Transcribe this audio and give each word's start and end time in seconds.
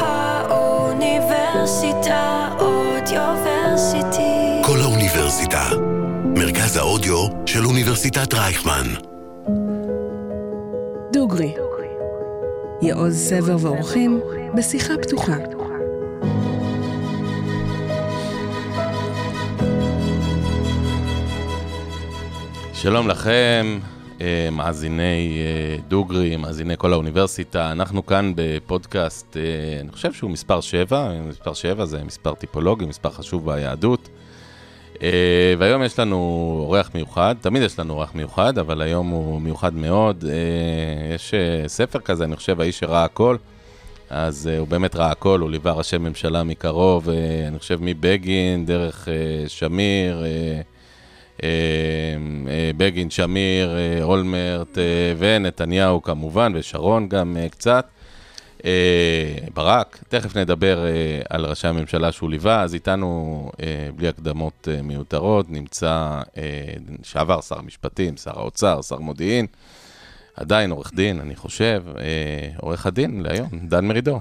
האוניברסיטה 0.00 2.48
אודיוורסיטי. 2.58 4.62
כל 4.64 4.78
האוניברסיטה. 4.82 5.62
מרכז 6.36 6.76
האודיו 6.76 7.26
של 7.46 7.66
אוניברסיטת 7.66 8.34
רייכמן. 8.34 8.86
דוגרי. 11.12 11.54
יעוז 12.82 13.16
סבר 13.16 13.56
ואורחים 13.60 14.20
בשיחה 14.54 14.94
פתוחה. 15.02 15.36
שלום 22.72 23.08
לכם, 23.08 23.78
מאזיני 24.52 25.38
אה, 25.38 25.76
דוגרי, 25.88 26.36
מאזיני 26.36 26.74
כל 26.78 26.92
האוניברסיטה. 26.92 27.72
אנחנו 27.72 28.06
כאן 28.06 28.32
בפודקאסט, 28.36 29.36
אה, 29.36 29.80
אני 29.80 29.92
חושב 29.92 30.12
שהוא 30.12 30.30
מספר 30.30 30.60
7, 30.60 31.08
מספר 31.28 31.54
7 31.54 31.84
זה 31.84 32.04
מספר 32.04 32.34
טיפולוגי, 32.34 32.86
מספר 32.86 33.10
חשוב 33.10 33.46
ביהדות. 33.46 34.08
והיום 35.58 35.82
יש 35.82 35.98
לנו 35.98 36.16
אורח 36.66 36.90
מיוחד, 36.94 37.34
תמיד 37.40 37.62
יש 37.62 37.78
לנו 37.78 37.94
אורח 37.94 38.14
מיוחד, 38.14 38.58
אבל 38.58 38.82
היום 38.82 39.08
הוא 39.08 39.40
מיוחד 39.40 39.74
מאוד. 39.74 40.24
יש 41.14 41.34
ספר 41.66 41.98
כזה, 41.98 42.24
אני 42.24 42.36
חושב, 42.36 42.60
האיש 42.60 42.78
שראה 42.78 43.04
הכל. 43.04 43.36
אז 44.14 44.46
הוא 44.46 44.68
באמת 44.68 44.96
ראה 44.96 45.10
הכל, 45.10 45.40
הוא 45.40 45.50
ליווה 45.50 45.72
ראשי 45.72 45.98
ממשלה 45.98 46.42
מקרוב, 46.42 47.08
אני 47.48 47.58
חושב 47.58 47.78
מבגין, 47.80 48.66
דרך 48.66 49.08
שמיר, 49.48 50.22
אה, 50.22 50.26
אה, 50.26 50.60
בגין, 52.76 53.10
שמיר, 53.10 53.76
אה, 53.76 54.02
אולמרט 54.02 54.78
ונתניהו 55.18 56.02
כמובן, 56.02 56.52
ושרון 56.54 57.08
גם 57.08 57.36
קצת. 57.50 57.86
ברק, 59.54 60.04
תכף 60.08 60.36
נדבר 60.36 60.84
על 61.30 61.46
ראשי 61.46 61.68
הממשלה 61.68 62.12
שהוא 62.12 62.30
ליווה, 62.30 62.62
אז 62.62 62.74
איתנו, 62.74 63.50
בלי 63.96 64.08
הקדמות 64.08 64.68
מיותרות, 64.82 65.50
נמצא 65.50 66.20
שעבר 67.02 67.40
שר 67.40 67.58
המשפטים, 67.58 68.16
שר 68.16 68.38
האוצר, 68.38 68.82
שר 68.82 68.98
מודיעין, 68.98 69.46
עדיין 70.36 70.70
עורך 70.70 70.94
דין, 70.94 71.20
אני 71.20 71.36
חושב, 71.36 71.82
עורך 72.56 72.86
הדין 72.86 73.22
להיום, 73.22 73.48
דן 73.68 73.84
מרידור. 73.84 74.20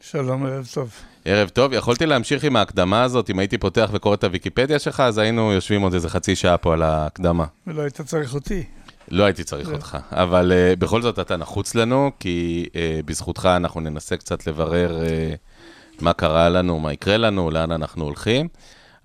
שלום, 0.00 0.46
ערב 0.46 0.68
טוב. 0.74 1.13
ערב 1.26 1.48
טוב, 1.48 1.72
יכולתי 1.72 2.06
להמשיך 2.06 2.44
עם 2.44 2.56
ההקדמה 2.56 3.02
הזאת, 3.02 3.30
אם 3.30 3.38
הייתי 3.38 3.58
פותח 3.58 3.90
וקורא 3.92 4.14
את 4.14 4.24
הוויקיפדיה 4.24 4.78
שלך, 4.78 5.00
אז 5.00 5.18
היינו 5.18 5.52
יושבים 5.52 5.82
עוד 5.82 5.94
איזה 5.94 6.08
חצי 6.08 6.36
שעה 6.36 6.56
פה 6.58 6.72
על 6.72 6.82
ההקדמה. 6.82 7.44
ולא 7.66 7.82
היית 7.82 8.00
צריך 8.00 8.34
אותי. 8.34 8.64
לא 9.10 9.24
הייתי 9.24 9.44
צריך 9.44 9.68
לא. 9.68 9.74
אותך, 9.74 9.98
אבל 10.10 10.52
uh, 10.52 10.78
בכל 10.78 11.02
זאת 11.02 11.18
אתה 11.18 11.36
נחוץ 11.36 11.74
לנו, 11.74 12.10
כי 12.20 12.66
uh, 12.68 12.76
בזכותך 13.04 13.48
אנחנו 13.56 13.80
ננסה 13.80 14.16
קצת 14.16 14.46
לברר 14.46 15.00
uh, 15.02 16.02
מה 16.02 16.12
קרה 16.12 16.48
לנו, 16.48 16.78
מה 16.78 16.92
יקרה 16.92 17.16
לנו, 17.16 17.50
לאן 17.50 17.72
אנחנו 17.72 18.04
הולכים. 18.04 18.48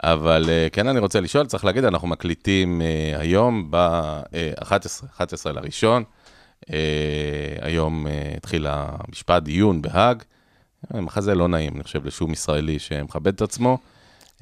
אבל 0.03 0.43
uh, 0.45 0.73
כן, 0.73 0.87
אני 0.87 0.99
רוצה 0.99 1.19
לשאול, 1.19 1.45
צריך 1.45 1.65
להגיד, 1.65 1.83
אנחנו 1.83 2.07
מקליטים 2.07 2.81
uh, 2.81 3.19
היום 3.19 3.67
ב-11, 3.69 5.05
11 5.17 5.53
לראשון. 5.53 6.03
Uh, 6.61 6.69
היום 7.61 8.07
uh, 8.07 8.09
התחיל 8.37 8.67
המשפט, 8.69 9.43
דיון 9.43 9.81
בהאג. 9.81 10.23
מחזה 10.93 11.35
לא 11.35 11.47
נעים, 11.47 11.75
אני 11.75 11.83
חושב, 11.83 12.05
לשום 12.05 12.31
ישראלי 12.31 12.79
שמכבד 12.79 13.33
את 13.33 13.41
עצמו. 13.41 13.77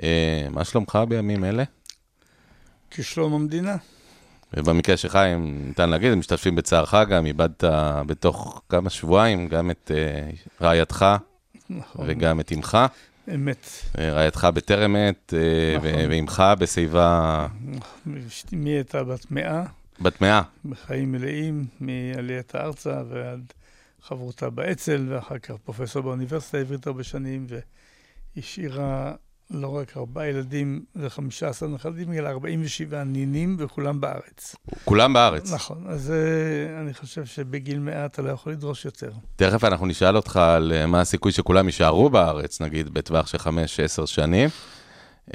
אה, 0.03 0.47
מה 0.51 0.63
שלומך 0.63 0.99
בימים 1.09 1.43
אלה? 1.43 1.63
כשלום 2.91 3.33
המדינה. 3.33 3.75
ובמקרה 4.53 4.97
שלך, 4.97 5.15
אם 5.15 5.61
ניתן 5.67 5.89
להגיד, 5.89 6.11
הם 6.11 6.19
משתתפים 6.19 6.55
בצערך 6.55 6.93
גם, 7.09 7.25
איבדת 7.25 7.63
בתוך 8.05 8.61
כמה 8.69 8.89
שבועיים 8.89 9.47
גם 9.47 9.71
את 9.71 9.91
uh, 9.91 10.63
רעייתך 10.63 11.05
נכון. 11.69 12.05
וגם 12.09 12.39
את 12.39 12.51
אמך. 12.51 12.77
אמת. 13.33 13.67
אה, 13.97 14.13
רעייתך 14.13 14.47
בטרם 14.53 14.95
עת, 14.95 15.33
נכון. 15.77 15.89
ואמך 16.09 16.43
בשיבה... 16.59 17.47
מי 18.51 18.69
הייתה 18.69 19.03
בת 19.03 19.31
מאה? 19.31 19.63
בת 20.01 20.21
מאה. 20.21 20.41
בחיים 20.65 21.11
מלאים, 21.11 21.65
מעליית 21.79 22.55
הארצה 22.55 23.01
ועד 23.09 23.53
חברותה 24.07 24.49
באצ"ל, 24.49 25.05
ואחר 25.09 25.37
כך 25.37 25.53
פרופסור 25.63 26.01
באוניברסיטה 26.01 26.57
העברית 26.57 26.87
הרבה 26.87 27.03
שנים, 27.03 27.47
והשאירה 28.35 29.13
לא 29.51 29.77
רק 29.77 29.97
ארבעה 29.97 30.27
ילדים 30.27 30.85
וחמישה 30.95 31.49
עשר 31.49 31.67
נכדים, 31.67 32.13
אלא 32.13 32.29
ארבעים 32.29 32.61
ושבעה 32.63 33.03
נינים, 33.03 33.55
וכולם 33.59 34.01
בארץ. 34.01 34.55
כולם 34.85 35.13
בארץ. 35.13 35.51
נכון, 35.51 35.83
אז 35.87 36.13
uh, 36.13 36.81
אני 36.81 36.93
חושב 36.93 37.25
שבגיל 37.25 37.79
מאה 37.79 38.05
אתה 38.05 38.21
לא 38.21 38.29
יכול 38.31 38.51
לדרוש 38.51 38.85
יותר. 38.85 39.11
תכף 39.35 39.63
אנחנו 39.63 39.85
נשאל 39.85 40.15
אותך 40.15 40.37
על 40.37 40.73
uh, 40.83 40.85
מה 40.85 41.01
הסיכוי 41.01 41.31
שכולם 41.31 41.65
יישארו 41.65 42.09
בארץ, 42.09 42.61
נגיד, 42.61 42.89
בטווח 42.89 43.27
של 43.27 43.37
חמש, 43.37 43.79
עשר 43.79 44.05
שנים, 44.05 44.49
uh, 45.29 45.33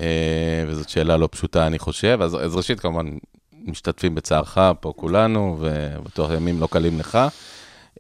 וזאת 0.67 0.89
שאלה 0.89 1.17
לא 1.17 1.29
פשוטה, 1.33 1.67
אני 1.67 1.79
חושב. 1.79 2.19
אז, 2.23 2.35
אז 2.35 2.57
ראשית, 2.57 2.81
כמובן, 2.81 3.07
משתתפים 3.53 4.15
בצערך 4.15 4.59
פה 4.81 4.93
כולנו, 4.97 5.57
ובטוח 5.61 6.31
ימים 6.31 6.61
לא 6.61 6.67
קלים 6.67 6.99
לך. 6.99 7.19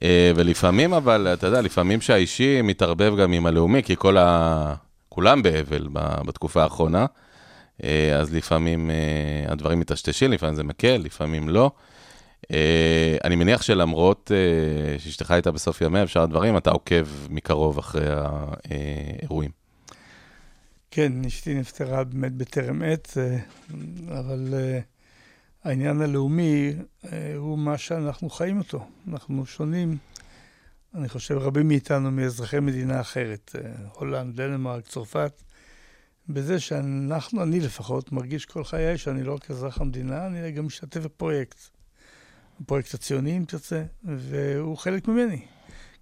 אה, 0.02 0.32
ולפעמים, 0.36 0.94
אבל, 0.94 1.28
אתה 1.32 1.46
יודע, 1.46 1.60
לפעמים 1.60 2.00
שהאישי 2.00 2.62
מתערבב 2.62 3.14
גם 3.20 3.32
עם 3.32 3.46
הלאומי, 3.46 3.82
כי 3.82 3.96
כל 3.98 4.16
ה... 4.16 4.74
כולם 5.08 5.42
באבל 5.42 5.88
בתקופה 6.26 6.62
האחרונה, 6.62 7.06
אה, 7.84 8.18
אז 8.18 8.34
לפעמים 8.34 8.90
אה, 8.90 9.52
הדברים 9.52 9.80
מטשטשים, 9.80 10.32
לפעמים 10.32 10.54
זה 10.54 10.62
מקל, 10.62 10.96
לפעמים 10.96 11.48
לא. 11.48 11.70
אני 13.24 13.36
מניח 13.36 13.62
שלמרות 13.62 14.30
שאשתך 14.98 15.30
הייתה 15.30 15.50
בסוף 15.50 15.80
ימיה, 15.80 16.02
אפשר 16.02 16.22
הדברים, 16.22 16.56
אתה 16.56 16.70
עוקב 16.70 17.06
מקרוב 17.30 17.78
אחרי 17.78 18.06
האירועים. 18.08 19.50
כן, 20.90 21.12
אשתי 21.26 21.54
נפטרה 21.54 22.04
באמת 22.04 22.32
בטרם 22.32 22.82
עת, 22.82 23.16
אבל 24.08 24.54
העניין 25.64 26.00
הלאומי 26.00 26.72
אה, 27.04 27.34
הוא 27.36 27.58
מה 27.58 27.78
שאנחנו 27.78 28.30
חיים 28.30 28.58
אותו. 28.58 28.86
אנחנו 29.08 29.46
שונים, 29.46 29.96
אני 30.94 31.08
חושב, 31.08 31.34
רבים 31.34 31.68
מאיתנו 31.68 32.10
מאזרחי 32.10 32.60
מדינה 32.60 33.00
אחרת, 33.00 33.56
אה, 33.58 33.70
הולנד, 33.92 34.36
דנמרק, 34.36 34.86
צרפת, 34.86 35.42
בזה 36.28 36.60
שאנחנו, 36.60 37.42
אני 37.42 37.60
לפחות, 37.60 38.12
מרגיש 38.12 38.46
כל 38.46 38.64
חיי 38.64 38.98
שאני 38.98 39.22
לא 39.22 39.34
רק 39.34 39.50
אזרח 39.50 39.80
המדינה, 39.80 40.26
אני 40.26 40.52
גם 40.52 40.66
משתתף 40.66 41.00
בפרויקט. 41.00 41.58
הפרויקט 42.60 42.94
הציוני, 42.94 43.36
אם 43.36 43.44
תרצה, 43.48 43.84
והוא 44.04 44.78
חלק 44.78 45.08
ממני. 45.08 45.44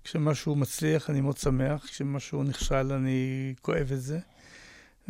כשמשהו 0.04 0.56
מצליח, 0.56 1.10
אני 1.10 1.20
מאוד 1.20 1.36
שמח, 1.36 1.84
כשמשהו 1.86 2.42
נכשל, 2.42 2.92
אני 2.92 3.54
כואב 3.62 3.92
את 3.92 4.00
זה. 4.00 4.18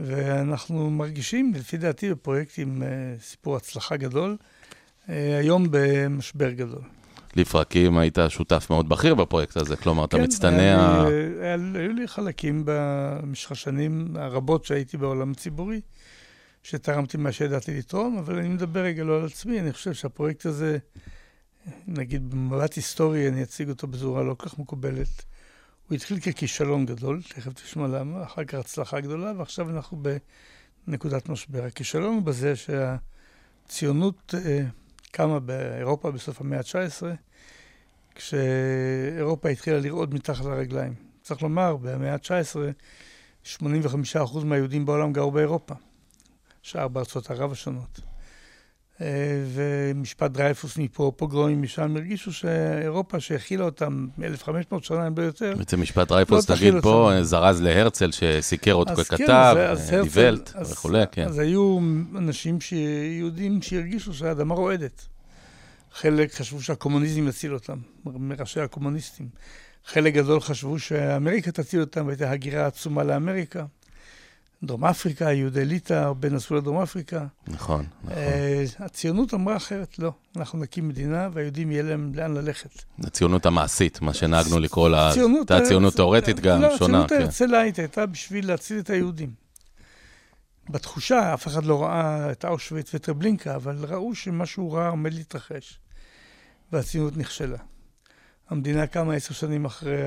ואנחנו 0.07 0.91
מרגישים, 0.91 1.53
לפי 1.55 1.77
דעתי, 1.77 2.11
בפרויקט 2.11 2.59
עם 2.59 2.83
uh, 2.83 3.23
סיפור 3.23 3.57
הצלחה 3.57 3.97
גדול, 3.97 4.37
uh, 4.41 5.11
היום 5.41 5.67
במשבר 5.71 6.51
גדול. 6.51 6.83
לפרקים 7.37 7.99
היית 7.99 8.19
שותף 8.29 8.67
מאוד 8.71 8.89
בכיר 8.89 9.15
בפרויקט 9.15 9.57
הזה, 9.57 9.77
כלומר, 9.77 10.05
אתה 10.05 10.17
כן, 10.17 10.23
מצטנע... 10.23 11.05
כן, 11.41 11.61
היו 11.75 11.93
לי 11.93 12.09
חלקים 12.09 12.63
במשך 12.65 13.53
השנים 13.53 14.17
הרבות 14.17 14.65
שהייתי 14.65 14.97
בעולם 14.97 15.31
הציבורי, 15.31 15.81
שתרמתי 16.63 17.17
מה 17.17 17.33
שידעתי 17.33 17.79
לתרום, 17.79 18.19
אבל 18.19 18.39
אני 18.39 18.49
מדבר 18.49 18.81
רגע 18.81 19.05
לא 19.05 19.21
על 19.21 19.27
עצמי, 19.27 19.61
אני 19.61 19.73
חושב 19.73 19.93
שהפרויקט 19.93 20.47
הזה, 20.47 20.79
נגיד 21.87 22.31
במבט 22.31 22.75
היסטורי, 22.75 23.29
אני 23.29 23.43
אציג 23.43 23.69
אותו 23.69 23.87
בצורה 23.87 24.23
לא 24.23 24.35
כל 24.35 24.49
כך 24.49 24.59
מקובלת. 24.59 25.25
הוא 25.91 25.97
התחיל 25.97 26.21
ככישלון 26.21 26.87
גדול, 26.87 27.23
תכף 27.23 27.53
תשמע 27.53 27.89
למה, 27.89 28.23
אחר 28.23 28.45
כך 28.45 28.59
הצלחה 28.59 29.01
גדולה, 29.01 29.33
ועכשיו 29.37 29.71
אנחנו 29.71 30.03
בנקודת 30.87 31.29
משבר. 31.29 31.65
הכישלון 31.65 32.15
הוא 32.15 32.23
בזה 32.23 32.53
שהציונות 32.57 34.35
אה, 34.35 34.63
קמה 35.11 35.41
באירופה 35.41 36.11
בסוף 36.11 36.41
המאה 36.41 36.59
ה-19, 36.59 37.03
כשאירופה 38.15 39.49
התחילה 39.49 39.81
לרעוד 39.81 40.15
מתחת 40.15 40.45
לרגליים. 40.45 40.95
צריך 41.23 41.43
לומר, 41.43 41.77
במאה 41.77 42.13
ה-19, 42.13 43.59
85% 43.63 44.45
מהיהודים 44.45 44.87
בעולם 44.87 45.13
גרו 45.13 45.31
באירופה, 45.31 45.75
שאר 46.63 46.89
בארצות 46.89 47.31
ערב 47.31 47.53
השונות. 47.53 48.01
ומשפט 49.55 50.31
דרייפוס 50.31 50.77
מפה, 50.77 51.13
פוגרומים 51.17 51.63
משם, 51.63 51.97
הרגישו 51.97 52.33
שאירופה 52.33 53.21
שהכילה 53.21 53.65
אותם 53.65 54.07
1,500 54.23 54.85
שנה, 54.85 55.07
אם 55.07 55.19
לא 55.19 55.23
יותר, 55.23 55.55
בעצם 55.59 55.81
משפט 55.81 56.09
דרייפוס, 56.09 56.51
לא 56.51 56.57
תגיד 56.57 56.75
פה, 56.83 57.13
אותם. 57.13 57.23
זרז 57.23 57.63
להרצל 57.63 58.11
שסיקר 58.11 58.73
עוד 58.73 58.91
ככתב, 58.91 59.57
כן, 59.91 60.03
דיוולט 60.03 60.53
וכולי, 60.63 61.03
כן. 61.13 61.27
אז 61.27 61.39
היו 61.39 61.79
אנשים, 62.19 62.59
יהודים 63.19 63.63
שהרגישו 63.63 64.15
שהאדמה 64.15 64.55
רועדת. 64.55 65.07
חלק 65.93 66.35
חשבו 66.35 66.63
שהקומוניזם 66.63 67.29
יציל 67.29 67.55
אותם, 67.55 67.79
מראשי 68.05 68.61
הקומוניסטים. 68.61 69.29
חלק 69.87 70.15
גדול 70.15 70.41
חשבו 70.41 70.79
שאמריקה 70.79 71.53
תציל 71.53 71.81
אותם, 71.81 72.07
והייתה 72.07 72.31
הגירה 72.31 72.67
עצומה 72.67 73.05
לאמריקה. 73.05 73.65
דרום 74.63 74.85
אפריקה, 74.85 75.25
יהודי 75.33 75.65
ליטא, 75.65 75.93
הרבה 75.95 76.29
נסעו 76.29 76.57
לדרום 76.57 76.83
אפריקה. 76.83 77.27
נכון, 77.49 77.85
נכון. 78.05 78.13
אה, 78.17 78.65
הציונות 78.79 79.35
אמרה 79.35 79.57
אחרת, 79.57 79.99
לא. 79.99 80.13
אנחנו 80.37 80.59
נקים 80.59 80.89
מדינה, 80.89 81.29
והיהודים 81.33 81.71
יהיה 81.73 81.83
להם 81.83 82.13
לאן 82.15 82.35
ללכת. 82.35 82.71
הציונות 83.05 83.47
המעשית, 83.47 84.01
מה 84.01 84.15
שנהגנו 84.15 84.59
לקרוא 84.59 84.89
לה, 84.89 85.07
הייתה 85.13 85.61
ציונות 85.69 85.93
הרצ- 85.93 85.97
תיאורטית 85.97 86.41
גם, 86.41 86.63
לא, 86.63 86.69
שונה. 86.69 86.75
הציונות 86.75 87.09
כן. 87.11 87.17
ההרצלאית 87.21 87.79
הייתה 87.79 88.07
בשביל 88.07 88.47
להציל 88.49 88.79
את 88.79 88.91
היהודים. 88.91 89.31
בתחושה, 90.71 91.35
אף 91.35 91.47
אחד 91.47 91.65
לא 91.65 91.83
ראה 91.83 92.33
את 92.33 92.45
אושוויץ 92.45 92.95
וטרבלינקה, 92.95 93.55
אבל 93.57 93.77
ראו 93.89 94.15
שמשהו 94.15 94.73
רע 94.73 94.89
עומד 94.89 95.15
להתרחש, 95.15 95.79
והציונות 96.73 97.17
נכשלה. 97.17 97.59
המדינה 98.51 98.87
קמה 98.87 99.15
עשר 99.15 99.35
שנים 99.35 99.65
אחרי 99.65 99.99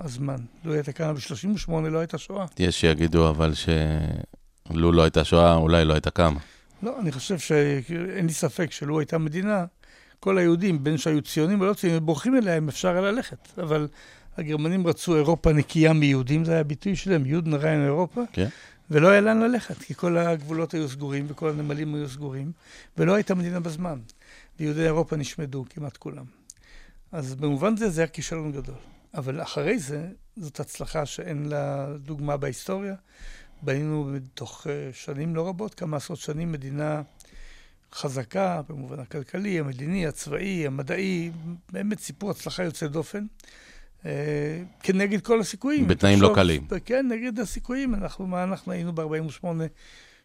הזמן. 0.00 0.36
לו 0.64 0.72
הייתה 0.72 0.92
קמה 0.92 1.12
ב-38, 1.12 1.72
לא 1.72 1.98
הייתה 1.98 2.18
שואה. 2.18 2.46
יש 2.58 2.80
שיגידו 2.80 3.30
אבל 3.30 3.52
שלו 3.54 4.92
לא 4.92 5.02
הייתה 5.02 5.24
שואה, 5.24 5.54
אולי 5.54 5.84
לא 5.84 5.92
הייתה 5.92 6.10
קמה. 6.10 6.40
לא, 6.82 7.00
אני 7.00 7.12
חושב 7.12 7.38
שאין 7.38 8.26
לי 8.26 8.32
ספק 8.32 8.72
שלו 8.72 8.98
הייתה 9.00 9.18
מדינה, 9.18 9.64
כל 10.20 10.38
היהודים, 10.38 10.84
בין 10.84 10.98
שהיו 10.98 11.22
ציונים 11.22 11.60
או 11.60 11.66
לא 11.66 11.74
ציונים, 11.74 12.06
בורחים 12.06 12.36
אליה 12.36 12.58
אם 12.58 12.68
אפשר 12.68 12.88
היה 12.88 13.00
ללכת. 13.00 13.58
אבל 13.58 13.88
הגרמנים 14.36 14.86
רצו 14.86 15.16
אירופה 15.16 15.52
נקייה 15.52 15.92
מיהודים, 15.92 16.44
זה 16.44 16.52
היה 16.52 16.60
הביטוי 16.60 16.96
שלהם, 16.96 17.26
יהודן 17.26 17.54
ריין 17.54 17.84
אירופה. 17.84 18.22
כן. 18.32 18.48
ולא 18.90 19.08
היה 19.08 19.20
לאן 19.20 19.40
ללכת, 19.40 19.78
כי 19.78 19.94
כל 19.94 20.18
הגבולות 20.18 20.74
היו 20.74 20.88
סגורים 20.88 21.26
וכל 21.28 21.48
הנמלים 21.48 21.94
היו 21.94 22.08
סגורים, 22.08 22.52
ולא 22.98 23.14
הייתה 23.14 23.34
מדינה 23.34 23.60
בזמן. 23.60 23.98
ויהודי 24.60 24.84
אירופה 24.84 25.16
נשמדו, 25.16 25.64
כמעט 25.70 25.96
כולם. 25.96 26.41
אז 27.12 27.34
במובן 27.34 27.76
זה, 27.76 27.90
זה 27.90 28.00
היה 28.00 28.08
כישלון 28.08 28.52
גדול. 28.52 28.74
אבל 29.14 29.42
אחרי 29.42 29.78
זה, 29.78 30.08
זאת 30.36 30.60
הצלחה 30.60 31.06
שאין 31.06 31.48
לה 31.48 31.86
דוגמה 31.98 32.36
בהיסטוריה. 32.36 32.94
בנינו 33.62 34.10
בתוך 34.14 34.66
אה, 34.70 34.90
שנים 34.92 35.36
לא 35.36 35.48
רבות, 35.48 35.74
כמה 35.74 35.96
עשרות 35.96 36.18
שנים, 36.18 36.52
מדינה 36.52 37.02
חזקה 37.92 38.62
במובן 38.68 38.98
הכלכלי, 38.98 39.58
המדיני, 39.58 40.06
הצבאי, 40.06 40.66
המדעי, 40.66 41.30
באמת 41.72 42.00
סיפור 42.00 42.30
הצלחה 42.30 42.62
יוצא 42.62 42.86
דופן. 42.86 43.26
אה, 44.06 44.62
כנגד 44.82 45.20
כל 45.20 45.40
הסיכויים. 45.40 45.88
בתנאים 45.88 46.22
לא 46.22 46.32
קלים. 46.34 46.66
כן, 46.84 47.08
נגד 47.08 47.40
הסיכויים. 47.40 47.94
אנחנו, 47.94 48.26
מה 48.26 48.42
אנחנו 48.44 48.72
היינו 48.72 48.92
ב-48, 48.92 49.44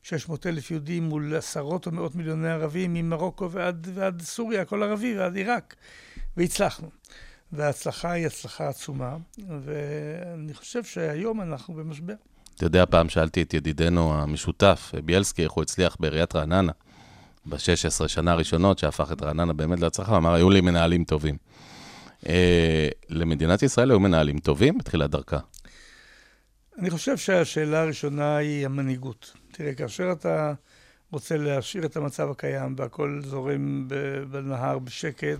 600 0.04 0.48
אלף 0.48 0.72
יהודים 0.72 1.04
מול 1.04 1.36
עשרות 1.36 1.86
או 1.86 1.92
מאות 1.92 2.16
מיליוני 2.16 2.50
ערבים, 2.50 2.94
ממרוקו 2.94 3.52
ועד, 3.52 3.88
ועד 3.94 4.22
סוריה, 4.22 4.62
הכל 4.62 4.84
ערבי, 4.84 5.18
ועד 5.18 5.36
עיראק. 5.36 5.76
והצלחנו. 6.38 6.90
וההצלחה 7.52 8.12
היא 8.12 8.26
הצלחה 8.26 8.70
עצומה, 8.70 9.18
ואני 9.66 10.54
חושב 10.54 10.84
שהיום 10.84 11.42
אנחנו 11.42 11.74
במשבר. 11.74 12.14
אתה 12.56 12.66
יודע, 12.66 12.86
פעם 12.86 13.10
שאלתי 13.10 13.42
את 13.42 13.54
ידידנו 13.54 14.14
המשותף, 14.14 14.92
בילסקי, 15.06 15.44
איך 15.44 15.52
הוא 15.52 15.62
הצליח 15.62 15.98
בעיריית 16.00 16.36
רעננה, 16.36 16.72
ב-16 17.46 18.08
שנה 18.08 18.32
הראשונות, 18.32 18.80
שהפך 18.80 19.12
את 19.12 19.22
רעננה 19.22 19.54
באמת 19.54 19.80
להצלחה, 19.80 20.12
הוא 20.12 20.18
אמר, 20.18 20.34
היו 20.34 20.50
לי 20.50 20.62
מנהלים 20.62 21.04
טובים. 21.04 21.38
אה, 22.28 22.90
למדינת 23.10 23.64
ישראל 23.64 23.92
היו 23.92 24.00
מנהלים 24.00 24.40
טובים 24.40 24.78
בתחילת 24.78 25.10
דרכה. 25.10 25.40
אני 26.80 26.90
חושב 26.90 27.18
שהשאלה 27.18 27.82
הראשונה 27.82 28.38
היא 28.38 28.66
המנהיגות. 28.66 29.34
תראה, 29.52 29.74
כאשר 29.74 30.12
אתה 30.12 30.54
רוצה 31.12 31.38
להשאיר 31.38 31.86
את 31.86 31.98
המצב 31.98 32.32
הקיים 32.32 32.76
והכל 32.78 33.22
זורם 33.24 33.88
בנהר 34.32 34.80
בשקט, 34.80 35.40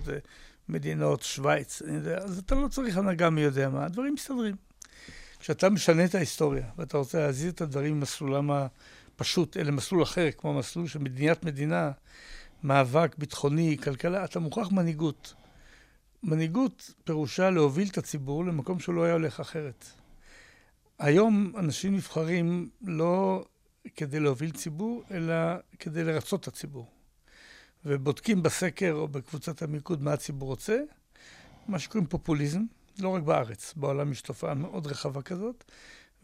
מדינות, 0.68 1.22
שווייץ, 1.22 1.82
אז 2.16 2.38
אתה 2.38 2.54
לא 2.54 2.68
צריך 2.68 2.96
הנהגה 2.96 3.30
מי 3.30 3.40
יודע 3.40 3.68
מה, 3.68 3.84
הדברים 3.84 4.14
מסתדרים. 4.14 4.56
כשאתה 5.40 5.70
משנה 5.70 6.04
את 6.04 6.14
ההיסטוריה 6.14 6.66
ואתה 6.78 6.98
רוצה 6.98 7.18
להזיז 7.18 7.52
את 7.52 7.60
הדברים 7.60 7.98
ממסלולם 8.00 8.50
הפשוט 8.50 9.56
אל 9.56 9.70
מסלול 9.70 10.02
אחר, 10.02 10.28
כמו 10.38 10.54
מסלול 10.54 10.86
של 10.86 10.98
מדינת 10.98 11.44
מדינה, 11.44 11.90
מאבק 12.62 13.14
ביטחוני, 13.18 13.76
כלכלה, 13.82 14.24
אתה 14.24 14.40
מוכרח 14.40 14.72
מנהיגות. 14.72 15.34
מנהיגות 16.22 16.94
פירושה 17.04 17.50
להוביל 17.50 17.88
את 17.88 17.98
הציבור 17.98 18.44
למקום 18.44 18.80
שהוא 18.80 18.94
לא 18.94 19.04
היה 19.04 19.12
הולך 19.12 19.40
אחרת. 19.40 19.84
היום 20.98 21.52
אנשים 21.58 21.94
נבחרים 21.94 22.68
לא 22.82 23.44
כדי 23.96 24.20
להוביל 24.20 24.50
ציבור, 24.50 25.02
אלא 25.10 25.34
כדי 25.78 26.04
לרצות 26.04 26.42
את 26.42 26.48
הציבור. 26.48 26.86
ובודקים 27.84 28.42
בסקר 28.42 28.92
או 28.92 29.08
בקבוצת 29.08 29.62
המיקוד 29.62 30.02
מה 30.02 30.12
הציבור 30.12 30.48
רוצה, 30.48 30.78
מה 31.68 31.78
שקוראים 31.78 32.06
פופוליזם, 32.06 32.62
לא 32.98 33.08
רק 33.08 33.22
בארץ, 33.22 33.74
בעולם 33.76 34.12
יש 34.12 34.22
תופעה 34.22 34.54
מאוד 34.54 34.86
רחבה 34.86 35.22
כזאת, 35.22 35.64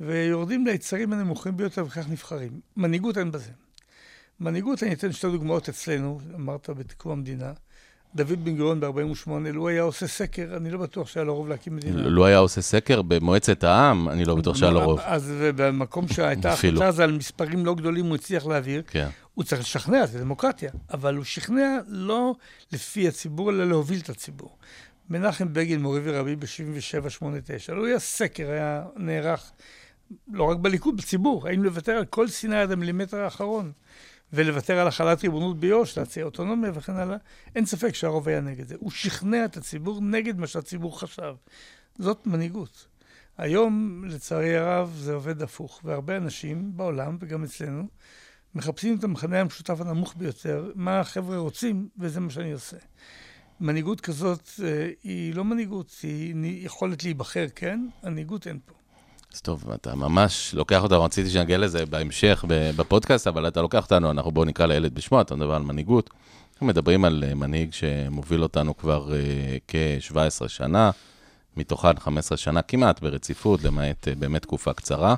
ויורדים 0.01 0.67
ליצרים 0.67 1.13
הנמוכים 1.13 1.57
ביותר 1.57 1.85
וכך 1.87 2.09
נבחרים. 2.09 2.61
מנהיגות 2.77 3.19
אין 3.19 3.31
בזה. 3.31 3.51
מנהיגות, 4.41 4.83
אני 4.83 4.93
אתן 4.93 5.13
שתי 5.13 5.27
דוגמאות 5.31 5.69
אצלנו, 5.69 6.21
אמרת 6.35 6.71
בתיקום 6.71 7.13
המדינה. 7.13 7.53
דוד 8.15 8.45
בן 8.45 8.57
גוריון 8.57 8.81
ב-48, 8.81 9.31
לו 9.53 9.69
היה 9.69 9.83
עושה 9.83 10.07
סקר, 10.07 10.57
אני 10.57 10.71
לא 10.71 10.79
בטוח 10.79 11.09
שהיה 11.09 11.25
לו 11.25 11.37
רוב 11.37 11.49
להקים 11.49 11.77
מדינה. 11.77 12.03
לו 12.03 12.27
היה 12.27 12.39
עושה 12.39 12.61
סקר 12.61 13.03
במועצת 13.03 13.65
העם, 13.65 14.09
אני 14.09 14.25
לא 14.25 14.35
בטוח 14.35 14.57
שהיה 14.57 14.73
לו 14.73 14.85
רוב. 14.85 15.01
אז 15.03 15.33
במקום 15.57 16.09
שהייתה. 16.09 16.53
החלטה 16.53 16.87
הזו 16.87 17.03
על 17.03 17.13
מספרים 17.13 17.67
לא 17.67 17.75
גדולים, 17.75 18.07
הוא 18.07 18.15
הצליח 18.15 18.47
להעביר. 18.47 18.83
כן. 18.87 19.09
הוא 19.35 19.45
צריך 19.45 19.61
לשכנע, 19.61 20.07
זה 20.07 20.21
דמוקרטיה, 20.21 20.71
אבל 20.91 21.17
הוא 21.17 21.25
שכנע 21.25 21.79
לא 21.87 22.35
לפי 22.73 23.09
הציבור, 23.09 23.51
אלא 23.51 23.69
להוביל 23.69 24.01
את 24.01 24.09
הציבור. 24.09 24.59
מנחם 25.11 25.53
בגין, 25.53 25.83
מורי 25.83 26.01
ורבי, 26.05 26.37
ב-77-89, 26.37 27.73
לו 27.73 27.87
היה 27.87 27.99
סקר, 27.99 28.51
היה 28.51 28.85
נערך 28.97 29.53
לא 30.33 30.45
רק 30.45 30.57
בליכוד, 30.57 30.97
בציבור, 30.97 31.49
האם 31.49 31.63
לוותר 31.63 31.93
על 31.93 32.05
כל 32.05 32.29
סיני 32.29 32.57
עד 32.57 32.73
המילימטר 32.73 33.17
האחרון, 33.17 33.73
ולוותר 34.33 34.79
על 34.79 34.89
החלת 34.89 35.23
ריבונות 35.23 35.61
ביו"ש, 35.61 35.99
להציע 35.99 36.25
אוטונומיה 36.25 36.71
וכן 36.75 36.97
הלאה, 36.97 37.17
אין 37.57 37.67
ספק 37.67 37.95
שהרוב 37.95 38.29
היה 38.29 38.41
נגד 38.41 38.69
זה. 38.69 38.75
הוא 38.79 38.91
שכנע 38.91 39.45
את 39.45 39.57
הציבור 39.57 40.01
נגד 40.03 40.39
מה 40.39 40.47
שהציבור 40.47 41.01
חשב. 41.01 41.35
זאת 41.99 42.27
מנהיגות. 42.27 42.87
היום, 43.39 44.05
לצערי 44.07 44.57
הרב, 44.57 44.97
זה 44.99 45.15
עובד 45.15 45.43
הפוך, 45.43 45.81
והרבה 45.85 46.17
אנשים 46.17 46.77
בעולם, 46.77 47.17
וגם 47.21 47.45
אצלנו, 47.45 47.87
מחפשים 48.55 48.97
את 48.99 49.05
המכנה 49.05 49.41
המשותף 49.41 49.81
הנמוך 49.81 50.15
ביותר, 50.17 50.71
מה 50.75 51.01
החבר'ה 51.01 51.37
רוצים, 51.37 51.89
וזה 51.99 52.21
מה 52.21 52.31
שאני 52.31 52.53
עושה. 52.53 52.77
מנהיגות 53.61 54.01
כזאת 54.01 54.51
אה, 54.65 54.89
היא 55.03 55.35
לא 55.35 55.45
מנהיגות, 55.45 55.97
היא 56.03 56.67
יכולת 56.67 57.05
להיבחר, 57.05 57.47
כן, 57.55 57.87
מנהיגות 58.05 58.47
אין 58.47 58.59
פה. 58.67 58.75
אז 59.35 59.41
טוב, 59.41 59.71
אתה 59.71 59.95
ממש 59.95 60.55
לוקח 60.55 60.83
אותנו, 60.83 61.05
רציתי 61.05 61.31
שנגיע 61.31 61.59
לזה 61.59 61.87
בהמשך 61.87 62.45
בפודקאסט, 62.49 63.27
אבל 63.27 63.49
אתה 63.49 63.63
לוקח 63.63 63.85
אותנו, 63.85 64.11
אנחנו 64.11 64.33
בואו 64.33 64.45
נקרא 64.45 64.67
לילד 64.67 64.95
בשמו, 64.95 65.21
אתה 65.21 65.37
מדבר 65.37 65.55
על 65.55 65.63
מנהיגות. 65.63 66.11
אנחנו 66.53 66.67
מדברים 66.67 67.05
על 67.05 67.25
אה, 67.27 67.35
מנהיג 67.35 67.73
שמוביל 67.73 68.43
אותנו 68.43 68.77
כבר 68.77 69.15
אה, 69.15 69.57
כ-17 69.69 70.49
שנה, 70.49 70.91
מתוכן 71.57 71.99
15 71.99 72.39
שנה 72.39 72.63
כמעט 72.63 73.01
ברציפות, 73.01 73.63
למעט 73.63 74.09
באמת 74.19 74.43
תקופה 74.43 74.73
קצרה. 74.73 75.15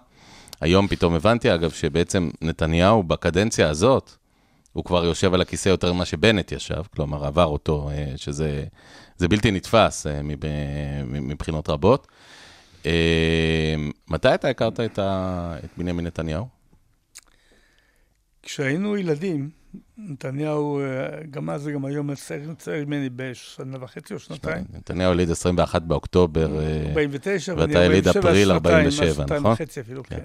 היום 0.60 0.86
פתאום 0.88 1.14
הבנתי, 1.14 1.54
אגב, 1.54 1.70
שבעצם 1.70 2.30
נתניהו 2.42 3.02
בקדנציה 3.02 3.68
הזאת, 3.70 4.10
הוא 4.72 4.84
כבר 4.84 5.04
יושב 5.04 5.34
על 5.34 5.40
הכיסא 5.40 5.68
יותר 5.68 5.92
ממה 5.92 6.04
שבנט 6.04 6.52
ישב, 6.52 6.82
כלומר 6.96 7.24
עבר 7.26 7.44
אותו, 7.44 7.90
אה, 7.92 8.12
שזה 8.16 8.64
זה 9.16 9.28
בלתי 9.28 9.50
נתפס 9.50 10.06
אה, 10.06 10.20
מב- 10.22 10.46
מבחינות 11.06 11.68
רבות. 11.68 12.06
אה, 12.86 13.74
מתי 14.08 14.34
אתה 14.34 14.48
הכרת 14.48 14.80
את, 14.80 14.98
ה, 14.98 15.56
את 15.64 15.70
בנימין 15.78 16.06
נתניהו? 16.06 16.46
כשהיינו 18.42 18.96
ילדים, 18.96 19.50
נתניהו, 19.98 20.80
אה, 20.80 20.84
גם 21.30 21.50
אז 21.50 21.66
וגם 21.66 21.84
היום, 21.84 22.10
צעיר 22.58 22.86
ממני 22.86 23.08
בשנה 23.16 23.76
וחצי 23.84 24.14
או 24.14 24.18
שנתיים. 24.18 24.64
נתניהו 24.72 25.12
יליד 25.12 25.30
21 25.30 25.82
באוקטובר, 25.82 26.60
אה, 26.60 26.88
49, 26.88 27.54
ואתה 27.56 27.84
יליד 27.84 28.08
47, 28.08 28.20
אפריל 28.20 28.48
שנתיים, 28.48 28.86
47, 28.86 29.14
שנתיים 29.14 29.40
נכון? 29.40 29.52
וחצי 29.52 29.80
אפילו, 29.80 30.04
כן. 30.04 30.18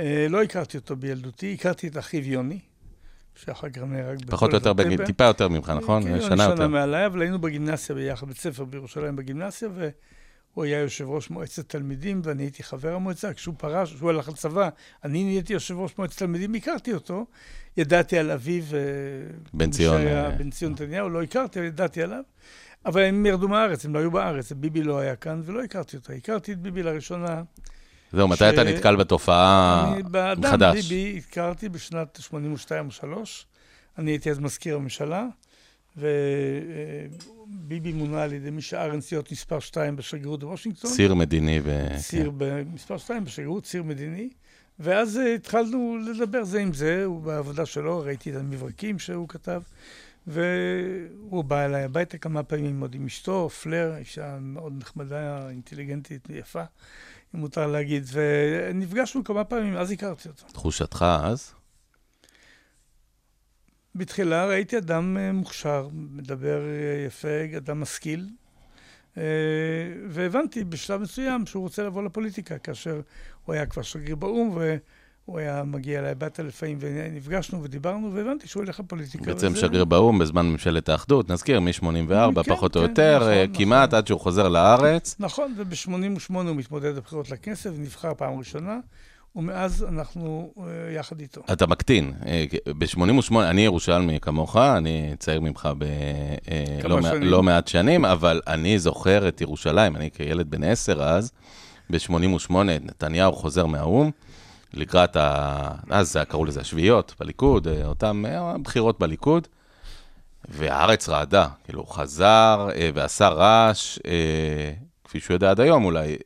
אה, 0.00 0.26
לא 0.28 0.42
הכרתי 0.42 0.76
אותו 0.76 0.96
בילדותי, 0.96 1.56
הכרתי 1.58 1.88
את 1.88 1.98
אחיו 1.98 2.24
יוני, 2.24 2.58
שאחר 3.34 3.70
כך 3.70 3.82
נהרג 3.82 4.30
פחות 4.30 4.50
או 4.50 4.54
יותר, 4.54 4.72
בגיל. 4.72 5.06
טיפה 5.06 5.24
יותר 5.24 5.48
ממך, 5.48 5.70
נכון? 5.70 6.02
כן, 6.02 6.20
שנה 6.20 6.44
יותר. 6.44 6.56
שנה 6.56 6.68
מעליי, 6.68 7.06
אבל 7.06 7.22
היינו 7.22 7.38
בגימנסיה 7.38 7.94
ביחד, 7.94 8.26
בית 8.26 8.36
ספר 8.38 8.64
בירושלים 8.64 9.16
בגימנסיה, 9.16 9.68
והוא 9.74 10.64
היה 10.64 10.78
יושב 10.78 11.08
ראש 11.08 11.30
מועצת 11.30 11.68
תלמידים, 11.68 12.20
ואני 12.24 12.42
הייתי 12.42 12.62
חבר 12.62 12.94
המועצה. 12.94 13.34
כשהוא 13.34 13.54
פרש, 13.58 13.94
כשהוא 13.94 14.10
הלך 14.10 14.28
לצבא, 14.28 14.68
אני 15.04 15.24
נהייתי 15.24 15.52
יושב 15.52 15.78
ראש 15.78 15.98
מועצת 15.98 16.18
תלמידים, 16.18 16.54
הכרתי 16.54 16.94
אותו. 16.94 17.26
ידעתי 17.76 18.18
על 18.18 18.30
אביו, 18.30 18.62
אה, 18.64 18.78
בן 19.54 19.66
מי 19.66 19.72
ציון, 19.72 20.06
אה, 20.06 20.30
בן 20.30 20.50
ציון 20.50 20.72
נתניהו, 20.72 21.08
לא 21.08 21.22
הכרתי, 21.22 21.58
אבל 21.58 21.66
ידעתי 21.66 22.02
עליו. 22.02 22.22
אבל 22.86 23.02
הם 23.02 23.26
ירדו 23.26 23.48
מהארץ, 23.48 23.84
הם 23.84 23.94
לא 23.94 23.98
היו 23.98 24.10
בארץ, 24.10 24.52
ביבי 24.52 24.82
לא 24.82 24.98
היה 24.98 25.16
כאן, 25.16 25.42
ולא 25.44 25.62
הכרתי 25.62 25.96
אותו. 25.96 26.12
הכרתי 26.12 26.52
את 26.52 26.58
ביבי 26.58 26.82
לראשונה. 26.82 27.42
זהו, 28.12 28.28
מתי 28.28 28.38
ש- 28.38 28.42
אתה 28.42 28.64
נתקל 28.64 28.96
בתופעה 28.96 29.92
אני 29.94 30.02
באדם 30.02 30.40
מחדש? 30.40 30.86
ביבי 30.92 31.20
הכרתי 31.28 31.68
בשנת 31.68 32.18
82 32.20 32.86
או 32.86 32.90
3. 32.90 33.46
אני 33.98 34.10
הייתי 34.10 34.30
אז 34.30 34.38
מזכיר 34.38 34.76
הממשלה, 34.76 35.26
וביבי 35.96 37.92
מונה 37.92 38.22
על 38.22 38.32
ידי 38.32 38.50
מי 38.50 38.62
שארנס 38.62 39.12
להיות 39.12 39.32
מספר 39.32 39.60
2 39.60 39.96
בשגרירות 39.96 40.40
בוושינגטון. 40.40 40.90
ציר 40.90 41.14
מדיני 41.14 41.60
ו... 41.64 41.86
ציר 41.98 42.30
במספר 42.36 42.98
2 42.98 43.24
בשגרירות, 43.24 43.64
ציר 43.64 43.82
מדיני. 43.82 44.28
ואז 44.78 45.18
אה, 45.18 45.34
התחלנו 45.34 45.98
לדבר 46.10 46.44
זה 46.44 46.60
עם 46.60 46.72
זה, 46.72 47.04
הוא 47.04 47.20
בעבודה 47.22 47.66
שלו, 47.66 47.98
ראיתי 48.00 48.30
את 48.30 48.36
המברקים 48.36 48.98
שהוא 48.98 49.28
כתב, 49.28 49.62
והוא 50.26 51.44
בא 51.44 51.64
אליי 51.64 51.82
הביתה 51.84 52.18
כמה 52.18 52.42
פעמים 52.42 52.64
ללמוד 52.64 52.94
עם 52.94 53.06
אשתו, 53.06 53.48
פלר, 53.48 53.96
אישה 53.96 54.38
מאוד 54.40 54.72
נחמדה, 54.80 55.48
אינטליגנטית, 55.50 56.28
יפה, 56.30 56.62
אם 57.34 57.40
מותר 57.40 57.66
להגיד, 57.66 58.04
ונפגשנו 58.12 59.24
כמה 59.24 59.44
פעמים, 59.44 59.76
אז 59.76 59.90
הכרתי 59.90 60.28
אותו. 60.28 60.46
תחושתך 60.46 61.04
אז? 61.22 61.54
בתחילה 63.94 64.46
ראיתי 64.46 64.78
אדם 64.78 65.16
אה, 65.16 65.32
מוכשר, 65.32 65.88
מדבר 65.92 66.60
אה, 66.66 67.04
יפה, 67.06 67.56
אדם 67.56 67.80
משכיל, 67.80 68.28
אה, 69.16 69.22
והבנתי 70.08 70.64
בשלב 70.64 71.00
מסוים 71.00 71.46
שהוא 71.46 71.62
רוצה 71.62 71.82
לבוא 71.82 72.02
לפוליטיקה, 72.02 72.58
כאשר 72.58 73.00
הוא 73.44 73.54
היה 73.54 73.66
כבר 73.66 73.82
שגריר 73.82 74.16
באו"ם, 74.16 74.58
והוא 75.30 75.40
היה 75.40 75.62
מגיע 75.64 75.98
אליי 75.98 76.10
הביתה 76.10 76.42
לפעמים, 76.42 76.78
ונפגשנו 76.80 77.62
ודיברנו, 77.62 78.14
והבנתי 78.14 78.48
שהוא 78.48 78.62
הולך 78.62 78.80
לפוליטיקה. 78.80 79.24
בעצם 79.24 79.54
שגריר 79.54 79.84
באו"ם 79.84 80.18
בזמן 80.18 80.46
ממשלת 80.46 80.88
האחדות, 80.88 81.30
נזכיר, 81.30 81.60
מ-84, 81.60 82.42
כן, 82.42 82.42
פחות 82.42 82.76
או 82.76 82.80
כן, 82.80 82.88
יותר, 82.88 83.16
נכון, 83.18 83.32
אה, 83.32 83.44
נכון. 83.44 83.64
כמעט 83.64 83.94
עד 83.94 84.06
שהוא 84.06 84.20
חוזר 84.20 84.48
לארץ. 84.48 85.16
נכון, 85.18 85.54
וב-88 85.56 86.34
הוא 86.34 86.56
מתמודד 86.56 86.96
לבחירות 86.96 87.30
לכנסת 87.30 87.70
ונבחר 87.76 88.14
פעם 88.14 88.38
ראשונה, 88.38 88.78
ומאז 89.36 89.86
אנחנו 89.88 90.52
אה, 90.58 90.92
יחד 90.92 91.20
איתו. 91.20 91.40
אתה 91.52 91.66
מקטין. 91.66 92.12
ב-88, 92.78 93.34
אני 93.40 93.60
ירושלמי 93.60 94.20
כמוך, 94.20 94.56
אני 94.56 95.14
צעיר 95.18 95.40
ממך 95.40 95.60
כמה 95.60 95.74
בלא 96.82 97.02
שנים. 97.02 97.22
לא 97.22 97.42
מעט 97.42 97.68
שנים, 97.68 98.04
אבל 98.04 98.40
אני 98.46 98.78
זוכר 98.78 99.28
את 99.28 99.40
ירושלים, 99.40 99.96
אני 99.96 100.10
כילד 100.10 100.50
בן 100.50 100.64
10 100.64 101.02
אז, 101.02 101.32
ב-88, 101.90 102.52
נתניהו 102.82 103.32
חוזר 103.32 103.66
מהאו"ם, 103.66 104.10
לקראת 104.74 105.16
ה... 105.16 105.74
אז 105.90 106.16
קראו 106.28 106.44
לזה 106.44 106.60
השביעיות 106.60 107.14
בליכוד, 107.20 107.68
אה, 107.68 107.86
אותם 107.86 108.24
אה, 108.28 108.58
בחירות 108.58 108.98
בליכוד, 108.98 109.48
והארץ 110.48 111.08
רעדה, 111.08 111.48
כאילו, 111.64 111.80
הוא 111.80 111.88
חזר 111.88 112.68
אה, 112.74 112.90
ועשה 112.94 113.28
רעש, 113.28 113.98
כפי 115.04 115.20
שהוא 115.20 115.34
יודע 115.34 115.50
עד 115.50 115.60
היום 115.60 115.84
אולי, 115.84 116.16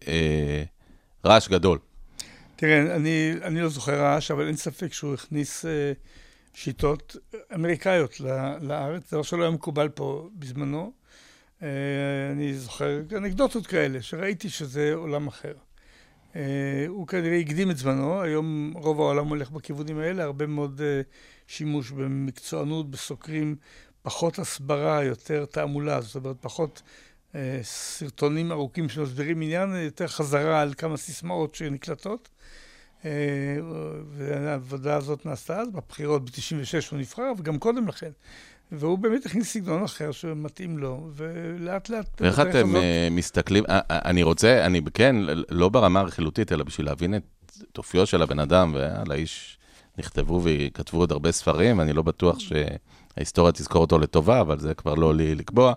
רעש 1.24 1.48
גדול. 1.48 1.78
תראה, 2.56 2.96
אני, 2.96 3.34
אני 3.42 3.60
לא 3.60 3.68
זוכר 3.68 4.00
רעש, 4.02 4.30
אבל 4.30 4.46
אין 4.46 4.56
ספק 4.56 4.92
שהוא 4.92 5.14
הכניס 5.14 5.64
שיטות 6.54 7.16
אמריקאיות 7.54 8.20
לארץ, 8.60 9.12
דבר 9.12 9.22
שלא 9.22 9.42
היה 9.42 9.50
מקובל 9.50 9.88
פה 9.88 10.28
בזמנו. 10.38 10.92
אני 12.32 12.54
זוכר 12.54 13.00
אנקדוטות 13.16 13.66
כאלה, 13.66 14.02
שראיתי 14.02 14.50
שזה 14.50 14.94
עולם 14.94 15.26
אחר. 15.26 15.52
אה, 16.36 16.84
הוא 16.88 17.06
כנראה 17.06 17.38
הקדים 17.38 17.70
את 17.70 17.76
זמנו, 17.76 18.22
היום 18.22 18.72
רוב 18.74 19.00
העולם 19.00 19.28
הולך 19.28 19.50
בכיוונים 19.50 19.98
האלה, 19.98 20.22
הרבה 20.24 20.46
מאוד 20.46 20.80
אה, 20.84 21.00
שימוש 21.46 21.90
במקצוענות, 21.90 22.90
בסוקרים, 22.90 23.56
פחות 24.02 24.38
הסברה, 24.38 25.04
יותר 25.04 25.44
תעמולה, 25.44 26.00
זאת 26.00 26.14
אומרת, 26.14 26.36
פחות 26.40 26.82
אה, 27.34 27.58
סרטונים 27.62 28.52
ארוכים 28.52 28.88
שמסבירים 28.88 29.42
עניין, 29.42 29.74
יותר 29.74 30.06
חזרה 30.06 30.60
על 30.60 30.74
כמה 30.74 30.96
סיסמאות 30.96 31.54
שנקלטות. 31.54 32.28
והעבודה 34.08 34.96
הזאת 34.96 35.26
נעשתה 35.26 35.60
אז, 35.60 35.68
בבחירות 35.70 36.24
ב-96 36.24 36.90
הוא 36.90 36.98
נבחר, 36.98 37.32
וגם 37.38 37.58
קודם 37.58 37.88
לכן. 37.88 38.10
והוא 38.72 38.98
באמת 38.98 39.26
הכניס 39.26 39.52
סגנון 39.52 39.82
אחר 39.82 40.12
שמתאים 40.12 40.78
לו, 40.78 41.10
ולאט 41.14 41.88
לאט... 41.88 42.20
ואיך 42.20 42.40
אתם 42.40 42.68
הזאת- 42.68 42.82
אה, 42.82 43.08
מסתכלים, 43.10 43.64
אה, 43.68 43.80
אה, 43.90 43.98
אני 44.04 44.22
רוצה, 44.22 44.66
אני 44.66 44.80
כן, 44.94 45.16
לא 45.50 45.68
ברמה 45.68 46.00
הרכילותית, 46.00 46.52
אלא 46.52 46.64
בשביל 46.64 46.86
להבין 46.86 47.14
את 47.14 47.78
אופיו 47.78 48.06
של 48.06 48.22
הבן 48.22 48.38
אדם, 48.38 48.72
ועל 48.74 49.12
האיש 49.12 49.58
נכתבו 49.98 50.40
וכתבו 50.44 50.98
עוד 50.98 51.12
הרבה 51.12 51.32
ספרים, 51.32 51.80
אני 51.80 51.92
לא 51.92 52.02
בטוח 52.02 52.38
שההיסטוריה 52.38 53.52
תזכור 53.52 53.80
אותו 53.80 53.98
לטובה, 53.98 54.40
אבל 54.40 54.58
זה 54.58 54.74
כבר 54.74 54.94
לא 54.94 55.14
לי 55.14 55.34
לקבוע. 55.34 55.72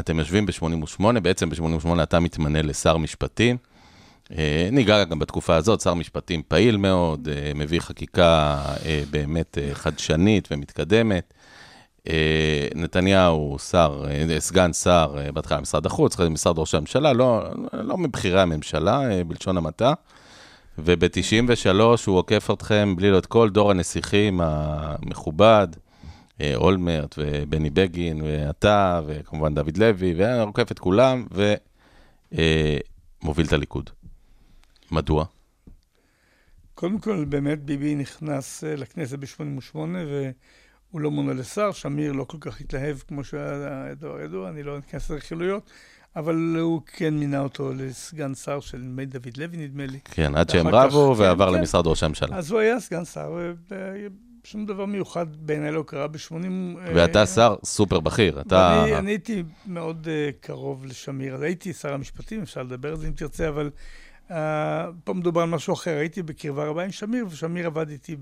אתם 0.00 0.18
יושבים 0.18 0.46
ב-88, 0.46 1.20
בעצם 1.22 1.50
ב-88 1.50 2.02
אתה 2.02 2.20
מתמנה 2.20 2.62
לשר 2.62 2.96
משפטים. 2.96 3.56
אה, 4.38 4.68
ניגע 4.72 5.04
גם 5.04 5.18
בתקופה 5.18 5.56
הזאת, 5.56 5.80
שר 5.80 5.94
משפטים 5.94 6.42
פעיל 6.48 6.76
מאוד, 6.76 7.28
אה, 7.28 7.52
מביא 7.54 7.80
חקיקה 7.80 8.58
אה, 8.86 9.02
באמת 9.10 9.58
חדשנית 9.72 10.48
ומתקדמת. 10.50 11.34
נתניהו 12.74 13.56
שר, 13.70 14.04
אה, 14.10 14.40
סגן 14.40 14.72
שר, 14.72 15.16
בהתחלה 15.34 15.60
משרד 15.60 15.86
החוץ, 15.86 16.14
אחרי 16.14 16.26
זה 16.26 16.30
משרד 16.30 16.58
ראש 16.58 16.74
הממשלה, 16.74 17.12
לא, 17.12 17.42
לא 17.72 17.98
מבכירי 17.98 18.40
הממשלה, 18.40 19.00
בלשון 19.26 19.56
המעטה. 19.56 19.92
וב-93 20.78 21.80
הוא 22.06 22.18
עוקף 22.18 22.50
אתכם 22.52 22.94
בלי 22.96 23.18
את 23.18 23.26
כל 23.26 23.50
דור 23.50 23.70
הנסיכים 23.70 24.40
המכובד, 24.42 25.68
אולמרט 26.54 27.14
ובני 27.18 27.70
בגין 27.70 28.22
ואתה, 28.24 29.00
וכמובן 29.06 29.54
דוד 29.54 29.76
לוי, 29.76 30.14
ועוקף 30.16 30.72
את 30.72 30.78
כולם, 30.78 31.26
ומוביל 33.22 33.46
את 33.46 33.52
הליכוד. 33.52 33.90
מדוע? 34.92 35.24
קודם 36.74 36.98
כל, 36.98 37.24
באמת 37.24 37.62
ביבי 37.64 37.94
נכנס 37.94 38.64
אה, 38.64 38.76
לכנסת 38.76 39.18
ב-88, 39.18 39.76
והוא 39.76 41.00
לא 41.00 41.10
מונה 41.10 41.32
לשר, 41.32 41.72
שמיר 41.72 42.12
לא 42.12 42.24
כל 42.24 42.36
כך 42.40 42.60
התלהב 42.60 42.98
כמו 43.08 43.24
שהיה 43.24 43.86
ידוע, 43.92 44.22
ידוע, 44.22 44.48
אני 44.48 44.62
לא 44.62 44.78
אכנס 44.78 45.10
לרכילויות, 45.10 45.70
אבל 46.16 46.56
הוא 46.60 46.80
כן 46.86 47.14
מינה 47.14 47.40
אותו 47.40 47.72
לסגן 47.76 48.34
שר 48.34 48.60
של 48.60 48.78
נדמה 48.78 49.04
דוד 49.04 49.36
לוי, 49.36 49.56
נדמה 49.56 49.86
לי. 49.86 49.98
כן, 50.04 50.34
עד 50.34 50.50
שהם 50.50 50.66
ואחר 50.66 50.88
כך- 50.88 50.94
רבו 50.94 51.14
כן, 51.14 51.20
ועבר 51.22 51.52
כן. 51.52 51.58
למשרד 51.58 51.86
ראש 51.86 52.02
הממשלה. 52.02 52.36
אז 52.36 52.50
הוא 52.50 52.60
היה 52.60 52.80
סגן 52.80 53.04
שר, 53.04 53.50
ושום 54.44 54.66
דבר 54.66 54.86
מיוחד 54.86 55.26
בעיניי 55.36 55.72
לא 55.72 55.84
קרה 55.86 56.08
ב-80... 56.08 56.32
ואתה 56.94 57.26
שר 57.26 57.56
סופר 57.64 58.00
בכיר, 58.00 58.40
אתה... 58.40 58.82
ואני 58.84 58.96
אני 58.98 59.10
הייתי 59.10 59.42
מאוד 59.66 60.08
קרוב 60.40 60.84
לשמיר, 60.84 61.34
אז 61.34 61.42
הייתי 61.42 61.72
שר 61.72 61.94
המשפטים, 61.94 62.42
אפשר 62.42 62.62
לדבר 62.62 62.88
על 62.90 62.96
זה 62.96 63.06
אם 63.06 63.12
תרצה, 63.12 63.48
אבל 63.48 63.70
uh, 64.30 64.32
פה 65.04 65.14
מדובר 65.14 65.40
על 65.40 65.48
משהו 65.48 65.74
אחר. 65.74 65.96
הייתי 65.96 66.22
בקרבה 66.22 66.64
רבה 66.64 66.84
עם 66.84 66.92
שמיר, 66.92 67.26
ושמיר 67.30 67.66
עבד 67.66 67.88
איתי 67.90 68.16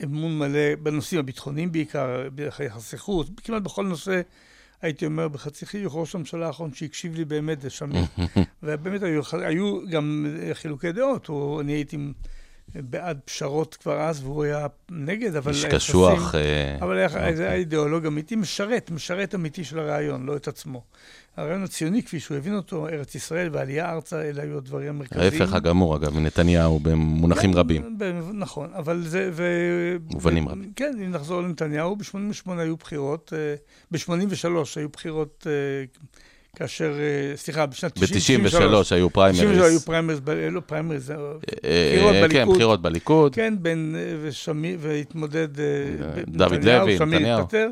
באמון 0.00 0.38
מלא, 0.38 0.74
בנושאים 0.82 1.18
הביטחוניים 1.18 1.72
בעיקר, 1.72 2.28
ביחסי 2.34 2.98
חוץ, 2.98 3.28
כמעט 3.44 3.62
בכל 3.62 3.86
נושא, 3.86 4.20
הייתי 4.82 5.06
אומר 5.06 5.28
בחצי 5.28 5.66
חיוך, 5.66 5.94
ראש 5.96 6.14
הממשלה 6.14 6.46
האחרון 6.46 6.74
שהקשיב 6.74 7.14
לי 7.14 7.24
באמת 7.24 7.60
זה 7.60 7.70
שמיר. 7.70 8.04
ובאמת 8.62 9.02
היו, 9.02 9.22
היו 9.32 9.80
גם 9.90 10.26
חילוקי 10.52 10.92
דעות, 10.92 11.26
הוא, 11.26 11.60
אני 11.60 11.72
הייתי 11.72 11.96
בעד 12.74 13.18
פשרות 13.24 13.74
כבר 13.74 14.00
אז, 14.00 14.22
והוא 14.22 14.44
היה 14.44 14.66
נגד, 14.90 15.36
אבל 15.36 15.52
איש 15.52 15.64
קשוח. 15.64 16.34
אה, 16.34 16.76
אבל 16.80 16.96
היה- 16.98 17.06
אוקיי. 17.06 17.36
זה 17.36 17.42
היה 17.44 17.54
אידיאולוג 17.54 18.06
אמיתי, 18.06 18.36
משרת, 18.36 18.90
משרת 18.90 19.34
אמיתי 19.34 19.64
של 19.64 19.78
הרעיון, 19.78 20.26
לא 20.26 20.36
את 20.36 20.48
עצמו. 20.48 20.82
הרעיון 21.38 21.62
הציוני, 21.64 22.02
כפי 22.02 22.20
שהוא 22.20 22.36
הבין 22.36 22.54
אותו, 22.54 22.88
ארץ 22.88 23.14
ישראל 23.14 23.48
ועלייה 23.52 23.92
ארצה, 23.92 24.22
אלה 24.22 24.42
היו 24.42 24.56
הדברים 24.58 24.88
המרכזיים. 24.88 25.22
ההפך 25.24 25.54
הגמור, 25.54 25.96
אגב, 25.96 26.14
מנתניהו 26.14 26.78
במונחים 26.78 27.52
כן, 27.52 27.58
רבים. 27.58 27.98
ב- 27.98 28.20
נכון, 28.34 28.70
אבל 28.74 29.02
זה... 29.06 29.30
ו... 29.32 29.44
מובנים 30.10 30.46
ו- 30.46 30.50
רבים. 30.50 30.72
כן, 30.76 30.92
אם 31.04 31.10
נחזור 31.10 31.42
לנתניהו, 31.42 31.96
ב-88 31.96 32.50
היו 32.58 32.76
בחירות, 32.76 33.32
ב-83 33.90 34.48
היו 34.76 34.88
בחירות, 34.88 35.46
אה, 35.50 35.84
כאשר, 36.56 36.92
אה, 36.98 37.36
סליחה, 37.36 37.66
בשנת 37.66 37.92
90, 37.98 38.42
ב-93 38.42 38.56
היו 38.60 38.82
93 38.82 39.12
פריימריז. 39.12 39.60
היו 39.62 39.80
פריימריז, 39.80 40.20
לא 40.50 40.60
פריימריז, 40.60 41.10
אה, 41.10 41.16
אה, 41.64 41.92
בחירות 41.94 42.14
אה, 42.14 42.20
כן, 42.20 42.28
בליכוד. 42.28 42.54
בחירות 42.54 42.82
בליכוד. 42.82 43.34
כן, 43.34 43.54
בין, 43.60 43.96
אה, 43.98 44.16
ושמיר, 44.22 44.78
והתמודד 44.80 45.60
אה, 45.60 45.64
דוד 46.28 46.52
נתניהו, 46.52 46.86
לוי, 46.86 46.98
שמיר 46.98 47.18
נתניהו. 47.18 47.40
התפטר, 47.40 47.70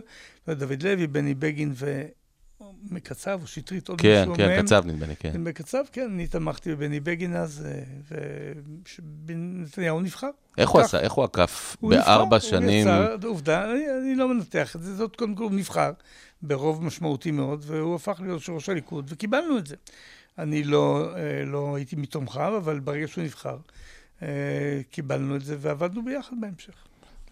דוד 0.48 0.82
לוי, 0.82 1.06
בני 1.06 1.34
בגין 1.34 1.72
מקצב 2.90 3.38
או 3.42 3.46
שטרית, 3.46 3.88
עוד 3.88 4.00
כן, 4.00 4.18
מישהו 4.18 4.34
כן, 4.34 4.46
מהם. 4.48 4.62
קצב 4.62 4.82
נדמה 4.86 5.06
לי, 5.06 5.16
כן. 5.16 5.44
בקצב, 5.44 5.82
כן, 5.92 6.10
אני 6.14 6.26
תמכתי 6.26 6.74
בבני 6.74 7.00
בגין 7.00 7.36
אז, 7.36 7.66
אה, 7.66 8.18
ונתניהו 9.26 10.00
נבחר. 10.00 10.30
איך 10.58 10.70
הוא. 10.70 10.80
עשה, 10.80 11.00
איך 11.00 11.12
הוא 11.12 11.24
עקף 11.24 11.76
הוא 11.80 11.90
בארבע 11.90 12.36
הוא 12.36 12.50
שנים? 12.50 12.80
יצא, 12.80 13.16
עובדה, 13.24 13.64
אני, 13.64 13.84
אני 14.02 14.14
לא 14.14 14.28
מנתח 14.28 14.76
את 14.76 14.82
זה, 14.82 14.96
זאת 14.96 15.16
קודם 15.16 15.34
כל 15.34 15.42
הוא 15.42 15.52
נבחר 15.52 15.92
ברוב 16.42 16.84
משמעותי 16.84 17.30
מאוד, 17.30 17.64
והוא 17.66 17.94
הפך 17.94 18.20
להיות 18.22 18.42
ראש 18.48 18.68
הליכוד, 18.68 19.06
וקיבלנו 19.08 19.58
את 19.58 19.66
זה. 19.66 19.76
אני 20.38 20.64
לא, 20.64 21.08
אה, 21.16 21.44
לא 21.46 21.76
הייתי 21.76 21.96
מתומכיו, 21.96 22.56
אבל 22.56 22.80
ברגע 22.80 23.08
שהוא 23.08 23.24
נבחר, 23.24 23.56
אה, 24.22 24.28
קיבלנו 24.90 25.36
את 25.36 25.44
זה 25.44 25.56
ועבדנו 25.58 26.04
ביחד 26.04 26.36
בהמשך. 26.40 26.74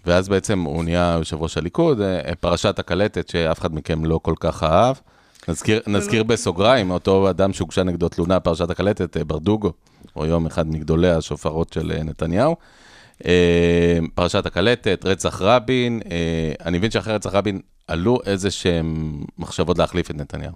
ואז 0.06 0.28
בעצם 0.28 0.60
הוא 0.60 0.84
נהיה 0.84 1.16
יושב 1.18 1.42
ראש 1.42 1.56
הליכוד, 1.56 2.00
פרשת 2.40 2.78
הקלטת 2.78 3.28
שאף 3.28 3.60
אחד 3.60 3.74
מכם 3.74 4.04
לא 4.04 4.20
כל 4.22 4.34
כך 4.40 4.62
אהב. 4.62 4.96
נזכיר, 5.48 5.80
נזכיר 5.86 6.22
בסוגריים, 6.22 6.90
אותו 6.90 7.30
אדם 7.30 7.52
שהוגשה 7.52 7.82
נגדו 7.82 8.08
תלונה, 8.08 8.40
פרשת 8.40 8.70
הקלטת, 8.70 9.16
אה, 9.16 9.24
ברדוגו, 9.24 9.72
הוא 10.12 10.24
היום 10.24 10.46
אחד 10.46 10.66
מגדולי 10.66 11.10
השופרות 11.10 11.72
של 11.72 11.92
אה, 11.92 12.02
נתניהו. 12.02 12.56
אה, 13.26 13.98
פרשת 14.14 14.46
הקלטת, 14.46 15.00
רצח 15.04 15.42
רבין, 15.42 16.00
אני 16.64 16.78
מבין 16.78 16.90
שאחרי 16.90 17.14
רצח 17.14 17.34
רבין 17.34 17.60
עלו 17.88 18.18
איזה 18.26 18.50
שהם 18.50 19.20
מחשבות 19.38 19.78
להחליף 19.78 20.10
את 20.10 20.16
נתניהו. 20.16 20.52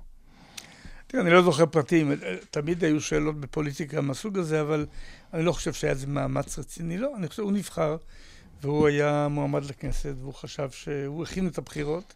תראה, 1.07 1.23
אני 1.23 1.31
לא 1.31 1.43
זוכר 1.43 1.67
פרטים, 1.67 2.13
תמיד 2.51 2.85
היו 2.85 3.01
שאלות 3.01 3.41
בפוליטיקה 3.41 4.01
מהסוג 4.01 4.39
הזה, 4.39 4.61
אבל 4.61 4.87
אני 5.35 5.45
לא 5.45 5.53
חושב 5.53 5.73
שהיה 5.73 5.93
איזה 5.93 6.07
מאמץ 6.07 6.59
רציני. 6.59 6.99
לא, 6.99 7.13
אני 7.17 7.29
חושב 7.29 7.43
שהוא 7.43 7.53
נבחר, 7.53 7.97
והוא 8.63 8.87
היה 8.87 9.29
מועמד 9.31 9.65
לכנסת, 9.65 10.15
והוא 10.21 10.35
חשב 10.35 10.71
שהוא 10.71 11.23
הכין 11.23 11.47
את 11.49 11.59
הבחירות, 11.59 12.15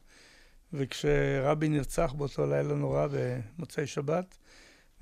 וכשרבין 0.73 1.73
נרצח 1.73 2.13
באותו 2.17 2.47
לילה 2.47 2.75
נורא 2.75 3.07
במוצאי 3.13 3.87
שבת, 3.87 4.37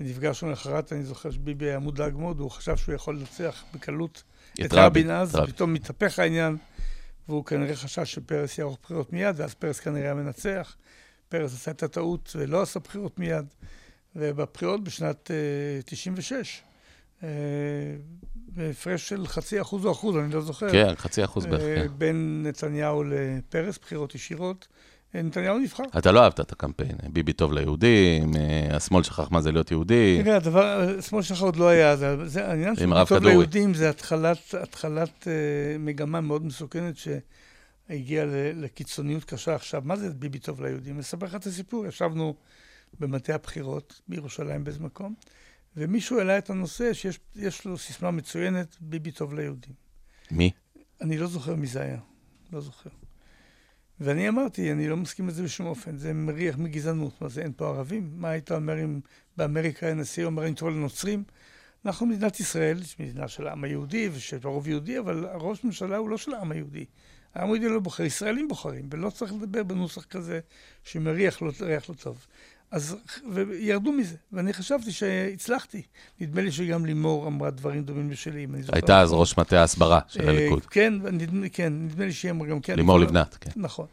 ונפגשנו 0.00 0.48
למחרת, 0.48 0.92
אני 0.92 1.04
זוכר 1.04 1.30
שביבי 1.30 1.64
היה 1.64 1.78
מודאג 1.78 2.16
מאוד, 2.16 2.40
הוא 2.40 2.50
חשב 2.50 2.76
שהוא 2.76 2.94
יכול 2.94 3.16
לנצח 3.16 3.64
בקלות 3.74 4.22
את, 4.54 4.60
את 4.60 4.72
רבין 4.72 5.10
אז, 5.10 5.34
רב. 5.34 5.46
פתאום 5.46 5.72
מתהפך 5.72 6.18
העניין, 6.18 6.56
והוא 7.28 7.44
כנראה 7.44 7.76
חשש 7.76 8.14
שפרס 8.14 8.58
יערוך 8.58 8.78
בחירות 8.82 9.12
מיד, 9.12 9.34
ואז 9.38 9.54
פרס 9.54 9.80
כנראה 9.80 10.02
היה 10.02 10.14
מנצח. 10.14 10.76
פרס 11.28 11.54
עשה 11.54 11.70
את 11.70 11.82
הטעות 11.82 12.32
ולא 12.38 12.62
עשה 12.62 12.80
בחירות 12.80 13.18
מיד. 13.18 13.46
ובבחירות 14.16 14.84
בשנת 14.84 15.30
uh, 15.80 15.84
96, 15.86 16.62
uh, 17.20 17.24
בהפרש 18.36 19.08
של 19.08 19.26
חצי 19.26 19.60
אחוז 19.60 19.86
או 19.86 19.92
אחוז, 19.92 20.16
אני 20.16 20.32
לא 20.32 20.40
זוכר. 20.40 20.72
כן, 20.72 20.94
חצי 20.96 21.24
אחוז 21.24 21.46
בערך. 21.46 21.90
Uh, 21.90 21.92
בין 21.92 22.42
נתניהו 22.46 23.04
לפרס, 23.04 23.78
בחירות 23.78 24.14
ישירות. 24.14 24.68
נתניהו 25.14 25.58
נבחר. 25.58 25.82
אתה 25.98 26.12
לא 26.12 26.24
אהבת 26.24 26.40
את 26.40 26.52
הקמפיין, 26.52 26.96
ביבי 27.12 27.32
טוב 27.32 27.52
ליהודים, 27.52 28.32
השמאל 28.70 29.02
שכח 29.02 29.30
מה 29.30 29.40
זה 29.40 29.52
להיות 29.52 29.70
יהודי. 29.70 30.20
תראה, 30.24 30.36
הדבר, 30.36 30.94
השמאל 30.98 31.22
שלך 31.22 31.40
עוד 31.40 31.56
לא 31.56 31.68
היה, 31.68 31.96
זה, 31.96 32.28
זה 32.28 32.48
העניין 32.48 32.76
של 32.76 32.86
ביבי 32.86 33.00
טוב 33.08 33.24
ליהודים 33.24 33.74
זה 33.74 33.90
התחלת, 33.90 34.54
התחלת 34.62 35.22
uh, 35.22 35.26
מגמה 35.78 36.20
מאוד 36.20 36.46
מסוכנת 36.46 36.94
שהגיעה 36.96 38.24
לקיצוניות 38.54 39.24
קשה 39.24 39.54
עכשיו. 39.54 39.82
מה 39.84 39.96
זה 39.96 40.10
ביבי 40.10 40.38
טוב 40.38 40.62
ליהודים? 40.62 40.98
אספר 40.98 41.26
לך 41.26 41.34
את 41.34 41.46
הסיפור, 41.46 41.86
ישבנו 41.86 42.34
במטה 43.00 43.34
הבחירות 43.34 44.00
בירושלים 44.08 44.64
באיזה 44.64 44.80
מקום, 44.80 45.14
ומישהו 45.76 46.18
העלה 46.18 46.38
את 46.38 46.50
הנושא 46.50 46.92
שיש 46.92 47.64
לו 47.64 47.78
סיסמה 47.78 48.10
מצוינת, 48.10 48.76
ביבי 48.80 49.10
טוב 49.10 49.34
ליהודים. 49.34 49.74
מי? 50.30 50.50
אני 51.00 51.18
לא 51.18 51.26
זוכר 51.26 51.54
מי 51.54 51.66
זה 51.66 51.82
היה, 51.82 51.98
לא 52.52 52.60
זוכר. 52.60 52.90
ואני 54.00 54.28
אמרתי, 54.28 54.72
אני 54.72 54.88
לא 54.88 54.96
מסכים 54.96 55.28
לזה 55.28 55.42
בשום 55.42 55.66
אופן, 55.66 55.96
זה 55.96 56.12
מריח 56.12 56.58
מגזענות. 56.58 57.22
מה 57.22 57.28
זה, 57.28 57.42
אין 57.42 57.52
פה 57.56 57.68
ערבים? 57.68 58.10
מה 58.16 58.28
היית 58.28 58.52
אומר 58.52 58.84
אם 58.84 59.00
באמריקה 59.36 59.88
הנשיא 59.88 60.24
אומר 60.24 60.46
אני 60.46 60.54
טוב 60.54 60.68
לנוצרים? 60.68 61.24
אנחנו 61.84 62.06
מדינת 62.06 62.40
ישראל, 62.40 62.78
מדינה 62.98 63.28
של 63.28 63.46
העם 63.46 63.64
היהודי 63.64 64.08
ושל 64.12 64.38
הרוב 64.44 64.68
יהודי, 64.68 64.98
אבל 64.98 65.26
הראש 65.26 65.64
ממשלה 65.64 65.96
הוא 65.96 66.10
לא 66.10 66.16
של 66.18 66.34
העם 66.34 66.52
היהודי. 66.52 66.84
העם 67.34 67.48
היהודי 67.48 67.68
לא 67.68 67.80
בוחר, 67.80 68.02
ישראלים 68.02 68.48
בוחרים, 68.48 68.88
ולא 68.90 69.10
צריך 69.10 69.32
לדבר 69.32 69.62
בנוסח 69.62 70.04
כזה 70.04 70.40
שמריח 70.84 71.42
לא, 71.42 71.52
לא 71.88 71.94
טוב. 71.94 72.26
אז, 72.70 72.96
וירדו 73.34 73.92
מזה, 73.92 74.16
ואני 74.32 74.52
חשבתי 74.52 74.92
שהצלחתי. 74.92 75.82
נדמה 76.20 76.42
לי 76.42 76.52
שגם 76.52 76.86
לימור 76.86 77.26
אמרה 77.26 77.50
דברים 77.50 77.82
דומים 77.82 78.10
לשלי, 78.10 78.44
אם 78.44 78.54
אני 78.54 78.62
זוכר. 78.62 78.76
הייתה 78.76 79.00
אז 79.00 79.12
ראש 79.12 79.38
מטה 79.38 79.60
ההסברה 79.60 80.00
של 80.08 80.20
אה, 80.20 80.28
הליכוד. 80.28 80.66
כן, 80.66 80.94
נדמה, 81.12 81.48
כן, 81.48 81.72
נדמה 81.72 82.04
לי 82.04 82.12
שהיא 82.12 82.30
אמרה 82.30 82.48
גם 82.48 82.60
כן. 82.60 82.76
לימור 82.76 83.00
לבנת, 83.00 83.36
כן. 83.40 83.50
נכון. 83.56 83.86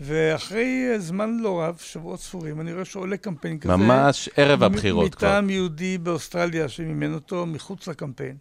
ואחרי 0.00 0.94
זמן 0.98 1.36
לא 1.40 1.62
רב, 1.62 1.78
שבועות 1.80 2.20
ספורים, 2.20 2.60
אני 2.60 2.72
רואה 2.72 2.84
שעולה 2.84 3.16
קמפיין 3.16 3.58
כזה. 3.58 3.76
ממש 3.76 4.28
ערב 4.36 4.62
הבחירות 4.62 5.14
כבר. 5.14 5.28
מטעם 5.28 5.50
יהודי 5.50 5.98
באוסטרליה 5.98 6.68
שמימן 6.68 7.14
אותו 7.14 7.46
מחוץ 7.46 7.88
לקמפיין. 7.88 8.36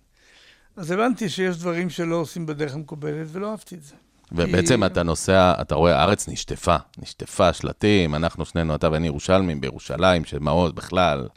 אז 0.76 0.92
הבנתי 0.92 1.30
שיש 1.30 1.58
דברים 1.58 1.90
שלא 1.90 2.16
עושים 2.16 2.46
בדרך 2.46 2.76
המקובלת, 2.76 3.28
ולא 3.32 3.52
אהבתי 3.52 3.76
את 3.76 3.84
זה. 3.84 3.96
ובעצם. 4.34 4.84
אתה 4.84 5.04
נוסע, 5.04 5.54
אתה 5.62 5.76
רואה, 5.76 6.00
הארץ 6.00 6.30
נשטפה, 6.30 6.76
נשטפה 6.98 7.54
שלטים, 7.54 8.16
אנחנו 8.16 8.46
שנינו, 8.46 8.76
אתה 8.76 8.92
ואני 8.92 9.08
ירושלמים 9.08 9.62
בירושלים, 9.62 10.26
שמעוז 10.26 10.72
בכלל, 10.72 11.28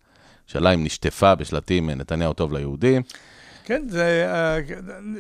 ירושלים 0.42 0.84
נשטפה 0.84 1.34
בשלטים, 1.34 1.90
נתניהו 1.90 2.32
טוב 2.32 2.52
ליהודים. 2.52 3.02
כן, 3.64 3.82
זה, 3.88 4.26
אה, 4.32 4.58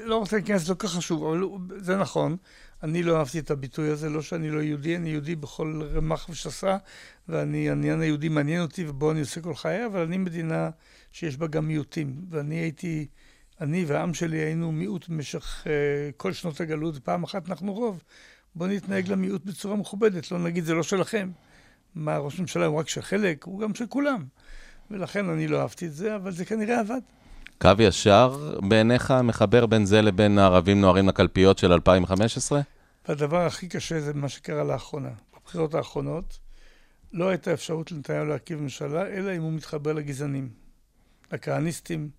לא 0.04 0.16
רוצה 0.16 0.36
להיכנס, 0.36 0.62
זה 0.62 0.72
לא 0.72 0.76
כך 0.78 0.90
חשוב, 0.90 1.24
אבל 1.24 1.44
זה 1.76 1.96
נכון. 1.96 2.36
אני 2.82 3.02
לא 3.02 3.18
אהבתי 3.18 3.38
את 3.38 3.50
הביטוי 3.50 3.90
הזה, 3.90 4.10
לא 4.10 4.22
שאני 4.22 4.50
לא 4.50 4.60
יהודי, 4.60 4.96
אני 4.96 5.10
יהודי 5.10 5.36
בכל 5.36 5.82
רמ"ח 5.94 6.28
ושסה, 6.28 6.76
ואני, 7.28 7.68
העניין 7.68 8.00
היהודי 8.00 8.28
מעניין 8.28 8.62
אותי, 8.62 8.88
ובו 8.88 9.10
אני 9.10 9.20
עושה 9.20 9.40
כל 9.40 9.54
חיי, 9.54 9.86
אבל 9.86 10.00
אני 10.00 10.16
מדינה 10.16 10.70
שיש 11.12 11.36
בה 11.36 11.46
גם 11.46 11.68
מיעוטים, 11.68 12.14
ואני 12.30 12.54
הייתי... 12.54 13.06
אני 13.60 13.84
והעם 13.84 14.14
שלי 14.14 14.36
היינו 14.36 14.72
מיעוט 14.72 15.08
במשך 15.08 15.64
uh, 15.64 15.68
כל 16.16 16.32
שנות 16.32 16.60
הגלות, 16.60 16.96
ופעם 16.96 17.24
אחת 17.24 17.48
אנחנו 17.48 17.74
רוב. 17.74 18.02
בואו 18.54 18.70
נתנהג 18.70 19.08
למיעוט 19.08 19.44
בצורה 19.44 19.76
מכובדת, 19.76 20.30
לא 20.30 20.38
נגיד 20.38 20.64
זה 20.64 20.74
לא 20.74 20.82
שלכם. 20.82 21.30
מה, 21.94 22.18
ראש 22.18 22.38
הממשלה 22.38 22.66
הוא 22.66 22.78
רק 22.78 22.88
של 22.88 23.02
חלק? 23.02 23.44
הוא 23.44 23.60
גם 23.60 23.74
של 23.74 23.86
כולם. 23.86 24.24
ולכן 24.90 25.28
אני 25.28 25.48
לא 25.48 25.60
אהבתי 25.60 25.86
את 25.86 25.94
זה, 25.94 26.16
אבל 26.16 26.30
זה 26.30 26.44
כנראה 26.44 26.80
עבד. 26.80 27.00
קו 27.60 27.70
ישר 27.78 28.58
בעיניך 28.68 29.14
מחבר 29.24 29.66
בין 29.66 29.86
זה 29.86 30.02
לבין 30.02 30.38
הערבים 30.38 30.80
נוהרים 30.80 31.08
לקלפיות 31.08 31.58
של 31.58 31.72
2015? 31.72 32.60
והדבר 33.08 33.46
הכי 33.46 33.68
קשה 33.68 34.00
זה 34.00 34.14
מה 34.14 34.28
שקרה 34.28 34.64
לאחרונה. 34.64 35.10
בבחירות 35.36 35.74
האחרונות 35.74 36.38
לא 37.12 37.28
הייתה 37.28 37.52
אפשרות 37.52 37.92
לנתניהו 37.92 38.24
להרכיב 38.24 38.60
ממשלה, 38.60 39.06
אלא 39.06 39.36
אם 39.36 39.42
הוא 39.42 39.52
מתחבר 39.52 39.92
לגזענים, 39.92 40.48
לכהניסטים, 41.32 42.10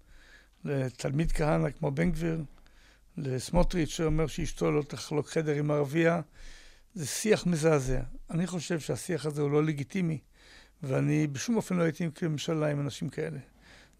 לתלמיד 0.68 1.32
כהנא 1.32 1.70
כמו 1.70 1.92
בן 1.92 2.12
גביר, 2.12 2.44
לסמוטריץ' 3.18 3.90
שאומר 3.90 4.28
שאשתו 4.28 4.72
לא 4.72 4.82
תחלוק 4.82 5.30
חדר 5.30 5.54
עם 5.54 5.72
ערבייה, 5.72 6.22
זה 6.94 7.06
שיח 7.06 7.46
מזעזע. 7.46 8.02
אני 8.30 8.48
חושב 8.48 8.80
שהשיח 8.80 9.26
הזה 9.26 9.42
הוא 9.42 9.52
לא 9.52 9.64
לגיטימי, 9.64 10.20
ואני 10.84 11.28
בשום 11.28 11.56
אופן 11.56 11.76
לא 11.76 11.84
הייתי 11.84 12.08
כממשלה 12.16 12.68
עם 12.68 12.80
אנשים 12.80 13.10
כאלה. 13.10 13.40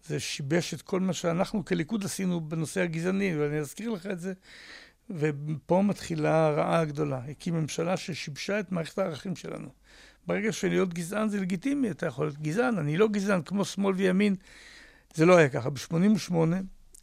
זה 0.06 0.20
שיבש 0.20 0.74
את 0.74 0.82
כל 0.82 1.00
מה 1.00 1.12
שאנחנו 1.12 1.64
כליכוד 1.64 2.04
עשינו 2.04 2.40
בנושא 2.40 2.80
הגזעני, 2.80 3.36
ואני 3.36 3.58
אזכיר 3.58 3.90
לך 3.90 4.06
את 4.06 4.20
זה. 4.20 4.32
ופה 5.10 5.82
מתחילה 5.82 6.46
הרעה 6.46 6.80
הגדולה. 6.80 7.20
הקים 7.28 7.54
ממשלה 7.54 7.96
ששיבשה 7.96 8.60
את 8.60 8.72
מערכת 8.72 8.98
הערכים 8.98 9.36
שלנו. 9.36 9.68
ברגע 10.26 10.52
שלהיות 10.52 10.94
גזען 10.94 11.28
זה 11.28 11.40
לגיטימי, 11.40 11.90
אתה 11.90 12.06
יכול 12.06 12.26
להיות 12.26 12.38
גזען, 12.38 12.78
אני 12.78 12.96
לא 12.96 13.08
גזען, 13.08 13.42
כמו 13.42 13.64
שמאל 13.64 13.94
וימין. 13.94 14.36
זה 15.14 15.26
לא 15.26 15.36
היה 15.36 15.48
ככה. 15.48 15.70
ב-88 15.70 16.34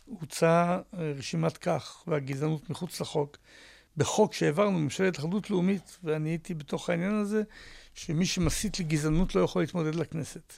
הוצאה 0.05 0.79
אה, 0.99 1.13
רשימת 1.17 1.57
כך 1.57 2.03
והגזענות 2.07 2.69
מחוץ 2.69 3.01
לחוק, 3.01 3.37
בחוק 3.97 4.33
שהעברנו, 4.33 4.79
ממשלת 4.79 5.19
אחדות 5.19 5.49
לאומית, 5.49 5.97
ואני 6.03 6.29
הייתי 6.29 6.53
בתוך 6.53 6.89
העניין 6.89 7.15
הזה, 7.15 7.43
שמי 7.93 8.25
שמסית 8.25 8.79
לגזענות 8.79 9.35
לא 9.35 9.41
יכול 9.41 9.61
להתמודד 9.61 9.95
לכנסת. 9.95 10.53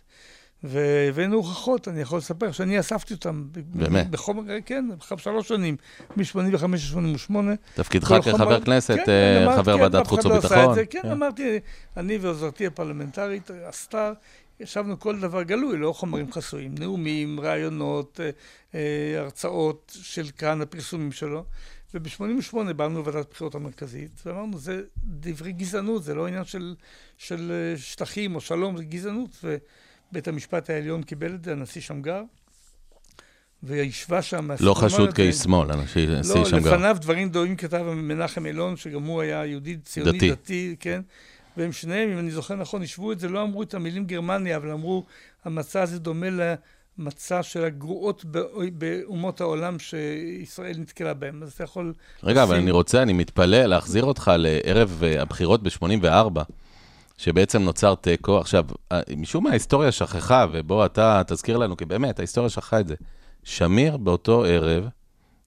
והבאנו 0.64 1.36
הוכחות, 1.36 1.88
אני 1.88 2.02
יכול 2.02 2.18
לספר 2.18 2.52
שאני 2.52 2.80
אספתי 2.80 3.14
אותם. 3.14 3.48
באמת? 3.52 4.10
בחומר, 4.10 4.54
כן, 4.66 4.86
שלוש 5.18 5.48
שנים, 5.48 5.78
מ-85 6.18 6.68
ל-88. 6.68 7.36
תפקידך 7.76 8.14
כחבר 8.26 8.62
כנסת, 8.62 8.96
כן, 9.06 9.12
אה, 9.48 9.56
חבר 9.58 9.76
כן, 9.76 9.82
ועדת 9.82 10.08
חוץ 10.08 10.26
לא 10.26 10.34
וביטחון. 10.34 10.76
כן, 10.76 11.02
כן, 11.02 11.12
אמרתי, 11.12 11.60
אני 11.98 12.18
ועוזרתי 12.18 12.66
הפרלמנטרית, 12.66 13.52
אסתר, 13.70 14.14
ישבנו 14.60 15.00
כל 15.00 15.20
דבר 15.20 15.44
גלוי, 15.44 15.78
לא 15.78 15.94
חומרים 15.94 16.32
חסויים, 16.32 16.76
נאומים, 16.80 17.40
רעיונות, 17.40 18.20
אה, 18.24 18.30
אה, 18.76 19.20
הרצאות 19.20 19.98
של 20.02 20.30
כאן, 20.38 20.62
הפרסומים 20.62 21.12
שלו. 21.12 21.46
וב-88' 21.94 22.74
באנו 22.74 23.00
לוועדת 23.00 23.28
הבחירות 23.28 23.56
המרכזית, 23.56 24.22
ואמרנו, 24.26 24.58
זה 24.58 24.82
דברי 25.04 25.52
גזענות, 25.52 26.04
זה 26.04 26.16
לא 26.16 26.28
עניין 26.28 26.46
של, 26.46 26.76
של 27.18 27.52
אה, 27.52 27.78
שטחים 27.78 28.36
או 28.36 28.42
שלום, 28.42 28.78
זה 28.78 28.84
גזענות. 28.84 29.44
ובית 29.44 30.28
המשפט 30.28 30.70
העליון 30.70 31.04
קיבל 31.04 31.36
את 31.36 31.44
זה, 31.44 31.52
הנשיא 31.52 31.82
שמגר, 31.82 32.22
וישבה 33.64 34.22
שם... 34.22 34.50
לא 34.60 34.74
חשוד 34.74 35.14
כאיש 35.14 35.36
שמאל, 35.36 35.72
הנשיא 35.72 36.08
לא, 36.08 36.24
שמגר. 36.24 36.70
לא, 36.70 36.76
לפניו 36.76 36.98
דברים 37.02 37.30
דומים 37.30 37.56
כתב 37.56 37.84
מנחם 37.84 38.46
אילון, 38.46 38.78
שגם 38.78 39.04
הוא 39.04 39.22
היה 39.22 39.46
יהודי 39.46 39.78
ציוני 39.78 40.12
דתי, 40.12 40.32
דתי 40.32 40.76
כן? 40.80 41.02
והם 41.58 41.72
שניהם, 41.72 42.12
אם 42.12 42.20
אני 42.20 42.32
זוכר 42.32 42.56
נכון, 42.56 42.82
השוו 42.82 43.12
את 43.12 43.20
זה, 43.20 43.30
לא 43.30 43.42
אמרו 43.42 43.64
את 43.64 43.74
המילים 43.74 44.06
גרמניה, 44.06 44.58
אבל 44.58 44.72
אמרו, 44.72 45.06
המצע 45.46 45.82
הזה 45.82 46.00
דומה 46.00 46.28
למצע 46.98 47.44
של 47.44 47.64
הגרועות 47.64 48.26
באומות 48.74 49.42
העולם 49.42 49.80
שישראל 49.80 50.78
נתקלה 50.78 51.14
בהם. 51.14 51.44
אז 51.44 51.54
אתה 51.54 51.64
יכול... 51.64 51.94
רגע, 52.24 52.42
לשים... 52.42 52.54
אבל 52.54 52.62
אני 52.62 52.72
רוצה, 52.72 53.02
אני 53.02 53.14
מתפלא 53.14 53.66
להחזיר 53.66 54.04
אותך 54.04 54.32
לערב 54.38 55.04
אה, 55.04 55.22
הבחירות 55.22 55.64
ב-84. 55.64 56.42
שבעצם 57.18 57.62
נוצר 57.62 57.96
תיקו. 57.96 58.38
עכשיו, 58.38 58.66
אה, 58.92 59.02
משום 59.18 59.44
מה 59.44 59.50
ההיסטוריה 59.50 59.92
שכחה, 59.92 60.46
ובוא 60.52 60.86
אתה 60.86 61.22
תזכיר 61.28 61.58
לנו, 61.58 61.78
כי 61.78 61.86
באמת, 61.86 62.20
ההיסטוריה 62.20 62.50
שכחה 62.50 62.80
את 62.80 62.88
זה. 62.88 62.96
שמיר 63.44 63.98
באותו 63.98 64.46
ערב 64.46 64.88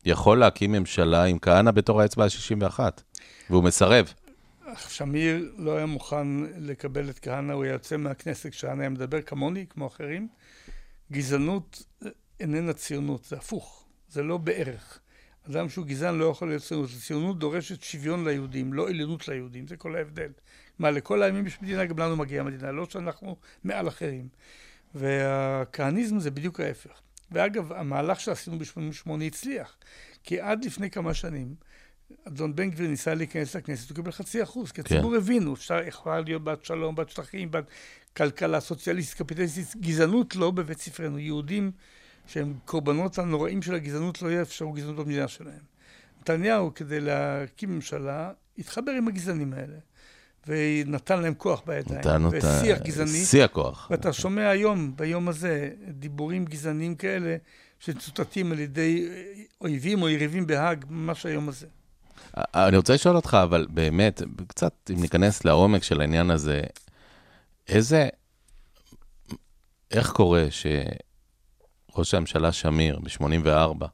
יכול 0.04 0.38
להקים 0.38 0.72
ממשלה 0.72 1.24
עם 1.24 1.38
כהנא 1.38 1.70
בתור 1.70 2.00
האצבע 2.00 2.24
ה-61, 2.24 2.80
והוא 3.50 3.64
מסרב. 3.64 4.12
שמיר 4.76 5.52
לא 5.56 5.76
היה 5.76 5.86
מוכן 5.86 6.26
לקבל 6.58 7.10
את 7.10 7.18
כהנא, 7.18 7.52
הוא 7.52 7.64
יוצא 7.64 7.96
מהכנסת 7.96 8.50
כשהנא 8.50 8.80
היה 8.80 8.88
מדבר 8.88 9.22
כמוני, 9.22 9.66
כמו 9.70 9.86
אחרים. 9.86 10.28
גזענות 11.12 11.82
איננה 12.40 12.72
ציונות, 12.72 13.24
זה 13.24 13.36
הפוך, 13.36 13.86
זה 14.08 14.22
לא 14.22 14.36
בערך. 14.36 15.00
אדם 15.50 15.68
שהוא 15.68 15.86
גזען 15.86 16.18
לא 16.18 16.24
יכול 16.24 16.48
להיות 16.48 16.62
ציונות. 16.62 16.90
ציונות 17.00 17.38
דורשת 17.38 17.82
שוויון 17.82 18.28
ליהודים, 18.28 18.72
לא 18.72 18.88
עליונות 18.88 19.28
ליהודים, 19.28 19.66
זה 19.66 19.76
כל 19.76 19.96
ההבדל. 19.96 20.32
מה, 20.78 20.90
לכל 20.90 21.22
הימים 21.22 21.46
יש 21.46 21.62
מדינה, 21.62 21.84
גם 21.84 21.98
לנו 21.98 22.16
מגיעה 22.16 22.44
מדינה, 22.44 22.72
לא 22.72 22.86
שאנחנו 22.90 23.36
מעל 23.64 23.88
אחרים. 23.88 24.28
והכהניזם 24.94 26.18
זה 26.18 26.30
בדיוק 26.30 26.60
ההפך. 26.60 27.00
ואגב, 27.30 27.72
המהלך 27.72 28.20
שעשינו 28.20 28.58
ב-88 28.58 29.10
הצליח, 29.26 29.76
כי 30.24 30.40
עד 30.40 30.64
לפני 30.64 30.90
כמה 30.90 31.14
שנים, 31.14 31.54
אדון 32.24 32.56
בן 32.56 32.70
גביר 32.70 32.88
ניסה 32.88 33.14
להיכנס 33.14 33.56
לכנסת, 33.56 33.90
הוא 33.90 33.96
קיבל 33.96 34.12
חצי 34.12 34.42
אחוז, 34.42 34.72
כי 34.72 34.80
הציבור 34.80 35.10
כן. 35.10 35.16
הבינו, 35.16 35.54
אפשר, 35.54 35.78
יכולה 35.86 36.20
להיות 36.20 36.44
בת 36.44 36.64
שלום, 36.64 36.94
בת 36.94 37.08
שטחים, 37.08 37.50
בת 37.50 37.64
כלכלה 38.16 38.60
סוציאליסטית, 38.60 39.18
קפיטליסטית, 39.18 39.76
גזענות 39.76 40.36
לא 40.36 40.50
בבית 40.50 40.80
ספרנו. 40.80 41.18
יהודים 41.18 41.72
שהם 42.26 42.54
קורבנות 42.64 43.18
הנוראים 43.18 43.62
של 43.62 43.74
הגזענות, 43.74 44.22
לא 44.22 44.32
יאפשרו 44.32 44.72
גזענות 44.72 44.96
במדינה 44.96 45.28
שלהם. 45.28 45.70
נתניהו, 46.20 46.74
כדי 46.74 47.00
להקים 47.00 47.74
ממשלה, 47.74 48.32
התחבר 48.58 48.92
עם 48.92 49.08
הגזענים 49.08 49.52
האלה. 49.52 49.76
ונתן 50.46 51.22
להם 51.22 51.34
כוח 51.34 51.62
בידיים. 51.66 52.00
נתן 52.00 52.24
אותה... 52.24 52.36
ושיח 52.36 52.78
גזעני. 52.78 53.24
שיא 53.24 53.44
הכוח. 53.44 53.88
ואתה 53.90 54.12
שומע 54.12 54.48
היום, 54.48 54.96
ביום 54.96 55.28
הזה, 55.28 55.70
דיבורים 55.88 56.44
גזעניים 56.44 56.94
כאלה, 56.94 57.36
שצוטטים 57.80 58.52
על 58.52 58.58
ידי 58.58 59.08
אויבים 59.60 60.02
או 60.02 60.08
יריבים 60.08 60.46
בהאג, 60.46 60.84
ממש 60.90 61.26
היום 61.26 61.48
הזה. 61.48 61.66
אני 62.36 62.76
רוצה 62.76 62.94
לשאול 62.94 63.16
אותך, 63.16 63.38
אבל 63.42 63.66
באמת, 63.70 64.22
קצת, 64.46 64.90
אם 64.94 65.00
ניכנס 65.00 65.44
לעומק 65.44 65.82
של 65.82 66.00
העניין 66.00 66.30
הזה, 66.30 66.62
איזה... 67.68 68.08
איך 69.90 70.10
קורה 70.10 70.46
שראש 70.50 72.14
הממשלה 72.14 72.52
שמיר, 72.52 72.98
ב-84, 72.98 73.86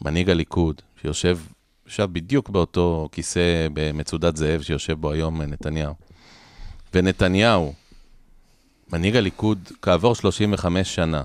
מנהיג 0.00 0.30
הליכוד, 0.30 0.82
שיושב 1.02 1.38
ישב 1.86 2.08
בדיוק 2.12 2.48
באותו 2.48 3.08
כיסא 3.12 3.68
במצודת 3.72 4.36
זאב 4.36 4.62
שיושב 4.62 4.92
בו 4.92 5.10
היום 5.10 5.42
נתניהו. 5.42 5.94
ונתניהו, 6.94 7.72
מנהיג 8.92 9.16
הליכוד, 9.16 9.58
כעבור 9.82 10.14
35 10.14 10.94
שנה, 10.94 11.22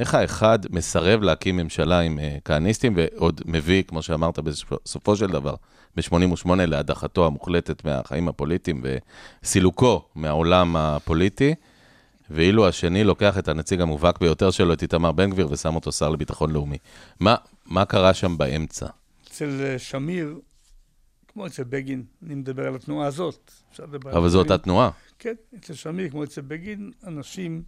איך 0.00 0.14
האחד 0.14 0.58
מסרב 0.70 1.22
להקים 1.22 1.56
ממשלה 1.56 2.00
עם 2.00 2.18
uh, 2.18 2.40
כהניסטים 2.44 2.92
ועוד 2.96 3.40
מביא, 3.46 3.82
כמו 3.82 4.02
שאמרת, 4.02 4.38
בסופו 4.38 5.16
של 5.16 5.26
דבר, 5.26 5.54
ב-88 5.96 6.48
להדחתו 6.56 7.26
המוחלטת 7.26 7.84
מהחיים 7.84 8.28
הפוליטיים 8.28 8.82
וסילוקו 9.42 10.04
מהעולם 10.14 10.76
הפוליטי, 10.76 11.54
ואילו 12.30 12.68
השני 12.68 13.04
לוקח 13.04 13.38
את 13.38 13.48
הנציג 13.48 13.80
המובהק 13.80 14.20
ביותר 14.20 14.50
שלו, 14.50 14.72
את 14.72 14.82
איתמר 14.82 15.12
בן 15.12 15.30
גביר, 15.30 15.48
ושם 15.50 15.74
אותו 15.74 15.92
שר 15.92 16.08
לביטחון 16.08 16.50
לאומי. 16.50 16.78
מה, 17.20 17.34
מה 17.66 17.84
קרה 17.84 18.14
שם 18.14 18.38
באמצע? 18.38 18.86
אצל 19.28 19.60
אה, 19.60 19.78
שמיר, 19.78 20.38
כמו 21.28 21.46
אצל 21.46 21.64
בגין, 21.64 22.04
אני 22.26 22.34
מדבר 22.34 22.66
על 22.66 22.74
התנועה 22.74 23.06
הזאת. 23.06 23.52
אבל 24.04 24.28
זו 24.28 24.38
אותה 24.38 24.58
תנועה. 24.58 24.90
כן, 25.18 25.34
אצל 25.56 25.74
שמיר, 25.74 26.10
כמו 26.10 26.24
אצל 26.24 26.40
בגין, 26.40 26.90
אנשים 27.06 27.62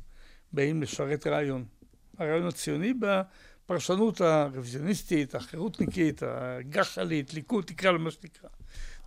באים 0.53 0.83
לשרת 0.83 1.27
רעיון. 1.27 1.65
הרעיון 2.19 2.47
הציוני 2.47 2.93
בפרשנות 2.95 4.21
הרוויזיוניסטית, 4.21 5.35
החירותניקית, 5.35 6.23
הגשלית, 6.27 7.35
ליכוד, 7.35 7.65
תקרא 7.65 7.93
למה 7.93 8.11
שתקרא. 8.11 8.51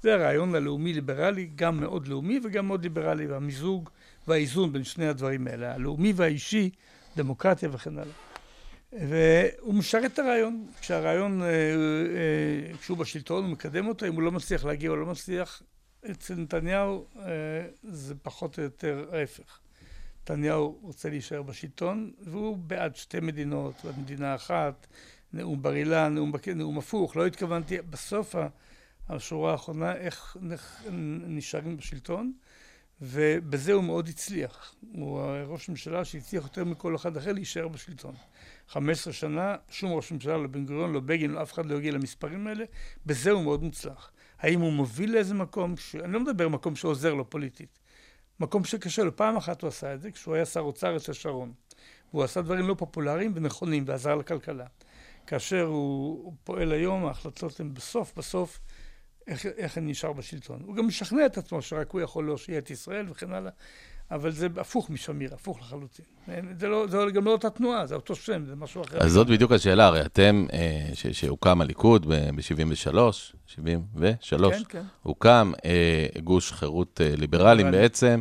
זה 0.01 0.13
הרעיון 0.13 0.55
הלאומי-ליברלי, 0.55 1.49
גם 1.55 1.79
מאוד 1.79 2.07
לאומי 2.07 2.39
וגם 2.43 2.67
מאוד 2.67 2.83
ליברלי, 2.83 3.27
והמיזוג 3.27 3.89
והאיזון 4.27 4.73
בין 4.73 4.83
שני 4.83 5.07
הדברים 5.07 5.47
האלה, 5.47 5.73
הלאומי 5.73 6.13
והאישי, 6.15 6.69
דמוקרטיה 7.17 7.69
וכן 7.71 7.97
הלאה. 7.97 8.13
והוא 8.93 9.73
משרת 9.73 10.13
את 10.13 10.19
הרעיון. 10.19 10.67
כשהרעיון, 10.81 11.41
אה, 11.41 11.47
אה, 11.47 12.77
כשהוא 12.77 12.97
בשלטון, 12.97 13.43
הוא 13.43 13.51
מקדם 13.51 13.87
אותו, 13.87 14.05
אם 14.07 14.13
הוא 14.13 14.21
לא 14.21 14.31
מצליח 14.31 14.65
להגיע 14.65 14.89
או 14.89 14.95
לא 14.95 15.05
מצליח, 15.05 15.61
אצל 16.11 16.35
נתניהו 16.35 17.05
אה, 17.19 17.25
זה 17.83 18.15
פחות 18.15 18.57
או 18.57 18.63
יותר 18.63 19.05
ההפך. 19.11 19.59
נתניהו 20.25 20.79
רוצה 20.81 21.09
להישאר 21.09 21.41
בשלטון, 21.41 22.11
והוא 22.19 22.57
בעד 22.57 22.95
שתי 22.95 23.19
מדינות, 23.19 23.73
בעד 23.83 23.99
מדינה 23.99 24.35
אחת, 24.35 24.87
נאום 25.33 25.61
בר 25.61 25.75
אילן, 25.75 26.15
נאום, 26.15 26.31
נאום 26.55 26.77
הפוך, 26.77 27.15
לא 27.15 27.25
התכוונתי, 27.25 27.81
בסוף 27.81 28.35
השורה 29.09 29.51
האחרונה, 29.51 29.95
איך 29.95 30.37
נשארים 31.27 31.77
בשלטון, 31.77 32.33
ובזה 33.01 33.73
הוא 33.73 33.83
מאוד 33.83 34.07
הצליח. 34.07 34.75
הוא 34.93 35.19
ראש 35.45 35.69
ממשלה 35.69 36.05
שהצליח 36.05 36.43
יותר 36.43 36.63
מכל 36.63 36.95
אחד 36.95 37.17
אחר 37.17 37.31
להישאר 37.31 37.67
בשלטון. 37.67 38.15
15 38.67 39.13
שנה, 39.13 39.55
שום 39.69 39.93
ראש 39.93 40.11
ממשלה, 40.11 40.37
לא 40.37 40.47
בן 40.47 40.65
גוריון, 40.65 40.93
לא 40.93 40.99
בגין, 40.99 41.31
לא 41.31 41.41
אף 41.41 41.53
אחד 41.53 41.65
לא 41.65 41.77
הגיע 41.77 41.91
למספרים 41.91 42.47
האלה, 42.47 42.65
בזה 43.05 43.31
הוא 43.31 43.43
מאוד 43.43 43.63
מוצלח. 43.63 44.11
האם 44.39 44.61
הוא 44.61 44.71
מוביל 44.71 45.13
לאיזה 45.13 45.33
מקום, 45.33 45.77
ש... 45.77 45.95
אני 45.95 46.13
לא 46.13 46.19
מדבר 46.19 46.49
מקום 46.49 46.75
שעוזר 46.75 47.13
לו 47.13 47.29
פוליטית, 47.29 47.79
מקום 48.39 48.63
שקשה 48.63 49.03
לו. 49.03 49.15
פעם 49.15 49.37
אחת 49.37 49.61
הוא 49.61 49.67
עשה 49.67 49.93
את 49.93 50.01
זה, 50.01 50.11
כשהוא 50.11 50.35
היה 50.35 50.45
שר 50.45 50.59
אוצר 50.59 50.97
אצל 50.97 51.13
שרון. 51.13 51.53
והוא 52.13 52.23
עשה 52.23 52.41
דברים 52.41 52.67
לא 52.67 52.73
פופולריים 52.73 53.31
ונכונים, 53.35 53.83
ועזר 53.87 54.15
לכלכלה. 54.15 54.65
כאשר 55.27 55.61
הוא 55.61 56.33
פועל 56.43 56.71
היום, 56.71 57.05
ההחלטות 57.05 57.59
הן 57.59 57.73
בסוף, 57.73 58.13
בסוף, 58.17 58.59
איך, 59.27 59.45
איך 59.45 59.77
אני 59.77 59.91
נשאר 59.91 60.13
בשלטון. 60.13 60.61
הוא 60.65 60.75
גם 60.75 60.87
משכנע 60.87 61.25
את 61.25 61.37
עצמו 61.37 61.61
שרק 61.61 61.91
הוא 61.91 62.01
יכול 62.01 62.25
להושיע 62.25 62.57
את 62.57 62.69
ישראל 62.69 63.09
וכן 63.09 63.33
הלאה. 63.33 63.51
אבל 64.11 64.31
זה 64.31 64.47
הפוך 64.57 64.89
משמיר, 64.89 65.33
הפוך 65.33 65.59
לחלוטין. 65.59 66.05
זה, 66.59 66.67
לא, 66.67 66.87
זה 66.87 66.97
גם 67.13 67.25
לא 67.25 67.31
אותה 67.31 67.49
תנועה, 67.49 67.87
זה 67.87 67.95
אותו 67.95 68.15
שם, 68.15 68.45
זה 68.45 68.55
משהו 68.55 68.81
אחר. 68.81 68.97
אז 68.97 69.11
זאת 69.11 69.27
בדיוק 69.27 69.51
השאלה, 69.51 69.85
הרי 69.85 70.01
אתם, 70.01 70.45
אה, 70.53 70.89
ש, 70.93 71.07
שהוקם 71.07 71.61
הליכוד 71.61 72.05
ב-73, 72.05 72.97
73, 73.45 74.55
כן, 74.55 74.63
כן. 74.69 74.81
הוקם 75.03 75.51
אה, 75.65 76.07
גוש 76.23 76.51
חירות 76.51 77.01
אה, 77.01 77.13
ליברלים 77.15 77.71
בעצם. 77.71 78.19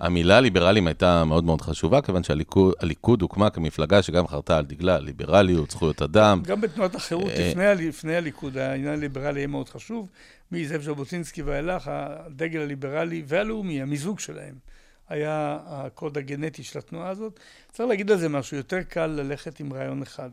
המילה 0.00 0.40
ליברלים 0.40 0.86
הייתה 0.86 1.24
מאוד 1.24 1.44
מאוד 1.44 1.60
חשובה, 1.60 2.02
כיוון 2.02 2.22
שהליכוד 2.22 3.22
הוקמה 3.22 3.50
כמפלגה 3.50 4.02
שגם 4.02 4.26
חרתה 4.26 4.58
על 4.58 4.64
דגלה 4.64 4.98
ליברליות, 4.98 5.70
זכויות 5.70 6.02
אדם. 6.02 6.42
גם 6.44 6.60
בתנועת 6.60 6.94
החירות, 6.94 7.28
אה, 7.28 7.48
לפני, 7.50 7.88
לפני 7.88 8.16
הליכוד, 8.16 8.58
העניין 8.58 8.92
הליברלי 8.94 9.40
היה 9.40 9.46
מאוד 9.46 9.68
חשוב. 9.68 10.08
מזאב 10.52 10.82
ז'בוטינסקי 10.82 11.42
ואילך, 11.42 11.90
הדגל 11.92 12.60
הליברלי 12.60 13.22
והלאומי, 13.26 13.82
המיזוג 13.82 14.20
שלהם. 14.20 14.75
היה 15.08 15.58
הקוד 15.66 16.18
הגנטי 16.18 16.62
של 16.62 16.78
התנועה 16.78 17.08
הזאת. 17.08 17.40
צריך 17.72 17.88
להגיד 17.88 18.10
על 18.10 18.18
זה 18.18 18.28
משהו, 18.28 18.56
יותר 18.56 18.82
קל 18.82 19.06
ללכת 19.06 19.60
עם 19.60 19.72
רעיון 19.72 20.02
אחד. 20.02 20.30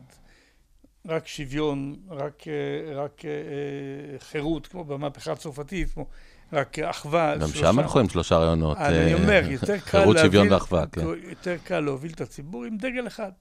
רק 1.08 1.26
שוויון, 1.26 1.96
רק, 2.10 2.44
אה, 2.48 3.02
רק 3.02 3.24
אה, 3.24 4.18
חירות, 4.18 4.66
כמו 4.66 4.84
במהפכה 4.84 5.32
הצרפתית, 5.32 5.92
כמו 5.92 6.06
רק 6.52 6.78
אחווה. 6.78 7.36
גם 7.36 7.48
שם 7.48 7.80
אנחנו 7.80 8.00
עם 8.00 8.08
שלושה 8.08 8.36
רעיונות. 8.36 8.78
אני 8.78 9.14
אה, 9.14 9.14
אומר, 9.14 9.42
יותר 9.50 9.78
קל 9.78 9.84
חירות, 9.84 10.16
שוויון 10.18 10.52
ואחווה, 10.52 10.86
כן. 10.86 11.00
יותר 11.28 11.56
קל 11.64 11.80
להוביל 11.80 12.12
את 12.12 12.20
הציבור 12.20 12.64
עם 12.64 12.76
דגל 12.76 13.06
אחד. 13.06 13.32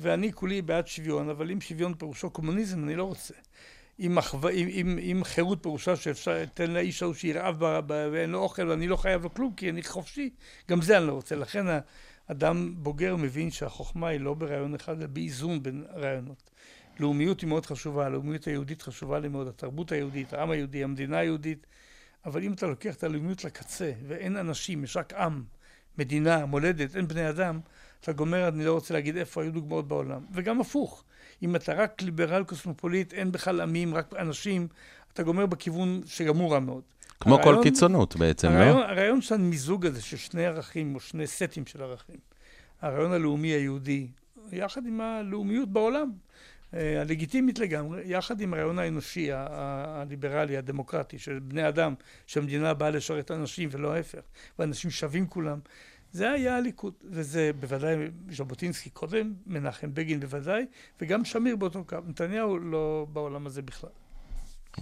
ואני 0.00 0.32
כולי 0.32 0.62
בעד 0.62 0.86
שוויון, 0.86 1.30
אבל 1.30 1.50
אם 1.50 1.60
שוויון 1.60 1.94
פירושו 1.94 2.30
קומוניזם, 2.30 2.84
אני 2.84 2.96
לא 2.96 3.04
רוצה. 3.04 3.34
אם, 4.00 4.18
אחו... 4.18 4.48
אם, 4.48 4.68
אם, 4.68 4.98
אם 4.98 5.20
חירות 5.24 5.62
פירושה 5.62 5.96
שאפשר, 5.96 6.44
תן 6.44 6.70
לאיש 6.70 7.02
ההוא 7.02 7.14
שירעב 7.14 7.62
ואין 7.88 8.30
לו 8.30 8.38
אוכל 8.38 8.68
ואני 8.68 8.88
לא 8.88 8.96
חייב 8.96 9.22
לו 9.22 9.34
כלום 9.34 9.52
כי 9.56 9.70
אני 9.70 9.82
חופשי, 9.82 10.30
גם 10.70 10.82
זה 10.82 10.98
אני 10.98 11.06
לא 11.06 11.12
רוצה. 11.12 11.36
לכן 11.36 11.66
אדם 12.26 12.74
בוגר 12.76 13.16
מבין 13.16 13.50
שהחוכמה 13.50 14.08
היא 14.08 14.20
לא 14.20 14.34
ברעיון 14.34 14.74
אחד, 14.74 14.98
אלא 14.98 15.06
באיזון 15.06 15.62
בין 15.62 15.84
רעיונות. 15.94 16.50
לאומיות 17.00 17.40
היא 17.40 17.48
מאוד 17.48 17.66
חשובה, 17.66 18.06
הלאומיות 18.06 18.44
היהודית 18.44 18.82
חשובה 18.82 19.18
לי 19.18 19.28
מאוד, 19.28 19.48
התרבות 19.48 19.92
היהודית, 19.92 20.32
העם 20.32 20.50
היהודי, 20.50 20.84
המדינה 20.84 21.18
היהודית, 21.18 21.66
אבל 22.24 22.42
אם 22.42 22.52
אתה 22.52 22.66
לוקח 22.66 22.94
את 22.94 23.04
הלאומיות 23.04 23.44
לקצה 23.44 23.92
ואין 24.06 24.36
אנשים, 24.36 24.84
יש 24.84 24.96
רק 24.96 25.14
עם, 25.14 25.44
מדינה, 25.98 26.46
מולדת, 26.46 26.96
אין 26.96 27.08
בני 27.08 27.28
אדם, 27.28 27.60
אתה 28.00 28.12
גומר, 28.12 28.48
אני 28.48 28.64
לא 28.64 28.72
רוצה 28.72 28.94
להגיד 28.94 29.16
איפה 29.16 29.42
היו 29.42 29.52
דוגמאות 29.52 29.88
בעולם. 29.88 30.20
וגם 30.32 30.60
הפוך. 30.60 31.04
אם 31.42 31.56
אתה 31.56 31.74
רק 31.74 32.02
ליברל 32.02 32.44
קוסמופוליט, 32.44 33.12
אין 33.12 33.32
בכלל 33.32 33.60
עמים, 33.60 33.94
רק 33.94 34.14
אנשים, 34.18 34.68
אתה 35.12 35.22
גומר 35.22 35.46
בכיוון 35.46 36.00
שגם 36.06 36.36
הוא 36.36 36.52
רע 36.52 36.60
מאוד. 36.60 36.82
כמו 37.20 37.34
הרעיון, 37.34 37.56
כל 37.56 37.62
קיצונות 37.62 38.16
בעצם, 38.16 38.48
לא? 38.48 38.54
הרעיון, 38.54 38.80
לא? 38.80 38.84
הרעיון 38.84 39.20
של 39.20 39.34
המיזוג 39.34 39.86
הזה, 39.86 40.02
של 40.02 40.16
שני 40.16 40.46
ערכים, 40.46 40.94
או 40.94 41.00
שני 41.00 41.26
סטים 41.26 41.66
של 41.66 41.82
ערכים, 41.82 42.16
הרעיון 42.82 43.12
הלאומי 43.12 43.48
היהודי, 43.48 44.06
יחד 44.52 44.86
עם 44.86 45.00
הלאומיות 45.00 45.68
בעולם, 45.68 46.10
אה, 46.74 47.00
הלגיטימית 47.00 47.58
לגמרי, 47.58 48.02
יחד 48.04 48.40
עם 48.40 48.54
הרעיון 48.54 48.78
האנושי, 48.78 49.28
הליברלי, 49.32 50.56
הדמוקרטי, 50.56 51.18
של 51.18 51.38
בני 51.38 51.68
אדם, 51.68 51.94
שהמדינה 52.26 52.74
באה 52.74 52.90
לשרת 52.90 53.30
אנשים 53.30 53.68
ולא 53.72 53.94
ההפך, 53.94 54.20
ואנשים 54.58 54.90
שווים 54.90 55.26
כולם. 55.26 55.58
זה 56.12 56.30
היה 56.30 56.56
הליכוד, 56.56 56.92
וזה 57.10 57.50
בוודאי 57.60 57.96
ז'בוטינסקי 58.30 58.90
קודם, 58.90 59.32
מנחם 59.46 59.94
בגין 59.94 60.20
בוודאי, 60.20 60.64
וגם 61.00 61.24
שמיר 61.24 61.56
באותו 61.56 61.84
קו. 61.84 61.96
נתניהו 62.06 62.58
לא 62.58 63.06
בעולם 63.12 63.46
הזה 63.46 63.62
בכלל. 63.62 63.90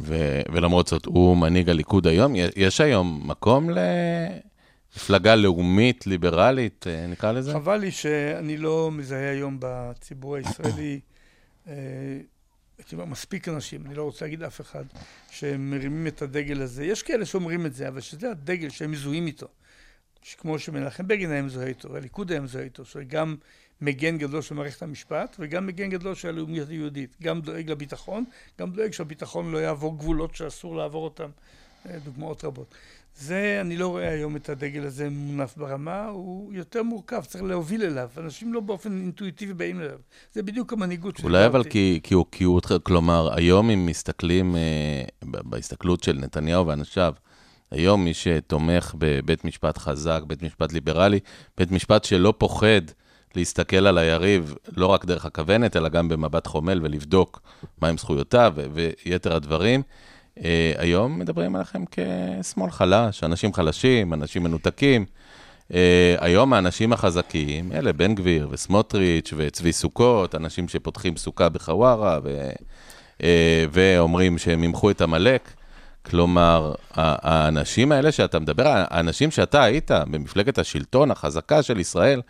ו- 0.01 0.41
ולמרות 0.53 0.87
זאת, 0.87 1.07
הוא 1.07 1.37
מנהיג 1.37 1.69
הליכוד 1.69 2.07
היום? 2.07 2.33
יש 2.57 2.81
היום 2.81 3.23
מקום 3.25 3.71
למפלגה 3.71 5.35
לאומית, 5.35 6.07
ליברלית, 6.07 6.87
אה, 6.87 7.07
נקרא 7.07 7.33
לזה? 7.33 7.53
חבל 7.53 7.77
לי 7.77 7.91
שאני 7.91 8.57
לא 8.57 8.91
מזהה 8.93 9.31
היום 9.31 9.57
בציבור 9.61 10.37
הישראלי, 10.37 11.01
אה, 11.69 11.75
מספיק 12.93 13.49
אנשים, 13.49 13.87
אני 13.87 13.95
לא 13.95 14.03
רוצה 14.03 14.25
להגיד 14.25 14.43
אף 14.43 14.61
אחד, 14.61 14.85
שמרימים 15.31 16.07
את 16.07 16.23
הדגל 16.23 16.63
הזה. 16.63 16.85
יש 16.85 17.03
כאלה 17.03 17.25
שאומרים 17.27 17.67
את 17.67 17.75
זה, 17.75 17.89
אבל 17.89 18.01
שזה 18.01 18.31
הדגל 18.31 18.71
שהם 18.71 18.91
מזוהים 18.91 19.27
איתו. 19.27 19.47
שכמו 20.25 20.59
שמנחם 20.59 21.09
בגין 21.09 21.31
היה 21.31 21.43
מזוהה 21.43 21.67
איתו, 21.67 21.91
והליכוד 21.93 22.31
היה 22.31 22.41
מזוהה 22.41 22.65
איתו, 22.65 22.85
שגם 22.85 23.37
מגן 23.81 24.19
גדול 24.19 24.43
של 24.43 24.55
מערכת 24.55 24.83
המשפט, 24.83 25.37
וגם 25.39 25.67
מגן 25.67 25.91
גדול 25.91 26.15
של 26.15 26.29
הלאומיות 26.29 26.69
היהודית. 26.69 27.17
גם 27.23 27.41
דואג 27.41 27.71
לביטחון, 27.71 28.25
גם 28.59 28.71
דואג 28.71 28.93
שהביטחון 28.93 29.53
לא 29.53 29.59
יעבור 29.59 29.99
גבולות 29.99 30.35
שאסור 30.35 30.77
לעבור 30.77 31.05
אותם. 31.05 31.29
אה, 31.91 31.99
דוגמאות 32.05 32.45
רבות. 32.45 32.75
זה, 33.17 33.59
אני 33.61 33.77
לא 33.77 33.89
רואה 33.89 34.09
היום 34.09 34.37
את 34.37 34.49
הדגל 34.49 34.85
הזה 34.85 35.11
מונף 35.11 35.57
ברמה, 35.57 36.07
הוא 36.07 36.53
יותר 36.53 36.83
מורכב, 36.83 37.25
צריך 37.25 37.45
להוביל 37.45 37.83
אליו. 37.83 38.09
אנשים 38.17 38.55
לא 38.55 38.61
באופן 38.61 39.01
אינטואיטיבי 39.01 39.55
באים 39.55 39.81
אליו. 39.81 39.99
זה 40.33 40.43
בדיוק 40.43 40.73
המנהיגות 40.73 41.17
שלי. 41.17 41.25
אולי 41.25 41.47
אבל 41.47 41.65
כי, 41.65 42.01
כי 42.03 42.15
הוא, 42.15 42.27
כי 42.33 42.45
הוא, 42.45 42.61
כלומר, 42.83 43.35
היום 43.35 43.71
אם 43.71 43.87
מסתכלים, 43.87 44.57
אה, 44.57 45.05
בהסתכלות 45.23 46.03
של 46.03 46.19
נתניהו 46.19 46.67
ואנשיו, 46.67 47.15
היום 47.75 48.05
מי 48.05 48.15
שתומך 48.15 48.95
בבית 48.99 49.45
משפט 49.45 49.79
חזק, 49.79 50.21
בית 50.27 50.43
משפט 50.43 50.73
ליברלי, 50.73 51.21
בית 51.59 51.71
משפט 51.71 52.05
שלא 52.05 52.35
פוחד 52.39 52.81
להסתכל 53.37 53.87
על 53.87 53.99
היריב, 53.99 54.55
לא 54.77 54.87
רק 54.87 55.05
דרך 55.05 55.25
הכוונת, 55.25 55.77
אלא 55.77 55.89
גם 55.89 56.09
במבט 56.09 56.47
חומל 56.47 56.81
ולבדוק 56.83 57.41
מהם 57.83 57.99
זכויותיו 57.99 58.55
ויתר 59.05 59.37
הדברים. 59.37 59.83
Uh, 60.39 60.43
היום 60.79 61.19
מדברים 61.19 61.57
עליכם 61.57 61.85
כשמאל 61.91 62.71
חלש, 62.71 63.25
אנשים 63.25 63.53
חלשים, 63.53 64.15
אנשים 64.15 64.43
מנותקים. 64.43 65.05
Uh, 65.71 65.75
היום 66.19 66.53
האנשים 66.53 66.93
החזקים, 66.93 67.73
אלה 67.73 67.93
בן 67.93 68.15
גביר 68.15 68.49
וסמוטריץ' 68.51 69.33
וצבי 69.37 69.73
סוכות, 69.73 70.35
אנשים 70.35 70.69
שפותחים 70.69 71.17
סוכה 71.17 71.49
בחווארה 71.49 72.19
ו, 72.25 72.51
uh, 73.19 73.23
ואומרים 73.73 74.39
שהם 74.39 74.65
ימחו 74.65 74.91
את 74.91 75.01
עמלק. 75.01 75.51
כלומר, 76.05 76.75
האנשים 76.95 77.93
האלה 77.93 78.12
שאתה 78.12 78.38
מדבר, 78.38 78.64
האנשים 78.67 79.31
שאתה 79.31 79.62
היית 79.62 79.90
במפלגת 79.90 80.59
השלטון 80.59 81.11
החזקה 81.11 81.62
של 81.62 81.81
ישראל, 81.81 82.23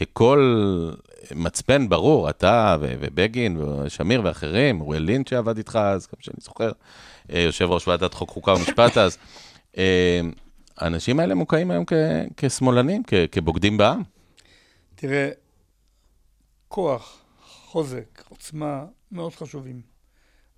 ככל 0.00 0.60
מצפן 1.34 1.88
ברור, 1.88 2.30
אתה 2.30 2.76
ובגין 2.80 3.56
ושמיר 3.56 4.20
ואחרים, 4.24 4.80
אוריאל 4.80 5.02
לין 5.02 5.26
שעבד 5.26 5.56
איתך 5.56 5.76
אז, 5.76 6.06
כמו 6.06 6.18
שאני 6.20 6.36
זוכר, 6.40 6.72
אה, 7.32 7.40
יושב 7.40 7.70
ראש 7.70 7.88
ועדת 7.88 8.14
חוק 8.14 8.30
חוקה 8.30 8.52
ומשפט 8.52 8.96
אז, 8.96 9.18
אה, 9.78 10.20
האנשים 10.78 11.20
האלה 11.20 11.34
מוקעים 11.34 11.70
היום 11.70 11.84
כשמאלנים, 12.36 13.02
כבוגדים 13.32 13.78
בעם. 13.78 14.02
תראה, 14.94 15.30
כוח, 16.68 17.18
חוזק, 17.44 18.22
עוצמה, 18.28 18.84
מאוד 19.12 19.34
חשובים. 19.34 19.80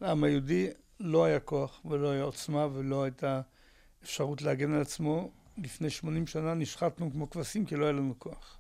לעם 0.01 0.25
היהודי 0.25 0.69
לא 1.01 1.25
היה 1.25 1.41
כוח 1.41 1.81
ולא 1.85 2.11
היה 2.11 2.23
עוצמה 2.23 2.67
ולא 2.73 3.03
הייתה 3.03 3.41
אפשרות 4.03 4.43
להגן 4.43 4.73
על 4.73 4.81
עצמו. 4.81 5.31
לפני 5.59 5.91
80 5.91 6.27
שנה 6.27 6.55
נשחטנו 6.55 7.13
כמו 7.13 7.31
כבשים 7.31 7.65
כי 7.67 7.77
לא 7.77 7.85
היה 7.85 7.93
לנו 7.93 8.15
כוח. 8.19 8.59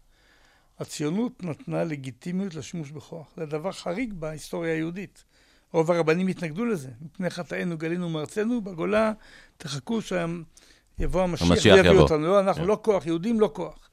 הציונות 0.79 1.43
נתנה 1.43 1.85
לגיטימיות 1.85 2.55
לשימוש 2.55 2.91
בכוח. 2.91 3.27
זה 3.37 3.47
דבר 3.47 3.73
חריג 3.73 4.13
בהיסטוריה 4.13 4.75
היהודית. 4.75 5.25
רוב 5.73 5.91
הרבנים 5.91 6.27
התנגדו 6.27 6.65
לזה. 6.65 6.91
מפני 7.01 7.31
חטאינו 7.31 7.79
גלינו 7.79 8.11
מארצנו, 8.11 8.61
בגולה 8.61 9.13
תחכו 9.57 9.99
שיבוא 10.03 11.23
המשיח 11.23 11.65
ויביא 11.65 11.91
אותנו. 11.91 12.27
לא, 12.27 12.41
אנחנו 12.41 12.63
yeah. 12.63 12.65
כן. 12.65 12.71
לא 12.71 12.79
כוח, 12.83 13.07
יהודים 13.07 13.41
לא 13.41 13.51
כוח. 13.55 13.91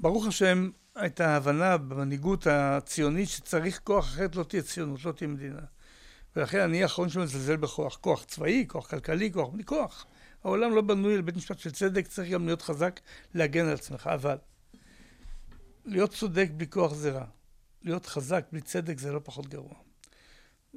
ברוך 0.00 0.26
השם, 0.26 0.70
הייתה 0.94 1.36
הבנה 1.36 1.76
במנהיגות 1.76 2.46
הציונית 2.46 3.28
שצריך 3.28 3.80
כוח, 3.84 4.04
אחרת 4.04 4.36
לא 4.36 4.42
תהיה 4.42 4.62
ציונות, 4.62 5.04
לא 5.04 5.12
תהיה 5.12 5.28
מדינה. 5.28 5.60
ולכן 6.36 6.60
אני 6.60 6.82
האחרון 6.82 7.08
שמזלזל 7.08 7.56
בכוח. 7.56 7.96
כוח 7.96 8.24
צבאי, 8.24 8.64
כוח 8.68 8.90
כלכלי, 8.90 9.32
כוח 9.32 9.48
בלי 9.48 9.64
כוח. 9.64 10.06
העולם 10.44 10.74
לא 10.74 10.82
בנוי 10.82 11.18
לבית 11.18 11.36
משפט 11.36 11.58
של 11.58 11.70
צדק, 11.70 12.06
צריך 12.06 12.30
גם 12.30 12.46
להיות 12.46 12.62
חזק, 12.62 13.00
להגן 13.34 13.66
על 13.66 13.74
עצמך. 13.74 14.10
אבל 14.14 14.36
להיות 15.84 16.10
צודק 16.10 16.48
בלי 16.56 16.66
כוח 16.70 16.94
זה 16.94 17.10
רע. 17.10 17.24
להיות 17.82 18.06
חזק 18.06 18.44
בלי 18.52 18.60
צדק 18.60 18.98
זה 18.98 19.12
לא 19.12 19.20
פחות 19.24 19.46
גרוע. 19.46 19.74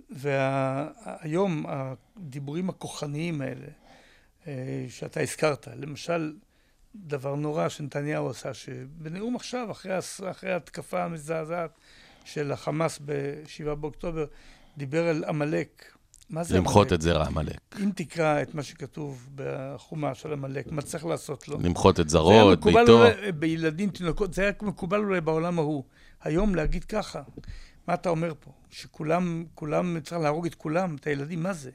והיום 0.09 1.65
וה... 1.65 1.93
הדיבורים 2.17 2.69
הכוחניים 2.69 3.41
האלה, 3.41 3.67
אה, 4.47 4.85
שאתה 4.89 5.21
הזכרת, 5.21 5.67
למשל, 5.75 6.33
דבר 6.95 7.35
נורא 7.35 7.69
שנתניהו 7.69 8.29
עשה, 8.29 8.53
שבנאום 8.53 9.35
עכשיו, 9.35 9.71
אחרי, 9.71 9.91
אחרי 10.31 10.51
ההתקפה 10.53 11.03
המזעזעת 11.03 11.71
של 12.25 12.51
החמאס 12.51 12.99
ב-7 13.05 13.75
באוקטובר, 13.75 14.25
דיבר 14.77 15.07
על 15.07 15.23
עמלק. 15.23 15.95
מה 16.29 16.43
זה 16.43 16.57
למחות 16.57 16.93
את 16.93 17.01
זרע 17.01 17.25
עמלק. 17.25 17.75
אם 17.83 17.91
תקרא 17.95 18.41
את 18.41 18.55
מה 18.55 18.63
שכתוב 18.63 19.29
בחומש 19.35 20.21
של 20.21 20.33
עמלק, 20.33 20.71
מה 20.71 20.81
צריך 20.81 21.05
לעשות 21.05 21.47
לו? 21.47 21.57
למחות 21.61 21.99
את 21.99 22.09
זרעו, 22.09 22.53
את 22.53 22.63
ביתו. 22.63 23.03
בילדים, 23.39 23.89
תינוקות, 23.89 24.33
זה 24.33 24.41
היה 24.41 24.51
מקובל 24.61 24.99
אולי 24.99 25.21
בעולם 25.21 25.59
ההוא. 25.59 25.83
היום 26.23 26.55
להגיד 26.55 26.83
ככה, 26.83 27.21
מה 27.87 27.93
אתה 27.93 28.09
אומר 28.09 28.33
פה? 28.39 28.51
שכולם, 28.69 29.45
כולם, 29.55 29.99
צריך 30.03 30.21
להרוג 30.21 30.45
את 30.45 30.55
כולם, 30.55 30.95
את 30.95 31.07
הילדים, 31.07 31.43
מה 31.43 31.53
זה? 31.53 31.71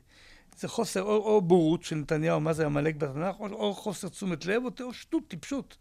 זה 0.58 0.68
חוסר, 0.68 1.02
או, 1.02 1.16
או 1.16 1.40
בורות 1.40 1.82
של 1.82 1.96
נתניהו, 1.96 2.40
מה 2.40 2.52
זה 2.52 2.66
עמלק 2.66 2.96
בתנ"ך, 2.96 3.40
או, 3.40 3.46
או 3.46 3.74
חוסר 3.74 4.08
תשומת 4.08 4.46
לב, 4.46 4.62
או, 4.64 4.70
או 4.80 4.92
שטות, 4.92 5.22
טיפשות. 5.28 5.76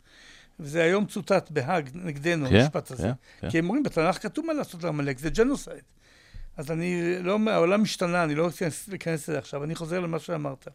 וזה 0.60 0.84
היום 0.84 1.06
צוטט 1.06 1.52
בהאג 1.52 1.90
נגדנו, 1.94 2.50
כן, 2.50 2.56
המשפט 2.56 2.92
הזה. 2.92 3.10
Yeah, 3.10 3.14
כן, 3.42 3.48
yeah. 3.48 3.52
כי 3.52 3.60
הם 3.60 3.66
אומרים, 3.66 3.84
בתנ"ך 3.84 4.22
כתוב 4.22 4.46
מה 4.46 4.54
לעשות 4.54 4.84
לעמלק, 4.84 5.20
זה 5.20 5.30
ג'נוסייד. 5.30 5.84
אז 6.58 6.72
אני 6.72 7.20
לא, 7.20 7.40
העולם 7.48 7.82
משתנה, 7.82 8.24
אני 8.24 8.36
לא 8.36 8.44
רוצה 8.44 8.68
להיכנס 8.88 9.30
לזה 9.30 9.40
עכשיו, 9.40 9.64
אני 9.64 9.76
חוזר 9.76 10.00
למה 10.00 10.20
שאמרת. 10.20 10.68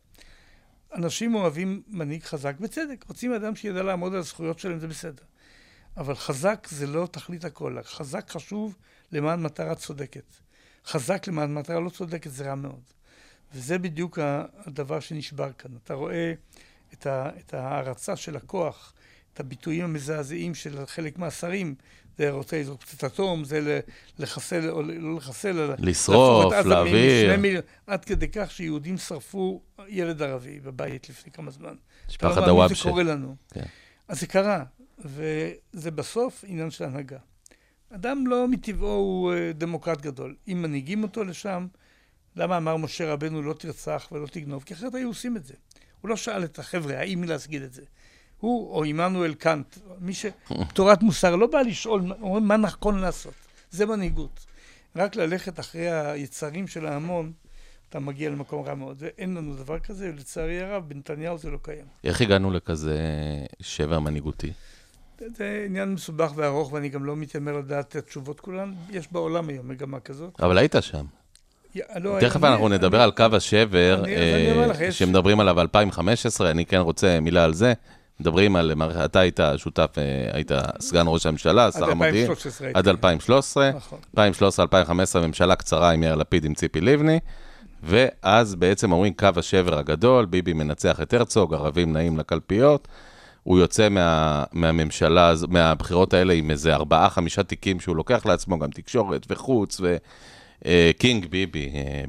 אנשים 0.94 1.34
אוהבים 1.34 1.82
מנהיג 1.88 2.22
חזק, 2.22 2.60
בצדק, 2.60 3.04
רוצים 3.08 3.32
אדם 3.32 3.56
שידע 3.56 3.82
לעמוד 3.82 4.12
על 4.12 4.18
הזכויות 4.18 4.58
שלהם, 4.58 4.78
זה 4.78 4.88
בסדר. 4.88 5.22
אבל 5.96 6.14
חזק 6.14 6.66
זה 6.70 6.86
לא 6.86 7.08
תכלית 7.10 7.44
הכל, 7.44 7.76
חזק 7.82 8.30
חשוב 8.30 8.76
למען 9.12 9.42
מטרה 9.42 9.74
צודקת. 9.74 10.36
חזק 10.86 11.26
למען 11.28 11.54
מטרה 11.54 11.80
לא 11.80 11.90
צודקת 11.90 12.30
זה 12.30 12.48
רע 12.48 12.54
מאוד. 12.54 12.82
וזה 13.54 13.78
בדיוק 13.78 14.18
הדבר 14.66 15.00
שנשבר 15.00 15.52
כאן. 15.52 15.70
אתה 15.84 15.94
רואה 15.94 16.32
את, 16.92 17.54
ההערצה 17.54 18.16
של 18.16 18.36
הכוח, 18.36 18.94
את 19.38 19.40
הביטויים 19.40 19.84
המזעזעים 19.84 20.54
של 20.54 20.86
חלק 20.86 21.18
מהשרים, 21.18 21.74
זה 22.18 22.30
רוצה 22.30 22.60
לזרוק 22.60 22.82
פצצת 22.82 23.04
אטום, 23.04 23.44
זה 23.44 23.80
לחסל, 24.18 24.70
או 24.70 24.82
לא 24.82 25.16
לחסל, 25.16 25.58
אלא... 25.58 25.74
לשרוף, 25.78 26.54
להעביר. 26.66 27.60
עד 27.86 28.04
כדי 28.04 28.28
כך 28.28 28.50
שיהודים 28.50 28.98
שרפו 28.98 29.62
ילד 29.88 30.22
ערבי 30.22 30.60
בבית 30.60 31.08
לפני 31.08 31.32
כמה 31.32 31.50
זמן. 31.50 31.74
משפחת 32.08 32.42
דוואבשה. 32.44 32.84
זה 32.84 32.90
קורה 32.90 33.02
לנו. 33.02 33.36
כן. 33.50 33.62
אז 34.08 34.20
זה 34.20 34.26
קרה, 34.26 34.64
וזה 34.98 35.90
בסוף 35.90 36.44
עניין 36.48 36.70
של 36.70 36.84
הנהגה. 36.84 37.18
אדם 37.90 38.26
לא 38.26 38.48
מטבעו 38.48 38.88
הוא 38.88 39.32
אה, 39.32 39.52
דמוקרט 39.54 40.00
גדול. 40.00 40.34
אם 40.48 40.62
מנהיגים 40.62 41.02
אותו 41.02 41.24
לשם, 41.24 41.66
למה 42.36 42.56
אמר 42.56 42.76
משה 42.76 43.12
רבנו 43.12 43.42
לא 43.42 43.52
תרצח 43.52 44.08
ולא 44.12 44.26
תגנוב? 44.26 44.62
כי 44.62 44.74
אחרת 44.74 44.94
היו 44.94 45.08
עושים 45.08 45.36
את 45.36 45.44
זה. 45.44 45.54
הוא 46.00 46.08
לא 46.08 46.16
שאל 46.16 46.44
את 46.44 46.58
החבר'ה, 46.58 46.98
האם 46.98 47.24
להסגיד 47.24 47.62
את 47.62 47.72
זה. 47.72 47.82
הוא 48.40 48.74
או 48.74 48.84
עמנואל 48.84 49.34
קאנט, 49.34 49.76
מי 50.00 50.14
ש... 50.14 50.26
תורת 50.74 51.02
מוסר 51.02 51.36
לא 51.36 51.46
בא 51.46 51.60
לשאול 51.60 52.02
מה 52.20 52.56
נכון 52.56 52.98
לעשות. 52.98 53.34
זה 53.70 53.86
מנהיגות. 53.86 54.46
רק 54.96 55.16
ללכת 55.16 55.60
אחרי 55.60 55.90
היצרים 55.90 56.66
של 56.66 56.86
ההמון, 56.86 57.32
אתה 57.88 58.00
מגיע 58.00 58.30
למקום 58.30 58.62
רע 58.66 58.74
מאוד. 58.74 58.96
ואין 58.98 59.34
לנו 59.34 59.56
דבר 59.56 59.78
כזה, 59.78 60.10
ולצערי 60.14 60.60
הרב, 60.60 60.88
בנתניהו 60.88 61.38
זה 61.38 61.50
לא 61.50 61.58
קיים. 61.62 61.84
איך 62.04 62.20
הגענו 62.20 62.50
לכזה 62.50 62.98
שבר 63.60 64.00
מנהיגותי? 64.00 64.52
זה 65.18 65.64
עניין 65.66 65.92
מסובך 65.92 66.32
וארוך, 66.34 66.72
ואני 66.72 66.88
גם 66.88 67.04
לא 67.04 67.16
מתיימר 67.16 67.56
לדעת 67.56 67.88
את 67.88 67.96
התשובות 67.96 68.40
כולן. 68.40 68.74
יש 68.90 69.12
בעולם 69.12 69.48
היום 69.48 69.68
מגמה 69.68 70.00
כזאת. 70.00 70.40
אבל 70.40 70.58
היית 70.58 70.74
שם. 70.80 71.04
לא, 71.96 72.16
תכף 72.20 72.44
אנחנו 72.44 72.68
נדבר 72.68 73.00
על 73.00 73.10
קו 73.10 73.24
השבר, 73.32 74.04
אה, 74.06 74.92
שמדברים 74.92 75.40
עליו 75.40 75.60
2015, 75.60 76.50
אני 76.50 76.66
כן 76.66 76.78
רוצה 76.78 77.20
מילה 77.20 77.44
על 77.44 77.54
זה. 77.54 77.72
מדברים 78.20 78.56
על, 78.56 78.72
אתה 79.04 79.20
היית 79.20 79.40
שותף, 79.56 79.94
אה, 79.98 80.30
היית 80.32 80.50
סגן 80.80 81.04
ראש 81.06 81.26
הממשלה, 81.26 81.72
שר 81.72 81.90
המודיעין. 81.90 82.30
עד 82.74 82.88
2013. 82.88 83.70
נכון. 83.76 83.98
2013-2015, 84.16 85.18
ממשלה 85.26 85.56
קצרה 85.56 85.90
עם 85.90 86.02
יאיר 86.02 86.14
לפיד, 86.14 86.44
עם 86.44 86.54
ציפי 86.54 86.80
לבני. 86.80 87.18
ואז 87.82 88.54
בעצם 88.54 88.92
אומרים 88.92 89.12
קו 89.12 89.28
השבר 89.36 89.78
הגדול, 89.78 90.24
ביבי 90.24 90.52
מנצח 90.52 91.00
את 91.00 91.14
הרצוג, 91.14 91.54
ערבים 91.54 91.92
נעים 91.92 92.18
לקלפיות. 92.18 92.88
הוא 93.42 93.58
יוצא 93.58 93.88
מה, 93.88 94.44
מהממשלה, 94.52 95.32
מהבחירות 95.48 96.14
האלה 96.14 96.34
עם 96.34 96.50
איזה 96.50 96.74
ארבעה, 96.74 97.10
חמישה 97.10 97.42
תיקים 97.42 97.80
שהוא 97.80 97.96
לוקח 97.96 98.26
לעצמו, 98.26 98.58
גם 98.58 98.70
תקשורת 98.70 99.26
וחוץ, 99.30 99.80
ו 99.80 100.09
King 100.09 101.24
אה, 101.24 101.28
ביבי 101.30 101.70
אה, 101.74 102.02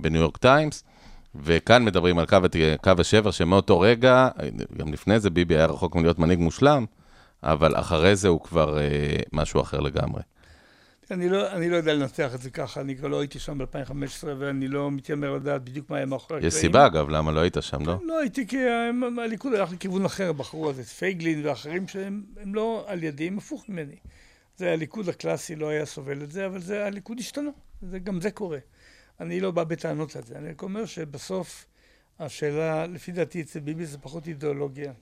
בניו 0.00 0.20
יורק 0.20 0.36
טיימס. 0.36 0.84
וכאן 1.34 1.84
מדברים 1.84 2.18
על 2.18 2.26
קו, 2.26 2.38
קו 2.82 2.92
השבר, 2.98 3.30
שמאותו 3.30 3.80
רגע, 3.80 4.28
גם 4.76 4.92
לפני 4.92 5.20
זה 5.20 5.30
ביבי 5.30 5.56
היה 5.56 5.66
רחוק 5.66 5.96
מלהיות 5.96 6.18
מנהיג 6.18 6.38
מושלם, 6.38 6.84
אבל 7.42 7.76
אחרי 7.76 8.16
זה 8.16 8.28
הוא 8.28 8.40
כבר 8.40 8.78
אה, 8.78 9.16
משהו 9.32 9.60
אחר 9.60 9.80
לגמרי. 9.80 10.22
אני 11.10 11.28
לא, 11.28 11.52
אני 11.52 11.70
לא 11.70 11.76
יודע 11.76 11.94
לנתח 11.94 12.34
את 12.34 12.40
זה 12.40 12.50
ככה, 12.50 12.80
אני 12.80 12.96
כבר 12.96 13.08
לא 13.08 13.20
הייתי 13.20 13.38
שם 13.38 13.58
ב-2015, 13.58 14.26
ואני 14.38 14.68
לא 14.68 14.90
מתיימר 14.90 15.32
לדעת 15.32 15.64
בדיוק 15.64 15.90
מה 15.90 15.96
היה 15.96 16.06
מאחורי 16.06 16.46
יש 16.46 16.54
סיבה, 16.54 16.86
אגב, 16.86 17.08
למה 17.08 17.32
לא 17.32 17.40
היית 17.40 17.56
שם, 17.60 17.86
לא? 17.86 17.98
לא 18.04 18.18
הייתי, 18.18 18.46
כי 18.46 18.56
הליכוד 19.18 19.54
הלך 19.54 19.72
לכיוון 19.72 20.04
אחר, 20.04 20.32
בחרו 20.32 20.70
אז 20.70 20.78
את 20.78 20.86
פייגלין 20.86 21.46
ואחרים 21.46 21.88
שהם 21.88 22.22
הם 22.40 22.54
לא 22.54 22.84
על 22.86 23.02
ידי, 23.02 23.26
הם 23.26 23.38
הפוך 23.38 23.68
ממני. 23.68 23.96
זה 24.56 24.72
הליכוד 24.72 25.08
הקלאסי 25.08 25.56
לא 25.56 25.68
היה 25.68 25.86
סובל 25.86 26.22
את 26.22 26.30
זה, 26.30 26.46
אבל 26.46 26.60
זה, 26.60 26.86
הליכוד 26.86 27.18
השתנה, 27.18 27.50
זה, 27.82 27.98
גם 27.98 28.20
זה 28.20 28.30
קורה. 28.30 28.58
אני 29.20 29.40
לא 29.40 29.50
בא 29.50 29.64
בטענות 29.64 30.16
על 30.16 30.22
זה, 30.22 30.38
אני 30.38 30.50
רק 30.50 30.62
אומר 30.62 30.86
שבסוף 30.86 31.66
השאלה, 32.18 32.86
לפי 32.86 33.12
דעתי 33.12 33.42
אצל 33.42 33.60
ביבי 33.60 33.86
זה 33.86 33.98
פחות 33.98 34.28
אידיאולוגיה. 34.28 34.92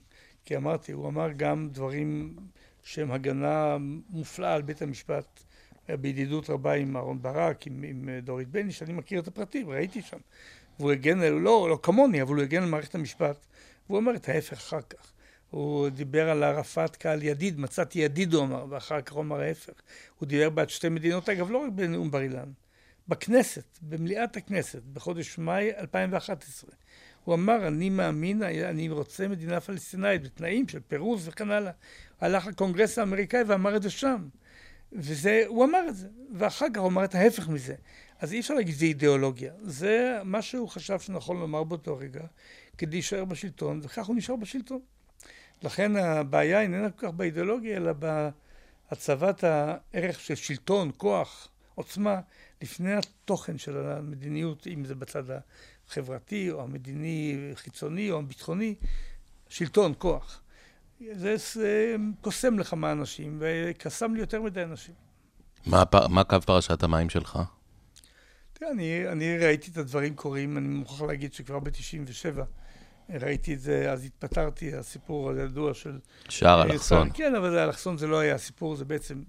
כי 0.45 0.57
אמרתי, 0.57 0.91
הוא 0.91 1.07
אמר 1.07 1.31
גם 1.31 1.69
דברים 1.71 2.35
שהם 2.83 3.11
הגנה 3.11 3.77
מופלאה 4.09 4.53
על 4.53 4.61
בית 4.61 4.81
המשפט, 4.81 5.43
בידידות 5.89 6.49
רבה 6.49 6.73
עם 6.73 6.97
אהרן 6.97 7.21
ברק, 7.21 7.67
עם, 7.67 7.83
עם 7.83 8.09
דורית 8.23 8.47
בייניש, 8.47 8.83
אני 8.83 8.93
מכיר 8.93 9.19
את 9.19 9.27
הפרטים, 9.27 9.69
ראיתי 9.69 10.01
שם. 10.01 10.17
והוא 10.79 10.91
הגן, 10.91 11.19
לא, 11.19 11.67
לא 11.69 11.79
כמוני, 11.83 12.21
אבל 12.21 12.35
הוא 12.35 12.43
הגן 12.43 12.63
על 12.63 12.69
מערכת 12.69 12.95
המשפט. 12.95 13.45
והוא 13.87 13.97
אומר 13.97 14.15
את 14.15 14.29
ההפך 14.29 14.53
אחר 14.53 14.81
כך. 14.81 15.13
הוא 15.49 15.89
דיבר 15.89 16.29
על 16.29 16.43
ערפאת 16.43 16.95
כעל 16.95 17.23
ידיד, 17.23 17.59
מצאתי 17.59 17.99
ידיד, 17.99 18.33
הוא 18.33 18.43
אמר, 18.43 18.65
ואחר 18.69 19.01
כך 19.01 19.13
הוא 19.13 19.21
אמר 19.21 19.39
ההפך. 19.39 19.73
הוא 20.19 20.27
דיבר 20.27 20.49
בעד 20.49 20.69
שתי 20.69 20.89
מדינות, 20.89 21.29
אגב, 21.29 21.51
לא 21.51 21.57
רק 21.57 21.71
בנאום 21.75 22.11
בר 22.11 22.21
אילן, 22.21 22.51
בכנסת, 23.07 23.79
במליאת 23.81 24.37
הכנסת, 24.37 24.81
בחודש 24.93 25.37
מאי 25.37 25.71
2011. 25.77 26.71
הוא 27.23 27.35
אמר, 27.35 27.67
אני 27.67 27.89
מאמין, 27.89 28.43
אני 28.43 28.89
רוצה 28.89 29.27
מדינה 29.27 29.59
פלסטינאית 29.59 30.23
בתנאים 30.23 30.67
של 30.67 30.79
פירוז 30.87 31.27
וכן 31.27 31.51
הלאה. 31.51 31.71
הלך 32.21 32.47
לקונגרס 32.47 32.97
האמריקאי 32.97 33.43
ואמר 33.43 33.75
את 33.75 33.83
זה 33.83 33.89
שם. 33.89 34.27
וזה, 34.91 35.43
הוא 35.47 35.65
אמר 35.65 35.85
את 35.89 35.95
זה, 35.95 36.07
ואחר 36.33 36.65
כך 36.73 36.81
הוא 36.81 36.87
אמר 36.87 37.03
את 37.03 37.15
ההפך 37.15 37.49
מזה. 37.49 37.75
אז 38.19 38.33
אי 38.33 38.39
אפשר 38.39 38.53
להגיד 38.53 38.75
שזה 38.75 38.85
אידיאולוגיה. 38.85 39.53
זה 39.61 40.19
מה 40.23 40.41
שהוא 40.41 40.69
חשב 40.69 40.99
שנכון 40.99 41.39
לומר 41.39 41.63
באותו 41.63 41.97
רגע, 41.97 42.21
כדי 42.77 42.91
להישאר 42.91 43.25
בשלטון, 43.25 43.79
וכך 43.83 44.05
הוא 44.05 44.15
נשאר 44.15 44.35
בשלטון. 44.35 44.79
לכן 45.63 45.95
הבעיה 45.95 46.61
איננה 46.61 46.89
כל 46.89 47.07
כך 47.07 47.13
באידיאולוגיה, 47.13 47.77
אלא 47.77 47.91
בהצבת 48.91 49.43
הערך 49.43 50.19
של 50.19 50.35
שלטון, 50.35 50.91
כוח, 50.97 51.47
עוצמה, 51.75 52.19
לפני 52.61 52.93
התוכן 52.93 53.57
של 53.57 53.77
המדיניות, 53.77 54.67
אם 54.67 54.85
זה 54.85 54.95
בצד 54.95 55.23
החברתי, 55.87 56.51
או 56.51 56.63
המדיני, 56.63 57.51
חיצוני, 57.55 58.11
או 58.11 58.19
הביטחוני, 58.19 58.75
שלטון, 59.49 59.93
כוח. 59.97 60.41
זה 61.13 61.35
קוסם 62.21 62.59
לכמה 62.59 62.91
אנשים, 62.91 63.37
וקסם 63.39 64.13
לי 64.13 64.19
יותר 64.19 64.41
מדי 64.41 64.63
אנשים. 64.63 64.93
מה 65.65 65.83
מה 66.09 66.23
קו 66.23 66.41
פרשת 66.45 66.83
המים 66.83 67.09
שלך? 67.09 67.39
תראה, 68.53 68.71
אני, 68.71 69.07
אני 69.07 69.37
ראיתי 69.37 69.71
את 69.71 69.77
הדברים 69.77 70.15
קורים, 70.15 70.57
אני 70.57 70.67
מוכרח 70.67 71.01
להגיד 71.01 71.33
שכבר 71.33 71.59
ב-97 71.59 72.39
ראיתי 73.09 73.53
את 73.53 73.59
זה, 73.59 73.91
אז 73.91 74.05
התפטרתי, 74.05 74.75
הסיפור 74.75 75.31
הידוע 75.31 75.73
של... 75.73 75.99
שער 76.29 76.59
אה, 76.59 76.65
אלכסון. 76.65 77.09
כן, 77.13 77.35
אבל 77.35 77.57
אלכסון 77.57 77.97
זה 77.97 78.07
לא 78.07 78.19
היה 78.19 78.35
הסיפור, 78.35 78.75
זה 78.75 78.85
בעצם... 78.85 79.23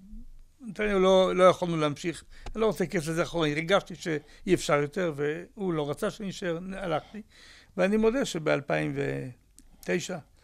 נתניהו 0.61 0.99
לא, 0.99 1.35
לא 1.35 1.43
יכולנו 1.43 1.77
להמשיך, 1.77 2.23
אני 2.55 2.61
לא 2.61 2.65
רוצה 2.65 2.83
להיכנס 2.83 3.07
לזה 3.07 3.23
אחורה, 3.23 3.47
הרגשתי 3.49 3.95
שאי 3.95 4.53
אפשר 4.53 4.73
יותר, 4.81 5.13
והוא 5.15 5.73
לא 5.73 5.89
רצה 5.89 6.11
שאני 6.11 6.29
אשאר, 6.29 6.57
הלכתי. 6.77 7.21
ואני 7.77 7.97
מודה 7.97 8.25
שב-2009, 8.25 9.89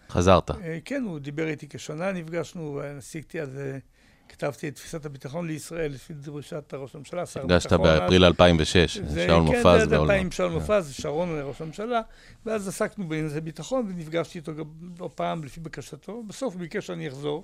חזרת. 0.09 0.51
כן, 0.85 1.03
הוא 1.03 1.19
דיבר 1.19 1.47
איתי 1.47 1.67
כשנה, 1.69 2.11
נפגשנו, 2.11 2.81
עשיתי 2.97 3.41
אז, 3.41 3.57
אה, 3.57 3.77
כתבתי 4.29 4.67
את 4.67 4.75
תפיסת 4.75 5.05
הביטחון 5.05 5.47
לישראל 5.47 5.91
לפי 5.91 6.13
דרישת 6.13 6.73
ראש 6.73 6.95
הממשלה, 6.95 7.25
שר 7.25 7.39
הביטחון 7.73 7.87
אז. 7.87 7.99
באפריל 7.99 8.25
2006, 8.25 8.97
זה- 8.97 9.25
שאול 9.27 9.47
כן, 9.47 9.57
מופז 9.57 9.63
זה 9.63 9.81
עד 9.81 9.93
ואולמרט. 9.93 10.01
2000 10.15 10.31
שאול 10.31 10.51
מופז, 10.51 10.93
שרון 10.93 11.29
ראש 11.43 11.61
הממשלה, 11.61 12.01
ואז 12.45 12.67
עסקנו 12.67 13.07
בענייני 13.07 13.41
ביטחון, 13.41 13.85
ונפגשתי 13.89 14.39
איתו 14.39 14.55
גם 14.55 14.65
לא 14.99 15.09
פעם 15.15 15.43
לפי 15.43 15.59
בקשתו. 15.59 16.23
בסוף 16.27 16.53
הוא 16.53 16.59
ביקש 16.61 16.87
שאני 16.87 17.07
אחזור. 17.07 17.43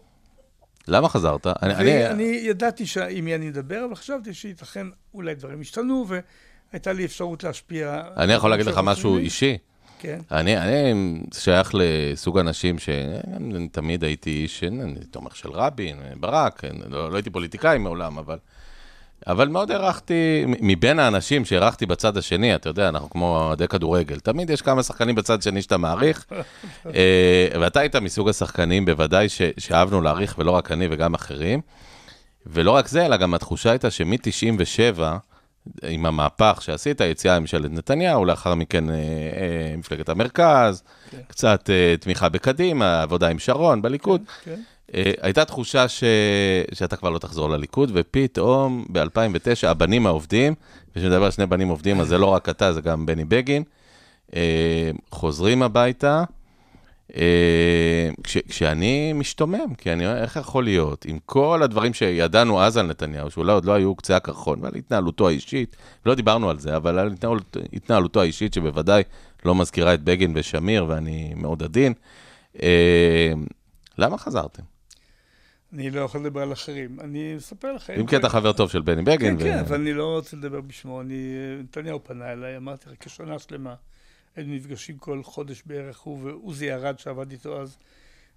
למה 0.87 1.09
חזרת? 1.09 1.47
אני- 1.47 1.75
אני- 1.75 2.03
ואני 2.03 2.23
ידעתי 2.43 2.83
עם 3.09 3.25
מי 3.25 3.35
אני 3.35 3.49
אדבר, 3.49 3.85
אבל 3.85 3.95
חשבתי 3.95 4.33
שייתכן, 4.33 4.87
אולי 5.13 5.35
דברים 5.35 5.61
השתנו, 5.61 6.05
והייתה 6.71 6.93
לי 6.93 7.05
אפשרות 7.05 7.43
להשפיע. 7.43 8.01
אני 8.17 8.33
יכול 8.33 8.49
להגיד 8.49 8.65
לך 8.65 8.79
משהו 8.83 9.15
לי. 9.17 9.21
אישי. 9.23 9.57
כן. 9.99 10.19
אני, 10.31 10.57
אני 10.57 10.93
שייך 11.33 11.71
לסוג 11.73 12.37
אנשים 12.37 12.79
שאני 12.79 13.67
תמיד 13.69 14.03
הייתי 14.03 14.29
איש, 14.29 14.63
אני 14.63 15.05
תומך 15.11 15.35
של 15.35 15.49
רבין, 15.51 15.97
ברק, 16.19 16.61
לא, 16.89 17.11
לא 17.11 17.15
הייתי 17.15 17.29
פוליטיקאי 17.29 17.77
מעולם, 17.77 18.17
אבל, 18.17 18.37
אבל 19.27 19.47
מאוד 19.47 19.71
הערכתי, 19.71 20.45
מבין 20.47 20.99
האנשים 20.99 21.45
שהערכתי 21.45 21.85
בצד 21.85 22.17
השני, 22.17 22.55
אתה 22.55 22.69
יודע, 22.69 22.89
אנחנו 22.89 23.09
כמו 23.09 23.37
אוהדי 23.37 23.67
כדורגל, 23.67 24.19
תמיד 24.19 24.49
יש 24.49 24.61
כמה 24.61 24.83
שחקנים 24.83 25.15
בצד 25.15 25.39
השני 25.39 25.61
שאתה 25.61 25.77
מעריך, 25.77 26.25
אה, 26.95 27.47
ואתה 27.61 27.79
היית 27.79 27.95
מסוג 27.95 28.29
השחקנים 28.29 28.85
בוודאי 28.85 29.29
ש, 29.29 29.41
שאהבנו 29.57 30.01
להעריך, 30.01 30.35
ולא 30.37 30.51
רק 30.51 30.71
אני 30.71 30.87
וגם 30.91 31.13
אחרים. 31.13 31.61
ולא 32.45 32.71
רק 32.71 32.87
זה, 32.87 33.05
אלא 33.05 33.17
גם 33.17 33.33
התחושה 33.33 33.71
הייתה 33.71 33.91
שמ-97, 33.91 35.01
עם 35.83 36.05
המהפך 36.05 36.59
שעשית, 36.61 37.01
היציאה 37.01 37.39
מממשלת 37.39 37.71
נתניהו, 37.71 38.25
לאחר 38.25 38.55
מכן 38.55 38.89
אה, 38.89 38.95
אה, 38.95 39.75
מפלגת 39.77 40.09
המרכז, 40.09 40.83
כן. 41.11 41.17
קצת 41.27 41.69
אה, 41.69 41.95
תמיכה 41.99 42.29
בקדימה, 42.29 43.01
עבודה 43.01 43.27
עם 43.27 43.39
שרון 43.39 43.81
בליכוד. 43.81 44.21
כן. 44.43 44.51
אה, 44.51 44.55
הייתה 45.21 45.45
תחושה 45.45 45.87
ש... 45.87 46.03
שאתה 46.73 46.95
כבר 46.95 47.09
לא 47.09 47.19
תחזור 47.19 47.49
לליכוד, 47.49 47.91
ופתאום 47.93 48.85
ב-2009 48.89 49.67
הבנים 49.67 50.05
העובדים, 50.05 50.53
וכשמדבר 50.91 51.23
על 51.23 51.31
שני 51.31 51.45
בנים 51.45 51.67
עובדים, 51.67 52.01
אז 52.01 52.07
זה 52.07 52.17
לא 52.17 52.25
רק 52.25 52.49
אתה, 52.49 52.73
זה 52.73 52.81
גם 52.81 53.05
בני 53.05 53.25
בגין, 53.25 53.63
אה, 54.35 54.91
חוזרים 55.11 55.63
הביתה. 55.63 56.23
אה, 57.15 58.09
כש, 58.23 58.37
כשאני 58.37 59.13
משתומם, 59.13 59.75
כי 59.77 59.93
אני 59.93 60.07
אומר, 60.07 60.21
איך 60.21 60.35
יכול 60.35 60.63
להיות, 60.63 61.05
עם 61.05 61.19
כל 61.25 61.63
הדברים 61.63 61.93
שידענו 61.93 62.61
אז 62.61 62.77
על 62.77 62.85
נתניהו, 62.85 63.31
שאולי 63.31 63.53
עוד 63.53 63.65
לא 63.65 63.73
היו 63.73 63.95
קצה 63.95 64.15
הקרחון, 64.15 64.59
ועל 64.61 64.75
התנהלותו 64.75 65.27
האישית, 65.27 65.75
לא 66.05 66.15
דיברנו 66.15 66.49
על 66.49 66.59
זה, 66.59 66.75
אבל 66.75 66.99
על 66.99 67.11
התנהלות, 67.11 67.57
התנהלותו 67.73 68.21
האישית, 68.21 68.53
שבוודאי 68.53 69.03
לא 69.45 69.55
מזכירה 69.55 69.93
את 69.93 70.03
בגין 70.03 70.33
ושמיר, 70.35 70.85
ואני 70.87 71.33
מאוד 71.35 71.63
עדין, 71.63 71.93
אה, 72.61 73.33
למה 73.97 74.17
חזרתם? 74.17 74.63
אני 75.73 75.89
לא 75.89 76.01
יכול 76.01 76.21
לדבר 76.21 76.41
על 76.41 76.53
אחרים. 76.53 76.99
אני 76.99 77.37
אספר 77.37 77.73
לכם. 77.73 77.93
אם 77.99 78.07
כי 78.07 78.17
אתה 78.17 78.29
חבר 78.29 78.53
טוב 78.53 78.69
של 78.69 78.81
בני 78.81 79.01
בגין. 79.01 79.37
כן, 79.37 79.43
כן, 79.43 79.57
אבל 79.59 79.75
אני 79.81 79.93
לא 79.93 80.15
רוצה 80.15 80.37
לדבר 80.37 80.61
בשמו. 80.61 81.01
אני, 81.01 81.35
נתניהו 81.63 82.03
פנה 82.03 82.31
אליי, 82.31 82.57
אמרתי 82.57 82.89
לך, 82.89 82.95
כשנה 82.99 83.39
שלמה. 83.39 83.75
היינו 84.35 84.55
נפגשים 84.55 84.97
כל 84.97 85.23
חודש 85.23 85.63
בערך, 85.65 85.99
הוא 85.99 86.19
ועוזי 86.23 86.71
ארד 86.73 86.99
שעבד 86.99 87.31
איתו 87.31 87.61
אז, 87.61 87.77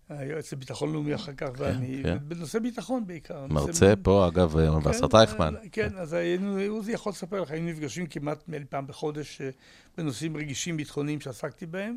היועץ 0.08 0.52
לביטחון 0.52 0.92
לאומי 0.92 1.14
אחר 1.14 1.32
כך, 1.36 1.48
ואני, 1.56 2.00
כן. 2.02 2.18
בנושא 2.22 2.58
ביטחון 2.58 3.06
בעיקר. 3.06 3.46
מרצה 3.46 3.66
נושא- 3.66 3.94
פה, 4.02 4.28
אגב, 4.28 4.56
אוניברסיטת 4.56 5.10
כן, 5.10 5.16
רייכמן. 5.16 5.54
כן, 5.72 5.98
אז 5.98 6.12
היינו, 6.12 6.58
עוזי 6.68 6.92
יכול 6.92 7.10
לספר 7.10 7.40
לך, 7.40 7.50
היינו 7.50 7.68
נפגשים 7.70 8.06
כמעט 8.06 8.44
פעם 8.70 8.86
בחודש 8.86 9.40
אה, 9.40 9.50
בנושאים 9.98 10.36
רגישים 10.36 10.76
ביטחוניים 10.76 11.20
שעסקתי 11.20 11.66
בהם, 11.66 11.96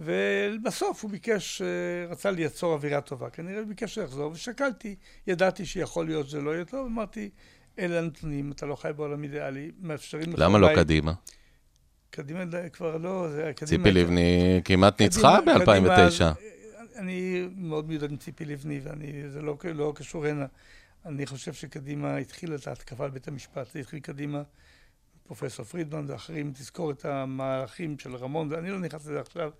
ובסוף 0.00 1.02
הוא 1.02 1.10
ביקש, 1.10 1.62
אה, 1.62 1.66
רצה 2.10 2.30
ליצור 2.30 2.72
אווירה 2.72 3.00
טובה, 3.00 3.30
כנראה 3.30 3.58
הוא 3.58 3.66
ביקש 3.68 3.94
שיחזור, 3.94 4.32
ושקלתי, 4.32 4.94
ידעתי 5.26 5.66
שיכול 5.66 6.06
להיות 6.06 6.28
שזה 6.28 6.40
לא 6.40 6.50
יהיה 6.54 6.64
טוב, 6.64 6.86
אמרתי, 6.86 7.30
אלה 7.78 7.98
הנתונים, 7.98 8.52
אתה 8.52 8.66
לא 8.66 8.76
חי 8.76 8.90
בעולם 8.96 9.22
אידיאלי, 9.22 9.70
מאפשרים 9.80 10.32
לך 10.32 10.38
למה 10.38 10.58
לא 10.58 10.66
אולי- 10.66 10.76
קדימה? 10.76 11.12
קדימה 12.10 12.44
די- 12.44 12.70
כבר 12.72 12.96
לא, 12.96 13.28
זה 13.30 13.52
קדימה... 13.56 13.68
ציפי 13.84 13.90
לבני 13.92 14.60
כמעט 14.64 15.00
ניצחה 15.02 15.36
קדימה- 15.40 15.52
קדימה, 15.64 15.88
ב-2009. 15.88 16.06
אז, 16.06 16.22
אה, 16.22 16.32
אני 16.96 17.48
מאוד 17.56 17.88
מיודד 17.88 18.10
עם 18.10 18.16
ציפי 18.16 18.44
לבני, 18.44 18.80
וזה 18.84 19.42
לא, 19.42 19.56
לא 19.74 19.92
קשור 19.96 20.26
הנה. 20.26 20.46
אני 21.06 21.26
חושב 21.26 21.52
שקדימה 21.52 22.16
התחילה 22.16 22.54
את 22.54 22.66
ההתקפה 22.66 23.04
על 23.04 23.10
בית 23.10 23.28
המשפט. 23.28 23.72
זה 23.72 23.78
התחיל 23.78 24.00
קדימה, 24.00 24.42
פרופסור 25.26 25.64
פרידמן 25.64 26.04
ואחרים, 26.08 26.52
תזכור 26.52 26.90
את 26.90 27.04
המהלכים 27.04 27.98
של 27.98 28.16
רמון, 28.16 28.52
ואני 28.52 28.70
לא 28.70 28.78
נכנס 28.78 29.00
לזה 29.06 29.20
עכשיו. 29.20 29.50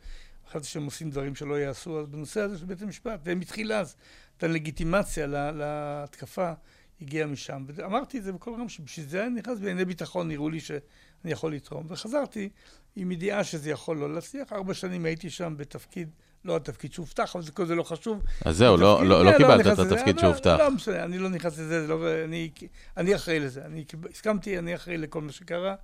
חשבתי 0.50 0.66
שהם 0.66 0.84
עושים 0.84 1.10
דברים 1.10 1.34
שלא 1.34 1.54
יעשו, 1.54 2.00
אז 2.00 2.06
בנושא 2.06 2.40
הזה 2.40 2.58
של 2.58 2.64
בית 2.64 2.82
המשפט, 2.82 3.20
והם 3.24 3.40
התחיל 3.40 3.72
אז, 3.72 3.96
את 4.36 4.42
הלגיטימציה 4.44 5.26
לה- 5.26 5.52
להתקפה 5.52 6.52
הגיעה 7.00 7.26
משם. 7.26 7.64
ואמרתי 7.74 8.18
את 8.18 8.24
זה 8.24 8.32
בכל 8.32 8.50
רם, 8.60 8.68
שבשביל 8.68 9.06
זה 9.06 9.26
אני 9.26 9.34
נכנס 9.34 9.58
בענייני 9.58 9.84
ביטחון, 9.84 10.28
נראו 10.28 10.50
לי 10.50 10.60
שאני 10.60 10.80
יכול 11.24 11.52
לתרום. 11.54 11.86
וחזרתי 11.88 12.48
עם 12.96 13.12
ידיעה 13.12 13.44
שזה 13.44 13.70
יכול 13.70 13.96
לא 13.98 14.14
להצליח. 14.14 14.52
ארבע 14.52 14.74
שנים 14.74 15.04
הייתי 15.04 15.30
שם 15.30 15.54
בתפקיד, 15.56 16.08
לא 16.44 16.56
התפקיד 16.56 16.92
שהובטח, 16.92 17.36
אבל 17.36 17.44
זה 17.44 17.52
כל 17.52 17.66
זה 17.66 17.74
לא 17.74 17.82
חשוב. 17.82 18.22
אז 18.44 18.56
זהו, 18.56 18.76
לא- 18.76 19.06
לא 19.06 19.24
לא 19.24 19.30
כן, 19.30 19.36
קיבלת 19.38 19.60
נכנס 19.66 19.80
את 19.80 19.92
התפקיד 19.92 20.16
לא- 20.16 20.20
שהובטח. 20.22 20.56
לא 20.58 20.70
משנה, 20.70 21.04
אני 21.04 21.18
לא 21.18 21.28
נכנס 21.28 21.52
לזה, 21.58 21.80
זה 21.82 21.88
לא, 21.88 22.24
אני, 22.24 22.50
אני 22.96 23.14
אחראי 23.14 23.40
לזה. 23.40 23.64
אני 23.64 23.84
הסכמתי, 24.10 24.58
אני 24.58 24.74
אחראי 24.74 24.96
לכל 24.98 25.22
מה 25.22 25.32
שקרה. 25.32 25.74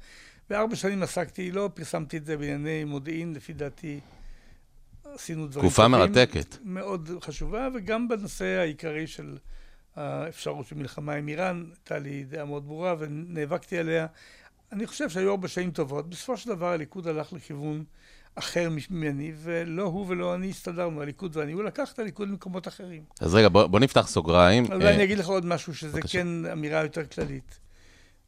וארבע 0.50 0.76
שנים 0.76 1.02
עסקתי, 1.02 1.50
לא 1.52 1.70
פרסמתי 1.74 2.16
את 2.16 2.24
זה 2.26 2.36
בענייני 2.36 2.84
מודיעין, 2.84 3.34
לפי 3.34 3.52
דעתי 3.52 4.00
עשינו 5.14 5.46
דברים 5.46 5.66
תקופה. 5.66 5.88
מרתקת. 5.88 6.56
מאוד 6.64 7.10
חשובה, 7.20 7.68
וגם 7.74 8.08
בנושא 8.08 8.44
העיקרי 8.44 9.06
של 9.06 9.38
האפשרות 9.96 10.66
של 10.66 10.76
מלחמה 10.76 11.14
עם 11.14 11.28
איראן, 11.28 11.64
הייתה 11.70 11.98
לי 11.98 12.24
דעה 12.24 12.44
מאוד 12.44 12.66
ברורה 12.66 12.94
ונאבקתי 12.98 13.78
עליה. 13.78 14.06
אני 14.72 14.86
חושב 14.86 15.10
שהיו 15.10 15.30
הרבה 15.30 15.48
שנים 15.48 15.70
טובות. 15.70 16.10
בסופו 16.10 16.36
של 16.36 16.50
דבר 16.50 16.66
הליכוד 16.66 17.06
הלך 17.08 17.32
לכיוון 17.32 17.84
אחר 18.34 18.68
ממני, 18.90 19.32
ולא 19.36 19.82
הוא 19.82 20.06
ולא 20.08 20.34
אני 20.34 20.50
הסתדרנו, 20.50 21.02
הליכוד 21.02 21.36
ואני. 21.36 21.52
הוא 21.52 21.62
לקח 21.62 21.92
את 21.92 21.98
הליכוד 21.98 22.28
למקומות 22.28 22.68
אחרים. 22.68 23.02
אז 23.20 23.34
רגע, 23.34 23.48
בוא, 23.48 23.66
בוא 23.66 23.80
נפתח 23.80 24.06
סוגריים. 24.08 24.64
אז 24.72 24.80
אה, 24.82 24.94
אני 24.94 25.04
אגיד 25.04 25.18
לך 25.18 25.26
עוד 25.26 25.46
משהו, 25.46 25.74
שזה 25.74 25.92
בבקשה. 25.92 26.18
כן 26.18 26.46
אמירה 26.52 26.82
יותר 26.82 27.06
כללית. 27.06 27.58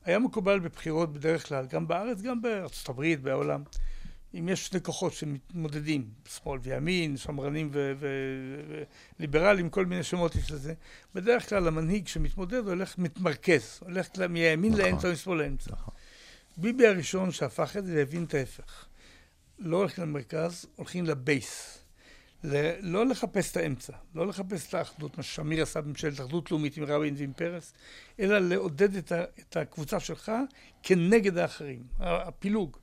היה 0.04 0.18
מקובל 0.18 0.58
בבחירות 0.58 1.12
בדרך 1.12 1.48
כלל, 1.48 1.66
גם 1.66 1.88
בארץ, 1.88 2.22
גם 2.22 2.42
בארצות 2.42 2.88
הברית, 2.88 3.20
בעולם. 3.20 3.62
אם 4.38 4.48
יש 4.48 4.66
שני 4.66 4.80
כוחות 4.82 5.12
שמתמודדים, 5.12 6.08
שמאל 6.28 6.58
וימין, 6.62 7.16
שמרנים 7.16 7.70
וליברלים, 9.18 9.70
כל 9.70 9.86
מיני 9.86 10.02
שמות 10.02 10.34
יש 10.36 10.50
לזה, 10.50 10.74
בדרך 11.14 11.48
כלל 11.48 11.68
המנהיג 11.68 12.06
שמתמודד 12.08 12.66
הולך, 12.68 12.98
מתמרכז, 12.98 13.78
הולך 13.80 14.08
מימין 14.28 14.72
נכון. 14.72 14.84
לאמצע 14.84 15.08
ומשמאל 15.08 15.38
לאמצע. 15.38 15.72
נכון. 15.72 15.94
ביבי 16.56 16.86
הראשון 16.86 17.30
שהפך 17.32 17.76
את 17.76 17.84
זה 17.84 17.94
והבין 17.94 18.24
את 18.24 18.34
ההפך. 18.34 18.86
לא 19.58 19.76
הולכים 19.76 20.04
למרכז, 20.04 20.66
הולכים 20.76 21.04
לבייס. 21.04 21.78
ל- 22.44 22.90
לא 22.92 23.06
לחפש 23.06 23.52
את 23.52 23.56
האמצע, 23.56 23.92
לא 24.14 24.26
לחפש 24.26 24.68
את 24.68 24.74
האחדות, 24.74 25.16
מה 25.16 25.22
ששמיר 25.22 25.62
עשה 25.62 25.80
בממשלת 25.80 26.20
אחדות 26.20 26.50
לאומית 26.50 26.76
עם 26.76 26.84
רבין 26.84 27.14
ועם 27.18 27.32
פרס, 27.36 27.72
אלא 28.20 28.38
לעודד 28.38 28.96
את, 28.96 29.12
ה- 29.12 29.24
את 29.40 29.56
הקבוצה 29.56 30.00
שלך 30.00 30.32
כנגד 30.82 31.38
האחרים, 31.38 31.82
הפילוג. 32.00 32.76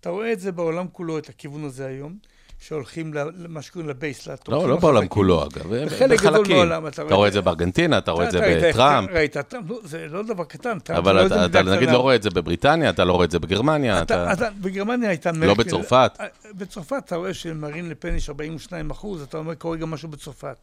אתה 0.00 0.10
רואה 0.10 0.32
את 0.32 0.40
זה 0.40 0.52
בעולם 0.52 0.86
כולו, 0.92 1.18
את 1.18 1.28
הכיוון 1.28 1.64
הזה 1.64 1.86
היום, 1.86 2.16
שהולכים 2.60 3.14
למה 3.14 3.62
שקוראים 3.62 3.88
לבייס, 3.90 4.26
לא, 4.26 4.34
לתומכים 4.34 4.68
לא 4.68 4.76
בעולם 4.76 4.96
החזקים. 4.96 5.08
כולו, 5.08 5.42
אגב. 5.44 5.74
בחלק 5.86 6.20
גדול 6.20 6.32
בחלקים. 6.34 6.56
מהעולם 6.56 6.86
אתה 6.86 7.02
רואה 7.02 7.28
את 7.28 7.32
זה 7.32 7.40
בארגנטינה, 7.40 7.98
אתה 7.98 8.10
רואה 8.10 8.26
את 8.26 8.30
זה 8.32 8.38
אתה 8.58 8.68
בטראמפ, 8.70 9.10
ראית, 9.10 9.36
זה 9.84 10.06
לא 10.10 10.22
דבר 10.22 10.44
קטן, 10.44 10.78
זה 10.88 10.96
אבל 10.98 11.14
לא 11.16 11.26
אתה- 11.26 11.34
אתה 11.46 11.62
מידה 11.62 11.76
נגיד. 11.76 11.90
לא 11.90 11.98
רואה 11.98 12.14
את 12.14 12.22
זה 12.22 12.30
בבריטניה, 12.30 12.90
אתה 12.90 13.04
לא 13.04 13.12
רואה 13.12 13.24
את 13.24 13.30
זה 13.30 13.38
בגרמניה, 13.38 14.02
אתה, 14.02 14.32
אתה... 14.32 14.32
אתה, 14.32 14.48
בגרמניה 14.60 15.08
הייתה 15.08 15.30
לא. 15.32 15.54
בצרפת. 15.54 16.12
אה, 16.20 16.26
בצרפת 16.54 17.02
אתה 17.04 17.16
רואה 17.16 17.34
שלמרין 17.34 17.88
לפן 17.90 18.14
יש 18.14 18.28
42 18.28 18.90
אחוז, 18.90 19.22
אתה 19.22 19.38
אומר 19.38 19.54
קורה 19.54 19.76
גם 19.76 19.90
משהו 19.90 20.08
בצרפת. 20.08 20.56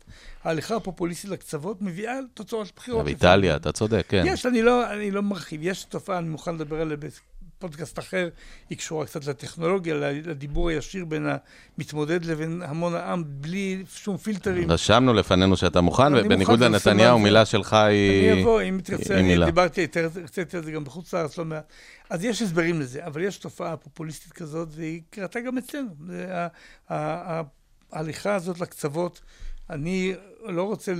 ההליכה 0.44 0.76
הפופוליסטית 0.76 1.30
לקצוות 1.30 1.82
מביאה 1.82 2.14
תוצאות 2.34 2.72
בחירות. 2.76 3.06
באיטליה, 3.06 3.56
אתה 3.56 3.72
צודק, 3.72 4.06
כן. 4.10 4.24
יש, 4.28 4.46
אני 4.46 4.62
לא, 4.62 4.94
אני 4.94 5.12
לא 5.12 5.22
מרחיב, 5.22 5.60
יש 5.64 5.84
תופעה, 5.84 6.18
אני 6.18 6.30
מוכן 6.30 6.56
לדבר 6.56 6.82
עליה 6.82 6.98
בפודקאסט 7.64 8.00
אחר, 8.00 8.30
היא 8.70 8.78
קשורה 8.78 9.06
קצת 9.06 9.26
לטכנולוגיה, 9.26 9.96
לדיבור 9.96 10.70
הישיר 10.70 11.06
בין 11.06 11.28
המתמודד 11.78 12.26
לבין 12.26 12.62
המון 12.66 12.96
העם, 12.96 13.24
בלי 13.28 13.84
שום 13.96 14.18
פילטרים. 14.18 14.72
רשמנו 14.72 15.14
לפנינו 15.14 15.58
שאתה 15.58 15.82
מוכן, 15.82 16.16
ובניגוד 16.16 16.60
לנתניהו, 16.60 17.20
מילה 17.20 17.46
שלך 17.46 17.74
היא... 17.74 18.32
אני 18.32 18.42
אבוא, 18.42 18.62
אם 18.62 18.80
תרצה, 18.84 19.14
אני 19.14 19.22
מילה. 19.22 19.46
דיברתי, 19.46 19.82
יותר- 19.82 20.10
הרציתי 20.22 20.58
על 20.58 20.64
זה 20.64 20.72
גם 20.72 20.84
בחוץ 20.84 21.14
לארץ 21.14 21.38
לא 21.38 21.46
מעט. 21.46 21.66
אז 22.10 22.24
יש 22.24 22.42
הסברים 22.42 22.80
לזה, 22.80 23.06
אבל 23.06 23.24
יש 23.24 23.38
תופעה 23.38 23.78
פופוליסטית 23.78 24.34
כזאת, 24.34 24.68
והיא 24.72 25.02
קרתה 25.10 25.40
גם 25.40 25.58
אצלנו. 25.58 25.90
ההליכה 27.92 28.36
הזאת 28.36 28.60
לקצוות, 28.60 29.22
אני 29.70 30.14
לא 30.46 30.64
רוצה 30.64 30.94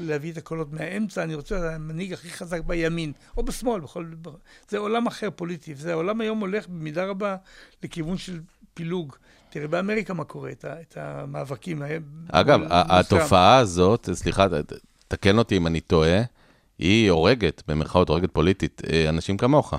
להביא 0.00 0.32
את 0.32 0.36
הקולות 0.36 0.72
מהאמצע, 0.72 1.22
אני 1.22 1.34
רוצה 1.34 1.74
המנהיג 1.74 2.12
הכי 2.12 2.30
חזק 2.30 2.60
בימין, 2.66 3.12
או 3.36 3.42
בשמאל, 3.42 3.80
בכל... 3.80 4.06
זה 4.68 4.78
עולם 4.78 5.06
אחר 5.06 5.28
פוליטי, 5.36 5.74
וזה 5.76 5.92
העולם 5.92 6.20
היום 6.20 6.40
הולך 6.40 6.68
במידה 6.68 7.04
רבה 7.04 7.36
לכיוון 7.82 8.18
של 8.18 8.40
פילוג. 8.74 9.14
תראה 9.50 9.68
באמריקה 9.68 10.14
מה 10.14 10.24
קורה, 10.24 10.50
את, 10.50 10.64
ה- 10.64 10.80
את 10.80 10.96
המאבקים. 11.00 11.82
אגב, 12.28 12.60
ה-. 12.70 12.98
התופעה 12.98 13.58
הזאת, 13.58 14.08
סליחה, 14.12 14.46
תקן 15.08 15.38
אותי 15.38 15.56
אם 15.56 15.66
אני 15.66 15.80
טועה, 15.80 16.22
היא 16.78 17.10
הורגת, 17.10 17.62
במרכאות 17.68 18.08
הורגת 18.08 18.30
פוליטית, 18.32 18.82
אה, 18.92 19.08
אנשים 19.08 19.36
כמוך. 19.36 19.74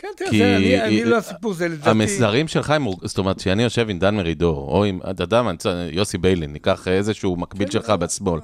כן, 0.00 0.08
תראה, 0.16 0.30
כי- 0.30 0.44
אני, 0.56 0.82
אני 0.82 1.04
לא 1.04 1.16
הסיפור, 1.16 1.52
זה 1.54 1.68
לדעתי... 1.68 1.90
המסרים 1.90 2.48
שלך 2.48 2.70
הם, 2.70 2.86
זאת 3.04 3.18
אומרת, 3.18 3.38
כשאני 3.38 3.62
יושב 3.62 3.90
עם 3.90 3.98
דן 3.98 4.16
מרידור, 4.16 4.68
או 4.68 4.84
עם, 4.84 5.00
אתה 5.10 5.22
יודע 5.22 5.42
מה, 5.42 5.50
יוסי 5.92 6.18
ביילין, 6.18 6.52
ניקח 6.52 6.88
איזשהו 6.88 7.36
מקביל 7.36 7.66
כן, 7.68 7.72
שלך 7.72 7.90
בשמאל. 7.90 8.40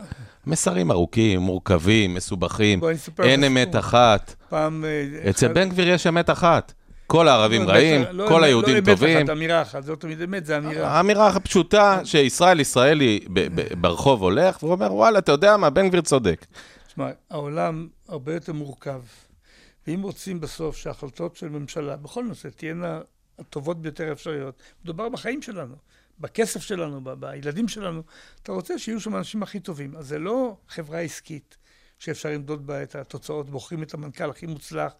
מסרים 0.46 0.90
ארוכים, 0.90 1.40
מורכבים, 1.40 2.14
מסובכים, 2.14 2.80
אין. 3.22 3.44
אמת 3.44 3.76
אחת. 3.76 4.34
פעם... 4.48 4.84
אה, 4.84 5.30
אצל 5.30 5.52
בן 5.52 5.68
גביר 5.68 5.88
יש 5.88 6.06
אמת 6.06 6.30
אחת. 6.30 6.72
כל 7.06 7.28
הערבים 7.28 7.62
לא, 7.62 7.68
רעים, 7.70 8.00
אמת- 8.00 8.08
לא 8.12 8.28
כל 8.28 8.44
היהודים 8.44 8.74
לא 8.74 8.78
אמת 8.78 8.88
טובים. 8.88 9.18
אחת, 9.18 9.30
אמירה 9.30 9.62
אחת, 9.62 9.84
זאת 9.84 10.00
תמיד 10.00 10.22
אמת, 10.22 10.46
זה 10.46 10.58
אמירה. 10.58 10.88
האמירה 10.88 11.26
הפשוטה 11.28 12.00
שישראל 12.04 12.60
ישראלי 12.60 13.20
ברחוב 13.80 14.22
הולך, 14.22 14.62
והוא 14.62 14.72
אומר, 14.72 14.94
וואלה, 14.94 15.18
אתה 15.18 15.32
יודע 15.32 15.56
מה, 15.56 15.70
בן 15.70 15.88
גביר 15.88 16.00
צודק. 16.00 16.46
תשמע, 16.88 17.08
העולם 17.30 17.86
הרבה 18.08 18.34
יותר 18.34 18.52
מורכב, 18.52 19.00
ואם 19.86 20.02
רוצים 20.02 20.40
בסוף 20.40 20.76
שההחלטות 20.76 21.36
של 21.36 21.48
ממשלה, 21.48 21.96
בכל 21.96 22.24
נושא, 22.24 22.48
תהיינה 22.48 23.00
הטובות 23.38 23.82
ביותר 23.82 24.08
האפשריות, 24.08 24.62
מדובר 24.84 25.08
בחיים 25.08 25.42
שלנו, 25.42 25.76
בכסף 26.20 26.60
שלנו, 26.60 27.04
ב- 27.04 27.12
בילדים 27.12 27.68
שלנו, 27.68 28.02
אתה 28.42 28.52
רוצה 28.52 28.78
שיהיו 28.78 29.00
שם 29.00 29.14
האנשים 29.14 29.42
הכי 29.42 29.60
טובים. 29.60 29.96
אז 29.96 30.06
זה 30.06 30.18
לא 30.18 30.56
חברה 30.68 31.00
עסקית 31.00 31.56
שאפשר 31.98 32.28
למדוד 32.30 32.66
בה 32.66 32.82
את 32.82 32.94
התוצאות, 32.94 33.50
בוחרים 33.50 33.82
את 33.82 33.94
המנכ"ל 33.94 34.30
הכי 34.30 34.46
מוצלח. 34.46 34.92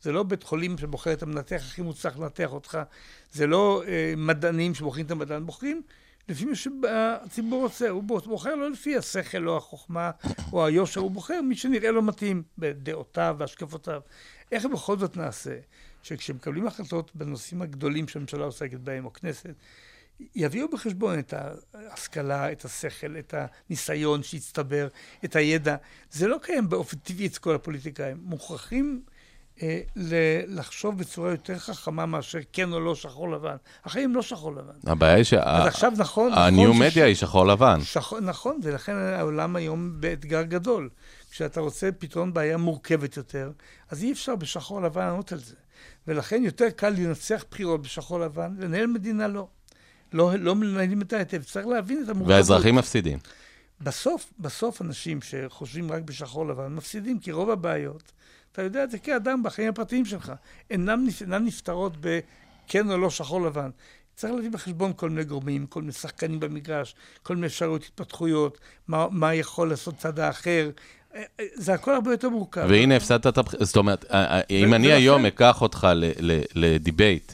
זה 0.00 0.12
לא 0.12 0.22
בית 0.22 0.42
חולים 0.42 0.78
שבוחר 0.78 1.12
את 1.12 1.22
המנתח 1.22 1.62
הכי 1.66 1.82
מוצלח 1.82 2.18
לנתח 2.18 2.52
אותך, 2.52 2.78
זה 3.32 3.46
לא 3.46 3.82
אה, 3.86 4.14
מדענים 4.16 4.74
שבוחרים 4.74 5.06
את 5.06 5.10
המדען, 5.10 5.46
בוחרים 5.46 5.82
לפי 6.28 6.44
מה 6.44 6.54
שהציבור 6.54 7.62
רוצה, 7.62 7.88
הוא 7.88 8.02
בוחר 8.02 8.54
לא 8.54 8.70
לפי 8.70 8.96
השכל 8.96 9.48
או 9.48 9.56
החוכמה 9.56 10.10
או 10.52 10.66
היושר, 10.66 11.00
הוא 11.00 11.10
בוחר 11.10 11.40
מי 11.40 11.56
שנראה 11.56 11.90
לו 11.90 12.02
מתאים 12.02 12.42
בדעותיו 12.58 13.36
והשקפותיו. 13.38 14.00
איך 14.52 14.64
בכל 14.66 14.98
זאת 14.98 15.16
נעשה 15.16 15.56
שכשמקבלים 16.02 16.66
החלטות 16.66 17.10
בנושאים 17.14 17.62
הגדולים 17.62 18.08
שהממשלה 18.08 18.44
עוסקת 18.44 18.78
בהם, 18.80 19.04
או 19.04 19.12
כנסת, 19.12 19.54
יביאו 20.34 20.68
בחשבון 20.68 21.18
את 21.18 21.34
ההשכלה, 21.74 22.52
את 22.52 22.64
השכל, 22.64 23.16
את 23.18 23.34
הניסיון 23.68 24.22
שהצטבר, 24.22 24.88
את 25.24 25.36
הידע. 25.36 25.76
זה 26.10 26.28
לא 26.28 26.36
קיים 26.42 26.68
באופן 26.68 26.96
טבעי 26.96 27.26
אצל 27.26 27.40
כל 27.40 27.54
הפוליטיקאים. 27.54 28.16
מוכרחים 28.22 29.02
אה, 29.62 29.80
ל- 29.96 30.58
לחשוב 30.58 30.98
בצורה 30.98 31.30
יותר 31.30 31.58
חכמה 31.58 32.06
מאשר 32.06 32.38
כן 32.52 32.72
או 32.72 32.80
לא 32.80 32.94
שחור 32.94 33.30
לבן. 33.30 33.56
החיים 33.84 34.14
לא 34.14 34.22
שחור 34.22 34.52
לבן. 34.52 34.72
הבעיה 34.86 35.14
היא 35.14 35.24
אז 35.40 35.66
עכשיו 35.66 35.92
נכון, 35.96 36.32
שהניו 36.34 36.70
נכון 36.70 36.82
מדיה 36.86 37.04
היא 37.04 37.14
שחור 37.14 37.46
לבן. 37.46 37.80
שחור, 37.82 38.20
נכון, 38.20 38.60
ולכן 38.62 38.96
העולם 38.96 39.56
היום 39.56 40.00
באתגר 40.00 40.42
גדול. 40.42 40.88
כשאתה 41.34 41.60
רוצה 41.60 41.92
פתרון 41.98 42.34
בעיה 42.34 42.56
מורכבת 42.56 43.16
יותר, 43.16 43.50
אז 43.90 44.02
אי 44.02 44.12
אפשר 44.12 44.36
בשחור 44.36 44.82
לבן 44.82 45.06
לענות 45.06 45.32
על 45.32 45.38
זה. 45.38 45.54
ולכן 46.06 46.42
יותר 46.44 46.70
קל 46.70 46.90
לנצח 46.90 47.44
בחירות 47.50 47.82
בשחור 47.82 48.20
לבן, 48.20 48.54
לנהל 48.58 48.86
מדינה 48.86 49.28
לא. 49.28 49.48
לא, 50.12 50.34
לא 50.38 50.54
מנהלים 50.54 51.02
אותה 51.02 51.16
היטב. 51.16 51.42
צריך 51.42 51.66
להבין 51.66 52.02
את 52.04 52.08
המורכבות. 52.08 52.34
והאזרחים 52.34 52.74
מפסידים. 52.74 53.18
בסוף, 53.80 54.32
בסוף 54.38 54.82
אנשים 54.82 55.18
שחושבים 55.22 55.92
רק 55.92 56.02
בשחור 56.02 56.46
לבן 56.46 56.74
מפסידים, 56.74 57.18
כי 57.18 57.32
רוב 57.32 57.50
הבעיות, 57.50 58.12
אתה 58.52 58.62
יודע 58.62 58.84
את 58.84 58.90
זה 58.90 58.98
כאדם 58.98 59.42
בחיים 59.42 59.68
הפרטיים 59.68 60.04
שלך, 60.04 60.32
אינן, 60.70 61.04
אינן 61.20 61.44
נפתרות 61.44 61.92
בכן 62.00 62.90
או 62.90 62.98
לא 62.98 63.10
שחור 63.10 63.40
לבן. 63.42 63.70
צריך 64.16 64.32
להביא 64.32 64.50
בחשבון 64.50 64.92
כל 64.96 65.10
מיני 65.10 65.24
גורמים, 65.24 65.66
כל 65.66 65.80
מיני 65.80 65.92
שחקנים 65.92 66.40
במגרש, 66.40 66.94
כל 67.22 67.34
מיני 67.34 67.46
אפשרויות 67.46 67.84
התפתחויות, 67.84 68.58
מה, 68.88 69.06
מה 69.10 69.34
יכול 69.34 69.70
לעשות 69.70 69.96
צד 69.96 70.18
האחר. 70.18 70.70
זה 71.54 71.74
הכל 71.74 71.94
הרבה 71.94 72.10
יותר 72.10 72.28
מורכב. 72.28 72.66
והנה 72.68 72.96
הפסדת 72.96 73.26
את 73.26 73.38
הבחירות, 73.38 73.66
זאת 73.66 73.76
אומרת, 73.76 74.04
אה, 74.10 74.24
אה, 74.24 74.40
אם 74.50 74.74
אני 74.74 74.92
היום 74.92 75.26
אקח 75.26 75.62
אותך 75.62 75.88
לדיבייט 76.54 77.32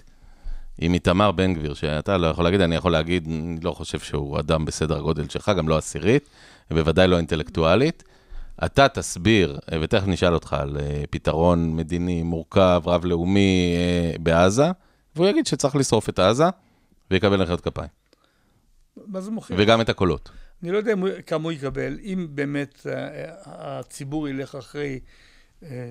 עם 0.79 0.95
איתמר 0.95 1.31
בן 1.31 1.55
גביר, 1.55 1.75
שאתה 1.75 2.17
לא 2.17 2.27
יכול 2.27 2.45
להגיד, 2.45 2.61
אני 2.61 2.77
יכול 2.77 2.93
להגיד, 2.93 3.27
אני 3.27 3.57
לא 3.63 3.73
חושב 3.73 3.99
שהוא 3.99 4.39
אדם 4.39 4.65
בסדר 4.65 4.97
הגודל 4.97 5.29
שלך, 5.29 5.53
גם 5.57 5.69
לא 5.69 5.79
עשירית, 5.79 6.29
בוודאי 6.71 7.09
לא 7.09 7.17
אינטלקטואלית. 7.17 8.05
אתה 8.65 8.89
תסביר, 8.89 9.59
אה, 9.73 9.79
ותכף 9.83 10.07
נשאל 10.07 10.35
אותך 10.35 10.53
על 10.53 10.77
פתרון 11.11 11.77
מדיני 11.77 12.23
מורכב, 12.23 12.83
רב-לאומי 12.87 13.75
בעזה, 14.21 14.71
והוא 15.17 15.27
יגיד 15.27 15.47
שצריך 15.47 15.77
לשרוף 15.77 16.09
את 16.09 16.19
עזה, 16.19 16.45
ויקבל 17.11 17.43
מחיאות 17.43 17.61
כפיים, 17.61 17.89
מה 19.07 19.21
זה 19.21 19.31
מוכיח? 19.31 19.57
וגם 19.61 19.81
את 19.81 19.89
הקולות. 19.89 20.31
אני 20.63 20.71
לא 20.71 20.77
יודע 20.79 20.93
כמה 21.27 21.45
הוא 21.45 21.53
יקבל, 21.53 21.99
אם 22.03 22.27
באמת 22.31 22.87
אה, 22.87 23.35
הציבור 23.47 24.29
ילך 24.29 24.55
אחרי 24.55 25.01
אה, 25.63 25.91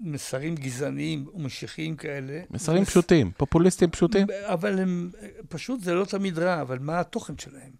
מסרים 0.00 0.54
גזעניים 0.54 1.28
ומשיחיים 1.34 1.96
כאלה. 1.96 2.40
מסרים 2.50 2.82
מס- 2.82 2.88
פשוטים, 2.88 3.30
פופוליסטים 3.36 3.90
פשוטים. 3.90 4.26
אבל 4.44 4.78
הם, 4.78 5.10
פשוט 5.48 5.80
זה 5.80 5.94
לא 5.94 6.04
תמיד 6.04 6.38
רע, 6.38 6.60
אבל 6.60 6.78
מה 6.78 7.00
התוכן 7.00 7.38
שלהם? 7.38 7.70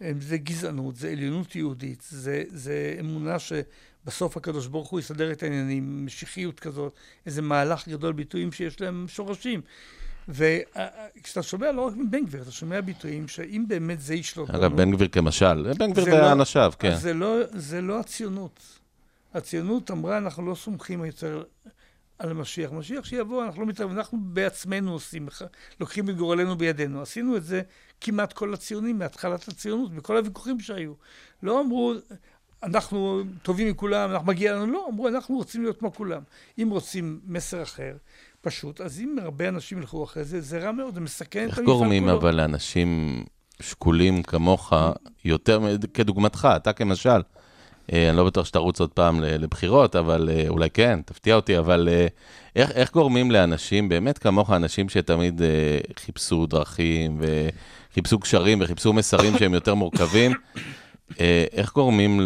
הם, 0.00 0.20
זה 0.20 0.36
גזענות, 0.36 0.96
זה 0.96 1.10
עליונות 1.10 1.56
יהודית, 1.56 2.02
זה, 2.08 2.42
זה 2.48 2.96
אמונה 3.00 3.36
שבסוף 3.38 4.36
הקדוש 4.36 4.66
ברוך 4.66 4.88
הוא 4.88 5.00
יסדר 5.00 5.32
את 5.32 5.42
העניינים, 5.42 6.06
משיחיות 6.06 6.60
כזאת, 6.60 6.92
איזה 7.26 7.42
מהלך 7.42 7.88
גדול, 7.88 8.12
ביטויים 8.12 8.52
שיש 8.52 8.80
להם 8.80 9.04
שורשים. 9.08 9.60
וכשאתה 10.28 11.42
שומע 11.42 11.72
לא 11.72 11.80
רק 11.80 11.94
מבן 11.96 12.24
גביר, 12.24 12.42
אתה 12.42 12.50
שומע 12.50 12.80
ביטויים 12.80 13.28
שאם 13.28 13.64
באמת 13.68 14.00
זה 14.00 14.14
ישלוט 14.14 14.50
אגב, 14.50 14.76
בן 14.76 14.90
גביר 14.90 15.08
כמשל, 15.08 15.72
בן 15.72 15.92
גביר 15.92 16.14
ואנשיו, 16.14 16.72
כן. 16.78 16.92
אז 16.92 17.02
זה 17.02 17.14
לא, 17.14 17.36
זה 17.52 17.80
לא 17.80 18.00
הציונות. 18.00 18.60
הציונות 19.34 19.90
אמרה, 19.90 20.18
אנחנו 20.18 20.46
לא 20.46 20.54
סומכים 20.54 21.04
יותר 21.04 21.42
על 22.18 22.30
המשיח. 22.30 22.72
משיח 22.72 23.04
שיבוא, 23.04 23.44
אנחנו 23.44 23.60
לא 23.60 23.66
מתערבים, 23.66 23.98
אנחנו 23.98 24.18
בעצמנו 24.22 24.92
עושים, 24.92 25.28
לוקחים 25.80 26.10
את 26.10 26.16
גורלנו 26.16 26.56
בידינו. 26.56 27.02
עשינו 27.02 27.36
את 27.36 27.44
זה 27.44 27.62
כמעט 28.00 28.32
כל 28.32 28.54
הציונים, 28.54 28.98
מהתחלת 28.98 29.48
הציונות, 29.48 29.94
בכל 29.94 30.16
הוויכוחים 30.16 30.60
שהיו. 30.60 30.92
לא 31.42 31.60
אמרו, 31.60 31.94
אנחנו 32.62 33.22
טובים 33.42 33.68
מכולם, 33.68 34.10
אנחנו 34.10 34.26
מגיע 34.26 34.52
לנו, 34.52 34.66
לא, 34.66 34.86
אמרו, 34.90 35.08
אנחנו 35.08 35.36
רוצים 35.36 35.62
להיות 35.62 35.78
כמו 35.78 35.92
כולם. 35.92 36.22
אם 36.58 36.68
רוצים 36.70 37.20
מסר 37.26 37.62
אחר, 37.62 37.96
פשוט, 38.44 38.80
אז 38.80 39.00
אם 39.00 39.16
הרבה 39.22 39.48
אנשים 39.48 39.78
ילכו 39.78 40.04
אחרי 40.04 40.24
זה, 40.24 40.40
זה 40.40 40.58
רע 40.58 40.72
מאוד, 40.72 40.94
זה 40.94 41.00
מסכן 41.00 41.44
את 41.44 41.44
המפעל 41.44 41.64
כולו. 41.64 41.76
איך 41.76 41.78
גורמים 41.78 42.08
אבל 42.08 42.34
לאנשים 42.34 43.24
שקולים 43.60 44.22
כמוך, 44.22 44.72
יותר 45.24 45.60
כדוגמתך, 45.94 46.48
אתה 46.56 46.72
כמשל, 46.72 47.20
אה, 47.92 48.08
אני 48.08 48.16
לא 48.16 48.24
בטוח 48.24 48.46
שתרוץ 48.46 48.80
עוד 48.80 48.90
פעם 48.90 49.20
לבחירות, 49.20 49.96
אבל 49.96 50.30
אה, 50.32 50.44
אולי 50.48 50.70
כן, 50.70 51.00
תפתיע 51.04 51.34
אותי, 51.34 51.58
אבל 51.58 51.88
אה, 51.92 52.06
איך, 52.56 52.70
איך 52.70 52.92
גורמים 52.92 53.30
לאנשים, 53.30 53.88
באמת 53.88 54.18
כמוך, 54.18 54.50
אנשים 54.50 54.88
שתמיד 54.88 55.42
חיפשו 55.98 56.46
דרכים 56.46 57.20
וחיפשו 57.20 58.18
קשרים 58.18 58.58
וחיפשו 58.60 58.92
מסרים 58.92 59.38
שהם 59.38 59.54
יותר 59.54 59.74
מורכבים, 59.74 60.32
איך 61.52 61.72
גורמים 61.72 62.20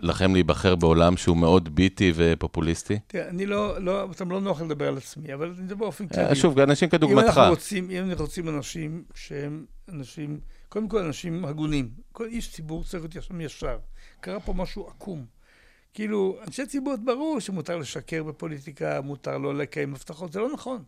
לכם 0.00 0.34
להיבחר 0.34 0.76
בעולם 0.76 1.16
שהוא 1.16 1.36
מאוד 1.36 1.74
ביטי 1.74 2.12
ופופוליסטי? 2.14 2.98
תראה, 3.06 3.28
אני 3.28 3.46
לא, 3.46 3.82
לא, 3.82 4.10
אתם 4.10 4.30
לא 4.30 4.40
נוח 4.40 4.62
לדבר 4.62 4.88
על 4.88 4.96
עצמי, 4.96 5.34
אבל 5.34 5.50
אני 5.50 5.62
מדבר 5.62 5.76
באופן 5.76 6.08
כללי. 6.08 6.34
שוב, 6.34 6.58
אנשים 6.58 6.88
כדוגמתך. 6.88 7.22
אם 7.22 7.26
אנחנו 7.26 7.42
רוצים, 7.50 7.90
אם 7.90 8.10
אנחנו 8.10 8.24
רוצים 8.24 8.48
אנשים 8.48 9.04
שהם 9.14 9.64
אנשים, 9.88 10.40
קודם 10.68 10.88
כל 10.88 10.98
אנשים 10.98 11.44
הגונים. 11.44 11.90
כל 12.12 12.26
איש 12.26 12.52
ציבור 12.52 12.84
צריך 12.84 13.04
להיות 13.04 13.30
ישר. 13.40 13.78
קרה 14.20 14.40
פה 14.40 14.52
משהו 14.52 14.88
עקום. 14.88 15.24
כאילו, 15.94 16.38
אנשי 16.46 16.66
ציבור, 16.66 16.94
ברור 17.04 17.40
שמותר 17.40 17.76
לשקר 17.76 18.22
בפוליטיקה, 18.22 19.00
מותר 19.00 19.38
לא 19.38 19.54
לקיים 19.54 19.94
הבטחות, 19.94 20.32
זה 20.32 20.40
לא 20.40 20.52
נכון. 20.52 20.82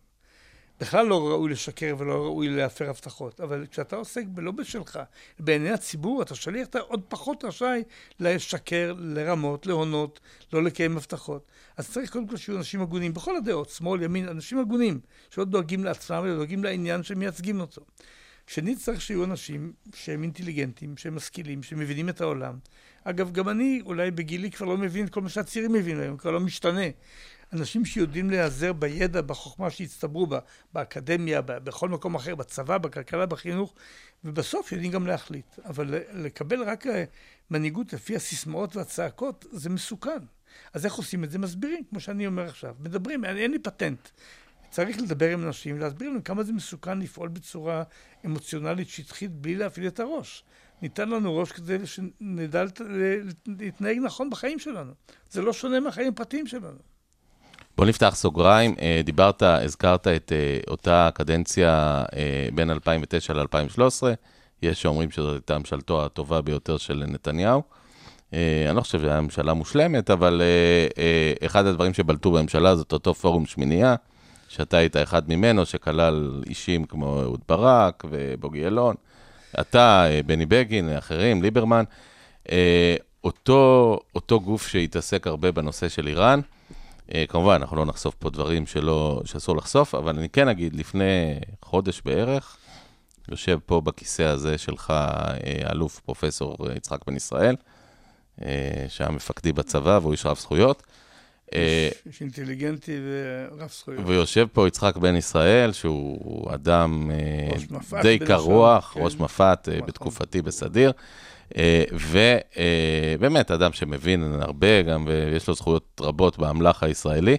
בכלל 0.79 1.07
לא 1.07 1.27
ראוי 1.29 1.51
לשקר 1.51 1.95
ולא 1.97 2.13
ראוי 2.13 2.49
להפר 2.49 2.89
הבטחות, 2.89 3.41
אבל 3.41 3.65
כשאתה 3.71 3.95
עוסק 3.95 4.23
לא 4.37 4.51
בשלך, 4.51 4.99
בעיני 5.39 5.69
הציבור, 5.69 6.21
אתה 6.21 6.35
שליח, 6.35 6.67
אתה 6.67 6.79
עוד 6.79 7.01
פחות 7.07 7.43
רשאי 7.43 7.83
לשקר, 8.19 8.93
לרמות, 8.97 9.65
להונות, 9.65 10.19
לא 10.53 10.63
לקיים 10.63 10.97
הבטחות. 10.97 11.45
אז 11.77 11.89
צריך 11.89 12.11
קודם 12.11 12.27
כל 12.27 12.37
שיהיו 12.37 12.57
אנשים 12.57 12.81
הגונים, 12.81 13.13
בכל 13.13 13.35
הדעות, 13.35 13.69
שמאל, 13.69 14.03
ימין, 14.03 14.29
אנשים 14.29 14.59
הגונים, 14.59 14.99
שלא 15.29 15.45
דואגים 15.45 15.83
לעצמם, 15.83 16.23
אלא 16.25 16.35
דואגים 16.35 16.63
לעניין 16.63 17.03
שמייצגים 17.03 17.59
אותו. 17.59 17.81
שנית, 18.47 18.77
צריך 18.77 19.01
שיהיו 19.01 19.23
אנשים 19.23 19.73
שהם 19.95 20.23
אינטליגנטים, 20.23 20.97
שהם 20.97 21.15
משכילים, 21.15 21.63
שמבינים 21.63 22.09
את 22.09 22.21
העולם. 22.21 22.57
אגב, 23.03 23.31
גם 23.31 23.49
אני 23.49 23.81
אולי 23.85 24.11
בגילי 24.11 24.51
כבר 24.51 24.65
לא 24.65 24.77
מבין 24.77 25.05
את 25.05 25.09
כל 25.09 25.21
מה 25.21 25.29
שהצעירים 25.29 25.73
מבינים 25.73 26.01
היום, 26.01 26.17
כבר 26.17 26.31
לא 26.31 26.39
משתנה. 26.39 26.85
אנשים 27.55 27.85
שיודעים 27.85 28.29
להיעזר 28.29 28.73
בידע, 28.73 29.21
בחוכמה 29.21 29.69
שהצטברו 29.69 30.27
בה, 30.27 30.39
באקדמיה, 30.73 31.41
בכל 31.41 31.89
מקום 31.89 32.15
אחר, 32.15 32.35
בצבא, 32.35 32.77
בכלכלה, 32.77 33.25
בחינוך, 33.25 33.73
ובסוף 34.23 34.71
יודעים 34.71 34.91
גם 34.91 35.07
להחליט. 35.07 35.59
אבל 35.65 35.99
לקבל 36.13 36.63
רק 36.63 36.87
אה, 36.87 37.03
מנהיגות 37.51 37.93
לפי 37.93 38.15
הסיסמאות 38.15 38.75
והצעקות, 38.75 39.45
זה 39.51 39.69
מסוכן. 39.69 40.19
אז 40.73 40.85
איך 40.85 40.93
עושים 40.93 41.23
את 41.23 41.31
זה? 41.31 41.39
מסבירים, 41.39 41.83
כמו 41.89 41.99
שאני 41.99 42.27
אומר 42.27 42.47
עכשיו. 42.47 42.75
מדברים, 42.79 43.25
אין, 43.25 43.37
אין 43.37 43.51
לי 43.51 43.59
פטנט. 43.59 44.09
צריך 44.69 45.01
לדבר 45.01 45.33
עם 45.33 45.43
אנשים, 45.43 45.79
להסביר 45.79 46.09
להם 46.09 46.21
כמה 46.21 46.43
זה 46.43 46.53
מסוכן 46.53 46.99
לפעול 46.99 47.29
בצורה 47.29 47.83
אמוציונלית 48.25 48.89
שטחית 48.89 49.31
בלי 49.31 49.55
להפעיל 49.55 49.87
את 49.87 49.99
הראש. 49.99 50.43
ניתן 50.81 51.09
לנו 51.09 51.37
ראש 51.37 51.51
כדי 51.51 51.87
שנדע 51.87 52.63
להתנהג 53.47 53.97
נכון 53.97 54.29
בחיים 54.29 54.59
שלנו. 54.59 54.93
זה 55.29 55.41
לא 55.41 55.53
שונה 55.53 55.79
מהחיים 55.79 56.07
הפרטיים 56.07 56.47
שלנו. 56.47 56.94
בוא 57.77 57.85
נפתח 57.85 58.13
סוגריים. 58.15 58.75
אה, 58.81 59.01
דיברת, 59.03 59.43
הזכרת 59.43 60.07
את 60.07 60.31
אה, 60.31 60.59
אותה 60.67 61.09
קדנציה 61.13 62.03
אה, 62.15 62.47
בין 62.53 62.71
2009 62.71 63.33
ל-2013. 63.33 64.03
יש 64.61 64.81
שאומרים 64.81 65.11
שזאת 65.11 65.33
הייתה 65.33 65.57
ממשלתו 65.57 66.05
הטובה 66.05 66.41
ביותר 66.41 66.77
של 66.77 67.03
נתניהו. 67.07 67.61
אני 68.33 68.75
לא 68.75 68.81
חושב 68.81 68.97
שזו 68.97 69.07
הייתה 69.07 69.21
ממשלה 69.21 69.53
מושלמת, 69.53 70.09
אבל 70.09 70.41
אחד 71.45 71.65
הדברים 71.65 71.93
שבלטו 71.93 72.31
בממשלה 72.31 72.75
זאת 72.75 72.93
אותו 72.93 73.13
פורום 73.13 73.45
שמינייה, 73.45 73.95
שאתה 74.47 74.77
היית 74.77 74.97
אחד 74.97 75.29
ממנו, 75.29 75.65
שכלל 75.65 76.41
אישים 76.45 76.85
כמו 76.85 77.21
אהוד 77.21 77.39
ברק 77.49 78.03
ובוגי 78.09 78.59
יעלון. 78.59 78.95
אתה, 79.59 80.05
בני 80.25 80.45
בגין, 80.45 80.89
אחרים, 80.89 81.41
ליברמן. 81.41 81.83
אותו, 83.23 83.99
אותו 84.15 84.39
גוף 84.39 84.67
שהתעסק 84.67 85.27
הרבה 85.27 85.51
בנושא 85.51 85.89
של 85.89 86.07
איראן, 86.07 86.39
כמובן, 87.27 87.53
אנחנו 87.53 87.77
לא 87.77 87.85
נחשוף 87.85 88.15
פה 88.15 88.29
דברים 88.29 88.65
שלא, 88.65 89.21
שאסור 89.25 89.55
לחשוף, 89.57 89.95
אבל 89.95 90.17
אני 90.17 90.29
כן 90.29 90.47
אגיד, 90.47 90.75
לפני 90.75 91.39
חודש 91.61 92.01
בערך, 92.05 92.57
יושב 93.31 93.59
פה 93.65 93.81
בכיסא 93.81 94.23
הזה 94.23 94.57
שלך 94.57 94.91
אה, 94.91 95.71
אלוף 95.71 95.99
פרופסור 95.99 96.57
יצחק 96.75 96.99
בן 97.07 97.15
ישראל, 97.15 97.55
אה, 98.41 98.85
שהיה 98.89 99.09
מפקדי 99.09 99.53
בצבא 99.53 99.99
והוא 100.01 100.11
איש 100.11 100.25
רב 100.25 100.37
זכויות. 100.37 100.83
איש 102.05 102.21
אינטליגנטי 102.21 102.99
ורב 103.51 103.69
זכויות. 103.69 104.01
ויושב 104.07 104.47
פה 104.53 104.67
יצחק 104.67 104.97
בן 104.97 105.15
ישראל, 105.15 105.71
שהוא 105.71 106.53
אדם 106.53 107.11
די 108.01 108.19
קרוח, 108.19 108.97
ראש 108.97 109.15
מפת 109.15 109.69
נכון. 109.71 109.87
בתקופתי 109.87 110.41
בסדיר. 110.41 110.91
אה, 111.57 111.83
ובאמת, 111.91 113.51
אדם 113.51 113.73
שמבין 113.73 114.41
הרבה, 114.41 114.81
גם 114.81 115.07
ויש 115.07 115.47
לו 115.47 115.53
זכויות 115.53 116.01
רבות 116.01 116.39
באמל"ח 116.39 116.83
הישראלי, 116.83 117.37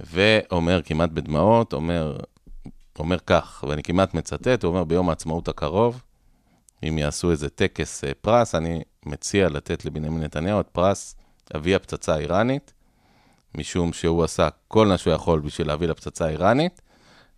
ואומר 0.00 0.80
כמעט 0.84 1.10
בדמעות, 1.10 1.72
אומר, 1.72 2.16
אומר 2.98 3.18
כך, 3.26 3.64
ואני 3.68 3.82
כמעט 3.82 4.14
מצטט, 4.14 4.64
הוא 4.64 4.70
אומר, 4.70 4.84
ביום 4.84 5.08
העצמאות 5.08 5.48
הקרוב, 5.48 6.02
אם 6.82 6.98
יעשו 6.98 7.30
איזה 7.30 7.48
טקס 7.48 8.04
אה, 8.04 8.12
פרס, 8.20 8.54
אני 8.54 8.82
מציע 9.06 9.48
לתת 9.48 9.84
לבנימין 9.84 10.22
נתניהו 10.22 10.60
את 10.60 10.68
פרס 10.72 11.16
אבי 11.56 11.74
הפצצה 11.74 12.14
האיראנית, 12.14 12.72
משום 13.54 13.92
שהוא 13.92 14.24
עשה 14.24 14.48
כל 14.68 14.86
מה 14.86 14.98
שהוא 14.98 15.12
יכול 15.12 15.40
בשביל 15.40 15.66
להביא 15.66 15.88
לפצצה 15.88 16.26
האיראנית, 16.26 16.80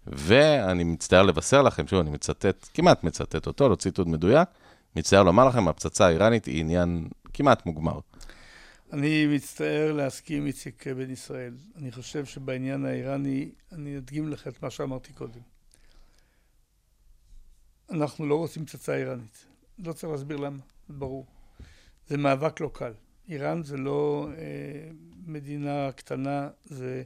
ואני 0.07 0.85
מצטער 0.85 1.23
לבשר 1.23 1.63
לכם, 1.63 1.87
שוב, 1.87 2.01
אני 2.01 2.11
מצטט, 2.11 2.69
כמעט 2.75 3.05
מצטט 3.05 3.47
אותו, 3.47 3.69
לא 3.69 3.75
ציטוט 3.75 4.07
מדויק, 4.07 4.49
מצטער 4.97 5.23
לומר 5.23 5.49
לכם, 5.49 5.69
הפצצה 5.69 6.07
האיראנית 6.07 6.45
היא 6.45 6.61
עניין 6.61 7.09
כמעט 7.33 7.67
מוגמר. 7.67 8.01
אני 8.93 9.27
מצטער 9.27 9.93
להסכים 9.93 10.39
עם 10.39 10.47
איציק 10.47 10.87
בן 10.87 11.11
ישראל. 11.11 11.55
אני 11.77 11.93
חושב 11.93 12.25
שבעניין 12.25 12.85
האיראני, 12.85 13.51
אני 13.73 13.99
אדגים 13.99 14.29
לך 14.29 14.49
את 14.49 14.63
מה 14.63 14.71
שאמרתי 14.71 15.13
קודם. 15.13 15.41
אנחנו 17.91 18.27
לא 18.27 18.35
רוצים 18.35 18.67
פצצה 18.67 18.97
איראנית. 18.97 19.47
לא 19.79 19.93
צריך 19.93 20.13
להסביר 20.13 20.37
למה, 20.37 20.59
זה 20.89 20.95
ברור. 20.95 21.27
זה 22.07 22.17
מאבק 22.17 22.61
לא 22.61 22.71
קל. 22.75 22.93
איראן 23.29 23.63
זה 23.63 23.77
לא 23.77 24.29
אה, 24.39 24.91
מדינה 25.27 25.93
קטנה, 25.93 26.49
זה 26.65 27.03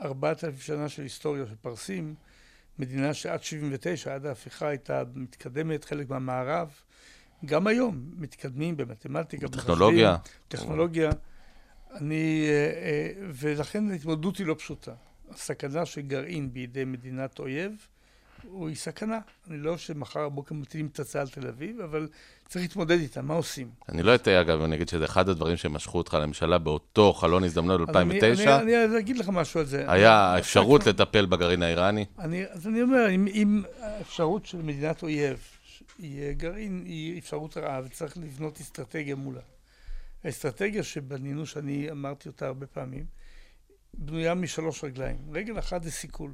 ארבעת 0.00 0.44
אלפים 0.44 0.60
שנה 0.60 0.88
של 0.88 1.02
היסטוריה 1.02 1.46
של 1.46 1.54
פרסים. 1.60 2.14
מדינה 2.78 3.14
שעד 3.14 3.42
79, 3.42 4.14
עד 4.14 4.26
ההפיכה, 4.26 4.68
הייתה 4.68 5.02
מתקדמת, 5.14 5.84
חלק 5.84 6.10
מהמערב. 6.10 6.70
גם 7.44 7.66
היום 7.66 8.04
מתקדמים 8.16 8.76
במתמטיקה, 8.76 9.46
בטכנולוגיה. 9.48 10.16
טכנולוגיה. 10.48 11.10
אני, 11.90 12.46
אה, 12.48 12.54
אה, 12.54 13.10
ולכן 13.34 13.90
ההתמודדות 13.90 14.36
היא 14.36 14.46
לא 14.46 14.54
פשוטה. 14.58 14.92
הסכנה 15.30 15.86
של 15.86 16.00
גרעין 16.00 16.52
בידי 16.52 16.84
מדינת 16.84 17.38
אויב 17.38 17.86
היא 18.66 18.76
סכנה. 18.76 19.18
אני 19.50 19.58
לא 19.58 19.78
שמחר 19.78 20.28
בבוקר 20.28 20.54
מטילים 20.54 20.88
פצצה 20.88 21.20
על 21.20 21.28
תל 21.28 21.46
אביב, 21.46 21.80
אבל 21.80 22.08
צריך 22.48 22.62
להתמודד 22.62 22.98
איתה, 22.98 23.22
מה 23.22 23.34
עושים? 23.34 23.70
אני 23.88 24.02
לא 24.02 24.14
אטעה, 24.14 24.40
אגב, 24.40 24.62
אני 24.62 24.76
אגיד 24.76 24.88
שזה 24.88 25.04
אחד 25.04 25.28
הדברים 25.28 25.56
שמשכו 25.56 25.98
אותך 25.98 26.14
לממשלה 26.14 26.58
באותו 26.58 27.12
חלון 27.12 27.44
הזדמנות 27.44 27.80
ב-2009. 27.80 27.94
אני, 27.94 28.56
אני, 28.60 28.84
אני 28.84 28.98
אגיד 28.98 29.16
לך 29.16 29.28
משהו 29.28 29.60
על 29.60 29.66
זה. 29.66 29.84
היה 29.92 30.12
האפשרות 30.12 30.86
לטפל 30.86 31.26
בגרעין 31.26 31.62
האיראני? 31.62 32.04
אני, 32.18 32.44
אז 32.50 32.66
אני 32.66 32.82
אומר, 32.82 33.10
אם, 33.10 33.26
אם 33.34 33.62
האפשרות 33.80 34.46
של 34.46 34.62
מדינת 34.62 35.02
אויב 35.02 35.38
יהיה 35.98 36.32
גרעין, 36.32 36.82
היא 36.86 37.18
אפשרות 37.18 37.56
רעה, 37.56 37.80
וצריך 37.84 38.16
לבנות 38.16 38.60
אסטרטגיה 38.60 39.16
מולה. 39.16 39.40
האסטרטגיה 40.24 40.82
שבנינו, 40.82 41.46
שאני 41.46 41.90
אמרתי 41.90 42.28
אותה 42.28 42.46
הרבה 42.46 42.66
פעמים, 42.66 43.04
בנויה 43.94 44.34
משלוש 44.34 44.84
רגליים. 44.84 45.16
רגל 45.32 45.58
אחת 45.58 45.82
זה 45.82 45.90
סיכול. 45.90 46.32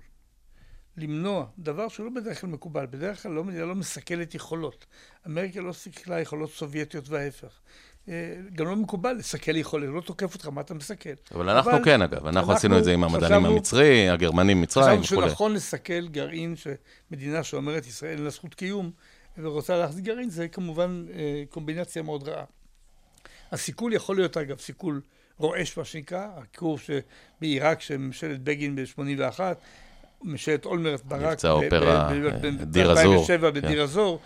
למנוע, 0.99 1.47
דבר 1.59 1.89
שהוא 1.89 2.07
לא 2.07 2.21
בדרך 2.21 2.41
כלל 2.41 2.51
מקובל. 2.51 2.87
בדרך 2.91 3.23
כלל 3.23 3.33
לא, 3.33 3.45
מדינה 3.45 3.65
לא 3.65 3.75
מסכלת 3.75 4.35
יכולות. 4.35 4.87
אמריקה 5.27 5.61
לא 5.61 5.73
סיכלה 5.73 6.21
יכולות 6.21 6.51
סובייטיות 6.51 7.09
וההפך. 7.09 7.61
אה, 8.09 8.35
גם 8.55 8.67
לא 8.67 8.77
מקובל 8.77 9.13
לסכל 9.13 9.57
יכולת, 9.57 9.89
לא 9.95 10.01
תוקף 10.01 10.35
אותך, 10.35 10.47
מה 10.47 10.61
אתה 10.61 10.75
מסכל? 10.75 11.11
אבל 11.35 11.49
אנחנו 11.51 11.71
אבל 11.71 11.85
כן, 11.85 12.03
אגב. 12.03 12.15
אנחנו 12.27 12.39
אנחנו 12.39 12.53
עשינו 12.53 12.79
את 12.79 12.85
זה 12.85 12.93
עם 12.93 13.05
המדענים 13.05 13.39
חשבנו- 13.41 13.55
המצרי, 13.57 14.09
הגרמנים 14.09 14.61
מצרים 14.61 15.03
חשבנו 15.03 15.19
וכולי. 15.19 15.29
שנכון 15.31 15.53
לסכל 15.55 16.09
גרעין 16.09 16.55
שמדינה 16.57 17.43
שאומרת 17.43 17.87
ישראל 17.87 18.11
אין 18.17 18.25
לה 18.25 18.31
זכות 18.31 18.55
קיום 18.55 18.91
ורוצה 19.39 19.77
להחזיק 19.77 20.05
גרעין, 20.05 20.31
זה 20.31 20.49
כמובן 20.49 21.05
אה, 21.15 21.43
קומבינציה 21.51 22.03
מאוד 22.03 22.29
רעה. 22.29 22.45
הסיכול 23.53 23.93
יכול 23.93 24.17
להיות 24.17 24.37
אגב 24.37 24.59
סיכול 24.59 25.01
רועש 25.39 25.79
מה 25.79 25.85
שנקרא, 25.85 26.27
הכור 26.37 26.79
שבעיראק 26.79 27.81
של 27.81 27.97
ממשלת 27.97 28.43
בגין 28.43 28.77
ב-81, 28.77 29.41
ממשלת 30.23 30.65
אולמרט 30.65 31.05
ברק 31.05 31.23
מבצע 31.23 31.49
האופרה, 31.49 32.11
אה, 32.11 32.51
דיר 32.63 32.93
אזור. 32.93 33.27
ב-2007 33.27 33.27
כן. 33.27 33.55
בדיר 33.55 33.83
אזור, 33.83 34.21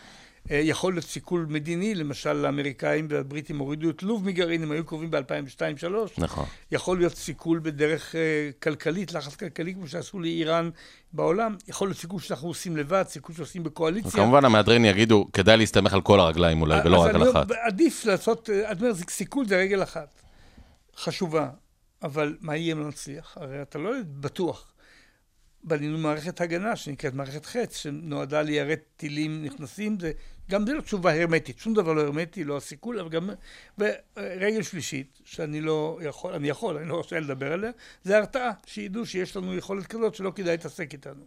אה, 0.51 0.57
יכול 0.57 0.93
להיות 0.93 1.05
סיכול 1.05 1.47
מדיני, 1.49 1.95
למשל 1.95 2.45
האמריקאים 2.45 3.07
והבריטים 3.11 3.59
הורידו 3.59 3.91
את 3.91 4.03
לוב 4.03 4.25
מגרעין, 4.27 4.63
הם 4.63 4.71
היו 4.71 4.85
קרובים 4.85 5.11
ב-2002-2003, 5.11 5.85
נכון. 6.19 6.45
יכול 6.73 6.99
להיות 6.99 7.15
סיכול 7.15 7.61
בדרך 7.63 8.15
אה, 8.15 8.51
כלכלית, 8.63 9.13
לחץ 9.13 9.37
כלכלי, 9.37 9.75
כמו 9.75 9.89
שעשו 9.89 10.21
לאיראן 10.21 10.71
בעולם, 11.13 11.57
יכול 11.69 11.89
להיות 11.89 11.99
סיכול 11.99 12.21
שאנחנו 12.21 12.49
עושים 12.49 12.77
לבד, 12.77 13.05
סיכול 13.09 13.35
שעושים 13.35 13.63
בקואליציה. 13.63 14.11
וכמובן 14.11 14.45
המהדרין 14.45 14.85
יגידו, 14.85 15.29
כדאי 15.33 15.57
להסתמך 15.57 15.93
על 15.93 16.01
כל 16.01 16.21
הרגליים 16.21 16.61
אולי, 16.61 16.81
ולא 16.85 17.03
רק 17.03 17.15
על 17.15 17.31
אחת. 17.31 17.47
עדיף 17.51 18.05
לעשות, 18.05 18.51
אה, 18.51 18.73
את 18.73 18.81
אומרת, 18.81 18.97
סיכול 19.11 19.47
זה 19.47 19.57
רגל 19.57 19.83
אחת, 19.83 20.23
חשובה, 20.97 21.49
אבל 22.03 22.37
מה 22.41 22.57
יהיה 22.57 22.73
אם 22.73 22.81
לא 22.81 22.89
נצליח? 22.89 23.37
הרי 23.41 23.63
אתה 23.63 23.79
לא 23.79 23.91
בטוח. 24.21 24.72
בנינו 25.65 25.99
מערכת 25.99 26.41
הגנה 26.41 26.77
שנקראת 26.77 27.15
מערכת 27.15 27.47
חץ, 27.47 27.77
שנועדה 27.77 28.43
ליירט 28.43 28.81
טילים 28.97 29.45
נכנסים, 29.45 30.01
זה, 30.01 30.13
גם 30.51 30.67
זה 30.67 30.73
לא 30.73 30.81
תשובה 30.81 31.21
הרמטית, 31.21 31.59
שום 31.59 31.75
דבר 31.75 31.93
לא 31.93 32.01
הרמטי, 32.01 32.45
לא 32.45 32.57
הסיכול, 32.57 32.99
אבל 32.99 33.09
גם... 33.09 33.31
ורגל 33.79 34.63
שלישית, 34.63 35.19
שאני 35.25 35.61
לא 35.61 35.99
יכול, 36.03 36.35
אני 36.35 36.49
יכול, 36.49 36.77
אני 36.77 36.89
לא 36.89 36.95
רוצה 36.95 37.21
לדבר 37.21 37.53
עליה, 37.53 37.71
זה 38.05 38.19
הרתעה, 38.19 38.51
שידעו 38.67 39.07
שיש 39.07 39.37
לנו 39.37 39.57
יכולת 39.57 39.87
כזאת 39.87 40.15
שלא 40.15 40.33
כדאי 40.35 40.51
להתעסק 40.51 40.93
איתנו. 40.93 41.25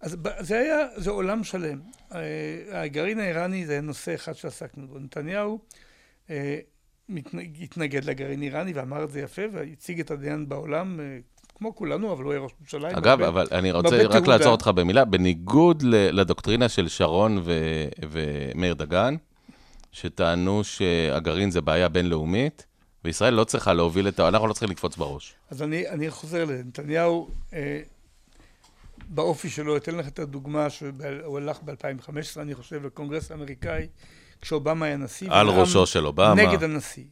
אז 0.00 0.16
זה 0.40 0.58
היה, 0.58 0.86
זה 0.96 1.10
עולם 1.10 1.44
שלם. 1.44 1.80
אה, 2.14 2.82
הגרעין 2.82 3.20
האיראני 3.20 3.66
זה 3.66 3.80
נושא 3.80 4.14
אחד 4.14 4.32
שעסקנו 4.32 4.88
בו. 4.88 4.98
נתניהו 4.98 5.58
אה, 6.30 6.58
התנגד 7.60 8.04
לגרעין 8.04 8.40
האיראני 8.40 8.72
ואמר 8.72 9.04
את 9.04 9.10
זה 9.10 9.20
יפה 9.20 9.42
והציג 9.52 10.00
את 10.00 10.10
העניין 10.10 10.48
בעולם, 10.48 11.00
אה, 11.00 11.18
כמו 11.62 11.74
כולנו, 11.74 12.12
אבל 12.12 12.24
הוא 12.24 12.32
היה 12.32 12.40
ראש 12.40 12.52
ממשלה. 12.60 12.90
אגב, 12.90 13.06
הרבה- 13.22 13.28
אבל 13.28 13.46
אני 13.52 13.72
רוצה 13.72 13.96
רק 14.02 14.10
תהודה. 14.12 14.28
לעצור 14.36 14.52
אותך 14.52 14.68
במילה, 14.68 15.04
בניגוד 15.04 15.82
לדוקטרינה 15.82 16.68
של 16.68 16.88
שרון 16.88 17.38
ו- 17.44 17.88
ומאיר 18.10 18.74
דגן, 18.74 19.14
שטענו 19.92 20.64
שהגרעין 20.64 21.50
זה 21.50 21.60
בעיה 21.60 21.88
בינלאומית, 21.88 22.66
וישראל 23.04 23.34
לא 23.34 23.44
צריכה 23.44 23.72
להוביל 23.72 24.08
את 24.08 24.20
ה... 24.20 24.28
אנחנו 24.28 24.46
לא 24.46 24.52
צריכים 24.52 24.70
לקפוץ 24.70 24.96
בראש. 24.96 25.34
אז 25.50 25.62
אני, 25.62 25.88
אני 25.88 26.10
חוזר 26.10 26.44
לנתניהו, 26.44 27.28
אה, 27.52 27.80
באופי 29.08 29.50
שלו, 29.50 29.76
אתן 29.76 29.94
לך 29.94 30.08
את 30.08 30.18
הדוגמה 30.18 30.70
שהוא 30.70 31.38
הלך 31.38 31.58
ב-2015, 31.64 32.10
אני 32.40 32.54
חושב, 32.54 32.86
לקונגרס 32.86 33.30
האמריקאי, 33.30 33.86
כשאובמה 34.40 34.86
היה 34.86 34.96
נשיא. 34.96 35.28
על 35.30 35.48
ראשו 35.48 35.86
של 35.86 36.06
אובמה. 36.06 36.34
נגד 36.34 36.62
הנשיא. 36.62 37.04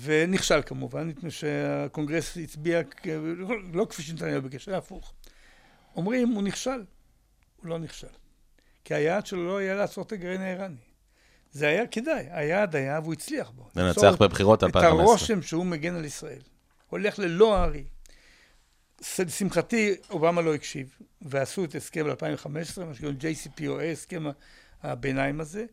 ונכשל 0.00 0.62
כמובן, 0.66 1.08
מפני 1.08 1.30
שהקונגרס 1.30 2.36
הצביע, 2.36 2.80
לא, 3.72 3.86
כפי 3.90 4.02
שנתניהו 4.02 4.42
ביקש, 4.42 4.68
היה 4.68 4.78
הפוך. 4.78 5.14
אומרים, 5.96 6.28
הוא 6.28 6.42
נכשל. 6.42 6.84
הוא 7.56 7.68
לא 7.68 7.78
נכשל. 7.78 8.06
כי 8.84 8.94
היעד 8.94 9.26
שלו 9.26 9.46
לא 9.46 9.58
היה 9.58 9.74
לעצור 9.74 10.04
את 10.04 10.12
הגרעין 10.12 10.40
האיראני. 10.40 10.76
זה 11.52 11.68
היה 11.68 11.86
כדאי, 11.86 12.26
היעד 12.30 12.76
היה 12.76 13.00
והוא 13.02 13.12
הצליח 13.12 13.50
בו. 13.50 13.68
לנצח 13.76 14.14
בבחירות 14.20 14.58
את 14.58 14.62
2015. 14.64 15.02
הרושם 15.02 15.42
שהוא 15.42 15.66
מגן 15.66 15.94
על 15.94 16.04
ישראל. 16.04 16.40
הולך 16.88 17.18
ללא 17.18 17.56
הארי. 17.56 17.84
לשמחתי, 19.18 19.94
אובמה 20.10 20.40
לא 20.40 20.54
הקשיב, 20.54 20.96
ועשו 21.22 21.64
את 21.64 21.74
הסכם 21.74 22.06
ב-2015, 22.06 22.84
מה 22.84 22.94
שקוראים 22.94 23.18
JCPOA, 23.20 23.82
הסכם 23.92 24.24
הביניים 24.82 25.40
הזה. 25.40 25.64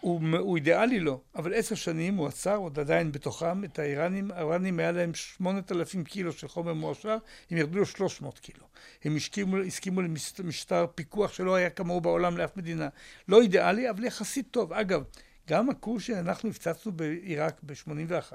הוא, 0.00 0.20
הוא 0.38 0.56
אידיאלי 0.56 1.00
לא, 1.00 1.20
אבל 1.36 1.54
עשר 1.54 1.74
שנים 1.74 2.16
הוא 2.16 2.26
עצר, 2.26 2.56
עוד 2.56 2.78
עדיין 2.78 3.12
בתוכם, 3.12 3.64
את 3.64 3.78
האיראנים, 3.78 4.30
האיראנים 4.30 4.78
היה 4.78 4.92
להם 4.92 5.14
8,000 5.14 6.04
קילו 6.04 6.32
של 6.32 6.48
חומר 6.48 6.74
מועשר, 6.74 7.16
הם 7.50 7.58
ירדו 7.58 7.80
ל-300 7.80 8.40
קילו. 8.40 8.64
הם 9.04 9.16
הסכימו, 9.16 9.56
הסכימו 9.56 10.00
למשטר 10.38 10.86
פיקוח 10.94 11.32
שלא 11.32 11.54
היה 11.54 11.70
כמוהו 11.70 12.00
בעולם 12.00 12.38
לאף 12.38 12.56
מדינה. 12.56 12.88
לא 13.28 13.42
אידיאלי, 13.42 13.90
אבל 13.90 14.04
יחסית 14.04 14.46
טוב. 14.50 14.72
אגב, 14.72 15.02
גם 15.48 15.70
הכור 15.70 16.02
שאנחנו 16.02 16.48
הפצצנו 16.48 16.92
בעיראק 16.92 17.60
ב-81, 17.62 18.32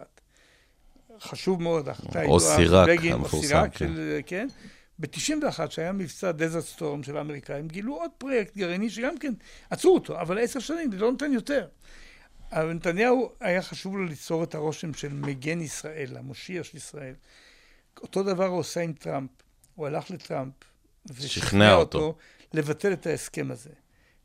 חשוב 1.20 1.62
מאוד, 1.62 1.88
ההחלטה 1.88 2.20
הידועה 2.20 2.86
בגין, 2.88 3.12
או 3.14 3.18
המפורסם, 3.18 3.48
אוסיראק, 3.48 3.78
כן. 3.78 3.88
כן. 4.26 4.48
ב-91, 5.02 5.70
שהיה 5.70 5.92
מבצע 5.92 6.32
Desert 6.32 6.64
Storm 6.64 7.04
של 7.04 7.18
האמריקאים, 7.18 7.68
גילו 7.68 7.96
עוד 7.96 8.12
פרויקט 8.18 8.58
גרעיני 8.58 8.90
שגם 8.90 9.18
כן 9.18 9.34
עצרו 9.70 9.94
אותו, 9.94 10.22
אבל 10.22 10.40
עשר 10.44 10.60
שנים, 10.60 10.92
זה 10.92 10.98
לא 10.98 11.12
נותן 11.12 11.34
יותר. 11.34 11.68
אבל 12.52 12.74
נתניהו, 12.74 13.32
היה 13.40 13.62
חשוב 13.62 13.98
לו 13.98 14.06
ליצור 14.06 14.44
את 14.44 14.56
הרושם 14.56 14.94
של 14.94 15.14
מגן 15.14 15.62
ישראל, 15.62 16.18
המושיע 16.18 16.64
של 16.64 16.78
ישראל. 16.78 17.14
אותו 18.02 18.24
דבר 18.24 18.46
הוא 18.46 18.60
עושה 18.60 18.82
עם 18.82 18.94
טראמפ. 18.94 19.30
הוא 19.76 19.88
הלך 19.88 20.12
לטראמפ, 20.12 20.54
שכנע 21.20 21.74
אותו. 21.74 22.18
לבטל 22.54 22.94
את 22.94 23.08
ההסכם 23.08 23.52
הזה. 23.52 23.70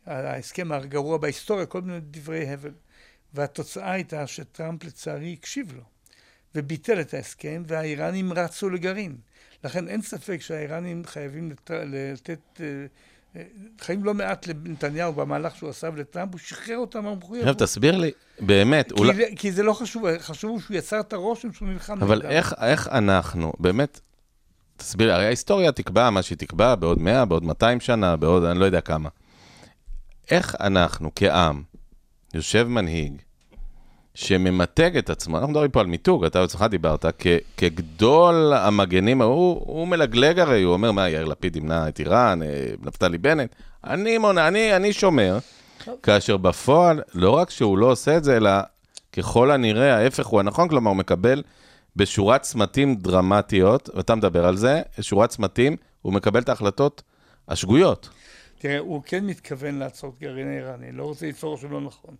ההסכם 0.07 0.72
הגרוע 0.72 1.18
בהיסטוריה, 1.18 1.66
כל 1.66 1.83
מיני 1.83 2.01
דברי 2.01 2.49
הבל. 2.49 2.74
והתוצאה 3.35 3.93
הייתה 3.93 4.27
שטראמפ 4.27 4.85
לצערי 4.85 5.37
הקשיב 5.39 5.72
לו, 5.72 5.83
וביטל 6.57 7.00
את 7.00 7.14
ההסכם, 7.14 7.62
והאיראנים 7.66 8.32
רצו 8.32 8.70
לגרעין. 8.70 9.16
לכן 9.64 9.88
אין 9.88 10.02
ספק 10.02 10.40
שהאיראנים 10.40 11.02
חייבים 11.07 11.50
לת... 11.50 11.70
לתת, 11.84 12.61
אה, 12.61 12.66
אה, 13.36 13.42
חייבים 13.80 14.04
לא 14.04 14.14
מעט 14.14 14.46
לנתניהו 14.46 15.12
במהלך 15.12 15.57
שהוא 15.57 15.70
עשה 15.70 15.88
ולטראמפ, 15.94 16.32
הוא 16.32 16.40
שחרר 16.40 16.76
אותם 16.76 17.04
מהמחויבות. 17.04 17.48
עכשיו 17.48 17.66
תסביר 17.66 17.96
לי, 17.96 18.11
באמת, 18.40 18.92
אולי... 18.92 19.14
כי, 19.14 19.36
כי 19.36 19.52
זה 19.52 19.62
לא 19.62 19.72
חשוב, 19.72 20.18
חשוב 20.18 20.62
שהוא 20.62 20.76
יצר 20.76 21.00
את 21.00 21.12
הרושם 21.12 21.52
שהוא 21.52 21.68
נלחם 21.68 22.02
אבל. 22.02 22.22
איך, 22.22 22.54
איך 22.62 22.88
אנחנו, 22.88 23.52
באמת, 23.59 24.00
תסביר 24.76 25.07
לי, 25.07 25.12
הרי 25.12 25.26
ההיסטוריה 25.26 25.72
תקבע 25.72 26.11
מה 26.11 26.22
שהיא 26.22 26.38
תקבע 26.38 26.74
בעוד 26.74 27.00
100, 27.00 27.24
בעוד 27.24 27.44
200 27.44 27.80
שנה, 27.80 28.16
בעוד 28.16 28.44
אני 28.44 28.59
לא 28.59 28.64
יודע 28.64 28.80
כמה. 28.80 29.09
איך 30.30 30.57
אנחנו 30.61 31.11
כעם, 31.14 31.62
יושב 32.34 32.66
מנהיג, 32.68 33.22
שממתג 34.16 34.96
את 34.96 35.10
עצמו, 35.10 35.38
אנחנו 35.38 35.50
מדברים 35.50 35.70
פה 35.70 35.80
על 35.80 35.86
מיתוג, 35.86 36.24
אתה 36.24 36.40
בעצמך 36.40 36.66
דיברת, 36.70 37.04
כ, 37.18 37.26
כגדול 37.56 38.52
המגנים, 38.52 39.22
הוא, 39.22 39.62
הוא 39.66 39.88
מלגלג 39.88 40.38
הרי, 40.38 40.62
הוא 40.62 40.72
אומר, 40.72 40.92
מה, 40.92 41.08
יאיר 41.08 41.24
לפיד 41.24 41.56
ימנע 41.56 41.88
את 41.88 42.00
איראן, 42.00 42.42
אה, 42.42 42.66
נפתלי 42.82 43.18
בנט, 43.18 43.54
אני 43.84 44.18
מונע, 44.18 44.48
אני, 44.48 44.76
אני 44.76 44.92
שומר, 44.92 45.38
כאשר 46.02 46.36
בפועל, 46.36 47.02
לא 47.14 47.30
רק 47.30 47.50
שהוא 47.50 47.78
לא 47.78 47.90
עושה 47.90 48.16
את 48.16 48.24
זה, 48.24 48.36
אלא 48.36 48.50
ככל 49.12 49.50
הנראה, 49.50 49.96
ההפך 49.96 50.26
הוא 50.26 50.40
הנכון, 50.40 50.68
כלומר, 50.68 50.90
הוא 50.90 50.96
מקבל 50.96 51.42
בשורת 51.96 52.42
צמתים 52.42 52.94
דרמטיות, 52.94 53.88
ואתה 53.94 54.14
מדבר 54.14 54.46
על 54.46 54.56
זה, 54.56 54.82
שורת 55.00 55.30
צמתים, 55.30 55.76
הוא 56.02 56.12
מקבל 56.12 56.40
את 56.40 56.48
ההחלטות 56.48 57.02
השגויות. 57.48 58.08
תראה, 58.58 58.78
הוא 58.78 59.02
כן 59.06 59.26
מתכוון 59.26 59.78
לעצור 59.78 60.12
את 60.14 60.20
גרעין 60.20 60.48
האיראני, 60.48 60.92
לא 60.92 61.04
רוצה 61.04 61.26
ליצור 61.26 61.50
רושם 61.50 61.72
לא 61.72 61.80
נכון. 61.80 62.14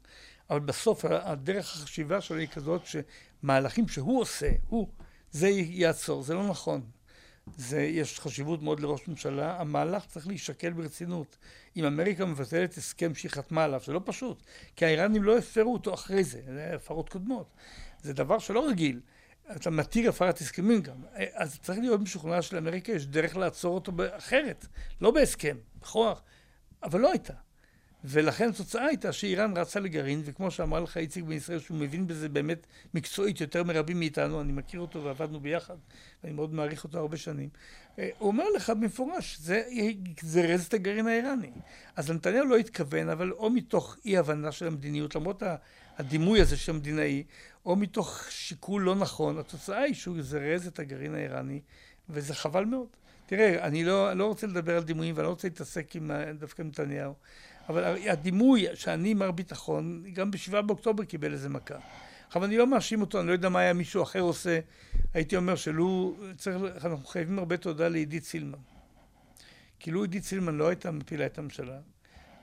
אבל 0.51 0.61
בסוף 0.61 1.05
הדרך 1.05 1.74
החשיבה 1.74 2.20
שלו 2.20 2.38
היא 2.38 2.49
כזאת 2.49 2.82
שמהלכים 2.86 3.88
שהוא 3.88 4.20
עושה, 4.20 4.51
הוא, 4.68 4.88
זה 5.30 5.49
יעצור, 5.49 6.22
זה 6.22 6.34
לא 6.34 6.49
נכון. 6.49 6.80
זה, 7.57 7.82
יש 7.82 8.20
חשיבות 8.20 8.62
מאוד 8.62 8.80
לראש 8.80 9.09
ממשלה, 9.09 9.61
המהלך 9.61 10.07
צריך 10.07 10.26
להישקל 10.26 10.72
ברצינות. 10.72 11.36
אם 11.76 11.84
אמריקה 11.84 12.24
מבטלת 12.24 12.76
הסכם 12.76 13.14
שהיא 13.14 13.30
חתמה 13.30 13.64
עליו, 13.64 13.80
זה 13.86 13.92
לא 13.92 14.01
פשוט, 14.05 14.42
כי 14.76 14.84
האיראנים 14.84 15.22
לא 15.22 15.38
הפרו 15.38 15.72
אותו 15.72 15.94
אחרי 15.94 16.24
זה, 16.24 16.40
זה 16.47 16.72
הפרות 16.74 17.09
קודמות. 17.09 17.47
זה 18.03 18.12
דבר 18.12 18.38
שלא 18.38 18.68
רגיל. 18.68 19.01
אתה 19.57 19.70
מתיר 19.70 20.09
הפרת 20.09 20.38
הסכמים 20.40 20.82
גם. 20.82 20.97
אז 21.32 21.59
צריך 21.61 21.78
להיות 21.78 22.01
משוכנע 22.01 22.42
שלאמריקה 22.42 22.92
יש 22.92 23.07
דרך 23.07 23.36
לעצור 23.36 23.74
אותו 23.74 23.92
אחרת, 24.16 24.66
לא 25.01 25.11
בהסכם, 25.11 25.57
בכוח, 25.80 26.22
אבל 26.82 27.01
לא 27.01 27.11
הייתה. 27.11 27.32
ולכן 28.05 28.49
התוצאה 28.49 28.84
הייתה 28.84 29.12
שאיראן 29.12 29.57
רצה 29.57 29.80
לגרעין, 29.80 30.22
וכמו 30.24 30.51
שאמר 30.51 30.80
לך 30.80 30.97
איציק 30.97 31.24
בן 31.24 31.32
ישראל, 31.32 31.59
שהוא 31.59 31.78
מבין 31.78 32.07
בזה 32.07 32.28
באמת 32.28 32.66
מקצועית 32.94 33.40
יותר 33.40 33.64
מרבים 33.64 33.99
מאיתנו, 33.99 34.40
אני 34.40 34.53
מכיר 34.53 34.80
אותו 34.80 35.05
ועבדנו 35.05 35.40
ביחד, 35.40 35.76
ואני 36.22 36.34
מאוד 36.34 36.55
מעריך 36.55 36.84
אותו 36.84 36.99
הרבה 36.99 37.16
שנים. 37.16 37.49
אה, 37.99 38.09
הוא 38.18 38.28
אומר 38.28 38.44
לך 38.57 38.70
במפורש, 38.70 39.38
זה 39.40 39.62
זרז 40.20 40.66
את 40.66 40.74
הגרעין 40.74 41.07
האיראני. 41.07 41.51
אז 41.97 42.11
נתניהו 42.11 42.47
לא 42.47 42.57
התכוון, 42.57 43.09
אבל 43.09 43.32
או 43.32 43.51
מתוך 43.51 43.97
אי 44.05 44.18
הבנה 44.18 44.53
של 44.53 44.66
המדיניות, 44.66 45.14
למרות 45.14 45.42
הדימוי 45.99 46.40
הזה 46.40 46.57
של 46.57 46.72
המדינאי, 46.72 47.24
או 47.66 47.76
מתוך 47.76 48.26
שיקול 48.30 48.82
לא 48.82 48.94
נכון, 48.94 49.38
התוצאה 49.38 49.82
היא 49.82 49.94
שהוא 49.94 50.22
זרז 50.22 50.66
את 50.66 50.78
הגרעין 50.78 51.14
האיראני, 51.14 51.61
וזה 52.09 52.34
חבל 52.34 52.64
מאוד. 52.64 52.88
תראה, 53.26 53.66
אני 53.66 53.84
לא, 53.84 54.12
לא 54.12 54.26
רוצה 54.26 54.47
לדבר 54.47 54.76
על 54.76 54.82
דימויים 54.82 55.14
ואני 55.16 55.24
לא 55.24 55.30
רוצה 55.30 55.49
להתעסק 55.49 55.97
עם 55.97 56.11
דווקא 56.38 56.62
עם 56.62 56.68
נתניהו, 56.68 57.14
אבל 57.69 58.09
הדימוי 58.09 58.67
שאני 58.75 59.14
מר 59.14 59.31
ביטחון, 59.31 60.03
גם 60.12 60.31
ב-7 60.31 60.61
באוקטובר 60.61 61.05
קיבל 61.05 61.33
איזה 61.33 61.49
מכה. 61.49 61.75
עכשיו, 62.27 62.45
אני 62.45 62.57
לא 62.57 62.67
מאשים 62.67 63.01
אותו, 63.01 63.21
אני 63.21 63.27
לא 63.29 63.33
יודע 63.33 63.49
מה 63.49 63.61
היה 63.61 63.73
מישהו 63.73 64.03
אחר 64.03 64.21
עושה. 64.21 64.61
הייתי 65.14 65.37
אומר 65.37 65.57
שלו, 65.57 66.17
צריך, 66.37 66.57
אנחנו 66.85 67.07
חייבים 67.07 67.39
הרבה 67.39 67.57
תודה 67.57 67.89
לעידית 67.89 68.25
סילמן. 68.25 68.59
כי 69.79 69.91
לו 69.91 70.03
עידית 70.03 70.25
סילמן 70.25 70.55
לא 70.55 70.69
הייתה 70.69 70.91
מפילה 70.91 71.27
את 71.27 71.39
הממשלה, 71.39 71.79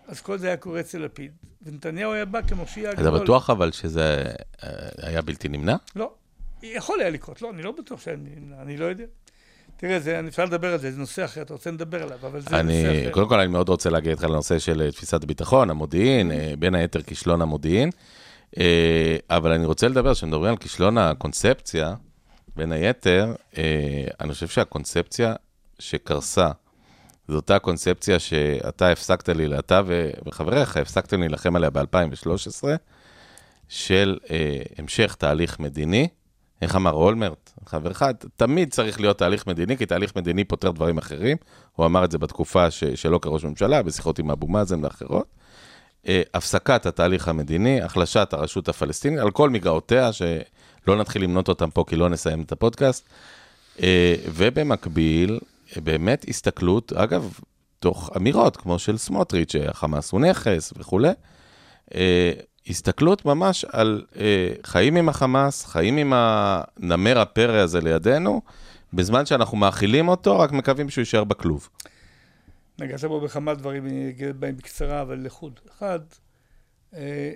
אז 0.07 0.21
כל 0.21 0.38
זה 0.38 0.47
היה 0.47 0.57
קורה 0.57 0.80
אצל 0.80 0.97
לפיד, 0.97 1.32
ונתניהו 1.61 2.11
היה 2.11 2.26
בא 2.26 2.41
כמושיע 2.41 2.89
הגדול. 2.89 3.17
אתה 3.17 3.24
בטוח 3.24 3.49
אבל 3.49 3.71
שזה 3.71 4.24
אה, 4.63 4.69
היה 4.97 5.21
בלתי 5.21 5.47
נמנע? 5.47 5.76
לא. 5.95 6.13
יכול 6.63 6.99
היה 6.99 7.09
לקרות, 7.09 7.41
לא, 7.41 7.49
אני 7.49 7.61
לא 7.61 7.71
בטוח 7.71 8.01
שאני 8.01 8.30
נמנע, 8.36 8.61
אני 8.61 8.78
לא 8.78 8.86
יודע. 8.86 9.05
תראה, 9.84 9.99
זה, 9.99 10.21
אפשר 10.27 10.45
לדבר 10.45 10.73
על 10.73 10.79
זה, 10.79 10.91
זה 10.91 10.99
נושא 10.99 11.25
אחר, 11.25 11.41
אתה 11.41 11.53
רוצה 11.53 11.71
לדבר 11.71 12.03
עליו, 12.03 12.17
אבל 12.21 12.41
זה 12.41 12.59
אני, 12.59 12.84
נושא 12.84 13.01
אחר. 13.01 13.11
קודם 13.11 13.29
כל, 13.29 13.39
אני 13.39 13.47
מאוד 13.47 13.69
רוצה 13.69 13.89
להגיד 13.89 14.09
איתך 14.09 14.23
לנושא 14.23 14.59
של 14.59 14.81
אה, 14.81 14.91
תפיסת 14.91 15.23
הביטחון, 15.23 15.69
המודיעין, 15.69 16.31
אה, 16.31 16.53
בין 16.59 16.75
היתר 16.75 17.01
כישלון 17.01 17.41
המודיעין. 17.41 17.89
אה, 18.59 19.17
אבל 19.29 19.51
אני 19.51 19.65
רוצה 19.65 19.88
לדבר, 19.88 20.13
כשמדברים 20.13 20.49
על 20.51 20.57
כישלון 20.57 20.97
הקונספציה, 20.97 21.93
בין 22.55 22.71
היתר, 22.71 23.34
אני 24.21 24.34
חושב 24.34 24.47
שהקונספציה 24.47 25.36
שקרסה, 25.79 26.51
זו 27.27 27.36
אותה 27.36 27.59
קונספציה 27.59 28.19
שאתה 28.19 28.89
הפסקת 28.89 29.29
לי, 29.29 29.59
אתה 29.59 29.81
וחבריך 30.25 30.77
הפסקתם 30.77 31.19
להילחם 31.19 31.55
עליה 31.55 31.69
ב-2013, 31.69 32.63
של 33.69 34.17
המשך 34.77 35.15
תהליך 35.19 35.59
מדיני. 35.59 36.07
איך 36.61 36.75
אמר 36.75 36.91
אולמרט, 36.91 37.42
חברך, 37.66 38.03
תמיד 38.36 38.74
צריך 38.74 38.99
להיות 38.99 39.18
תהליך 39.18 39.47
מדיני, 39.47 39.78
כי 39.78 39.86
תהליך 39.86 40.16
מדיני 40.16 40.43
פותר 40.43 40.72
דברים 40.72 40.97
אחרים. 40.97 41.38
הוא 41.76 41.86
אמר 41.86 42.05
את 42.05 42.11
זה 42.11 42.18
בתקופה 42.18 42.72
ש- 42.72 42.84
שלו 42.84 43.22
כראש 43.22 43.43
ממשלה, 43.43 43.84
בשיחות 43.84 44.20
עם 44.20 44.32
אבו 44.32 44.47
מאזן 44.47 44.84
ואחרות. 44.84 45.26
אה, 46.07 46.22
הפסקת 46.34 46.86
התהליך 46.86 47.28
המדיני, 47.28 47.82
החלשת 47.82 48.34
הרשות 48.34 48.70
הפלסטינית, 48.70 49.20
על 49.20 49.32
כל 49.32 49.49
מגרעותיה, 49.49 50.14
שלא 50.14 50.95
נתחיל 50.95 51.24
למנות 51.24 51.49
אותם 51.49 51.70
פה 51.70 51.84
כי 51.88 51.95
לא 51.95 52.09
נסיים 52.09 52.41
את 52.41 52.51
הפודקאסט. 52.51 53.09
אה, 53.82 54.16
ובמקביל, 54.34 55.39
באמת 55.78 56.26
הסתכלות, 56.30 56.93
אגב, 56.93 57.39
תוך 57.80 58.09
אמירות 58.18 58.57
כמו 58.57 58.80
של 58.80 58.97
סמוטריץ', 58.97 59.51
שהחמאס 59.51 60.11
הוא 60.11 60.22
נכס 60.22 60.74
וכולי, 60.78 61.09
אה, 61.95 62.32
הסתכלות 62.68 63.26
ממש 63.26 63.66
על 63.66 64.05
אה, 64.16 64.53
חיים 64.64 64.95
עם 64.95 65.09
החמאס, 65.09 65.66
חיים 65.66 65.97
עם 65.97 66.14
הנמר 66.16 67.20
הפרא 67.20 67.57
הזה 67.57 67.82
לידינו, 67.82 68.41
בזמן 68.93 69.26
שאנחנו 69.26 69.57
מאכילים 69.57 70.07
אותו, 70.07 70.39
רק 70.39 70.51
מקווים 70.51 70.89
שהוא 70.89 71.01
יישאר 71.01 71.24
בכלוב. 71.24 71.70
נגעת 72.80 73.03
בו 73.03 73.22
בכמה 73.22 73.53
דברים, 73.53 73.86
אני 73.86 74.09
אגיד 74.09 74.39
בהם 74.39 74.57
בקצרה, 74.57 75.01
אבל 75.01 75.26
לחוד. 75.26 75.59
אחד, 75.72 75.99
אה, 76.95 77.32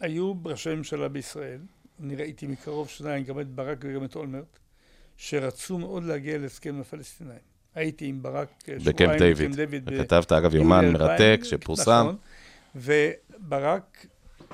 היו 0.00 0.34
ראשי 0.44 0.74
ממשלה 0.74 1.08
בישראל, 1.08 1.60
אני 2.02 2.16
ראיתי 2.16 2.46
מקרוב 2.46 2.88
שניים, 2.88 3.24
גם 3.24 3.40
את 3.40 3.48
ברק 3.48 3.84
וגם 3.84 4.04
את 4.04 4.16
אולמרט, 4.16 4.58
שרצו 5.16 5.78
מאוד 5.78 6.04
להגיע 6.04 6.38
להסכם 6.38 6.74
עם 6.74 6.80
הפלסטינאים. 6.80 7.38
הייתי 7.74 8.06
עם 8.06 8.22
ברק 8.22 8.48
אה, 8.68 8.76
בקמפ 8.84 9.18
דיוויד. 9.18 9.82
וכתבת, 9.86 10.32
אגב, 10.32 10.54
יומן 10.54 10.80
ביולי 10.80 10.98
מרתק 10.98 11.38
2000, 11.40 11.44
שפורסם. 11.44 11.90
נכון, 11.90 12.16
וברק 12.76 14.06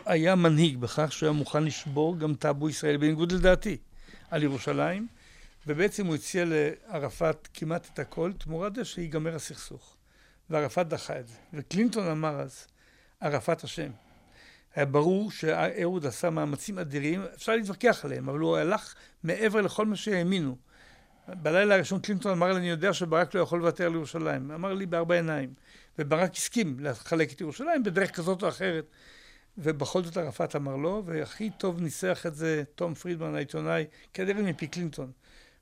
היה 0.07 0.35
מנהיג 0.35 0.79
בכך 0.79 1.13
שהוא 1.13 1.27
היה 1.27 1.39
מוכן 1.39 1.65
לשבור 1.65 2.19
גם 2.19 2.35
טאבו 2.35 2.69
ישראלי, 2.69 2.99
בניגוד 2.99 3.33
לדעתי, 3.33 3.77
על 4.31 4.43
ירושלים, 4.43 5.07
ובעצם 5.67 6.07
הוא 6.07 6.15
הציע 6.15 6.45
לערפאת 6.47 7.49
כמעט 7.55 7.89
את 7.93 7.99
הכל, 7.99 8.33
תמורת 8.39 8.75
זה 8.75 8.85
שיגמר 8.85 9.35
הסכסוך. 9.35 9.97
וערפאת 10.51 10.89
דחה 10.89 11.21
את 11.21 11.29
זה. 11.29 11.35
וקלינטון 11.53 12.09
אמר 12.09 12.41
אז, 12.41 12.67
ערפאת 13.21 13.65
אשם. 13.65 13.91
היה 14.75 14.87
ברור 14.87 15.31
שאהוד 15.31 16.07
עשה 16.07 16.31
מאמצים 16.31 16.79
אדירים, 16.79 17.23
אפשר 17.35 17.57
להתווכח 17.57 18.05
עליהם, 18.05 18.29
אבל 18.29 18.39
הוא 18.39 18.57
הלך 18.57 18.95
מעבר 19.23 19.61
לכל 19.61 19.87
מה 19.87 19.97
שהאמינו. 19.97 20.57
בלילה 21.29 21.75
הראשון 21.75 22.01
קלינטון 22.01 22.33
אמר 22.33 22.53
לי, 22.53 22.57
אני 22.59 22.71
יודע 22.71 22.93
שברק 22.93 23.35
לא 23.35 23.41
יכול 23.41 23.59
לוותר 23.59 23.87
על 23.87 23.95
ירושלים. 23.95 24.51
אמר 24.51 24.75
לי 24.75 24.87
בארבע 24.87 25.15
עיניים. 25.15 25.55
וברק 25.99 26.35
הסכים 26.35 26.77
לחלק 26.81 27.33
את 27.33 27.41
ירושלים 27.41 27.83
בדרך 27.83 28.11
כזאת 28.11 28.43
או 28.43 28.49
אחרת. 28.49 28.85
ובכל 29.59 30.03
זאת 30.03 30.17
ערפאת 30.17 30.57
אמר 30.57 30.77
לא, 30.77 31.03
והכי 31.07 31.51
טוב 31.51 31.81
ניסח 31.81 32.27
את 32.27 32.35
זה 32.35 32.63
תום 32.75 32.95
פרידמן 32.95 33.35
העיתונאי, 33.35 33.85
כנראה 34.15 34.43
מפי 34.43 34.67
קלינטון. 34.67 35.13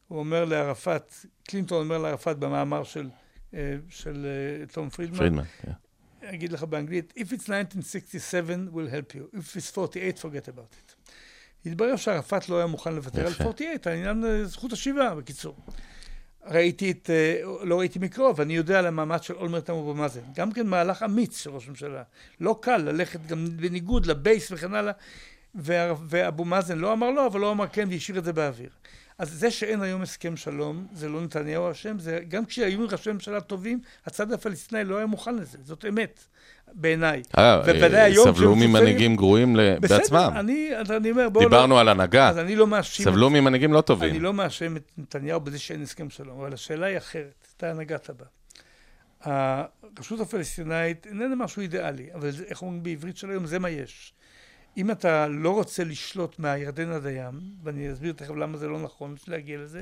הוא 0.09 0.19
אומר 0.19 0.45
לערפאת, 0.45 1.15
קלינטון 1.43 1.85
אומר 1.85 1.99
לערפאת 1.99 2.39
במאמר 2.39 2.85
של, 2.85 3.09
אה, 3.55 3.77
של 3.89 4.27
אה, 4.27 4.67
תום 4.67 4.91
פרידמן, 4.91 5.19
פרידמן, 5.19 5.45
כן. 5.63 5.73
אגיד 6.25 6.53
לך 6.53 6.63
באנגלית, 6.63 7.13
If 7.17 7.33
it's 7.33 7.51
1967, 7.51 8.69
we'll 8.73 8.91
help 8.91 9.15
you. 9.15 9.37
If 9.37 9.57
it's 9.57 9.79
48, 9.79 10.19
forget 10.19 10.49
about 10.49 10.75
it. 10.75 10.95
התברר 11.67 11.97
שערפאת 11.97 12.49
לא 12.49 12.57
היה 12.57 12.67
מוכן 12.67 12.95
לוותר 12.95 13.27
על 13.27 13.33
יפה. 13.33 13.45
48, 13.45 13.93
על 13.93 13.93
עניין 13.93 14.45
זכות 14.45 14.73
השיבה, 14.73 15.15
בקיצור. 15.15 15.57
ראיתי 16.47 16.91
את, 16.91 17.11
אה, 17.11 17.43
לא 17.63 17.79
ראיתי 17.79 17.99
מקרוב, 17.99 18.41
אני 18.41 18.57
יודע 18.57 18.79
על 18.79 18.87
המאמץ 18.87 19.23
של 19.23 19.35
אולמרט 19.35 19.71
אבו 19.71 19.95
מאזן. 19.95 20.21
גם 20.35 20.53
כן 20.53 20.67
מהלך 20.67 21.03
אמיץ 21.03 21.43
של 21.43 21.51
ראש 21.51 21.69
ממשלה. 21.69 22.03
לא 22.41 22.59
קל 22.63 22.77
ללכת 22.77 23.27
גם 23.27 23.45
בניגוד 23.57 24.07
לבייס 24.07 24.53
וכן 24.53 24.75
הלאה. 24.75 24.93
ואבו 25.55 26.45
מאזן 26.45 26.79
לא 26.79 26.93
אמר 26.93 27.11
לא, 27.11 27.27
אבל 27.27 27.41
לא 27.41 27.53
אמר 27.53 27.67
כן 27.73 27.89
והשאיר 27.91 28.19
את 28.19 28.25
זה 28.25 28.33
באוויר. 28.33 28.71
אז 29.19 29.33
זה 29.33 29.51
שאין 29.51 29.83
היום 29.83 30.03
הסכם 30.03 30.37
שלום, 30.37 30.87
זה 30.93 31.09
לא 31.09 31.21
נתניהו 31.21 31.71
אשם, 31.71 31.99
זה 31.99 32.21
גם 32.29 32.45
כשהיו 32.45 32.87
ראשי 32.89 33.13
ממשלה 33.13 33.41
טובים, 33.41 33.81
הצד 34.07 34.33
הפלסטיני 34.33 34.85
לא 34.85 34.97
היה 34.97 35.07
מוכן 35.07 35.37
לזה, 35.37 35.59
זאת 35.63 35.85
אמת, 35.89 36.25
בעיניי. 36.75 37.23
אה, 37.39 37.61
ובוודאי 37.65 37.95
אה, 37.95 38.05
היום 38.05 38.33
סבלו 38.33 38.57
ממנהיגים 38.57 39.17
גרועים 39.17 39.57
ל- 39.57 39.79
בסדר, 39.81 39.97
בעצמם. 39.99 40.31
אני, 40.37 40.71
אני 40.91 41.11
אומר, 41.11 41.29
בואו 41.29 41.45
דיברנו 41.45 41.75
לא... 41.75 41.81
על 41.81 41.89
הנהגה, 41.89 42.29
אז 42.29 42.39
אני 42.39 42.57
לא 42.57 42.67
מאשים... 42.67 43.05
סבלו 43.05 43.31
ממנהיגים 43.31 43.73
לא 43.73 43.79
אני 43.79 43.87
טובים. 43.87 44.23
לא 44.23 44.33
מאשים 44.33 44.77
את 44.77 44.91
נתניהו 44.99 45.41
בזה 45.41 45.59
שאין 45.59 45.83
הסכם 45.83 46.11
שלום, 46.11 46.41
אבל 46.41 46.55
השאלה 46.55 46.87
היא 46.87 46.99
אחרת, 46.99 47.47
אתה 47.57 47.73
נגעת 47.73 48.11
בה. 48.11 48.25
הרשות 49.25 50.21
הפלסטינאית 50.21 51.07
איננה 51.07 51.35
משהו 51.35 51.63
אידיאלי, 51.63 52.09
אבל 52.15 52.31
זה, 52.31 52.45
איך 52.45 52.63
אומרים 52.63 52.83
בעברית 52.83 53.17
של 53.17 53.31
היום, 53.31 53.47
זה 53.47 53.59
מה 53.59 53.71
יש. 53.71 54.13
אם 54.77 54.91
אתה 54.91 55.29
לא 55.29 55.51
רוצה 55.51 55.85
לשלוט 55.85 56.39
מהירדן 56.39 56.93
עד 56.93 57.07
הים, 57.07 57.33
ואני 57.63 57.93
אסביר 57.93 58.13
תכף 58.13 58.35
למה 58.35 58.57
זה 58.57 58.69
לא 58.69 58.79
נכון 58.81 59.15
להגיע 59.29 59.59
לזה, 59.59 59.81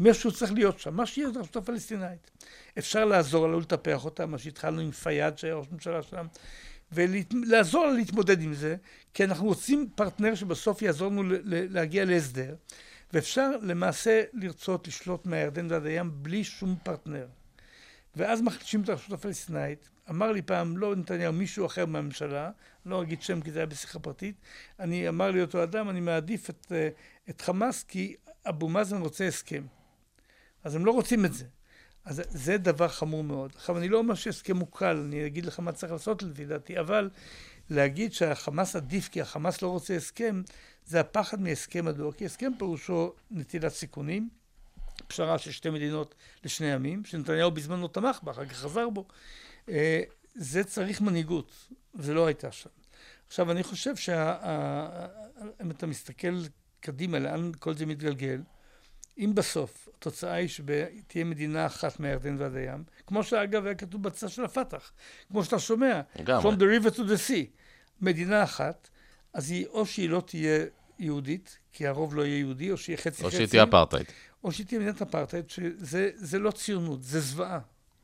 משהו 0.00 0.32
צריך 0.32 0.52
להיות 0.52 0.78
שם, 0.78 0.96
מה 0.96 1.06
שיהיה 1.06 1.28
את 1.28 1.36
הרשות 1.36 1.56
הפלסטינאית. 1.56 2.30
אפשר 2.78 3.04
לעזור 3.04 3.48
לה 3.48 3.58
לטפח 3.58 4.04
אותה, 4.04 4.26
מה 4.26 4.38
שהתחלנו 4.38 4.80
עם 4.80 4.90
פיאד 4.90 5.38
שהיה 5.38 5.54
ראש 5.54 5.66
ממשלה 5.72 6.02
שם, 6.02 6.26
ולעזור 6.92 7.86
לה 7.86 7.92
להתמודד 7.92 8.42
עם 8.42 8.54
זה, 8.54 8.76
כי 9.14 9.24
אנחנו 9.24 9.46
רוצים 9.46 9.88
פרטנר 9.94 10.34
שבסוף 10.34 10.82
יעזור 10.82 11.10
לנו 11.10 11.22
להגיע 11.44 12.04
להסדר, 12.04 12.54
ואפשר 13.12 13.50
למעשה 13.62 14.22
לרצות 14.32 14.88
לשלוט 14.88 15.26
מהירדן 15.26 15.70
ועד 15.70 15.86
הים 15.86 16.10
בלי 16.14 16.44
שום 16.44 16.76
פרטנר. 16.82 17.26
ואז 18.16 18.40
מחלישים 18.40 18.82
את 18.82 18.88
הרשות 18.88 19.12
הפלסטינאית. 19.12 19.88
אמר 20.10 20.32
לי 20.32 20.42
פעם, 20.42 20.76
לא 20.76 20.96
נתניהו, 20.96 21.32
מישהו 21.32 21.66
אחר 21.66 21.86
מהממשלה, 21.86 22.50
לא 22.86 23.02
אגיד 23.02 23.22
שם 23.22 23.40
כי 23.40 23.52
זה 23.52 23.58
היה 23.58 23.66
בשיחה 23.66 23.98
פרטית, 23.98 24.34
אני, 24.80 25.08
אמר 25.08 25.30
לי 25.30 25.42
אותו 25.42 25.62
אדם, 25.62 25.88
אני 25.88 26.00
מעדיף 26.00 26.50
את, 26.50 26.72
אה, 26.72 26.88
את 27.30 27.40
חמאס 27.40 27.82
כי 27.82 28.16
אבו 28.48 28.68
מאזן 28.68 28.96
רוצה 28.96 29.26
הסכם. 29.26 29.62
אז 30.64 30.74
הם 30.74 30.86
לא 30.86 30.90
רוצים 30.90 31.24
את 31.24 31.34
זה. 31.34 31.44
אז 32.04 32.22
זה 32.28 32.58
דבר 32.58 32.88
חמור 32.88 33.24
מאוד. 33.24 33.52
עכשיו, 33.56 33.78
אני 33.78 33.88
לא 33.88 33.98
אומר 33.98 34.14
שהסכם 34.14 34.56
הוא 34.56 34.68
קל, 34.72 34.96
אני 35.06 35.26
אגיד 35.26 35.46
לך 35.46 35.60
מה 35.60 35.72
צריך 35.72 35.92
לעשות 35.92 36.22
לפי 36.22 36.44
דעתי, 36.44 36.80
אבל 36.80 37.10
להגיד 37.70 38.12
שהחמאס 38.12 38.76
עדיף 38.76 39.08
כי 39.08 39.20
החמאס 39.20 39.62
לא 39.62 39.68
רוצה 39.68 39.96
הסכם, 39.96 40.42
זה 40.86 41.00
הפחד 41.00 41.40
מהסכם 41.40 41.88
הדור, 41.88 42.12
כי 42.12 42.26
הסכם 42.26 42.52
פירושו 42.58 43.12
נטילת 43.30 43.72
סיכונים, 43.72 44.28
פשרה 45.06 45.38
של 45.38 45.50
שתי 45.50 45.70
מדינות 45.70 46.14
לשני 46.44 46.72
עמים, 46.72 47.04
שנתניהו 47.04 47.50
בזמן 47.50 47.80
לא 47.80 47.88
תמך 47.92 48.20
בה, 48.22 48.32
אחר 48.32 48.46
כך 48.46 48.56
חזר 48.56 48.88
בו. 48.88 49.04
אה, 49.68 50.02
זה 50.34 50.64
צריך 50.64 51.00
מנהיגות, 51.00 51.68
זה 51.94 52.14
לא 52.14 52.26
הייתה 52.26 52.52
שם. 52.52 52.70
עכשיו, 53.26 53.50
אני 53.50 53.62
חושב 53.62 53.96
שאם 53.96 55.70
אתה 55.70 55.86
מסתכל 55.86 56.42
קדימה, 56.80 57.18
לאן 57.18 57.52
כל 57.58 57.74
זה 57.74 57.86
מתגלגל, 57.86 58.40
אם 59.18 59.32
בסוף 59.34 59.88
התוצאה 59.98 60.32
היא 60.34 60.48
שתהיה 60.48 61.24
מדינה 61.24 61.66
אחת 61.66 62.00
מהירדן 62.00 62.36
ועד 62.38 62.56
הים, 62.56 62.84
כמו 63.06 63.22
שאגב 63.24 63.64
היה 63.66 63.74
כתוב 63.74 64.02
בצד 64.02 64.28
של 64.28 64.44
הפת"ח, 64.44 64.92
כמו 65.28 65.44
שאתה 65.44 65.58
שומע, 65.58 66.00
לגמרי. 66.18 66.42
From 66.50 66.56
the 66.56 66.62
river 66.86 66.90
to 66.94 67.00
the 67.00 67.28
sea, 67.30 67.46
מדינה 68.00 68.42
אחת, 68.42 68.88
אז 69.34 69.50
היא 69.50 69.66
או 69.66 69.86
שהיא 69.86 70.10
לא 70.10 70.22
תהיה 70.26 70.64
יהודית, 70.98 71.58
כי 71.72 71.86
הרוב 71.86 72.14
לא 72.14 72.22
יהיה 72.26 72.38
יהודי, 72.38 72.70
או 72.70 72.76
שיהיה 72.76 72.96
חצי 72.98 73.22
או 73.22 73.28
חצי, 73.28 73.36
שהיא 73.36 73.46
תהיה 73.48 73.62
אפרטהייד. 73.62 74.06
או 74.44 74.52
שהיא 74.52 74.66
תהיה 74.66 74.80
מדינת 74.80 75.02
אפרטהייד, 75.02 75.50
שזה 75.50 76.10
זה 76.14 76.38
לא 76.38 76.50
ציונות, 76.50 77.02
זה 77.02 77.20
זוועה. 77.20 77.58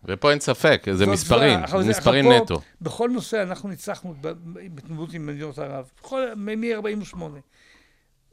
ופה 0.05 0.31
אין 0.31 0.41
ספק, 0.41 0.83
זה 0.93 1.07
מספרים, 1.07 1.59
זה- 1.67 1.89
מספרים 1.89 2.25
פה, 2.25 2.39
נטו. 2.45 2.61
בכל 2.81 3.11
נושא 3.11 3.43
אנחנו 3.43 3.69
ניצחנו 3.69 4.15
ב- 4.21 4.29
בתנודות 4.75 5.15
עם 5.15 5.27
מדינות 5.27 5.59
ערב, 5.59 5.91
בכל- 6.01 6.35
מ-48. 6.37 7.17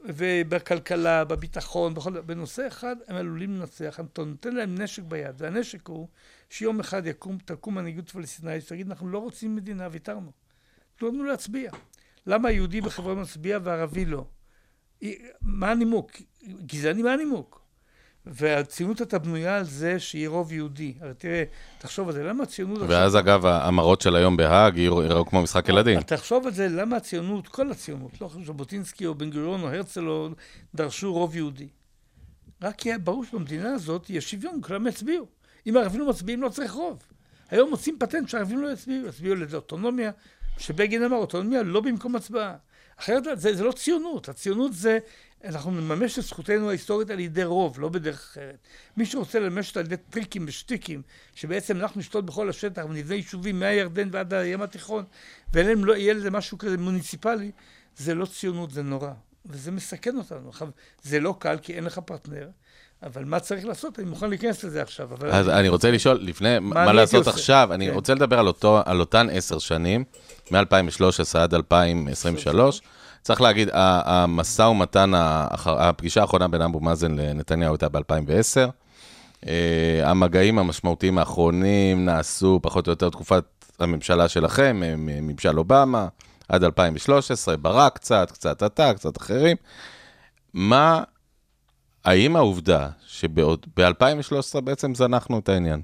ובכלכלה, 0.04 1.24
בביטחון, 1.24 1.94
בכל, 1.94 2.20
בנושא 2.20 2.66
אחד 2.66 2.96
הם 3.08 3.16
עלולים 3.16 3.56
לנצח, 3.56 4.00
אתה 4.00 4.24
נותן 4.24 4.54
להם 4.54 4.78
נשק 4.78 5.02
ביד, 5.02 5.34
והנשק 5.38 5.88
הוא 5.88 6.08
שיום 6.50 6.80
אחד 6.80 7.06
יקום, 7.06 7.38
תקום 7.44 7.74
מנהיגות 7.74 8.10
פלסטינאית 8.10 8.64
שתגיד, 8.64 8.86
אנחנו 8.88 9.08
לא 9.08 9.18
רוצים 9.18 9.56
מדינה, 9.56 9.88
ויתרנו. 9.90 10.32
תנו 10.96 11.08
לנו 11.08 11.24
להצביע. 11.24 11.72
למה 12.26 12.48
היהודי 12.48 12.80
בחברה 12.80 13.14
מצביע 13.14 13.58
והערבי 13.62 14.04
לא? 14.04 14.26
מה 15.42 15.70
הנימוק? 15.70 16.10
גזעני 16.66 17.02
מה 17.02 17.12
הנימוק? 17.12 17.61
והציונות 18.26 19.00
הייתה 19.00 19.18
בנויה 19.18 19.56
על 19.56 19.64
זה 19.64 20.00
שיהיה 20.00 20.28
רוב 20.28 20.52
יהודי. 20.52 20.94
הרי 21.00 21.14
תראה, 21.18 21.44
תחשוב 21.78 22.08
על 22.08 22.14
זה, 22.14 22.22
למה 22.22 22.42
הציונות... 22.42 22.78
ואז 22.88 23.16
אגב, 23.16 23.46
המראות 23.46 24.00
של 24.00 24.16
היום 24.16 24.36
בהאג 24.36 24.78
יראו 24.78 25.26
כמו 25.26 25.42
משחק 25.42 25.68
ילדים. 25.68 26.00
תחשוב 26.00 26.46
על 26.46 26.52
זה, 26.52 26.68
למה 26.68 26.96
הציונות, 26.96 27.48
כל 27.48 27.70
הציונות, 27.70 28.20
לא 28.20 28.28
חושב 28.28 28.44
ז'בוטינסקי 28.44 29.06
או 29.06 29.14
בן 29.14 29.30
גוריון 29.30 29.62
או 29.62 29.68
הרצל 29.68 30.08
או 30.08 30.28
דרשו 30.74 31.12
רוב 31.12 31.36
יהודי. 31.36 31.68
רק 32.62 32.86
יהיה 32.86 32.98
ברור 32.98 33.24
שבמדינה 33.24 33.72
הזאת 33.74 34.10
יש 34.10 34.30
שוויון, 34.30 34.60
כולם 34.62 34.86
יצביעו. 34.86 35.26
אם 35.66 35.76
הערבים 35.76 36.00
לא 36.00 36.08
מצביעים, 36.08 36.42
לא 36.42 36.48
צריך 36.48 36.72
רוב. 36.72 36.98
היום 37.50 37.70
מוצאים 37.70 37.96
פטנט 37.98 38.28
שהערבים 38.28 38.62
לא 38.62 38.72
יצביעו, 38.72 39.06
יצביעו 39.06 39.34
לאוטונומיה, 39.34 40.10
שבגין 40.58 41.02
אמר, 41.02 41.16
אוטונומיה 41.16 41.62
לא 41.62 41.80
במקום 41.80 42.16
הצבעה. 42.16 42.54
אחרת 42.96 43.24
זה, 43.40 43.54
זה 43.56 43.64
לא 43.64 43.72
ציונות, 43.72 44.28
הציונות 44.28 44.72
זה, 44.72 44.98
אנחנו 45.44 45.70
נממש 45.70 46.18
את 46.18 46.24
זכותנו 46.24 46.68
ההיסטורית 46.68 47.10
על 47.10 47.20
ידי 47.20 47.44
רוב, 47.44 47.80
לא 47.80 47.88
בדרך 47.88 48.20
אחרת. 48.30 48.58
מי 48.96 49.06
שרוצה 49.06 49.40
לממש 49.40 49.68
אותה 49.68 49.80
על 49.80 49.86
ידי 49.86 49.96
טריקים 49.96 50.44
ושטיקים, 50.48 51.02
שבעצם 51.34 51.76
אנחנו 51.76 52.00
נשתלט 52.00 52.26
בכל 52.26 52.48
השטח 52.48 52.82
ונבנה 52.88 53.14
יישובים 53.14 53.60
מהירדן 53.60 54.08
ועד 54.12 54.34
הים 54.34 54.62
התיכון, 54.62 55.04
ואין 55.52 55.78
לא 55.78 55.96
יהיה 55.96 56.14
לזה 56.14 56.30
משהו 56.30 56.58
כזה 56.58 56.78
מוניציפלי, 56.78 57.50
זה 57.96 58.14
לא 58.14 58.26
ציונות, 58.26 58.70
זה 58.70 58.82
נורא. 58.82 59.10
וזה 59.46 59.70
מסכן 59.70 60.16
אותנו. 60.16 60.48
עכשיו, 60.48 60.68
זה 61.02 61.20
לא 61.20 61.34
קל 61.38 61.58
כי 61.62 61.74
אין 61.74 61.84
לך 61.84 61.98
פרטנר, 61.98 62.48
אבל 63.02 63.24
מה 63.24 63.40
צריך 63.40 63.64
לעשות? 63.64 63.98
אני 63.98 64.08
מוכן 64.08 64.30
להיכנס 64.30 64.64
לזה 64.64 64.82
עכשיו. 64.82 65.08
אז 65.30 65.48
אני 65.48 65.68
רוצה 65.68 65.90
לשאול, 65.90 66.18
לפני, 66.22 66.58
מה, 66.58 66.84
מה 66.84 66.92
לעשות 66.92 67.26
עכשיו? 67.26 67.68
אני 67.72 67.86
כן. 67.86 67.94
רוצה 67.94 68.14
לדבר 68.14 68.38
על, 68.38 68.46
אותו, 68.46 68.82
על 68.86 69.00
אותן 69.00 69.26
עשר 69.30 69.58
שנים, 69.58 70.04
מ-2013 70.50 71.38
עד 71.38 71.54
2023. 71.54 72.82
צריך 73.22 73.40
להגיד, 73.40 73.68
המשא 73.72 74.62
ומתן, 74.62 75.10
הפגישה 75.14 76.20
האחרונה 76.20 76.48
בין 76.48 76.62
אבו 76.62 76.80
מאזן 76.80 77.16
לנתניהו 77.16 77.74
הייתה 77.74 77.88
ב-2010. 77.88 78.70
אה, 79.46 80.10
המגעים 80.10 80.58
המשמעותיים 80.58 81.18
האחרונים 81.18 82.04
נעשו 82.04 82.60
פחות 82.62 82.86
או 82.86 82.92
יותר 82.92 83.10
תקופת 83.10 83.44
הממשלה 83.78 84.28
שלכם, 84.28 84.82
ממשל 84.98 85.58
אובמה, 85.58 86.08
עד 86.48 86.64
2013, 86.64 87.56
ברק 87.56 87.94
קצת, 87.94 88.30
קצת 88.30 88.62
אתה, 88.62 88.94
קצת 88.94 89.16
אחרים. 89.16 89.56
מה, 90.54 91.02
האם 92.04 92.36
העובדה 92.36 92.88
שב-2013 93.06 94.60
בעצם 94.60 94.94
זנחנו 94.94 95.38
את 95.38 95.48
העניין? 95.48 95.82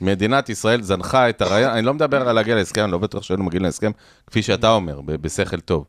מדינת 0.00 0.48
ישראל 0.48 0.82
זנחה 0.82 1.28
את 1.28 1.42
הרעיון, 1.42 1.70
אני 1.70 1.82
לא 1.82 1.94
מדבר 1.94 2.28
על 2.28 2.34
להגיע 2.34 2.54
להסכם, 2.54 2.84
אני 2.84 2.92
לא 2.92 2.98
בטוח 2.98 3.22
שהיינו 3.22 3.44
מגיעים 3.44 3.64
להסכם, 3.64 3.90
כפי 4.26 4.42
שאתה 4.42 4.70
אומר, 4.70 5.00
בשכל 5.00 5.60
טוב. 5.60 5.84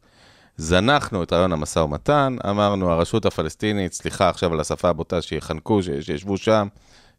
זנחנו 0.62 1.24
את 1.24 1.34
רעיון 1.34 1.54
המשא 1.54 1.80
ומתן, 1.80 2.36
אמרנו, 2.50 2.92
הרשות 2.92 3.26
הפלסטינית, 3.26 3.94
סליחה 3.94 4.30
עכשיו 4.30 4.54
על 4.54 4.60
השפה 4.60 4.90
הבוטה, 4.90 5.22
שיחנקו, 5.22 5.80
שישבו 6.02 6.38
שם, 6.38 6.68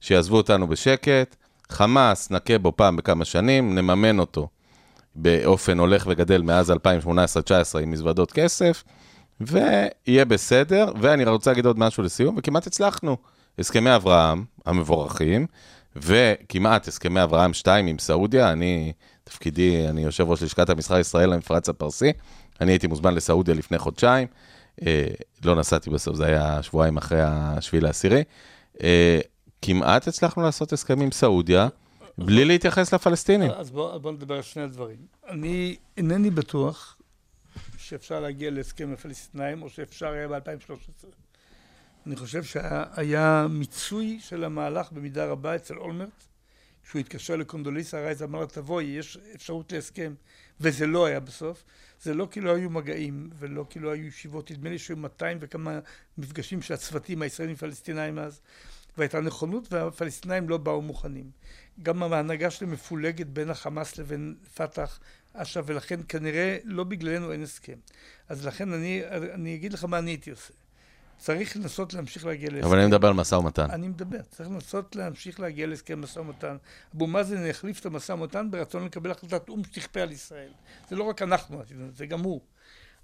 שיעזבו 0.01 0.37
אותנו 0.37 0.69
בשקט, 0.69 1.37
חמאס, 1.71 2.31
נכה 2.31 2.59
בו 2.59 2.77
פעם 2.77 2.97
בכמה 2.97 3.25
שנים, 3.25 3.75
נממן 3.75 4.19
אותו 4.19 4.49
באופן 5.15 5.79
הולך 5.79 6.07
וגדל 6.11 6.43
מאז 6.43 6.71
2018-2019 6.71 6.75
עם 7.83 7.91
מזוודות 7.91 8.33
כסף, 8.33 8.85
ויהיה 9.41 10.25
בסדר. 10.25 10.93
ואני 11.01 11.25
רוצה 11.25 11.51
להגיד 11.51 11.67
עוד 11.67 11.79
משהו 11.79 12.03
לסיום, 12.03 12.35
וכמעט 12.39 12.67
הצלחנו. 12.67 13.17
הסכמי 13.59 13.97
אברהם 13.97 14.45
המבורכים, 14.67 15.47
וכמעט 15.97 16.89
הסכמי 16.89 17.23
אברהם 17.23 17.53
2 17.53 17.87
עם 17.87 17.99
סעודיה, 17.99 18.53
אני, 18.53 18.93
תפקידי, 19.25 19.89
אני 19.89 20.03
יושב 20.03 20.31
ראש 20.31 20.43
לשכת 20.43 20.71
המסחר 20.71 20.99
ישראל 20.99 21.31
למפרץ 21.31 21.69
הפרסי, 21.69 22.13
אני 22.61 22.73
הייתי 22.73 22.87
מוזמן 22.87 23.15
לסעודיה 23.15 23.55
לפני 23.55 23.79
חודשיים, 23.79 24.29
אה, 24.87 25.07
לא 25.45 25.57
נסעתי 25.57 25.91
בסוף, 25.91 26.17
זה 26.17 26.27
היה 26.27 26.63
שבועיים 26.63 26.97
אחרי 26.97 27.21
השביעי 27.23 27.81
לעשירי. 27.81 28.25
אה, 28.83 29.21
כמעט 29.63 30.09
הצלחנו 30.09 30.43
לעשות 30.43 30.73
הסכם 30.73 31.01
עם 31.01 31.11
סעודיה, 31.11 31.69
בלי 32.19 32.45
להתייחס 32.45 32.95
לפלסטינים. 32.95 33.51
אז 33.51 33.71
בואו 33.71 34.01
בוא 34.01 34.13
נדבר 34.13 34.37
על 34.37 34.43
שני 34.43 34.63
הדברים. 34.63 34.97
אני 35.29 35.77
אינני 35.97 36.31
בטוח 36.31 36.97
שאפשר 37.79 38.21
להגיע 38.21 38.51
להסכם 38.51 38.85
עם 38.85 38.93
הפלסטינאים, 38.93 39.63
או 39.63 39.71
שאפשר 39.71 40.07
היה 40.07 40.29
ב-2013. 40.29 41.07
אני 42.07 42.17
חושב 42.17 42.45
שהיה 42.45 43.47
מיצוי 43.51 44.19
של 44.21 44.45
המהלך 44.45 44.93
במידה 44.93 45.27
רבה 45.27 45.57
אצל 45.57 45.77
אולמרט, 45.77 46.25
כשהוא 46.85 47.01
התקשר 47.01 47.37
לקונדוליסה 47.37 48.01
רייז, 48.01 48.23
אמר 48.23 48.41
לה, 48.41 48.47
תבואי, 48.47 48.85
יש 48.85 49.19
אפשרות 49.35 49.73
להסכם, 49.73 50.15
וזה 50.61 50.87
לא 50.87 51.07
היה 51.07 51.21
בסוף. 51.21 51.65
זה 52.03 52.15
לא 52.15 52.29
כי 52.31 52.41
לא 52.41 52.55
היו 52.55 52.71
מגעים, 52.71 53.31
ולא 53.39 53.67
כי 53.71 53.79
לא 53.79 53.91
היו 53.91 54.07
ישיבות, 54.07 54.51
נדמה 54.51 54.71
לי 54.71 54.79
שהיו 54.79 54.97
200 54.97 55.39
וכמה 55.41 55.79
מפגשים 56.19 56.63
של 56.63 56.75
הצוותים 56.75 57.23
הישראלים 57.23 57.57
פלסטינאים 57.57 58.19
אז, 58.19 58.41
והייתה 58.99 59.21
נכונות, 59.21 59.73
והפלסטינאים 59.73 60.49
לא 60.49 60.57
באו 60.57 60.83
מוכנים. 60.83 61.31
גם 61.83 62.03
ההנהגה 62.03 62.51
שלהם 62.51 62.73
מפולגת 62.73 63.27
בין 63.27 63.51
החמאס 63.51 63.99
לבין 63.99 64.35
פת"ח, 64.55 65.01
עכשיו, 65.35 65.65
ולכן 65.67 66.01
כנראה 66.09 66.59
לא 66.65 66.85
בגללנו 66.85 67.33
אין 67.33 67.43
הסכם. 67.43 67.79
אז 68.29 68.47
לכן 68.47 68.73
אני, 68.73 69.03
אני 69.35 69.55
אגיד 69.55 69.73
לך 69.73 69.85
מה 69.85 69.99
אני 69.99 70.11
הייתי 70.11 70.31
עושה. 70.31 70.53
צריך 71.21 71.57
לנסות 71.57 71.95
להמשיך 71.95 72.27
להגיע 72.27 72.51
להסכם. 72.51 72.67
אבל 72.67 72.79
אני 72.79 72.87
מדבר 72.87 73.09
על 73.09 73.15
משא 73.15 73.35
ומתן. 73.35 73.71
אני 73.71 73.89
מדבר, 73.89 74.23
צריך 74.23 74.51
לנסות 74.51 74.97
להמשיך 74.97 75.41
להגיע 75.41 75.67
להסכם 75.67 76.01
משא 76.01 76.19
ומתן. 76.19 76.57
אבו 76.95 77.07
מאזן 77.07 77.47
יחליף 77.47 77.81
את 77.81 77.87
המשא 77.87 78.13
ומתן 78.13 78.51
ברצון 78.51 78.85
לקבל 78.85 79.11
החלטת 79.11 79.49
או"ם 79.49 79.65
שתכפה 79.65 80.01
על 80.01 80.13
ישראל. 80.13 80.53
זה 80.89 80.97
לא 80.97 81.05
רק 81.05 81.23
אנחנו, 81.23 81.63
זה 81.97 82.07
גם 82.07 82.21
הוא. 82.21 82.41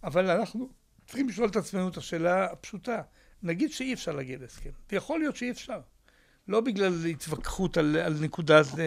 אבל 0.04 0.30
אנחנו 0.30 0.68
צריכים 1.06 1.28
לשאול 1.28 1.48
את 1.48 1.56
עצמנו 1.56 1.88
את 1.88 1.96
השאלה 1.96 2.44
הפשוטה. 2.44 3.02
נגיד 3.42 3.72
שאי 3.72 3.92
אפשר 3.92 4.12
להגיע 4.12 4.38
להסכם, 4.40 4.70
ויכול 4.92 5.18
להיות 5.18 5.36
שאי 5.36 5.50
אפשר. 5.50 5.80
לא 6.48 6.60
בגלל 6.60 7.06
התווכחות 7.06 7.76
על, 7.76 7.96
על 7.96 8.14
נקודת 8.20 8.66
אה, 8.78 8.84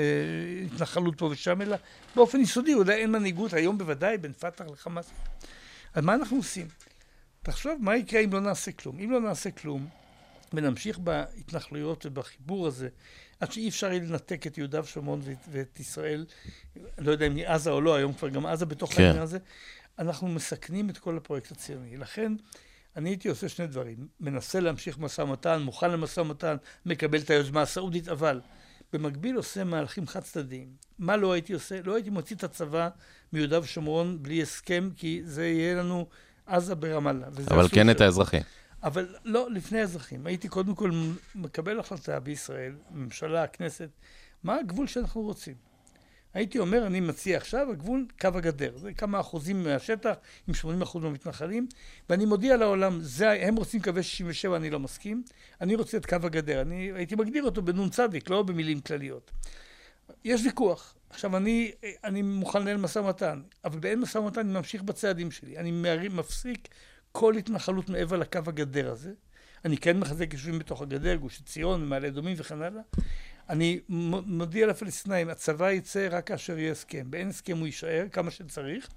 התנחלות 0.66 1.18
פה 1.18 1.26
ושם, 1.26 1.62
אלא 1.62 1.78
באופן 2.16 2.42
יסודי, 2.42 2.74
אולי 2.74 2.94
אין 2.94 3.12
מנהיגות, 3.12 3.54
היום 3.54 3.78
בוודאי, 3.78 4.18
בין 4.18 4.34
פת"ח 4.34 4.66
לחמאס. 4.72 5.12
אז 5.94 6.04
מה 6.04 6.14
אנחנו 6.14 6.38
עושים? 6.38 6.68
תחשוב 7.50 7.78
מה 7.82 7.98
יקרה 7.98 8.22
אם 8.22 8.34
לא 8.34 8.40
נעשה 8.40 8.72
כלום. 8.72 9.00
אם 9.00 9.12
לא 9.12 9.20
נעשה 9.20 9.52
כלום, 9.52 9.88
ונמשיך 10.54 11.00
בהתנחלויות 11.00 12.06
ובחיבור 12.06 12.68
הזה, 12.68 12.90
עד 13.40 13.52
שאי 13.52 13.70
אפשר 13.70 13.88
יהיה 13.88 14.00
לנתק 14.00 14.48
את 14.48 14.58
יהודה 14.58 14.82
ושומרון 14.82 15.22
ואת, 15.24 15.38
ואת 15.52 15.80
ישראל, 15.80 16.26
לא 16.98 17.12
יודע 17.12 17.28
אם 17.28 17.36
היא 17.36 17.48
עזה 17.48 17.70
או 17.70 17.82
לא, 17.82 17.96
היום 17.96 18.14
כבר 18.14 18.30
גם 18.30 18.46
עזה 18.46 18.66
בתוך 18.66 18.94
כן. 18.94 19.04
העניין 19.04 19.24
הזה, 19.24 19.38
אנחנו 20.00 20.28
מסכנים 20.28 20.90
את 20.90 20.98
כל 20.98 21.18
הפרויקט 21.18 21.52
הציוני. 21.52 21.98
לכן, 21.98 22.34
אני 22.96 23.10
הייתי 23.10 23.30
עושה 23.30 23.50
שני 23.50 23.68
דברים. 23.68 24.08
מנסה 24.20 24.60
להמשיך 24.60 24.98
משא 24.98 25.22
ומתן, 25.22 25.62
מוכן 25.62 25.92
למשא 25.92 26.20
ומתן, 26.20 26.56
מקבל 26.86 27.20
את 27.20 27.30
היוזמה 27.30 27.62
הסעודית, 27.62 28.08
אבל 28.08 28.42
במקביל 28.94 29.36
עושה 29.36 29.64
מהלכים 29.64 30.08
חד 30.08 30.20
צדדיים. 30.20 30.68
מה 31.00 31.18
לא 31.18 31.34
הייתי 31.34 31.54
עושה? 31.54 31.82
לא 31.84 31.96
הייתי 31.96 32.10
מוציא 32.10 32.36
את 32.36 32.44
הצבא 32.44 32.90
מיהודה 33.34 33.60
ושומרון 33.60 34.24
בלי 34.24 34.42
הסכם, 34.42 34.90
כי 34.96 35.22
זה 35.24 35.48
יהיה 35.48 35.76
לנו 35.76 36.08
עזה 36.50 36.76
ברמאללה. 36.76 37.28
אבל 37.52 37.68
כן 37.68 37.86
של... 37.86 37.92
את 37.92 38.02
האזרחים. 38.02 38.42
אבל 38.84 39.16
לא, 39.26 39.48
לפני 39.52 39.80
האזרחים. 39.80 40.28
הייתי 40.28 40.48
קודם 40.48 40.76
כל 40.76 40.92
מקבל 41.36 41.80
החלטה 41.80 42.20
בישראל, 42.20 42.74
ממשלה, 42.92 43.44
הכנסת, 43.44 43.90
מה 44.44 44.56
הגבול 44.56 44.88
שאנחנו 44.88 45.22
רוצים. 45.22 45.56
הייתי 46.34 46.60
אומר, 46.60 46.88
אני 46.88 47.00
מציע 47.00 47.38
עכשיו, 47.38 47.72
הגבול 47.72 48.06
קו 48.22 48.28
הגדר. 48.28 48.78
זה 48.78 48.94
כמה 48.94 49.20
אחוזים 49.20 49.64
מהשטח, 49.64 50.14
עם 50.48 50.54
80 50.54 50.82
אחוז 50.82 51.04
מהמתנחלים, 51.04 51.68
ואני 52.10 52.26
מודיע 52.26 52.58
לעולם, 52.58 53.00
זה, 53.02 53.32
הם 53.32 53.56
רוצים 53.56 53.82
קווי 53.82 54.04
67, 54.04 54.56
אני 54.56 54.70
לא 54.70 54.80
מסכים, 54.80 55.24
אני 55.62 55.76
רוצה 55.76 55.98
את 55.98 56.06
קו 56.06 56.16
הגדר. 56.24 56.62
אני 56.62 56.92
הייתי 56.96 57.16
מגדיר 57.16 57.44
אותו 57.44 57.62
בנ"צ, 57.62 58.00
לא 58.30 58.44
במילים 58.44 58.82
כלליות. 58.82 59.32
יש 60.24 60.42
ויכוח. 60.46 60.96
עכשיו, 61.10 61.38
אני, 61.38 61.72
אני 62.04 62.22
מוכן 62.22 62.62
לנהל 62.62 62.78
משא 62.78 63.00
ומתן, 63.00 63.42
אבל 63.66 63.80
באין 63.80 64.00
משא 64.00 64.18
ומתן 64.18 64.40
אני 64.40 64.54
ממשיך 64.54 64.82
בצעדים 64.82 65.32
שלי. 65.32 65.58
אני 65.58 65.72
מפסיק 66.10 66.68
כל 67.12 67.36
התנחלות 67.36 67.90
מעבר 67.90 68.18
לקו 68.18 68.40
הגדר 68.48 68.92
הזה. 68.92 69.12
אני 69.66 69.78
כן 69.78 70.00
מחזק 70.00 70.34
יישובים 70.34 70.60
בתוך 70.60 70.82
הגדר, 70.82 71.16
גוש 71.16 71.42
עציון, 71.42 71.86
מעלה 71.86 72.08
אדומים 72.08 72.36
וכן 72.38 72.62
הלאה. 72.62 72.82
אני 73.50 73.80
מודיע 73.90 74.68
לפלסטינאים, 74.68 75.30
הצבא 75.30 75.72
יצא 75.72 76.08
רק 76.12 76.28
כאשר 76.28 76.60
יהיה 76.60 76.72
הסכם. 76.72 77.12
באין 77.12 77.30
הסכם 77.30 77.58
הוא 77.58 77.66
יישאר 77.66 78.06
כמה 78.12 78.32
שצריך, 78.32 78.90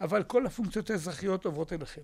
אבל 0.00 0.22
כל 0.22 0.46
הפונקציות 0.46 0.90
האזרחיות 0.90 1.44
עוברות 1.44 1.72
אליכם. 1.72 2.02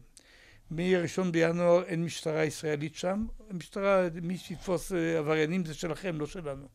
מ-1 0.70 1.30
בינואר 1.30 1.82
אין 1.82 2.04
משטרה 2.04 2.44
ישראלית 2.44 2.94
שם, 2.94 3.26
משטרה, 3.52 4.08
מי 4.22 4.38
שיתפוס 4.38 4.92
אה, 4.92 5.18
עבריינים 5.18 5.64
זה 5.64 5.74
שלכם, 5.74 6.20
לא 6.20 6.26
שלנו. 6.26 6.66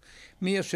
מ-2 0.42 0.74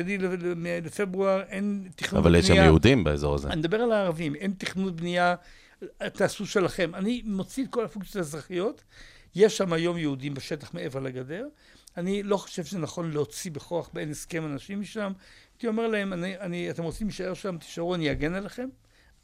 לפברואר 0.83 1.41
אין 1.41 1.87
תכנון 1.95 2.23
בנייה... 2.23 2.29
אבל 2.29 2.35
יש 2.35 2.47
שם 2.47 2.53
יהודים 2.53 3.03
באזור 3.03 3.35
הזה. 3.35 3.47
אני 3.47 3.55
מדבר 3.55 3.81
על 3.81 3.91
הערבים, 3.91 4.35
אין 4.35 4.53
תכנון 4.57 4.95
בנייה, 4.95 5.35
תעשו 6.13 6.45
שלכם. 6.45 6.95
אני 6.95 7.21
מוציא 7.25 7.63
את 7.63 7.69
כל 7.69 7.85
הפונקציות 7.85 8.15
האזרחיות, 8.15 8.83
יש 9.35 9.57
שם 9.57 9.73
היום 9.73 9.97
יהודים 9.97 10.33
בשטח 10.33 10.73
מעבר 10.73 10.99
לגדר. 10.99 11.47
אני 11.97 12.23
לא 12.23 12.37
חושב 12.37 12.65
שנכון 12.65 13.11
להוציא 13.11 13.51
בכוח 13.51 13.89
באין 13.93 14.11
הסכם 14.11 14.45
אנשים 14.45 14.81
משם. 14.81 15.11
הייתי 15.53 15.67
אומר 15.67 15.87
להם, 15.87 16.13
אני, 16.13 16.37
אני, 16.37 16.69
אתם 16.69 16.83
רוצים 16.83 17.07
להישאר 17.07 17.33
שם, 17.33 17.57
תישארו, 17.57 17.95
אני 17.95 18.11
אגן 18.11 18.33
עליכם. 18.33 18.69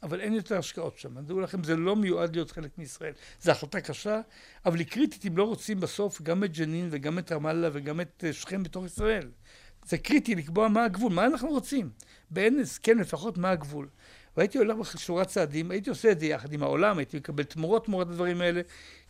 אבל 0.02 0.20
אין 0.20 0.32
יותר 0.32 0.58
השקעות 0.58 0.98
שם. 0.98 1.20
דעו 1.20 1.40
לכם, 1.40 1.64
זה 1.64 1.76
לא 1.76 1.96
מיועד 1.96 2.36
להיות 2.36 2.50
חלק 2.50 2.78
מישראל. 2.78 3.12
זו 3.40 3.50
החלטה 3.50 3.80
קשה, 3.80 4.20
אבל 4.66 4.78
היא 4.78 4.86
קריטית 4.86 5.26
אם 5.26 5.36
לא 5.36 5.44
רוצים 5.44 5.80
בסוף 5.80 6.22
גם 6.22 6.44
את 6.44 6.52
ג'נין 6.56 6.88
וגם 6.90 7.18
את 7.18 7.32
רמאללה 7.32 7.68
וגם 7.72 8.00
את 8.00 8.24
אה, 8.26 8.32
שכם 8.32 8.62
בתוך 8.62 8.84
ישראל. 8.84 9.28
זה 9.84 9.98
קריטי 9.98 10.34
לקבוע 10.34 10.68
מה 10.68 10.84
הגבול, 10.84 11.12
מה 11.12 11.26
אנחנו 11.26 11.48
רוצים. 11.48 11.90
באין 12.30 12.60
הסכם 12.60 12.98
לפחות 12.98 13.38
מה 13.38 13.50
הגבול. 13.50 13.88
והייתי 14.36 14.58
הולך 14.58 14.76
בשורת 14.94 15.26
צעדים, 15.26 15.70
הייתי 15.70 15.90
עושה 15.90 16.12
את 16.12 16.20
זה 16.20 16.26
יחד 16.26 16.52
עם 16.52 16.62
העולם, 16.62 16.98
הייתי 16.98 17.16
מקבל 17.16 17.42
תמורות 17.42 17.84
תמורת 17.84 18.08
הדברים 18.08 18.40
האלה, 18.40 18.60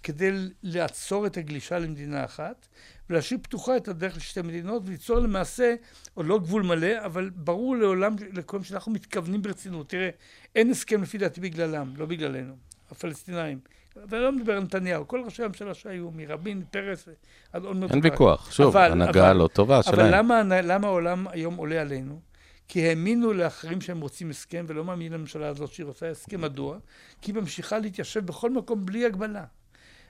כדי 0.03 0.31
לעצור 0.63 1.27
את 1.27 1.37
הגלישה 1.37 1.79
למדינה 1.79 2.25
אחת, 2.25 2.69
ולהשאיר 3.11 3.41
פתוחה 3.43 3.77
את 3.77 3.89
הדרך 3.89 4.17
לשתי 4.17 4.43
מדינות, 4.43 4.83
וליצור 4.87 5.19
למעשה, 5.19 5.75
עוד 6.15 6.27
לא 6.27 6.39
גבול 6.39 6.63
מלא, 6.63 7.05
אבל 7.05 7.31
ברור 7.35 7.77
לעולם, 7.77 8.17
לכל 8.33 8.63
שאנחנו 8.63 8.93
מתכוונים 8.93 9.43
ברצינות. 9.43 9.89
תראה, 9.89 10.11
אין 10.57 10.71
הסכם 10.71 11.03
לפי 11.03 11.19
דעתי 11.19 11.41
בגללם, 11.41 11.93
לא 11.97 12.07
בגללנו, 12.07 12.55
הפלסטינאים. 12.91 13.59
ואני 13.97 14.23
לא 14.23 14.33
מדבר 14.33 14.53
על 14.53 14.63
נתניהו, 14.63 15.09
כל 15.09 15.23
ראשי 15.25 15.43
הממשלה 15.43 15.75
שהיו, 15.75 16.11
מרבין, 16.11 16.63
פרס, 16.71 17.09
עד 17.53 17.65
עוד 17.65 17.77
אין 17.91 18.01
ויכוח, 18.03 18.53
שוב, 18.53 18.77
הנהגה 18.77 19.33
לא 19.33 19.49
טובה 19.53 19.83
שלהם. 19.83 20.01
אבל 20.01 20.19
למה, 20.19 20.43
למה 20.63 20.87
העולם 20.87 21.27
היום 21.29 21.57
עולה 21.57 21.81
עלינו? 21.81 22.21
כי 22.69 22.89
האמינו 22.89 23.33
לאחרים 23.33 23.81
שהם 23.81 24.01
רוצים 24.01 24.31
הסכם, 24.31 24.65
ולא 24.69 24.85
מאמינים 24.85 25.13
לממשלה 25.13 25.49
הזאת 25.49 25.73
שהיא 25.73 25.87
רוצה 25.87 26.11
הסכם. 26.11 26.41
מדוע? 26.41 26.79
כי 27.21 27.31
היא 27.31 27.41
ממשיכה 27.41 27.79
להתיישב 27.79 28.27
בכל 28.27 28.51
מקום 28.51 28.87
בלי 28.87 29.07
הגבלה. 29.07 29.45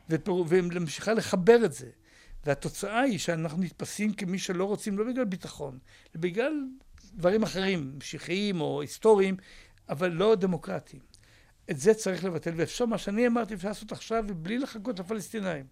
והיא 0.08 0.62
ממשיכה 0.62 1.12
לחבר 1.12 1.64
את 1.64 1.72
זה. 1.72 1.90
והתוצאה 2.46 3.00
היא 3.00 3.18
שאנחנו 3.18 3.62
נתפסים 3.62 4.12
כמי 4.12 4.38
שלא 4.38 4.64
רוצים, 4.64 4.98
לא 4.98 5.04
בגלל 5.04 5.24
ביטחון, 5.24 5.78
אלא 6.14 6.22
בגלל 6.22 6.52
דברים 7.14 7.42
אחרים, 7.42 7.94
משיחיים 7.98 8.60
או 8.60 8.80
היסטוריים, 8.80 9.36
אבל 9.88 10.08
לא 10.12 10.34
דמוקרטיים. 10.34 11.02
את 11.70 11.78
זה 11.78 11.94
צריך 11.94 12.24
לבטל, 12.24 12.52
ואפשר, 12.56 12.86
מה 12.86 12.98
שאני 12.98 13.26
אמרתי, 13.26 13.54
אפשר 13.54 13.68
לעשות 13.68 13.92
עכשיו, 13.92 14.24
ובלי 14.28 14.58
לחכות 14.58 14.98
לפלסטינאים. 14.98 15.64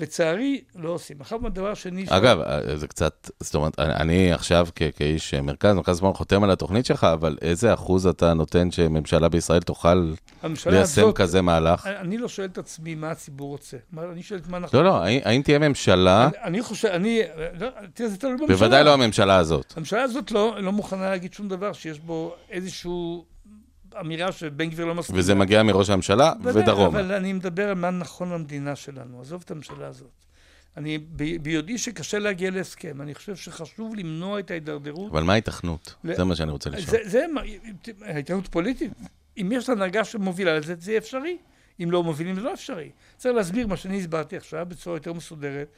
לצערי, 0.00 0.60
לא 0.76 0.88
עושים. 0.88 1.16
עכשיו, 1.20 1.46
הדבר 1.46 1.70
השני... 1.70 2.04
אגב, 2.08 2.38
ש... 2.38 2.70
זה 2.74 2.86
קצת, 2.86 3.30
זאת 3.40 3.54
אומרת, 3.54 3.78
אני 3.78 4.32
עכשיו 4.32 4.68
כ- 4.74 4.82
כאיש 4.96 5.34
מרכז, 5.34 5.74
מרכז 5.74 5.96
זמן 5.96 6.12
חותם 6.12 6.44
על 6.44 6.50
התוכנית 6.50 6.86
שלך, 6.86 7.04
אבל 7.04 7.36
איזה 7.42 7.74
אחוז 7.74 8.06
אתה 8.06 8.34
נותן 8.34 8.70
שממשלה 8.70 9.28
בישראל 9.28 9.60
תוכל 9.60 10.12
ליישם 10.44 10.70
הזאת, 10.80 11.16
כזה 11.16 11.42
מהלך? 11.42 11.86
אני 11.86 12.18
לא 12.18 12.28
שואל 12.28 12.46
את 12.46 12.58
עצמי 12.58 12.94
מה 12.94 13.10
הציבור 13.10 13.50
רוצה. 13.50 13.76
אני 14.12 14.22
שואל 14.22 14.40
את 14.40 14.48
מה 14.48 14.56
אנחנו... 14.56 14.78
לא, 14.78 14.84
לא, 14.84 15.02
האם 15.24 15.42
תהיה 15.42 15.58
ממשלה... 15.58 16.26
אני, 16.26 16.36
אני 16.44 16.62
חושב, 16.62 16.88
אני... 16.88 17.22
לא, 17.60 17.68
תראה, 17.94 18.08
זה 18.08 18.16
תלוי 18.16 18.36
בממשלה. 18.36 18.56
בוודאי 18.56 18.84
לא 18.84 18.92
הממשלה 18.94 19.36
הזאת. 19.36 19.72
הממשלה 19.76 20.02
הזאת 20.02 20.30
לא, 20.30 20.62
לא 20.62 20.72
מוכנה 20.72 21.10
להגיד 21.10 21.32
שום 21.32 21.48
דבר 21.48 21.72
שיש 21.72 21.98
בו 21.98 22.34
איזשהו... 22.50 23.24
אמירה 24.00 24.32
שבן 24.32 24.70
גביר 24.70 24.86
לא 24.86 24.94
מסכים. 24.94 25.18
וזה 25.18 25.34
מגיע 25.34 25.62
מראש 25.62 25.90
הממשלה 25.90 26.32
ודרום. 26.42 26.96
אבל 26.96 27.12
אני 27.12 27.32
מדבר 27.32 27.68
על 27.68 27.74
מה 27.74 27.90
נכון 27.90 28.32
למדינה 28.32 28.76
שלנו, 28.76 29.20
עזוב 29.20 29.42
את 29.44 29.50
הממשלה 29.50 29.86
הזאת. 29.86 30.10
אני 30.76 30.98
ביודעי 31.42 31.78
שקשה 31.78 32.18
להגיע 32.18 32.50
להסכם, 32.50 33.02
אני 33.02 33.14
חושב 33.14 33.36
שחשוב 33.36 33.94
למנוע 33.94 34.38
את 34.38 34.50
ההידרדרות. 34.50 35.12
אבל 35.12 35.22
מה 35.22 35.32
ההיתכנות? 35.32 35.94
ל... 36.04 36.14
זה 36.14 36.24
מה 36.24 36.36
שאני 36.36 36.50
רוצה 36.50 36.70
לשאול. 36.70 36.86
זה, 36.86 36.98
זה 37.04 37.26
ההתנהלות 38.02 38.48
פוליטית. 38.48 38.92
אם 39.38 39.52
יש 39.52 39.68
הנהגה 39.68 40.04
שמובילה 40.04 40.58
לזה, 40.58 40.74
זה 40.78 40.96
אפשרי. 40.96 41.36
אם 41.82 41.90
לא 41.90 42.02
מובילים, 42.02 42.34
זה 42.34 42.40
לא 42.40 42.54
אפשרי. 42.54 42.90
צריך 43.16 43.34
להסביר 43.34 43.66
מה 43.66 43.76
שאני 43.76 43.98
הסברתי 43.98 44.36
עכשיו 44.36 44.66
בצורה 44.68 44.96
יותר 44.96 45.12
מסודרת, 45.12 45.68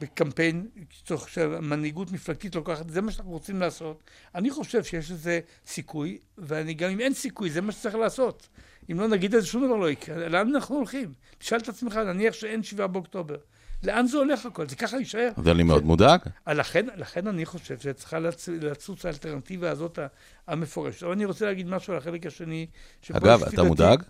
בקמפיין, 0.00 0.66
תוך 1.04 1.28
שהמנהיגות 1.28 2.12
מפלגתית 2.12 2.54
לוקחת, 2.54 2.90
זה 2.90 3.00
מה 3.00 3.12
שאנחנו 3.12 3.30
רוצים 3.30 3.60
לעשות. 3.60 4.02
אני 4.34 4.50
חושב 4.50 4.84
שיש 4.84 5.10
לזה 5.10 5.40
סיכוי, 5.66 6.18
ואני 6.38 6.74
גם 6.74 6.90
אם 6.90 7.00
אין 7.00 7.14
סיכוי, 7.14 7.50
זה 7.50 7.60
מה 7.60 7.72
שצריך 7.72 7.94
לעשות. 7.94 8.48
אם 8.90 9.00
לא 9.00 9.08
נגיד 9.08 9.34
את 9.34 9.42
זה, 9.42 9.46
שום 9.46 9.66
דבר 9.66 9.76
לא 9.76 9.90
יקרה. 9.90 10.28
לאן 10.28 10.54
אנחנו 10.54 10.76
הולכים? 10.76 11.12
תשאל 11.38 11.58
את 11.58 11.68
עצמך, 11.68 11.96
נניח 11.96 12.34
שאין 12.34 12.62
שבעה 12.62 12.86
באוקטובר. 12.86 13.36
לאן 13.82 14.06
זה 14.06 14.18
הולך 14.18 14.46
הכל? 14.46 14.68
זה 14.68 14.76
ככה 14.76 14.98
יישאר. 14.98 15.30
זה 15.44 15.50
אני 15.50 15.62
מאוד 15.62 15.84
מודאג. 15.84 16.20
לכן, 16.46 16.86
לכן 16.96 17.26
אני 17.26 17.46
חושב 17.46 17.78
שצריכה 17.78 18.18
לצוץ 18.48 19.06
האלטרנטיבה 19.06 19.70
הזאת 19.70 19.98
המפורשת. 20.46 21.02
אבל 21.02 21.12
אני 21.12 21.24
רוצה 21.24 21.46
להגיד 21.46 21.68
משהו 21.68 21.92
על 21.92 21.98
החלק 21.98 22.26
השני. 22.26 22.66
אגב, 23.12 23.42
אתה 23.42 23.62
מודאג? 23.62 24.02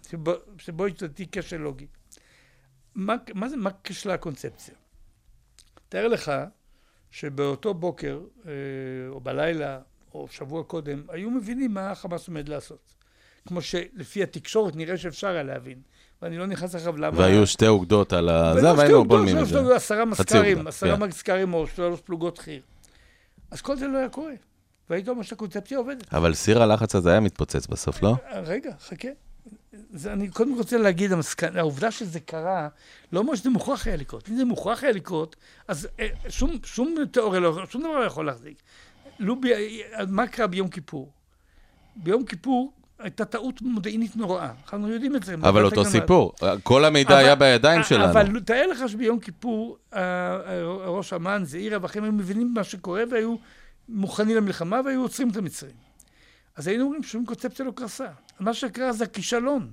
שבו, 0.59 0.87
יש 0.87 1.03
לדעתי 1.03 1.27
כשל 1.33 1.57
לוגי. 1.57 1.87
מה, 2.95 3.15
מה 3.35 3.49
זה, 3.49 3.57
מה 3.57 3.71
כשלה 3.85 4.15
הקונספציה? 4.15 4.75
תאר 5.91 6.09
לך 6.09 6.33
שבאותו 7.11 7.75
בוקר, 7.75 8.21
אה, 8.47 8.53
או 9.09 9.21
בלילה, 9.21 9.79
או 10.15 10.29
שבוע 10.31 10.65
קודם, 10.65 11.03
היו 11.09 11.31
מבינים 11.31 11.75
מה 11.75 11.91
החמאס 11.91 12.29
עומד 12.29 12.49
לעשות. 12.49 12.95
כמו 13.49 13.63
שלפי 13.63 14.23
התקשורת 14.23 14.77
נראה 14.77 14.97
שאפשר 14.97 15.29
היה 15.29 15.43
להבין. 15.43 15.79
ואני 16.23 16.39
לא 16.39 16.47
נכנס 16.47 16.75
עכשיו 16.75 16.97
למה... 16.97 17.19
והיו 17.19 17.47
שתי 17.47 17.67
אוגדות 17.67 18.13
על 18.13 18.29
ה... 18.29 18.55
זה, 18.61 18.73
והיינו 18.75 19.05
בולמים 19.05 19.39
את 19.39 19.47
זה. 19.47 19.77
עשרה 19.77 20.05
מזכ"רים, 20.05 20.67
עשרה 20.67 20.97
כן. 20.97 21.03
מזכ"רים 21.03 21.55
או 21.55 21.67
שלוש 21.67 22.01
פלוגות 22.01 22.39
חי"ר. 22.39 22.61
אז 23.51 23.61
כל 23.61 23.77
זה 23.77 23.87
לא 23.87 23.99
היה 23.99 24.09
קורה. 24.09 24.33
והיית 24.91 25.09
אומר 25.09 25.23
שהקונספציה 25.23 25.79
עובדת. 25.79 26.15
אבל 26.15 26.35
סיר 26.35 26.63
הלחץ 26.63 26.95
הזה 26.95 27.11
היה 27.11 27.21
מתפוצץ 27.21 27.67
בסוף, 27.67 28.03
לא? 28.03 28.15
רגע, 28.45 28.71
חכה. 28.81 29.09
זה, 29.73 30.13
אני 30.13 30.29
קודם 30.29 30.55
רוצה 30.55 30.79
להגיד, 30.79 31.13
המסכן, 31.13 31.57
העובדה 31.57 31.91
שזה 31.91 32.21
קרה, 32.21 32.69
לא 33.13 33.21
אומר 33.21 33.35
שזה 33.35 33.51
מוכרח 33.51 33.87
היה 33.87 33.97
לקרות. 33.97 34.29
אם 34.29 34.37
זה 34.37 34.45
מוכרח 34.45 34.83
היה 34.83 34.93
לקרות, 34.93 35.37
אז 35.69 35.89
אה, 36.01 36.07
שום, 36.29 36.59
שום 36.65 36.95
תיאוריה, 37.13 37.41
לא, 37.41 37.67
שום 37.71 37.83
דבר 37.83 37.99
לא 37.99 38.05
יכול 38.05 38.27
להחזיק. 38.27 38.63
לו, 39.19 39.37
ב, 39.41 39.47
מה 40.09 40.27
קרה 40.27 40.47
ביום 40.47 40.69
כיפור? 40.69 41.13
ביום 41.97 42.25
כיפור 42.25 42.73
הייתה 42.99 43.25
טעות 43.25 43.63
מודיעינית 43.63 44.17
נוראה. 44.17 44.51
אנחנו 44.63 44.89
יודעים 44.89 45.17
את 45.17 45.23
זה. 45.23 45.35
אבל 45.35 45.65
אותו 45.65 45.85
סיפור, 45.85 46.33
כל 46.63 46.85
המידע 46.85 47.15
אבל, 47.15 47.25
היה 47.25 47.35
בידיים 47.35 47.83
שלנו. 47.83 48.05
אבל 48.05 48.41
תאר 48.41 48.67
לך 48.67 48.89
שביום 48.89 49.21
כיפור, 49.21 49.79
ראש 50.87 51.13
אמ"ן, 51.13 51.45
זעירה 51.45 51.79
ואחרים 51.83 52.05
היו 52.05 52.13
מבינים 52.13 52.55
מה 52.55 52.65
שקורה 52.65 53.03
והיו 53.11 53.37
מוכנים 53.89 54.37
למלחמה 54.37 54.81
והיו 54.85 55.03
עוצרים 55.03 55.31
את 55.31 55.37
המצרים. 55.37 55.90
אז 56.61 56.67
היינו 56.67 56.85
אומרים 56.85 57.03
שום 57.03 57.25
קונספציה 57.27 57.65
לא 57.65 57.71
קרסה. 57.71 58.07
מה 58.41 58.55
שקרה 58.55 58.93
זה 58.93 59.05
הכישלון. 59.05 59.73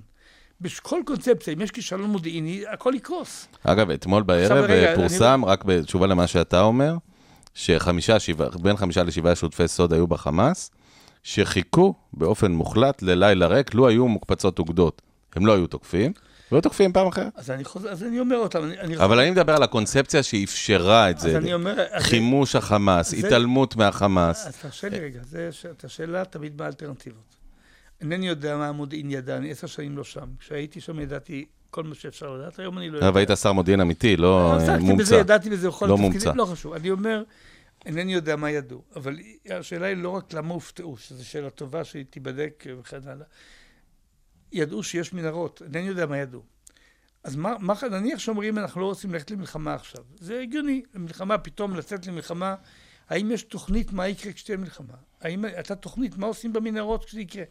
בכל 0.60 1.00
קונספציה, 1.06 1.52
אם 1.52 1.60
יש 1.60 1.70
כישלון 1.70 2.10
מודיעיני, 2.10 2.64
הכל 2.72 2.92
יקרוס. 2.96 3.48
אגב, 3.64 3.90
אתמול 3.90 4.22
בערב 4.22 4.64
רגע, 4.64 4.94
פורסם, 4.94 5.40
אני... 5.44 5.52
רק 5.52 5.64
בתשובה 5.64 6.06
למה 6.06 6.26
שאתה 6.26 6.60
אומר, 6.60 6.96
שחמישה, 7.54 8.18
שבעה, 8.18 8.48
בין 8.62 8.76
חמישה 8.76 9.02
לשבעה 9.02 9.34
שותפי 9.34 9.68
סוד 9.68 9.92
היו 9.92 10.06
בחמאס, 10.06 10.70
שחיכו 11.22 11.94
באופן 12.12 12.52
מוחלט 12.52 13.02
ללילה 13.02 13.46
ריק, 13.46 13.74
לו 13.74 13.88
היו 13.88 14.08
מוקפצות 14.08 14.58
אוגדות. 14.58 15.02
הם 15.36 15.46
לא 15.46 15.54
היו 15.54 15.66
תוקפים, 15.66 16.12
והיו 16.52 16.62
תוקפים 16.62 16.92
פעם 16.92 17.06
אחרת. 17.06 17.32
אז 17.34 17.50
אני, 17.50 17.64
חוזר, 17.64 17.88
אז 17.88 18.02
אני 18.02 18.20
אומר 18.20 18.36
אותם. 18.36 18.64
אני, 18.64 18.78
אני 18.78 18.96
אבל 18.96 19.20
אני 19.20 19.30
מדבר 19.30 19.56
על 19.56 19.62
הקונספציה 19.62 20.22
שאפשרה 20.22 21.10
את 21.10 21.18
זה. 21.18 21.28
אז 21.28 21.36
אני 21.36 21.54
אומר... 21.54 21.84
חימוש 21.98 22.56
אז 22.56 22.62
החמאס, 22.62 23.10
זה, 23.10 23.16
התעלמות 23.16 23.76
מהחמאס. 23.76 24.46
אז 24.46 24.56
תרשה 24.56 24.88
לי 24.88 24.98
רגע, 24.98 25.20
את 25.70 25.84
השאלה 25.84 26.24
תמיד 26.24 26.56
באלטרנטיבות. 26.56 27.36
אינני 28.00 28.28
יודע 28.28 28.56
מה 28.56 28.68
המודיעין 28.68 29.10
ידע, 29.10 29.36
אני 29.36 29.50
עשר 29.50 29.66
שנים 29.66 29.96
לא 29.96 30.04
שם. 30.04 30.26
כשהייתי 30.38 30.80
שם 30.80 31.00
ידעתי 31.00 31.44
כל 31.70 31.84
מה 31.84 31.94
שאפשר 31.94 32.36
לדעת, 32.36 32.58
היום 32.58 32.78
אני 32.78 32.90
לא 32.90 32.96
יודע. 32.96 33.08
אבל 33.08 33.18
היית 33.18 33.30
שר 33.42 33.52
מודיעין 33.52 33.80
אמיתי, 33.80 34.16
לא 34.16 34.52
מומצא. 34.52 34.72
עסקתי 34.72 34.92
בזה, 34.92 35.16
ידעתי 35.16 35.50
בזה 35.50 35.68
בכל 35.68 35.86
לא 35.86 35.94
התפקידים, 35.94 36.36
לא 36.36 36.44
חשוב. 36.44 36.72
אני 36.72 36.90
אומר, 36.90 37.22
אינני 37.86 38.14
יודע 38.14 38.36
מה 38.36 38.50
ידעו, 38.50 38.82
אבל 38.96 39.16
השאלה 39.50 39.86
היא 39.86 39.96
לא 39.96 40.08
רק 40.08 40.32
למה 40.32 40.54
הופתעו, 40.54 40.96
שזו 40.96 41.28
שאלה 41.28 41.50
טובה 41.50 41.84
שהיא 41.84 42.04
תיבדק 42.10 42.64
וכן 42.80 43.00
הלאה. 43.06 43.26
ידעו 44.52 44.82
שיש 44.82 45.12
מנהרות, 45.12 45.62
אינני 45.62 45.88
יודע 45.88 46.06
מה 46.06 46.18
ידעו. 46.18 46.42
אז 47.24 47.36
מה, 47.36 47.56
מה 47.60 47.74
נניח 47.90 48.18
שאומרים 48.18 48.58
אנחנו 48.58 48.80
לא 48.80 48.86
רוצים 48.86 49.12
ללכת 49.12 49.30
למלחמה 49.30 49.74
עכשיו. 49.74 50.04
זה 50.20 50.40
הגיוני, 50.40 50.82
למלחמה, 50.94 51.38
פתאום 51.38 51.76
לצאת 51.76 52.06
למלחמה. 52.06 52.54
האם 53.08 53.30
יש 53.30 53.42
תוכנית 53.42 53.92
מה 53.92 54.08
יקרה 54.08 54.32
כשתהיה 54.32 54.58
מלחמה? 54.58 54.94
האם 55.20 55.44
הייתה 55.44 55.74
תוכנית 55.74 56.16
מה 56.16 56.26
עושים 56.26 56.52
במנהרות 56.52 57.04
כשזה 57.04 57.20
יקרה? 57.20 57.44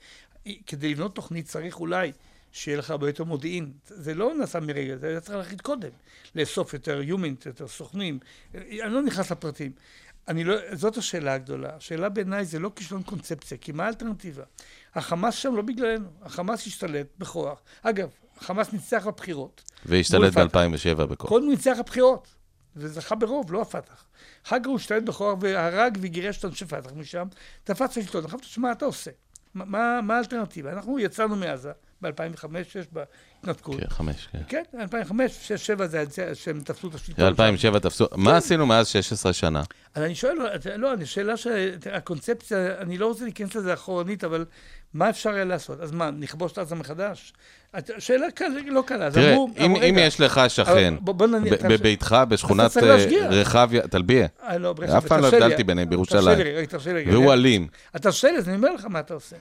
כדי 0.65 0.91
לבנות 0.91 1.15
תוכנית 1.15 1.45
צריך 1.45 1.79
אולי 1.79 2.11
שיהיה 2.51 2.77
לך 2.77 2.89
הרבה 2.89 3.09
יותר 3.09 3.23
מודיעין. 3.23 3.73
זה 3.85 4.13
לא 4.13 4.33
נעשה 4.35 4.59
מרגע, 4.59 4.97
זה 4.97 5.07
היה 5.07 5.19
צריך 5.19 5.37
להחליט 5.37 5.61
קודם. 5.61 5.89
לאסוף 6.35 6.73
יותר 6.73 7.01
יומינט, 7.01 7.45
יותר 7.45 7.67
סוכנים. 7.67 8.19
אני 8.55 8.93
לא 8.93 9.01
נכנס 9.01 9.31
לפרטים. 9.31 9.71
אני 10.27 10.43
לא, 10.43 10.75
זאת 10.75 10.97
השאלה 10.97 11.33
הגדולה. 11.33 11.75
השאלה 11.75 12.09
בעיניי 12.09 12.45
זה 12.45 12.59
לא 12.59 12.71
כישלון 12.75 13.03
קונספציה, 13.03 13.57
כי 13.57 13.71
מה 13.71 13.85
האלטרנטיבה? 13.85 14.43
החמאס 14.95 15.35
שם 15.35 15.55
לא 15.55 15.61
בגללנו. 15.61 16.07
החמאס 16.21 16.67
השתלט 16.67 17.07
בכוח. 17.17 17.59
אגב, 17.81 18.09
החמאס 18.37 18.73
ניצח 18.73 19.07
בבחירות. 19.07 19.71
והשתלט 19.85 20.33
ב-2007 20.33 21.05
בכוח. 21.05 21.29
קודם 21.29 21.45
הוא 21.45 21.51
ניצח 21.51 21.77
בבחירות. 21.79 22.27
וזכה 22.75 23.15
ברוב, 23.15 23.53
לא 23.53 23.61
הפת"ח. 23.61 24.05
אחר 24.47 24.59
כך 24.59 24.67
הוא 24.67 24.75
השתלט 24.75 25.03
בכוח 25.03 25.37
והרג 25.41 25.97
וגירש 26.01 26.37
את 26.37 26.45
אנשי 26.45 26.65
פת"ח 26.65 26.91
משם, 26.95 27.27
תפס 27.63 27.81
את 27.81 27.97
השלטון. 27.97 28.25
עכשיו 28.25 28.39
תשמע, 28.39 28.67
מה 28.67 28.71
אתה 28.71 28.85
עושה? 28.85 29.11
מה, 29.53 30.01
מה 30.01 30.15
האלטרנטיבה? 30.15 30.71
אנחנו 30.71 30.99
יצאנו 30.99 31.35
מעזה, 31.35 31.71
ב-2005-2006, 32.01 32.47
בהתנתקות. 32.91 33.79
כן, 33.79 33.89
חמש, 33.89 34.27
כן. 34.31 34.41
כן, 34.47 34.63
2005, 34.79 35.31
6, 35.47 35.65
7 35.65 35.87
זה 35.87 36.03
שהם 36.33 36.61
תפסו 36.61 36.87
את 36.87 36.95
השלטון. 36.95 37.25
2007 37.25 37.79
תפסו, 37.79 38.09
כן. 38.09 38.21
מה 38.21 38.37
עשינו 38.37 38.65
מאז 38.65 38.87
16 38.87 39.33
שנה? 39.33 39.63
אז 39.93 40.03
אני 40.03 40.15
שואל, 40.15 40.37
לא, 40.75 40.93
אני 40.93 41.05
שאלה 41.05 41.37
שהקונספציה, 41.37 42.77
אני 42.77 42.97
לא 42.97 43.07
רוצה 43.07 43.23
להיכנס 43.23 43.55
לזה 43.55 43.73
אחורנית, 43.73 44.23
אבל 44.23 44.45
מה 44.93 45.09
אפשר 45.09 45.29
היה 45.29 45.43
לעשות? 45.45 45.79
אז 45.81 45.91
מה, 45.91 46.11
נכבוש 46.11 46.51
את 46.51 46.57
עזה 46.57 46.75
מחדש? 46.75 47.33
שאלה 47.99 48.31
קלה, 48.31 48.47
לא 48.67 48.83
קלה. 48.87 49.11
תראה, 49.11 49.31
אמרו- 49.33 49.49
אם 49.57 49.63
אמרו, 49.63 49.77
אם 49.77 49.81
רגע, 49.83 50.01
יש 50.01 50.21
לך 50.21 50.41
שכן, 50.47 50.93
אבל 50.93 51.03
בוא- 51.03 51.13
בוא 51.13 51.27
נניח- 51.27 51.65
בביתך, 51.69 52.15
בשכונת 52.29 52.77
אה. 52.77 53.27
רחביה, 53.29 53.87
תלביה, 53.87 54.27
אה, 54.43 54.57
לא, 54.57 54.75
אף 54.97 55.05
פעם 55.07 55.21
לא 55.21 55.27
הבדלתי 55.27 55.63
ביניהם 55.63 55.89
בירושלים. 55.89 56.37
והוא 57.11 57.33
אלים. 57.33 57.67
אתה 57.95 58.09
לי, 58.31 58.37
אז 58.37 58.47
אני 58.47 58.55
אומר 58.57 58.73
לך 58.73 58.85
מה 58.85 58.99
אתה 58.99 59.13
עושה. 59.13 59.35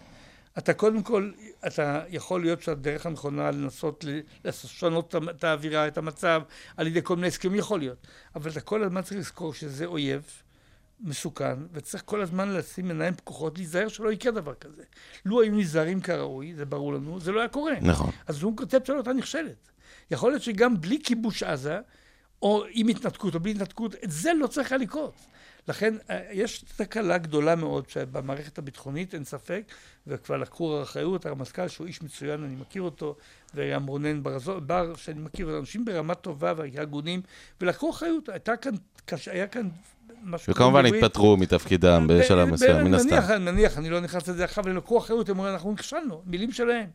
אתה 0.59 0.73
קודם 0.75 1.03
כל, 1.03 1.31
אתה 1.67 2.01
יכול 2.09 2.41
להיות 2.41 2.63
שהדרך 2.63 3.07
הנכונה 3.07 3.51
לנסות 3.51 4.05
לשנות 4.45 5.15
את 5.31 5.45
האווירה, 5.45 5.87
את 5.87 5.99
המצב, 5.99 6.43
על 6.77 6.87
ידי 6.87 7.01
כל 7.03 7.17
מיני 7.17 7.29
הסכמים, 7.29 7.55
יכול 7.59 7.79
להיות. 7.81 8.07
אבל 8.37 8.51
אתה 8.51 8.61
כל 8.61 8.85
הזמן 8.85 9.03
צריך 9.03 9.21
לזכור 9.21 9.55
שזה 9.55 9.85
אויב 9.85 10.23
מסוכן, 11.01 11.55
וצריך 11.73 12.03
כל 12.07 12.23
הזמן 12.23 12.53
לשים 12.53 12.89
עיניים 12.89 13.15
פקוחות, 13.15 13.59
להיזהר 13.59 13.89
שלא 13.89 14.13
יקרה 14.13 14.33
דבר 14.33 14.55
כזה. 14.55 14.83
לו 15.25 15.43
היו 15.43 15.53
נזהרים 15.53 16.01
כראוי, 16.01 16.55
זה 16.55 16.65
ברור 16.65 16.93
לנו, 16.93 17.21
זה 17.21 17.33
לא 17.33 17.41
היה 17.41 17.49
קורה. 17.49 17.73
נכון. 17.83 18.11
אז 18.27 18.37
זו 18.37 18.53
קונספציה 18.57 18.95
לא 18.95 19.01
הייתה 19.01 19.13
נכשלת. 19.13 19.69
יכול 20.11 20.33
להיות 20.33 20.43
שגם 20.43 20.81
בלי 20.81 20.99
כיבוש 21.05 21.43
עזה, 21.43 21.79
או 22.43 22.65
עם 22.71 22.89
התנתקות 22.89 23.35
או 23.35 23.41
בלי 23.41 23.51
התנתקות, 23.51 23.95
את 23.95 24.11
זה 24.11 24.35
לא 24.35 24.47
צריך 24.47 24.73
היה 24.73 24.79
לקרות. 24.79 25.15
לכן, 25.69 25.95
אה, 26.11 26.23
יש 26.33 26.65
תקלה 26.77 27.19
גדולה 27.19 27.57
מאוד 27.57 27.85
במערכת 28.13 28.59
הביטחונית, 28.59 29.15
אין 29.15 29.25
ספק, 29.25 29.63
וכבר 30.07 30.37
לקחו 30.37 30.83
אחריות, 30.83 31.27
הרמטכ"ל, 31.27 31.69
שהוא 31.69 31.87
איש 31.87 32.03
מצוין, 32.03 32.45
אני 32.45 32.57
מכיר 32.57 32.83
אותו, 32.83 33.17
וגם 33.55 33.87
רונן 33.87 34.23
ברזו- 34.23 34.61
בר, 34.61 34.97
שאני 34.97 35.21
מכיר, 35.21 35.59
אנשים 35.59 35.85
ברמה 35.85 36.15
טובה 36.15 36.53
והגונים, 36.57 37.23
ולקחו 37.61 37.91
אחריות. 37.91 38.29
הייתה 38.29 38.57
כאן, 38.57 38.75
היה 39.27 39.47
כאן 39.47 39.69
משהו... 40.23 40.53
וכמובן. 40.53 40.87
התפטרו 40.87 41.37
מתפקידם 41.37 42.07
בשלב 42.09 42.49
מסוים, 42.49 42.85
מן 42.85 42.95
הסתם. 42.95 43.09
נניח, 43.09 43.31
נניח, 43.31 43.79
אני 43.79 43.91
לא 43.91 44.01
נכנס 44.01 44.29
לזה 44.29 44.45
עכשיו, 44.45 44.69
הם 44.69 44.77
לקחו 44.77 44.99
אחריות, 44.99 45.29
הם 45.29 45.39
אומרים, 45.39 45.55
אנחנו 45.55 45.73
נכשלנו, 45.73 46.23
מילים 46.27 46.53
שלהם. 46.53 46.87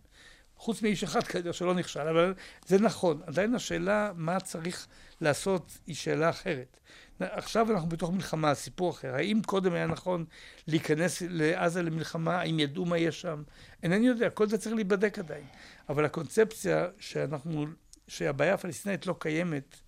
חוץ 0.58 0.82
מאיש 0.82 1.04
אחד 1.04 1.24
כזה 1.24 1.54
שלא 1.54 1.74
נכשל, 1.74 2.08
אבל 2.08 2.34
זה 2.66 2.80
נכון. 2.80 3.22
עדיין 3.28 3.56
השאלה 3.56 4.12
מה 4.16 4.40
צריך 4.40 4.88
לעשות 5.22 5.78
היא 5.88 5.96
שאלה 5.96 6.30
אחרת. 6.30 6.80
עכשיו 7.20 7.72
אנחנו 7.72 7.90
בתוך 7.90 8.12
מלחמה, 8.12 8.56
סיפור 8.56 8.90
אחר. 8.92 9.16
האם 9.16 9.42
קודם 9.46 9.74
היה 9.74 9.88
נכון 9.88 10.26
להיכנס 10.68 11.24
לעזה 11.30 11.82
למלחמה? 11.84 12.40
האם 12.40 12.60
ידעו 12.60 12.86
מה 12.86 12.98
יש 12.98 13.22
שם? 13.22 13.44
אינני 13.84 14.08
יודע, 14.08 14.30
כל 14.30 14.48
זה 14.48 14.58
צריך 14.58 14.76
להיבדק 14.76 15.20
עדיין. 15.20 15.44
אבל 15.90 16.06
הקונספציה 16.06 16.88
שאנחנו, 17.00 17.66
שהבעיה 18.08 18.54
הפלסטינאית 18.54 19.08
לא 19.08 19.16
קיימת, 19.20 19.82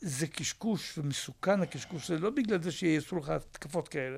זה 0.00 0.26
קשקוש 0.26 0.98
ומסוכן 0.98 1.60
הקשקוש, 1.62 2.08
זה 2.08 2.18
לא 2.18 2.30
בגלל 2.30 2.62
זה 2.62 2.72
שיעשו 2.72 3.16
לך 3.16 3.28
התקפות 3.28 3.88
כאלה, 3.88 4.16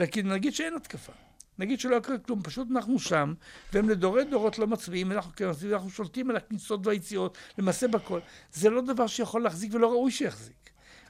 אלא 0.00 0.06
כי 0.06 0.22
נגיד 0.22 0.54
שאין 0.54 0.74
התקפה. 0.76 1.12
נגיד 1.58 1.80
שלא 1.80 1.96
יקרה 1.96 2.18
כלום, 2.18 2.42
פשוט 2.42 2.68
אנחנו 2.70 2.98
שם, 2.98 3.34
והם 3.72 3.88
לדורי 3.88 4.24
דורות 4.24 4.58
לא 4.58 4.66
מצביעים, 4.66 5.12
אנחנו 5.12 5.30
כמצביעים, 5.36 5.74
אנחנו 5.74 5.90
שולטים 5.90 6.30
על 6.30 6.36
הכניסות 6.36 6.86
והיציאות, 6.86 7.38
למעשה 7.58 7.88
בכל. 7.88 8.20
זה 8.52 8.70
לא 8.70 8.80
דבר 8.80 9.06
שיכול 9.06 9.42
להחזיק 9.42 9.74
ולא 9.74 9.90
ראוי 9.90 10.10
שיחזיק. 10.10 10.54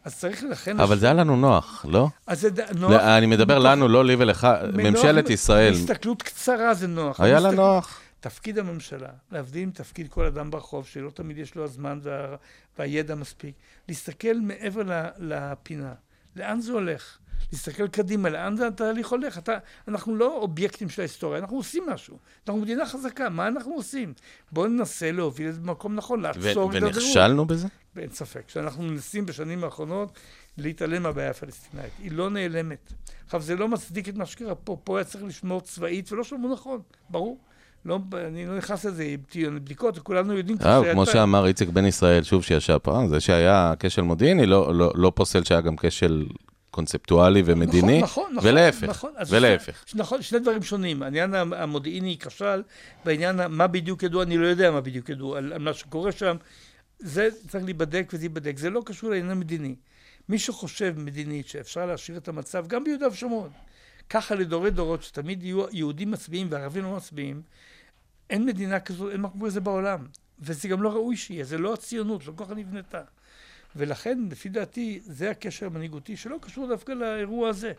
אז 0.05 0.19
צריך 0.19 0.45
לכן... 0.51 0.81
אבל 0.81 0.99
זה 0.99 1.07
היה 1.07 1.15
לנו 1.15 1.37
נוח, 1.37 1.87
לא? 1.89 2.09
אז 2.27 2.41
זה 2.41 2.51
ד- 2.51 2.77
נוח. 2.79 2.91
לא, 2.91 3.17
אני 3.19 3.27
מדבר 3.27 3.55
מתוך- 3.59 3.67
לנו, 3.67 3.89
לא 3.89 4.05
לי 4.05 4.15
ולך, 4.19 4.49
ממשלת 4.73 5.25
נוח- 5.25 5.31
ישראל. 5.33 5.73
בהסתכלות 5.73 6.23
קצרה 6.23 6.75
זה 6.75 6.87
נוח. 6.87 7.21
היה 7.21 7.41
לה 7.41 7.51
נוח. 7.51 8.01
תפקיד 8.21 8.59
הממשלה, 8.59 9.11
להבדיל 9.33 9.69
מתפקיד 9.69 10.09
כל 10.09 10.25
אדם 10.25 10.51
ברחוב, 10.51 10.87
שלא 10.87 11.11
תמיד 11.11 11.39
יש 11.39 11.55
לו 11.55 11.65
הזמן 11.65 11.99
וה, 12.03 12.37
והידע 12.79 13.15
מספיק, 13.15 13.55
להסתכל 13.89 14.41
מעבר 14.43 14.83
ל, 14.83 15.09
לפינה. 15.19 15.95
לאן 16.37 16.61
זה 16.61 16.73
הולך? 16.73 17.19
להסתכל 17.53 17.89
קדימה, 17.89 18.29
לאן 18.29 18.57
זה 18.57 18.67
התהליך 18.67 19.09
הולך? 19.09 19.39
אתה, 19.39 19.59
אנחנו 19.89 20.17
לא 20.17 20.37
אובייקטים 20.37 20.89
של 20.89 21.03
ההיסטוריה, 21.03 21.39
אנחנו 21.39 21.57
עושים 21.57 21.85
משהו. 21.89 22.19
אנחנו 22.47 22.61
מדינה 22.61 22.87
חזקה, 22.87 23.29
מה 23.29 23.49
אנחנו 23.49 23.73
עושים? 23.73 24.15
בואו 24.53 24.69
ננסה 24.69 25.13
להוביל 25.13 25.49
את 25.49 25.55
זה 25.55 25.61
במקום 25.61 25.95
נכון, 25.95 26.21
לעצור 26.21 26.71
את 26.71 26.77
הדרדרות. 26.77 26.95
ונכשלנו 26.95 27.47
בזה? 27.47 27.69
אין 27.97 28.11
ספק, 28.11 28.49
שאנחנו 28.49 28.83
מנסים 28.83 29.27
בשנים 29.27 29.65
האחרונות 29.65 30.19
להתעלם 30.59 31.03
מהבעיה 31.03 31.31
הפלסטינאית. 31.31 31.93
היא 31.99 32.13
לא 32.13 32.31
נעלמת. 32.31 32.93
עכשיו, 33.25 33.43
זה 33.43 33.57
לא 33.57 33.69
מצדיק 33.69 34.09
את 34.09 34.15
מה 34.15 34.27
שקרה 34.27 34.55
פה. 34.55 34.77
פה 34.85 34.99
היה 34.99 35.05
צריך 35.05 35.25
לשמור 35.25 35.61
צבאית, 35.61 36.13
ולא 36.13 36.25
שמעו 36.25 36.53
נכון, 36.53 36.83
ברור. 37.11 37.39
לא, 37.85 37.99
אני 38.27 38.47
לא 38.47 38.57
נכנס 38.57 38.85
לזה, 38.85 39.15
בדיקות, 39.55 39.99
וכולנו 39.99 40.37
יודעים 40.39 40.59
אה, 40.59 40.81
שהיה- 40.83 40.93
כמו 40.93 41.07
שאמר 41.07 41.47
איציק 41.47 41.69
בן 41.69 41.85
ישראל, 41.87 42.23
שוב 42.23 42.43
שישב 42.45 42.79
פה, 42.79 43.03
זה 43.09 43.21
שהיה 43.21 43.75
כשל 43.79 44.03
מודיעיני, 44.03 44.47
לא- 44.47 44.75
לא 44.75 44.93
לא 44.95 45.13
פוסל 45.15 45.45
שהיה 45.45 45.61
גם 45.61 45.77
כשל 45.77 46.27
קונספטואלי 46.71 47.43
ומדיני, 47.47 48.01
נכון, 48.03 48.33
נכון, 48.37 48.49
ולהפך, 48.49 48.89
נכון. 48.89 49.13
ולהפך. 49.31 49.83
שני, 49.87 50.01
נכון, 50.01 50.23
שני 50.23 50.39
דברים 50.39 50.63
שונים. 50.63 51.03
העניין 51.03 51.35
המ- 51.35 51.53
המודיעיני 51.53 52.17
כשל, 52.21 52.63
בעניין 53.05 53.47
מה 53.49 53.67
בדיוק 53.67 54.03
ידעו, 54.03 54.23
אני 54.23 54.39
לא 54.39 54.47
יודע 54.47 54.71
מה 54.71 54.81
בדיוק 54.81 55.09
ידעו, 55.09 55.37
על, 55.37 55.53
על 55.53 55.59
מה 55.59 55.75
שקורה 55.75 56.13
שם. 56.13 56.37
זה 56.99 57.29
צריך 57.49 57.65
להיבדק 57.65 58.11
וזה 58.13 58.25
ייבדק. 58.25 58.59
זה 58.59 58.71
לא 58.71 58.83
קשור 58.87 59.11
לעניין 59.11 59.31
המדיני. 59.31 59.75
מי 60.29 60.39
שחושב 60.39 60.95
מדינית 60.99 61.49
שאפשר 61.49 61.87
להשאיר 61.87 62.17
את 62.19 62.29
המצב, 62.29 62.67
גם 62.67 62.85
ביהודה 62.85 63.09
ושומרון, 63.09 63.49
ככה 64.11 64.35
לדורי 64.35 64.71
דורות, 64.71 65.03
שתמיד 65.03 65.43
יהיו 65.43 65.65
יהודים 65.73 66.11
מצביעים 66.11 66.47
וערבים 66.51 66.85
לא 66.85 66.97
מצביעים, 66.97 67.43
אין 68.31 68.47
מדינה 68.47 68.81
כזו, 68.81 69.11
אין 69.11 69.21
מקום 69.21 69.47
כזה 69.47 69.61
בעולם. 69.61 70.07
וזה 70.39 70.69
גם 70.69 70.83
לא 70.83 70.89
ראוי 70.89 71.17
שיהיה, 71.17 71.45
זה 71.45 71.59
לא 71.59 71.75
הציונות, 71.75 72.27
לא 72.27 72.33
ככה 72.37 72.55
נבנתה. 72.55 73.03
ולכן, 73.77 74.19
לפי 74.31 74.49
דעתי, 74.49 75.01
זה 75.03 75.31
הקשר 75.31 75.67
המנהיגותי 75.67 76.17
שלא 76.17 76.37
קשור 76.43 76.69
דווקא 76.69 76.93
לאירוע 76.93 77.49
הזה. 77.49 77.73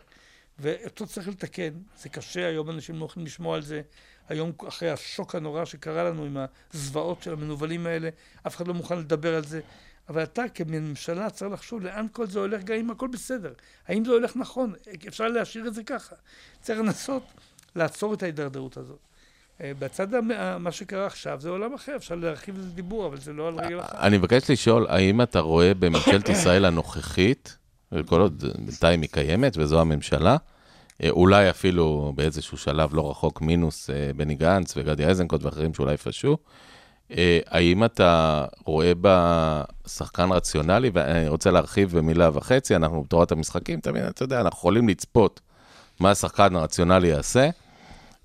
ואותו 0.58 1.06
צריך 1.06 1.28
לתקן, 1.28 1.72
זה 1.98 2.08
קשה, 2.08 2.46
היום 2.46 2.70
אנשים 2.70 3.00
לא 3.00 3.04
יכולים 3.04 3.26
לשמוע 3.26 3.56
על 3.56 3.62
זה. 3.62 3.82
היום, 4.28 4.52
אחרי 4.68 4.90
השוק 4.90 5.34
הנורא 5.34 5.64
שקרה 5.64 6.04
לנו 6.04 6.24
עם 6.24 6.36
הזוועות 6.74 7.22
של 7.22 7.32
המנוולים 7.32 7.86
האלה, 7.86 8.08
אף 8.46 8.56
אחד 8.56 8.68
לא 8.68 8.74
מוכן 8.74 8.98
לדבר 8.98 9.34
על 9.34 9.44
זה. 9.44 9.60
אבל 10.08 10.22
אתה 10.22 10.48
כממשלה 10.48 11.30
צריך 11.30 11.52
לחשוב 11.52 11.80
לאן 11.80 12.06
כל 12.12 12.26
זה 12.26 12.38
הולך, 12.38 12.62
גם 12.62 12.76
אם 12.76 12.90
הכל 12.90 13.08
בסדר. 13.08 13.52
האם 13.86 14.04
זה 14.04 14.10
הולך 14.10 14.36
נכון? 14.36 14.72
אפשר 15.08 15.28
להשאיר 15.28 15.68
את 15.68 15.74
זה 15.74 15.84
ככה. 15.84 16.16
צריך 16.60 16.78
לנסות 16.78 17.22
לעצור 17.76 18.14
את 18.14 18.22
ההידרדרות 18.22 18.76
הזאת. 18.76 18.98
אה, 19.62 19.72
בצד 19.78 20.14
המ- 20.14 20.30
מה 20.64 20.72
שקרה 20.72 21.06
עכשיו 21.06 21.40
זה 21.40 21.48
עולם 21.48 21.74
אחר, 21.74 21.96
אפשר 21.96 22.14
להרחיב 22.14 22.54
את 22.58 22.64
הדיבור, 22.64 23.06
אבל 23.06 23.16
זה 23.16 23.32
לא 23.32 23.48
על 23.48 23.54
רגל 23.54 23.80
אחת. 23.80 23.94
אני 23.94 24.18
מבקש 24.18 24.50
לשאול, 24.50 24.86
האם 24.88 25.22
אתה 25.22 25.40
רואה 25.40 25.74
בממשלת 25.74 26.28
ישראל 26.28 26.64
הנוכחית, 26.64 27.56
וכל 27.92 28.20
עוד 28.20 28.44
בינתיים 28.58 29.02
היא 29.02 29.10
קיימת, 29.12 29.56
וזו 29.56 29.80
הממשלה, 29.80 30.36
אה, 31.02 31.10
אולי 31.10 31.50
אפילו 31.50 32.12
באיזשהו 32.16 32.56
שלב 32.58 32.94
לא 32.94 33.10
רחוק 33.10 33.40
מינוס 33.40 33.90
אה, 33.90 34.10
בני 34.16 34.34
גנץ 34.34 34.74
וגדי 34.76 35.04
איזנקוט 35.06 35.42
ואחרים 35.44 35.74
שאולי 35.74 35.94
יפרשו, 35.94 36.36
אה, 37.16 37.38
האם 37.46 37.84
אתה 37.84 38.44
רואה 38.64 38.94
בה 38.94 39.62
שחקן 39.86 40.32
רציונלי, 40.32 40.90
ואני 40.94 41.28
רוצה 41.28 41.50
להרחיב 41.50 41.98
במילה 41.98 42.30
וחצי, 42.34 42.76
אנחנו 42.76 43.02
בתורת 43.02 43.32
המשחקים, 43.32 43.80
תמיד, 43.80 44.02
אתה 44.04 44.22
יודע, 44.22 44.40
אנחנו 44.40 44.58
יכולים 44.58 44.88
לצפות 44.88 45.40
מה 46.00 46.10
השחקן 46.10 46.56
הרציונלי 46.56 47.08
יעשה. 47.08 47.48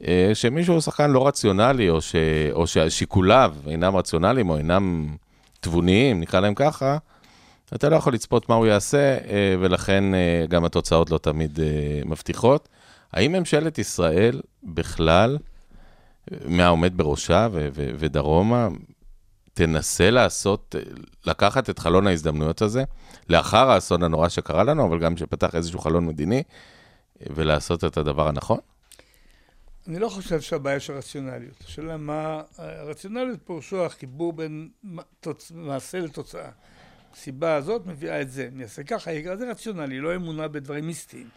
אה, 0.04 0.32
שמישהו 0.34 0.74
הוא 0.74 0.82
שחקן 0.82 1.12
לא 1.12 1.28
רציונלי, 1.28 1.90
או, 1.90 2.02
ש, 2.02 2.16
או 2.52 2.68
ששיקוליו 2.68 3.56
אינם 3.68 3.96
רציונליים 3.96 4.50
או 4.50 4.58
אינם 4.58 5.16
תבוניים, 5.60 6.20
נקרא 6.20 6.40
להם 6.40 6.54
ככה, 6.56 6.98
אתה 7.76 7.90
לא 7.90 7.96
יכול 7.96 8.14
לצפות 8.14 8.50
מה 8.50 8.56
הוא 8.56 8.66
יעשה, 8.66 9.18
אה, 9.18 9.56
ולכן 9.60 10.14
אה, 10.14 10.46
גם 10.50 10.66
התוצאות 10.66 11.12
לא 11.12 11.18
תמיד 11.18 11.60
מבטיחות. 12.06 12.70
האם 13.14 13.32
ממשלת 13.32 13.78
ישראל 13.78 14.42
בכלל, 14.64 15.38
מהעומד 16.46 16.98
בראשה 16.98 17.48
ו- 17.52 17.68
ו- 17.74 17.92
ודרומה, 17.96 18.68
תנסה 19.54 20.12
לעשות, 20.12 20.76
לקחת 21.26 21.70
את 21.70 21.80
חלון 21.80 22.08
ההזדמנויות 22.08 22.62
הזה, 22.62 22.84
לאחר 23.30 23.72
האסון 23.72 24.04
הנורא 24.04 24.30
שקרה 24.30 24.64
לנו, 24.64 24.88
אבל 24.88 25.00
גם 25.00 25.18
שפתח 25.18 25.56
איזשהו 25.56 25.80
חלון 25.80 26.06
מדיני, 26.06 26.44
ולעשות 27.30 27.84
את 27.84 27.98
הדבר 27.98 28.28
הנכון? 28.28 28.58
אני 29.88 30.00
לא 30.00 30.10
חושב 30.10 30.42
שהבעיה 30.42 30.80
של 30.80 30.94
רציונליות. 30.94 31.64
השאלה 31.66 31.98
מה... 31.98 32.42
הרציונליות 32.58 33.40
פירושו 33.46 33.86
החיבור 33.86 34.34
בין 34.34 34.70
תוצ... 35.20 35.52
מעשה 35.56 36.00
לתוצאה. 36.00 36.50
הסיבה 37.14 37.56
הזאת 37.56 37.86
מביאה 37.86 38.22
את 38.22 38.32
זה. 38.32 38.50
אני 38.54 38.64
אעשה 38.64 38.84
ככה, 38.84 39.12
זה 39.38 39.52
רציונלי, 39.52 40.00
לא 40.00 40.16
אמונה 40.16 40.48
בדברים 40.48 40.88
מיסטיים. 40.88 41.30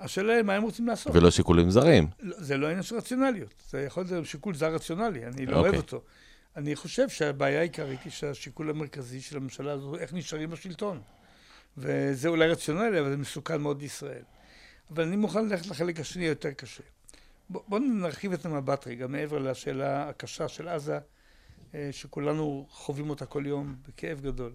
השאלה 0.00 0.34
היא 0.34 0.42
מה 0.42 0.54
הם 0.54 0.62
רוצים 0.62 0.86
לעשות. 0.86 1.16
ולא 1.16 1.30
שיקולים 1.30 1.70
זרים. 1.70 2.08
לא, 2.20 2.36
זה 2.38 2.56
לא 2.56 2.66
עניין 2.66 2.82
של 2.82 2.96
רציונליות. 2.96 3.54
זה 3.70 3.82
יכול 3.82 4.04
להיות 4.10 4.26
שיקול 4.26 4.54
זר 4.54 4.74
רציונלי, 4.74 5.26
אני 5.26 5.46
לא 5.46 5.56
אוהב 5.56 5.66
אוקיי. 5.66 5.78
אותו. 5.78 6.02
אני 6.56 6.76
חושב 6.76 7.08
שהבעיה 7.08 7.58
העיקרית 7.58 8.02
היא 8.04 8.12
שהשיקול 8.12 8.70
המרכזי 8.70 9.20
של 9.20 9.36
הממשלה 9.36 9.72
הזו, 9.72 9.96
איך 9.96 10.14
נשארים 10.14 10.50
בשלטון. 10.50 11.00
וזה 11.76 12.28
אולי 12.28 12.48
רציונלי, 12.48 13.00
אבל 13.00 13.10
זה 13.10 13.16
מסוכן 13.16 13.60
מאוד 13.60 13.82
לישראל. 13.82 14.22
אבל 14.90 15.02
אני 15.02 15.16
מוכן 15.16 15.48
ללכת 15.48 15.66
לחלק 15.66 16.00
השני 16.00 16.24
היותר 16.24 16.50
קשה. 16.50 16.82
בואו 17.50 17.80
נרחיב 17.80 18.32
את 18.32 18.44
המבט 18.44 18.86
רגע, 18.86 19.06
מעבר 19.06 19.38
לשאלה 19.38 20.08
הקשה 20.08 20.48
של 20.48 20.68
עזה, 20.68 20.98
אה, 21.74 21.88
שכולנו 21.92 22.66
חווים 22.70 23.10
אותה 23.10 23.26
כל 23.26 23.46
יום 23.46 23.76
בכאב 23.88 24.20
גדול. 24.20 24.54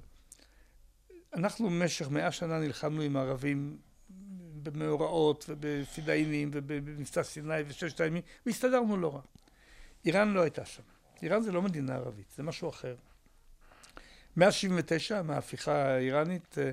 אנחנו 1.33 1.69
במשך 1.69 2.09
מאה 2.09 2.31
שנה 2.31 2.59
נלחמנו 2.59 3.01
עם 3.01 3.17
הערבים 3.17 3.77
במאורעות 4.63 5.45
ובפידאינים 5.49 6.49
ובמבצע 6.53 7.23
סיני 7.23 7.53
וששת 7.67 8.01
הימים, 8.01 8.21
והסתדרנו 8.45 8.97
לא 8.97 9.13
רע. 9.15 9.21
איראן 10.05 10.33
לא 10.33 10.41
הייתה 10.41 10.65
שם. 10.65 10.83
איראן 11.21 11.41
זה 11.41 11.51
לא 11.51 11.61
מדינה 11.61 11.95
ערבית, 11.95 12.31
זה 12.35 12.43
משהו 12.43 12.69
אחר. 12.69 12.95
מאז 14.37 14.53
79, 14.53 15.21
מההפיכה 15.21 15.73
האיראנית, 15.73 16.57
אה, 16.57 16.71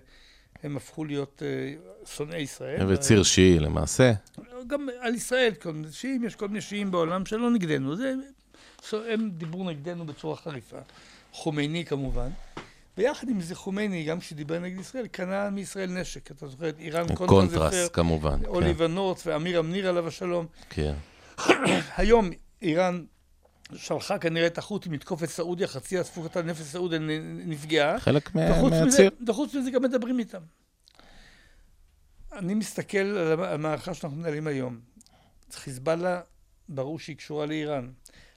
הם 0.63 0.77
הפכו 0.77 1.05
להיות 1.05 1.43
אה, 1.47 1.75
שונאי 2.07 2.39
ישראל. 2.39 2.87
וציר 2.89 3.23
שיעי 3.23 3.59
למעשה. 3.59 4.13
גם 4.67 4.89
על 5.01 5.15
ישראל, 5.15 5.53
שיעים, 5.91 6.25
יש 6.25 6.37
כל 6.37 6.49
מיני 6.49 6.61
שיעים 6.61 6.91
בעולם 6.91 7.27
שלא 7.27 7.51
נגדנו. 7.51 7.97
זה, 7.97 8.15
הם 8.93 9.31
דיברו 9.31 9.71
נגדנו 9.71 10.07
בצורה 10.07 10.37
חריפה. 10.37 10.79
חומייני 11.33 11.85
כמובן. 11.85 12.29
ויחד 12.99 13.29
עם 13.29 13.41
זה 13.41 13.55
חומייני, 13.55 14.05
גם 14.05 14.21
כשדיבר 14.21 14.59
נגד 14.59 14.81
ישראל, 14.81 15.07
קנה 15.07 15.51
מישראל 15.51 15.91
נשק. 15.91 16.31
אתה 16.31 16.49
זוכר 16.49 16.69
את 16.69 16.79
איראן 16.79 17.15
קונטרס, 17.15 17.89
כמובן. 17.89 18.45
אוליבר 18.47 18.89
כן. 18.89 18.95
נורץ 18.95 19.27
ואמיר 19.27 19.61
אמניר 19.61 19.89
עליו 19.89 20.09
השלום. 20.09 20.47
כן. 20.71 20.95
היום 21.97 22.31
איראן 22.63 23.05
שלחה 23.75 24.19
כנראה 24.19 24.47
את 24.47 24.59
החות'ים 24.59 24.93
לתקוף 24.93 25.25
את 25.25 25.29
סעודיה, 25.29 25.67
חצי 25.67 25.99
הספוקת 25.99 26.37
הנפש 26.37 26.61
סעודיה 26.61 26.99
נפגעה. 27.47 28.01
חלק 28.01 28.35
מהציר. 28.35 29.11
וחוץ 29.27 29.55
מזה 29.55 29.71
גם 29.71 29.83
מדברים 29.83 30.19
איתם. 30.19 30.43
אני 32.33 32.55
מסתכל 32.55 32.99
על 32.99 33.45
המערכה 33.45 33.95
שאנחנו 33.95 34.19
מנהלים 34.19 34.47
היום. 34.47 34.81
חיזבאללה, 35.53 36.21
ברור 36.69 36.99
שהיא 36.99 37.17
קשורה 37.17 37.47
לאיראן. 37.47 37.91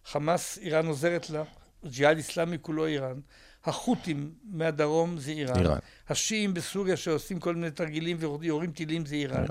חמאס, 0.06 0.58
איראן 0.58 0.86
עוזרת 0.88 1.30
לה. 1.30 1.44
ג'יהאד 1.86 2.18
איסלאמי 2.18 2.58
כולו 2.62 2.86
איראן. 2.86 3.20
החות'ים 3.64 4.34
מהדרום 4.44 5.20
זה 5.20 5.32
איראן. 5.32 5.60
איראן. 5.60 5.78
השיעים 6.10 6.54
בסוריה 6.54 6.98
שעושים 6.98 7.40
כל 7.40 7.56
מיני 7.56 7.72
תרגילים 7.72 8.18
ויורים 8.40 8.72
טילים 8.72 9.06
זה 9.06 9.16
איראן. 9.16 9.46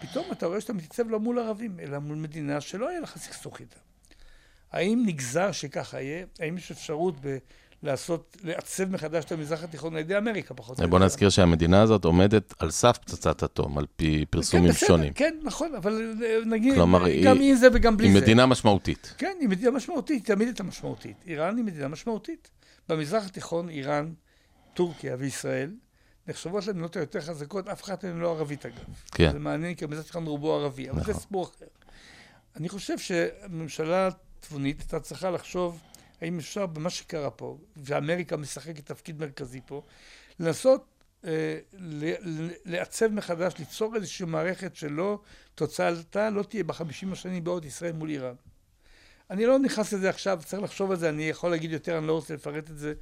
פתאום 0.00 0.32
אתה 0.32 0.46
רואה 0.46 0.60
שאתה 0.60 0.72
מתייצב 0.72 1.08
לא 1.08 1.20
מול 1.20 1.38
ערבים, 1.38 1.80
אלא 1.80 1.98
מול 1.98 2.16
מדינה 2.16 2.60
שלא 2.60 2.88
היה 2.88 3.00
לך 3.00 3.18
סכסוך 3.18 3.60
איתה. 3.60 3.78
האם 4.72 5.02
נגזר 5.06 5.52
שככה 5.52 6.00
יהיה? 6.00 6.24
האם 6.40 6.56
יש 6.56 6.70
אפשרות 6.70 7.14
ב... 7.20 7.36
לעשות, 7.82 8.36
לעצב 8.44 8.90
מחדש 8.90 9.24
את 9.24 9.32
המזרח 9.32 9.62
התיכון 9.62 9.94
על 9.94 10.00
ידי 10.00 10.18
אמריקה, 10.18 10.54
פחות 10.54 10.78
או 10.78 10.82
יותר. 10.84 10.90
בוא 10.90 10.98
נזכיר 10.98 11.28
שהמדינה 11.28 11.82
הזאת 11.82 12.04
עומדת 12.04 12.54
על 12.58 12.70
סף 12.70 12.98
פצצת 12.98 13.44
אטום, 13.44 13.78
על 13.78 13.86
פי 13.96 14.24
פרסומים 14.30 14.72
כן, 14.72 14.86
שונים. 14.86 15.12
כן, 15.12 15.34
נכון, 15.42 15.74
אבל 15.74 16.16
אה, 16.24 16.38
נגיד, 16.46 16.74
כלומר, 16.74 16.98
גם 17.24 17.38
היא, 17.38 17.50
עם 17.50 17.56
זה 17.56 17.68
וגם 17.72 17.96
בלי 17.96 18.06
היא 18.06 18.12
זה. 18.12 18.18
היא 18.18 18.22
מדינה 18.22 18.46
משמעותית. 18.46 19.14
כן, 19.18 19.36
היא 19.40 19.48
מדינה 19.48 19.70
משמעותית, 19.70 20.26
תמיד 20.26 20.48
הייתה 20.48 20.62
משמעותית. 20.62 21.16
איראן 21.26 21.56
היא 21.56 21.64
מדינה 21.64 21.88
משמעותית. 21.88 22.50
במזרח 22.88 23.26
התיכון, 23.26 23.68
איראן, 23.68 24.12
טורקיה 24.74 25.16
וישראל, 25.18 25.70
נחשבות 26.28 26.66
למדינות 26.66 26.96
היותר 26.96 27.20
חזקות, 27.20 27.68
אף 27.68 27.82
אחת 27.82 28.04
מהן 28.04 28.18
לא 28.18 28.30
ערבית 28.30 28.66
אגב. 28.66 28.84
כן. 29.12 29.32
זה 29.32 29.38
מעניין, 29.38 29.74
כי 29.74 29.84
המזרח 29.84 30.04
התיכון 30.04 30.26
רובו 30.26 30.54
ערבי, 30.54 30.90
אבל 30.90 31.00
נכון. 31.00 31.14
זה 31.14 31.20
סיפור 31.20 31.44
אחר. 31.44 31.66
אני 32.56 32.68
חושב 32.68 32.98
שממשלה 32.98 34.08
תבונית 34.42 34.80
הייתה 34.80 35.00
צריכה 35.00 35.30
לחשוב 35.30 35.80
האם 36.22 36.38
אפשר 36.38 36.66
במה 36.66 36.90
שקרה 36.90 37.30
פה, 37.30 37.56
ואמריקה 37.76 38.36
משחקת 38.36 38.86
תפקיד 38.86 39.20
מרכזי 39.20 39.60
פה, 39.66 39.82
לנסות 40.40 40.84
אה, 41.26 41.58
לעצב 42.64 43.08
מחדש, 43.08 43.52
ליצור 43.58 43.96
איזושהי 43.96 44.26
מערכת 44.26 44.76
שלא, 44.76 45.18
תוצאתה 45.54 46.30
לא 46.30 46.42
תהיה 46.42 46.64
בחמישים 46.64 47.12
השנים 47.12 47.44
בעוד 47.44 47.64
ישראל 47.64 47.92
מול 47.92 48.10
איראן. 48.10 48.34
אני 49.30 49.46
לא 49.46 49.58
נכנס 49.58 49.92
לזה 49.92 50.10
עכשיו, 50.10 50.40
צריך 50.44 50.62
לחשוב 50.62 50.90
על 50.90 50.96
זה, 50.96 51.08
אני 51.08 51.22
יכול 51.22 51.50
להגיד 51.50 51.72
יותר, 51.72 51.98
אני 51.98 52.06
לא 52.06 52.12
רוצה 52.12 52.34
לפרט 52.34 52.70
את 52.70 52.78
זה. 52.78 52.92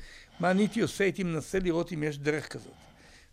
מה 0.40 0.50
אני 0.50 0.62
הייתי 0.62 0.80
עושה, 0.80 1.04
הייתי 1.04 1.22
מנסה 1.22 1.58
לראות 1.58 1.92
אם 1.92 2.02
יש 2.02 2.18
דרך 2.18 2.48
כזאת. 2.48 2.72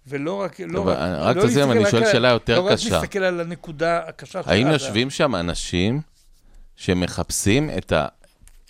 ולא 0.07 0.33
רק... 0.33 0.59
לא 0.59 0.87
רק, 0.87 0.97
רק 0.97 1.35
לא 1.35 1.47
תסיים, 1.47 1.71
אני 1.71 1.91
שואל 1.91 2.05
שאלה 2.11 2.29
יותר 2.29 2.61
לא 2.61 2.73
קשה. 2.73 2.89
לא 2.89 2.95
רק 2.95 3.01
להסתכל 3.01 3.23
על 3.23 3.39
הנקודה 3.39 3.99
הקשה 3.99 4.43
של 4.43 4.49
האם 4.49 4.67
יושבים 4.67 5.09
שם 5.09 5.35
אנשים 5.35 6.01
שמחפשים 6.77 7.69
את, 7.77 7.91
ה, 7.91 8.05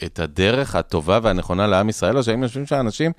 את 0.04 0.20
הדרך 0.20 0.76
הטובה 0.76 1.20
והנכונה 1.24 1.68
לעם 1.68 1.90
ישראל, 1.90 2.18
או 2.18 2.24
שהאם 2.24 2.44
יושבים 2.44 2.66
שם 2.66 2.80
אנשים 2.80 3.12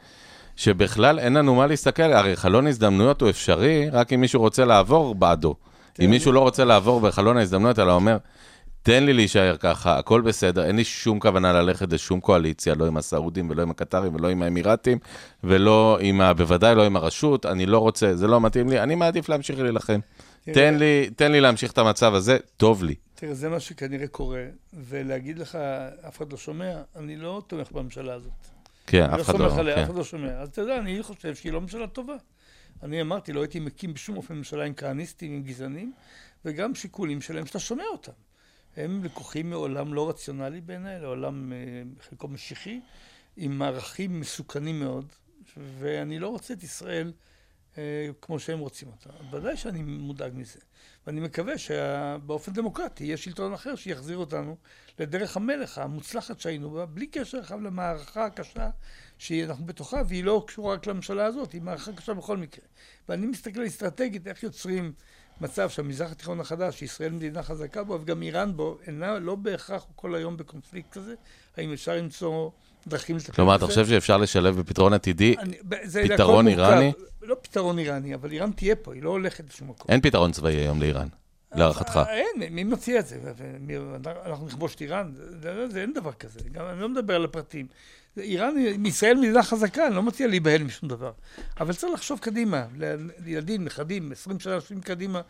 שבכלל 0.57 1.19
אין 1.19 1.33
לנו 1.33 1.55
מה 1.55 1.67
להסתכל, 1.67 2.13
הרי 2.13 2.37
חלון 2.37 2.67
הזדמנויות 2.67 3.21
הוא 3.21 3.31
אפשרי, 3.31 3.89
רק 3.93 4.13
אם 4.13 4.21
מישהו 4.21 4.41
רוצה 4.41 4.65
לעבור 4.65 5.15
בעדו. 5.15 5.55
אם 6.05 6.11
מישהו 6.11 6.33
לא 6.33 6.41
רוצה 6.41 6.65
לעבור 6.65 7.01
בחלון 7.01 7.37
ההזדמנויות, 7.37 7.79
אלא 7.79 7.93
אומר, 7.93 8.17
תן 8.83 9.05
לי 9.05 9.13
להישאר 9.13 9.57
ככה, 9.61 9.99
הכל 9.99 10.21
בסדר, 10.21 10.65
אין 10.65 10.77
לי 10.77 10.85
שום 10.85 11.21
כוונה 11.21 11.53
ללכת 11.53 11.93
לשום 11.93 12.21
קואליציה, 12.21 12.75
לא 12.75 12.87
עם 12.87 12.97
הסעודים 12.97 13.51
ולא 13.51 13.63
עם 13.63 13.71
הקטרים 13.71 14.15
ולא 14.15 14.29
עם 14.29 14.43
האמירתים, 14.43 14.99
ולא 15.45 15.99
עם 16.01 16.21
ה... 16.21 16.35
בוודאי 16.35 16.75
לא 16.75 16.85
עם 16.87 16.97
הרשות, 16.97 17.47
אני 17.47 17.67
לא 17.67 17.79
רוצה, 17.79 18.17
זה 18.17 18.27
לא 18.27 18.41
מתאים 18.41 18.69
לי, 18.69 18.81
אני 18.81 18.95
מעדיף 18.95 19.29
להמשיך 19.29 19.61
להילחם. 19.61 20.01
תן 20.55 20.75
לי, 20.79 21.11
תן 21.17 21.33
לי 21.33 21.41
להמשיך 21.41 21.73
את 21.73 21.79
המצב 21.79 22.15
הזה, 22.15 22.39
טוב 22.57 22.85
לי. 22.85 22.95
תראה, 23.21 23.35
זה 23.35 23.49
מה 23.49 23.61
שכנראה 23.61 24.09
קורה, 24.09 24.47
ולהגיד 24.73 25.39
לך, 25.39 25.55
אף 26.09 26.17
אחד 26.17 26.33
לא 26.33 26.39
שומע, 26.39 26.83
אני 26.97 27.17
לא 27.17 27.43
תומך 27.47 27.73
בממשלה 27.73 28.15
הזאת. 28.15 28.33
כן, 28.87 29.03
אף 29.03 29.21
אחד 29.21 29.35
לא, 29.35 29.45
לא 29.45 29.49
סומך 29.49 29.59
עליה, 29.59 29.75
כן. 29.75 29.83
אף 29.83 29.89
אחד 29.89 29.99
לא 29.99 30.05
שומע. 30.05 30.41
אז 30.41 30.49
אתה 30.49 30.61
יודע, 30.61 30.79
אני 30.79 31.03
חושב 31.03 31.35
שהיא 31.35 31.53
לא 31.53 31.61
ממשלה 31.61 31.87
טובה. 31.87 32.17
אני 32.83 33.01
אמרתי, 33.01 33.33
לא 33.33 33.41
הייתי 33.41 33.61
מקים 33.61 33.95
בשום 33.95 34.17
אופן 34.17 34.35
ממשלה 34.35 34.65
עם 34.65 34.75
כהניסטים, 34.75 35.33
עם 35.33 35.43
גזענים, 35.43 35.93
וגם 36.45 36.75
שיקולים 36.75 37.21
שלהם 37.21 37.47
שאתה 37.47 37.59
שומע 37.59 37.85
אותם. 37.93 38.13
הם 38.77 39.05
לקוחים 39.05 39.51
מעולם 39.51 39.95
לא 39.95 40.09
רציונלי 40.09 40.61
בעיניי, 40.61 41.01
לעולם 41.01 41.53
אה, 41.53 41.59
חלקו 42.09 42.29
משיחי, 42.29 42.81
עם 43.37 43.63
ערכים 43.63 44.21
מסוכנים 44.21 44.81
מאוד, 44.81 45.13
ואני 45.57 46.19
לא 46.19 46.29
רוצה 46.29 46.55
את 46.55 46.63
ישראל 46.63 47.13
אה, 47.79 48.09
כמו 48.21 48.39
שהם 48.39 48.59
רוצים 48.59 48.89
אותה. 48.89 49.11
ודאי 49.31 49.57
שאני 49.57 49.83
מודאג 49.83 50.33
מזה. 50.35 50.61
ואני 51.09 51.21
מקווה 51.21 51.59
שבאופן 51.59 52.53
דמוקרטי 52.53 53.05
יהיה 53.05 53.17
שלטון 53.17 53.53
אחר 53.53 53.75
שיחזיר 53.75 54.17
אותנו 54.17 54.57
לדרך 54.99 55.37
המלך 55.37 55.79
המוצלחת 55.79 56.41
שהיינו 56.41 56.71
בה, 56.71 56.87
בלי 56.87 57.07
קשר 57.07 57.39
עכשיו 57.39 57.61
למערכה 57.61 58.25
הקשה 58.25 58.71
שאנחנו 59.19 59.67
בתוכה, 59.67 60.03
והיא 60.09 60.25
לא 60.25 60.45
קשורה 60.47 60.75
רק 60.75 60.87
לממשלה 60.87 61.27
הזאת, 61.27 61.53
היא 61.53 61.63
מערכה 61.63 61.93
קשה 61.93 62.15
בכל 62.15 62.37
מקרה. 62.37 62.65
ואני 63.09 63.27
מסתכל 63.27 63.67
אסטרטגית 63.67 64.27
איך 64.27 64.43
יוצרים 64.43 64.93
מצב 65.41 65.71
שהמזרח 65.71 66.13
התיכון 66.13 66.41
החדש, 66.41 66.79
שישראל 66.79 67.13
מדינה 67.13 67.43
חזקה 67.43 67.85
בו, 67.85 67.99
וגם 68.01 68.23
איראן 68.23 68.57
בו, 68.57 68.79
אינה 68.87 69.19
לא 69.19 69.35
בהכרח 69.35 69.87
כל 69.97 70.15
היום 70.15 70.37
בקונפליקט 70.37 70.93
כזה, 70.93 71.15
האם 71.57 71.73
אפשר 71.73 71.97
למצוא 71.97 72.51
דרכים 72.89 73.17
לטפל 73.17 73.29
בזה? 73.29 73.37
כלומר, 73.37 73.57
אתה 73.57 73.67
חושב 73.67 73.87
שאפשר 73.87 74.17
לשלב 74.17 74.61
בפתרון 74.61 74.93
עתידי 74.93 75.35
פתרון 76.09 76.49
איראני? 76.49 76.93
לא 77.23 77.37
פתרון 77.43 77.79
איראני, 77.79 78.15
אבל 78.15 78.33
איראן 78.33 78.51
תהיה 78.53 78.77
פה, 78.77 78.95
היא 78.95 79.03
לא 79.03 79.11
הולכת 79.11 79.45
לשום 79.51 79.69
מקום. 79.69 79.87
אין 79.89 80.01
פתרון 80.01 80.33
צבאי 80.33 80.55
היום 80.55 80.81
לאיראן, 80.81 81.09
להערכתך. 81.55 81.97
אה, 81.97 82.15
אין, 82.15 82.55
מי 82.55 82.65
מציע 82.65 83.01
את 83.01 83.07
זה? 83.07 83.19
אנחנו 84.27 84.47
נכבוש 84.47 84.75
את 84.75 84.81
איראן? 84.81 85.13
זה 85.69 85.81
אין 85.81 85.93
דבר 85.93 86.13
כזה. 86.13 86.41
אני 86.71 86.81
לא 86.81 86.89
מדבר 86.89 87.15
על 87.15 87.25
הפרטים. 87.25 87.67
איראן, 88.19 88.55
ישראל 88.87 89.17
מדינה 89.17 89.43
חזקה, 89.43 89.87
אני 89.87 89.95
לא 89.95 90.03
מציע 90.03 90.27
להיבהל 90.27 90.63
משום 90.63 90.89
דבר. 90.89 91.13
אבל 91.61 91.75
צריך 91.75 91.93
לחשוב 91.93 92.19
קדימה, 92.19 92.67
לילדים, 93.25 93.65
נכדים, 93.65 94.13
20 94.13 94.41
שנה, 94.41 94.57
20 94.57 94.81
קדימה. 94.81 95.21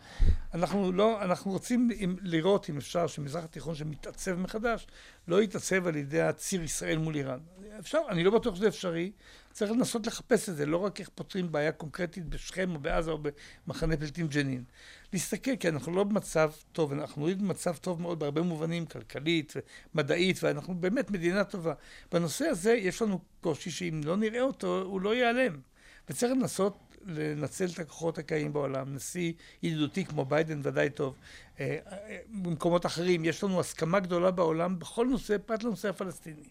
אנחנו 0.53 0.91
לא, 0.91 1.21
אנחנו 1.21 1.51
רוצים 1.51 1.89
לראות 2.21 2.69
אם 2.69 2.77
אפשר 2.77 3.07
שמזרח 3.07 3.43
התיכון 3.43 3.75
שמתעצב 3.75 4.35
מחדש, 4.35 4.87
לא 5.27 5.43
יתעצב 5.43 5.87
על 5.87 5.95
ידי 5.95 6.21
הציר 6.21 6.63
ישראל 6.63 6.97
מול 6.97 7.15
איראן. 7.15 7.39
אפשר, 7.79 7.99
אני 8.09 8.23
לא 8.23 8.31
בטוח 8.31 8.55
שזה 8.55 8.67
אפשרי. 8.67 9.11
צריך 9.59 9.71
לנסות 9.71 10.07
לחפש 10.07 10.49
את 10.49 10.55
זה, 10.55 10.65
לא 10.65 10.77
רק 10.77 10.99
איך 10.99 11.09
פותרים 11.15 11.51
בעיה 11.51 11.71
קונקרטית 11.71 12.25
בשכם 12.25 12.75
או 12.75 12.79
בעזה 12.79 13.11
או 13.11 13.17
במחנה 13.67 13.97
פליטים 13.97 14.27
ג'נין. 14.27 14.63
להסתכל, 15.13 15.55
כי 15.55 15.69
אנחנו 15.69 15.95
לא 15.95 16.03
במצב 16.03 16.51
טוב, 16.71 16.91
אנחנו 16.91 17.21
רואים 17.21 17.37
במצב 17.37 17.75
טוב 17.75 18.01
מאוד 18.01 18.19
בהרבה 18.19 18.41
מובנים, 18.41 18.85
כלכלית 18.85 19.53
ומדעית, 19.95 20.43
ואנחנו 20.43 20.75
באמת 20.75 21.11
מדינה 21.11 21.43
טובה. 21.43 21.73
בנושא 22.11 22.45
הזה 22.45 22.73
יש 22.73 23.01
לנו 23.01 23.19
קושי 23.41 23.71
שאם 23.71 24.01
לא 24.03 24.17
נראה 24.17 24.41
אותו, 24.41 24.81
הוא 24.81 25.01
לא 25.01 25.15
ייעלם. 25.15 25.59
וצריך 26.09 26.31
לנסות 26.31 26.77
לנצל 27.05 27.65
את 27.73 27.79
הכוחות 27.79 28.17
הקיימים 28.17 28.53
בעולם. 28.53 28.95
נשיא 28.95 29.33
ידידותי 29.63 30.05
כמו 30.05 30.25
ביידן 30.25 30.59
ודאי 30.63 30.89
טוב. 30.89 31.15
אה, 31.59 31.77
אה, 31.91 32.17
במקומות 32.31 32.85
אחרים 32.85 33.25
יש 33.25 33.43
לנו 33.43 33.59
הסכמה 33.59 33.99
גדולה 33.99 34.31
בעולם 34.31 34.79
בכל 34.79 35.07
נושא, 35.07 35.37
פרט 35.45 35.63
לנושא 35.63 35.89
הפלסטיני. 35.89 36.49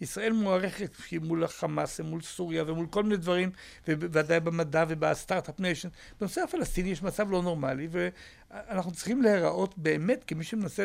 ישראל 0.00 0.32
מוערכת 0.32 0.96
מול 1.22 1.44
החמאס 1.44 2.00
ומול 2.00 2.22
סוריה 2.22 2.64
ומול 2.66 2.86
כל 2.86 3.02
מיני 3.02 3.16
דברים, 3.16 3.50
ובוודאי 3.88 4.40
במדע 4.40 4.84
וב 4.88 5.02
Start-Up 5.02 5.60
Nation. 5.60 5.88
בנושא 6.20 6.40
הפלסטיני 6.40 6.88
יש 6.88 7.02
מצב 7.02 7.30
לא 7.30 7.42
נורמלי, 7.42 7.88
ואנחנו 7.90 8.92
צריכים 8.92 9.22
להיראות 9.22 9.78
באמת 9.78 10.24
כמי 10.26 10.44
שמנסה 10.44 10.84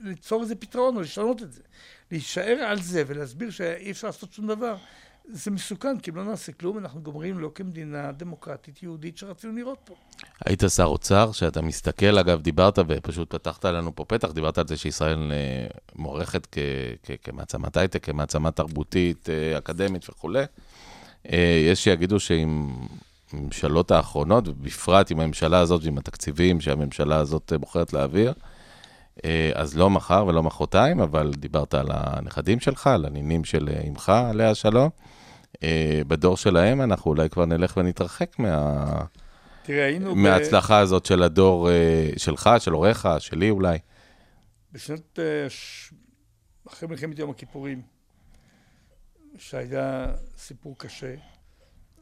ליצור 0.00 0.42
איזה 0.42 0.54
פתרון 0.54 0.96
או 0.96 1.00
לשנות 1.00 1.42
את 1.42 1.52
זה. 1.52 1.60
להישאר 2.10 2.58
על 2.66 2.82
זה 2.82 3.02
ולהסביר 3.06 3.50
שאי 3.50 3.90
אפשר 3.90 4.06
לעשות 4.06 4.32
שום 4.32 4.46
דבר, 4.46 4.76
זה 5.28 5.50
מסוכן, 5.50 5.98
כי 5.98 6.10
אם 6.10 6.16
לא 6.16 6.24
נעשה 6.24 6.52
כלום, 6.52 6.78
אנחנו 6.78 7.02
גומרים 7.02 7.38
לא 7.38 7.50
כמדינה 7.54 8.12
דמוקרטית 8.12 8.82
יהודית 8.82 9.18
שרצינו 9.18 9.52
לראות 9.56 9.78
פה. 9.84 9.94
היית 10.46 10.62
שר 10.76 10.84
אוצר, 10.84 11.32
שאתה 11.32 11.62
מסתכל, 11.62 12.18
אגב, 12.18 12.40
דיברת 12.40 12.78
ופשוט 12.88 13.34
פתחת 13.34 13.64
לנו 13.64 13.94
פה 13.94 14.04
פתח, 14.04 14.30
דיברת 14.30 14.58
על 14.58 14.66
זה 14.66 14.76
שישראל 14.76 15.32
אה, 15.32 15.66
מוערכת 15.96 16.46
כ- 16.52 16.58
כ- 17.02 17.10
כמעצמת 17.22 17.76
הייטק, 17.76 18.04
כמעצמה 18.04 18.50
תרבותית, 18.50 19.28
אה, 19.30 19.58
אקדמית 19.58 20.10
וכולי. 20.10 20.44
אה, 21.32 21.62
יש 21.70 21.84
שיגידו 21.84 22.20
שעם 22.20 22.76
הממשלות 23.32 23.90
האחרונות, 23.90 24.48
ובפרט 24.48 25.10
עם 25.10 25.20
הממשלה 25.20 25.58
הזאת 25.60 25.84
ועם 25.84 25.98
התקציבים 25.98 26.60
שהממשלה 26.60 27.16
הזאת 27.16 27.52
בוחרת 27.60 27.92
להעביר, 27.92 28.32
אז 29.54 29.76
לא 29.76 29.90
מחר 29.90 30.24
ולא 30.28 30.42
מחרתיים, 30.42 31.00
אבל 31.00 31.32
דיברת 31.36 31.74
על 31.74 31.86
הנכדים 31.90 32.60
שלך, 32.60 32.86
על 32.86 33.04
הנינים 33.04 33.44
של 33.44 33.68
אה, 33.68 33.82
אמך, 33.88 34.08
עליה 34.08 34.50
השלום. 34.50 34.90
אה, 35.62 36.02
בדור 36.08 36.36
שלהם 36.36 36.80
אנחנו 36.80 37.10
אולי 37.10 37.30
כבר 37.30 37.44
נלך 37.44 37.76
ונתרחק 37.76 38.38
מה... 38.38 39.04
תראה, 39.62 39.84
היינו... 39.84 40.14
ב- 40.14 40.18
מההצלחה 40.18 40.78
הזאת 40.78 41.06
של 41.06 41.22
הדור 41.22 41.70
אה, 41.70 42.10
שלך, 42.16 42.50
של 42.58 42.72
הוריך, 42.72 43.08
שלי 43.18 43.50
אולי. 43.50 43.78
בשנת... 44.72 45.18
אה, 45.18 45.46
אחרי 46.68 46.88
מלחמת 46.88 47.18
יום 47.18 47.30
הכיפורים, 47.30 47.82
שהיה 49.38 50.06
סיפור 50.36 50.78
קשה, 50.78 51.14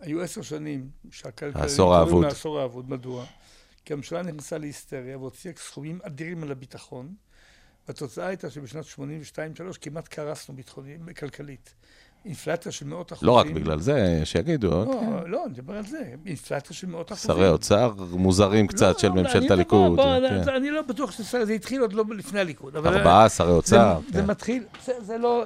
היו 0.00 0.22
עשר 0.22 0.42
שנים 0.42 0.88
שהכלכלנים... 1.10 1.56
העשור 1.56 1.94
האבוד. 1.94 2.24
לעשור 2.24 2.60
האבוד. 2.60 2.90
מדוע? 2.90 3.24
כי 3.84 3.92
הממשלה 3.92 4.22
נכנסה 4.22 4.58
להיסטריה 4.58 5.18
והוציאה 5.18 5.54
סכומים 5.56 5.98
אדירים 6.02 6.42
על 6.42 6.50
הביטחון, 6.50 7.14
והתוצאה 7.88 8.26
הייתה 8.26 8.50
שבשנת 8.50 8.84
82-3 8.84 8.98
כמעט 9.80 10.08
קרסנו 10.08 10.56
ביטחונית, 10.56 11.00
כלכלית. 11.18 11.74
אינפלציה 12.24 12.72
של 12.72 12.86
מאות 12.86 13.12
אחוזים. 13.12 13.26
לא 13.28 13.32
רק 13.32 13.46
בגלל 13.46 13.80
זה, 13.80 14.20
שיגידו, 14.24 14.70
לא, 14.70 14.82
אוקיי. 14.82 15.30
לא, 15.30 15.44
אני 15.44 15.52
מדבר 15.52 15.76
על 15.76 15.86
זה. 15.86 16.14
אינפלציה 16.26 16.76
של 16.76 16.86
מאות 16.86 17.12
אחוזים. 17.12 17.30
שרי 17.36 17.48
אוצר 17.48 17.92
מוזרים 18.10 18.66
קצת 18.66 18.98
של 18.98 19.08
לא, 19.08 19.14
ממשלת 19.14 19.50
הליכוד. 19.50 19.96
בוא, 19.96 20.18
בוא, 20.18 20.28
כן. 20.28 20.34
אני- 20.48 20.56
אני 20.56 20.70
לא 20.70 20.82
בטוח 20.82 21.10
שזה 21.10 21.44
זה 21.46 21.52
התחיל 21.52 21.80
עוד 21.80 21.92
לא 21.92 22.04
לפני 22.16 22.40
הליכוד. 22.40 22.76
ארבעה 22.76 23.28
שרי 23.28 23.50
אוצר. 23.52 24.00
זה, 24.06 24.12
זה 24.12 24.20
כן. 24.22 24.26
מתחיל, 24.30 24.64
זה, 24.84 24.92
זה 25.04 25.18
לא, 25.18 25.44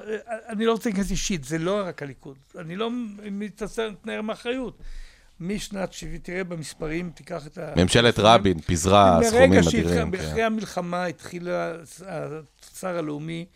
אני 0.48 0.64
לא 0.66 0.72
רוצה 0.72 0.90
להיכנס 0.90 1.10
אישית, 1.10 1.44
זה 1.44 1.58
לא 1.58 1.82
רק 1.86 2.02
הליכוד. 2.02 2.36
אני 2.58 2.76
לא 2.76 2.90
מתנער 3.22 4.22
מאחריות. 4.22 4.78
משנת 5.40 5.92
70, 5.92 6.18
תראה 6.18 6.44
במספרים, 6.44 7.10
תיקח 7.10 7.46
את 7.46 7.58
ה... 7.58 7.72
ממשלת 7.76 8.14
רבין 8.18 8.60
פיזרה 8.60 9.20
סכומים 9.22 9.50
מרגע 9.50 9.68
אדירים. 9.68 9.88
שהתחיל, 9.88 10.22
כן. 10.22 10.28
אחרי 10.28 10.42
המלחמה 10.42 11.04
התחיל 11.04 11.48
התוצר 12.06 12.98
הלאומי, 12.98 13.46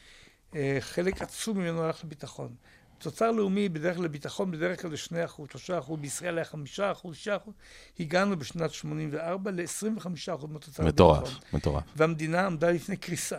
אה, 0.55 0.77
חלק 0.81 1.23
עצום 1.23 1.59
ממנו 1.59 1.85
הלך 1.85 2.05
לביטחון. 2.05 2.55
תוצר 2.99 3.31
לאומי 3.31 3.69
בדרך 3.69 3.97
כלל 3.97 4.05
לביטחון, 4.05 4.51
בדרך 4.51 4.83
כלל 4.83 4.91
ל-2 4.91 5.25
אחוז, 5.25 5.49
3 5.51 5.71
אחוז, 5.71 6.01
בישראל 6.01 6.39
היה 6.39 6.45
5 6.45 6.81
אחוז, 6.81 7.17
6 7.17 7.29
אחוז. 7.29 7.55
הגענו 8.01 8.39
בשנת 8.39 8.73
84 8.73 9.51
ל-25 9.51 10.07
אחוז 10.35 10.51
מהתוצר 10.51 10.83
לביטחון. 10.83 11.19
מטורף, 11.19 11.53
מטורף. 11.53 11.85
והמדינה 11.97 12.47
עמדה 12.47 12.71
לפני 12.71 12.97
קריסה. 12.97 13.39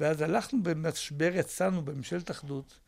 ואז 0.00 0.20
הלכנו 0.20 0.62
במשבר, 0.62 1.30
יצאנו 1.34 1.82
בממשלת 1.84 2.30
אחדות, 2.30 2.78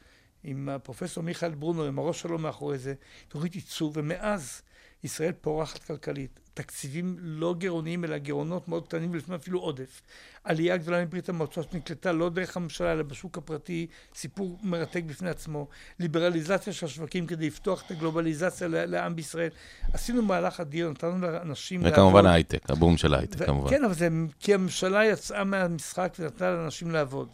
עם 0.44 0.68
הפרופסור 0.68 1.22
מיכאל 1.22 1.54
ברונו, 1.54 1.84
עם 1.84 1.98
הראש 1.98 2.20
שלו 2.20 2.38
מאחורי 2.38 2.78
זה, 2.78 2.94
תוכנית 3.28 3.54
ייצוא, 3.54 3.90
ומאז 3.94 4.62
ישראל 5.06 5.32
פורחת 5.40 5.84
כלכלית. 5.84 6.40
תקציבים 6.54 7.16
לא 7.20 7.54
גירעוניים, 7.58 8.04
אלא 8.04 8.18
גירעונות 8.18 8.68
מאוד 8.68 8.86
קטנים, 8.86 9.10
ולפעמים 9.12 9.40
אפילו 9.40 9.60
עודף. 9.60 10.02
עלייה 10.44 10.76
גדולה 10.76 11.04
מברית 11.04 11.28
המועצות 11.28 11.70
שנקלטה 11.72 12.12
לא 12.12 12.28
דרך 12.28 12.56
הממשלה, 12.56 12.92
אלא 12.92 13.02
בשוק 13.02 13.38
הפרטי, 13.38 13.86
סיפור 14.14 14.58
מרתק 14.62 15.02
בפני 15.06 15.30
עצמו. 15.30 15.68
ליברליזציה 16.00 16.72
של 16.72 16.86
השווקים 16.86 17.26
כדי 17.26 17.46
לפתוח 17.46 17.82
את 17.86 17.90
הגלובליזציה 17.90 18.68
לעם 18.68 19.16
בישראל. 19.16 19.48
עשינו 19.92 20.22
מהלך 20.22 20.60
אדיר, 20.60 20.90
נתנו 20.90 21.18
לאנשים 21.20 21.80
וכמובן 21.84 22.26
ההייטק, 22.26 22.70
הבום 22.70 22.96
של 22.96 23.14
ההייטק, 23.14 23.40
ו- 23.40 23.46
כמובן. 23.46 23.70
כן, 23.70 23.84
אבל 23.84 23.94
זה 23.94 24.08
כי 24.40 24.54
הממשלה 24.54 25.04
יצאה 25.04 25.44
מהמשחק 25.44 26.16
ונתנה 26.18 26.50
לאנשים 26.50 26.90
לעבוד. 26.90 27.28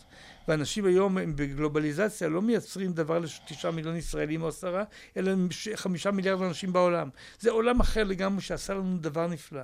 ואנשים 0.48 0.85
היום 0.85 1.19
בגלובליזציה 1.36 2.28
לא 2.28 2.43
מייצרים 2.43 2.93
דבר 2.93 3.19
לתשעה 3.19 3.70
מיליון 3.70 3.97
ישראלים 3.97 4.43
או 4.43 4.48
עשרה, 4.48 4.85
אלא 5.16 5.32
חמישה 5.74 6.10
מיליארד 6.10 6.43
אנשים 6.43 6.73
בעולם. 6.73 7.09
זה 7.40 7.51
עולם 7.51 7.81
אחר 7.81 8.05
לגמרי 8.05 8.43
שעשה 8.43 8.74
לנו 8.74 8.98
דבר 8.98 9.27
נפלא. 9.27 9.62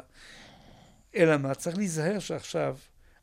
אלא 1.17 1.37
מה? 1.37 1.55
צריך 1.55 1.77
להיזהר 1.77 2.19
שעכשיו, 2.19 2.77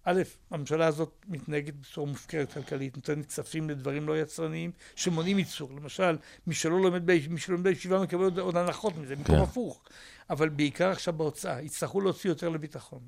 א', 0.08 0.22
הממשלה 0.52 0.88
הזאת 0.88 1.12
מתנהגת 1.28 1.74
בצורה 1.74 2.08
מופקרת 2.08 2.54
כלכלית, 2.54 2.96
נותנת 2.96 3.26
כספים 3.26 3.70
לדברים 3.70 4.08
לא 4.08 4.22
יצרניים 4.22 4.72
שמונעים 4.96 5.40
ייצור. 5.40 5.72
למשל, 5.76 6.18
מי 6.48 6.54
שלא 6.54 6.82
לומד, 6.82 7.02
ב- 7.06 7.28
מי 7.30 7.40
שלומד 7.40 7.64
בישיבה 7.64 8.00
מקבל 8.02 8.24
עוד- 8.24 8.40
עוד 8.40 8.58
הנחות 8.58 8.98
מזה, 8.98 9.16
במקום 9.16 9.36
כן. 9.36 9.42
הפוך. 9.42 9.82
אבל 10.30 10.50
בעיקר 10.50 10.90
עכשיו 10.90 11.14
בהוצאה, 11.14 11.62
יצטרכו 11.62 12.02
להוציא 12.02 12.30
יותר 12.30 12.50
לביטחון. 12.50 13.00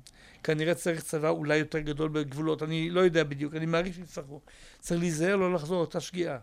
כנראה 0.42 0.74
צריך 0.74 1.00
צבא 1.02 1.28
אולי 1.28 1.56
יותר 1.56 1.78
גדול 1.78 2.08
בגבולות, 2.08 2.62
אני 2.62 2.90
לא 2.90 3.00
יודע 3.00 3.24
בדיוק, 3.24 3.54
אני 3.54 3.66
מעריך 3.66 3.94
שיצטרכו. 3.94 4.40
צריך 4.80 5.00
להיזהר 5.00 5.36
לא 5.36 5.54
לחזור 5.54 5.76
לאותה 5.76 6.00
שגיאה. 6.00 6.38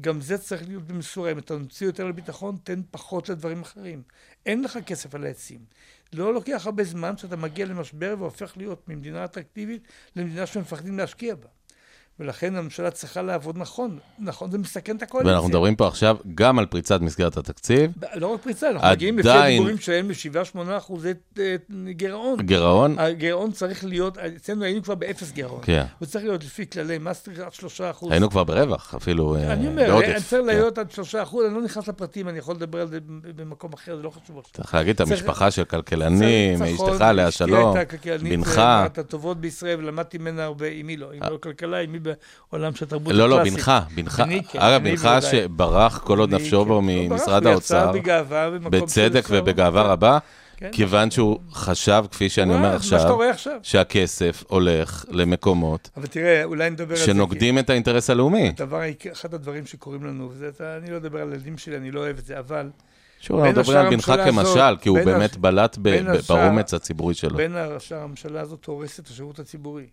גם 0.00 0.20
זה 0.20 0.38
צריך 0.38 0.68
להיות 0.68 0.82
במשורה, 0.86 1.32
אם 1.32 1.38
אתה 1.38 1.56
מוציא 1.56 1.86
יותר 1.86 2.04
לביטחון, 2.06 2.56
תן 2.64 2.80
פחות 2.90 3.28
לדברים 3.28 3.62
אחרים. 3.62 4.02
אין 4.46 4.62
לך 4.62 4.78
כסף 4.86 5.14
על 5.14 5.24
העצים. 5.26 5.60
לא 6.12 6.34
לוקח 6.34 6.62
הרבה 6.66 6.84
זמן 6.84 7.16
שאתה 7.16 7.36
מגיע 7.36 7.66
למשבר 7.66 8.14
והופך 8.18 8.56
להיות 8.56 8.88
ממדינה 8.88 9.24
אטרקטיבית 9.24 9.82
למדינה 10.16 10.46
שמפחדים 10.46 10.98
להשקיע 10.98 11.34
בה. 11.34 11.48
ולכן 12.20 12.56
הממשלה 12.56 12.90
צריכה 12.90 13.22
לעבוד 13.22 13.58
נכון. 13.58 13.98
נכון, 14.18 14.50
זה 14.50 14.58
מסכן 14.58 14.96
את 14.96 15.02
הקואליציה. 15.02 15.32
ואנחנו 15.32 15.48
מדברים 15.48 15.76
פה 15.76 15.88
עכשיו 15.88 16.16
גם 16.34 16.58
על 16.58 16.66
פריצת 16.66 17.00
מסגרת 17.00 17.36
התקציב, 17.36 17.90
לא 18.14 18.26
רק 18.26 18.40
פריצה, 18.42 18.70
אנחנו 18.70 18.88
מגיעים 18.90 19.18
לפי 19.18 19.28
עדיין- 19.28 19.52
הדיבורים 19.52 19.78
שלהם 19.78 20.08
ל-7-8 20.10 20.76
אחוזי 20.78 21.12
אה, 21.38 21.56
גירעון. 21.90 22.40
גירעון, 22.42 22.98
הגירעון 22.98 23.52
צריך 23.52 23.84
להיות, 23.84 24.18
אצלנו 24.18 24.64
היינו 24.64 24.82
כבר 24.82 24.94
באפס 24.94 25.32
גירעון. 25.32 25.60
כן. 25.62 25.84
הוא 25.98 26.06
צריך 26.06 26.24
להיות 26.24 26.44
לפי 26.44 26.66
כללי 26.70 26.98
מסטר 26.98 27.44
עד 27.44 27.52
3 27.52 27.80
אחוז. 27.80 28.10
היינו 28.12 28.30
כבר 28.30 28.44
ברווח, 28.44 28.94
אפילו 28.94 29.36
אה, 29.36 29.52
אני 29.52 29.66
אומר, 29.66 29.86
בעודף. 29.86 30.06
אני 30.06 30.14
צריך 30.14 30.42
כן. 30.42 30.46
להיות 30.46 30.78
עד 30.78 30.90
3 30.90 31.14
אחוז, 31.14 31.44
אני 31.46 31.54
לא 31.54 31.62
נכנס 31.62 31.88
לפרטים, 31.88 32.28
אני 32.28 32.38
יכול 32.38 32.54
לדבר 32.54 32.80
על 32.80 32.88
זה 32.88 32.98
במקום 33.36 33.72
אחר, 33.72 33.96
זה 33.96 34.02
לא 34.02 34.10
חשוב 34.10 34.38
עכשיו. 34.38 34.52
צריך 34.54 34.74
להגיד 34.74 34.94
את 34.94 35.00
המשפחה 35.00 35.50
של 35.50 35.64
כלכלנים, 35.64 36.62
אשתך, 36.62 37.00
לאה 37.14 37.30
שלום, 37.30 37.74
בנך. 38.22 38.60
לא, 42.10 42.16
לא 42.58 42.58
בעולם 42.58 42.74
של 42.74 42.84
התרבות 42.84 43.12
לא, 43.12 43.28
לא, 43.28 43.34
הקלאסית. 43.40 43.54
בנך, 43.58 43.72
בנך. 43.94 44.22
כן, 44.52 44.58
אגב, 44.58 44.82
בנך. 44.84 45.08
שברח 45.30 45.98
כל 45.98 46.18
עוד 46.18 46.34
נפשו 46.34 46.62
כן, 46.62 46.68
בו 46.68 46.74
לא 46.74 46.80
ממשרד 46.82 47.46
האוצר, 47.46 47.92
בצדק 48.70 49.26
ובגאווה. 49.30 49.82
רבה, 49.82 50.18
כן, 50.56 50.70
כיוון 50.72 51.10
שהוא 51.10 51.38
חשב, 51.52 52.04
כפי 52.10 52.28
שאני 52.28 52.54
אומר 52.54 52.78
שאתה 52.80 53.14
עכשיו. 53.30 53.58
שהכסף 53.62 54.44
הולך 54.48 55.04
למקומות 55.08 55.90
אבל 55.96 56.06
תראה, 56.06 56.44
אולי 56.44 56.70
נדבר 56.70 56.90
על 56.94 56.96
זה. 56.96 57.04
שנוגדים 57.04 57.58
את 57.58 57.70
האינטרס 57.70 58.10
הלאומי. 58.10 58.48
הדבר, 58.48 58.80
אחד 59.12 59.34
הדברים 59.34 59.66
שקורים 59.66 60.04
לנו, 60.04 60.28
וזה, 60.32 60.48
אתה- 60.48 60.76
אני 60.76 60.90
לא 60.90 60.96
אדבר 60.96 61.20
על 61.20 61.32
הילדים 61.32 61.58
שלי, 61.58 61.76
אני 61.76 61.90
לא 61.90 62.00
אוהב 62.00 62.18
את 62.18 62.24
זה, 62.24 62.38
אבל 62.38 62.70
שוב, 63.20 63.38
אנחנו 63.40 63.60
מדברים 63.60 63.78
על 63.78 63.90
בנך 63.90 64.12
כמשל, 64.24 64.76
כי 64.80 64.88
הוא 64.88 64.98
באמת 65.04 65.36
בלט 65.36 65.78
באומץ 66.28 66.74
הציבורי 66.74 67.14
שלו. 67.14 67.36
בין 67.36 67.56
השאר 67.56 67.98
הממשלה 67.98 68.40
הזאת 68.40 68.66
הורסת 68.66 69.00
את 69.00 69.08
השירות 69.08 69.38
הציבורי. 69.38 69.86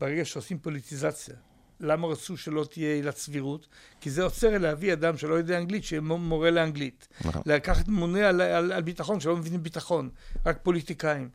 ברגע 0.00 0.24
שעושים 0.24 0.58
פוליטיזציה, 0.58 1.34
למה 1.80 2.06
רצו 2.06 2.36
שלא 2.36 2.64
תהיה 2.70 2.94
עילת 2.94 3.16
סבירות? 3.16 3.66
כי 4.00 4.10
זה 4.10 4.22
עוצר 4.22 4.58
להביא 4.58 4.92
אדם 4.92 5.16
שלא 5.16 5.34
יודע 5.34 5.58
אנגלית, 5.58 5.84
שיהיה 5.84 6.00
מורה 6.00 6.50
לאנגלית. 6.50 7.08
נכון. 7.24 7.42
לקחת 7.46 7.88
ממונה 7.88 8.28
על, 8.28 8.40
על, 8.40 8.72
על 8.72 8.82
ביטחון, 8.82 9.20
שלא 9.20 9.36
מבינים 9.36 9.62
ביטחון, 9.62 10.10
רק 10.46 10.58
פוליטיקאים. 10.62 11.28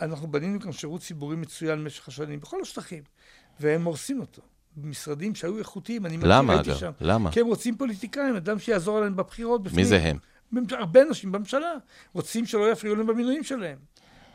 אנחנו 0.00 0.28
בנינו 0.28 0.60
כאן 0.60 0.72
שירות 0.72 1.00
ציבורי 1.00 1.36
מצוין 1.36 1.78
במשך 1.78 2.08
השנים, 2.08 2.40
בכל 2.40 2.58
השטחים, 2.62 3.02
והם 3.60 3.84
הורסים 3.84 4.20
אותו. 4.20 4.42
משרדים 4.76 5.34
שהיו 5.34 5.58
איכותיים, 5.58 6.06
אני 6.06 6.16
מכיר, 6.16 6.28
למה 6.28 6.52
הייתי 6.52 6.70
אגב? 6.70 6.78
שם. 6.78 6.90
למה? 7.00 7.32
כי 7.32 7.40
הם 7.40 7.46
רוצים 7.46 7.76
פוליטיקאים, 7.76 8.36
אדם 8.36 8.58
שיעזור 8.58 9.00
להם 9.00 9.16
בבחירות 9.16 9.62
בפנים. 9.62 9.76
מי 9.76 9.84
זה 9.84 9.96
הם? 10.02 10.18
הרבה 10.70 11.02
אנשים 11.02 11.32
בממשלה 11.32 11.72
רוצים 12.12 12.46
שלא 12.46 12.72
יפריעו 12.72 12.96
להם 12.96 13.06
במינויים 13.06 13.44
שלהם. 13.44 13.78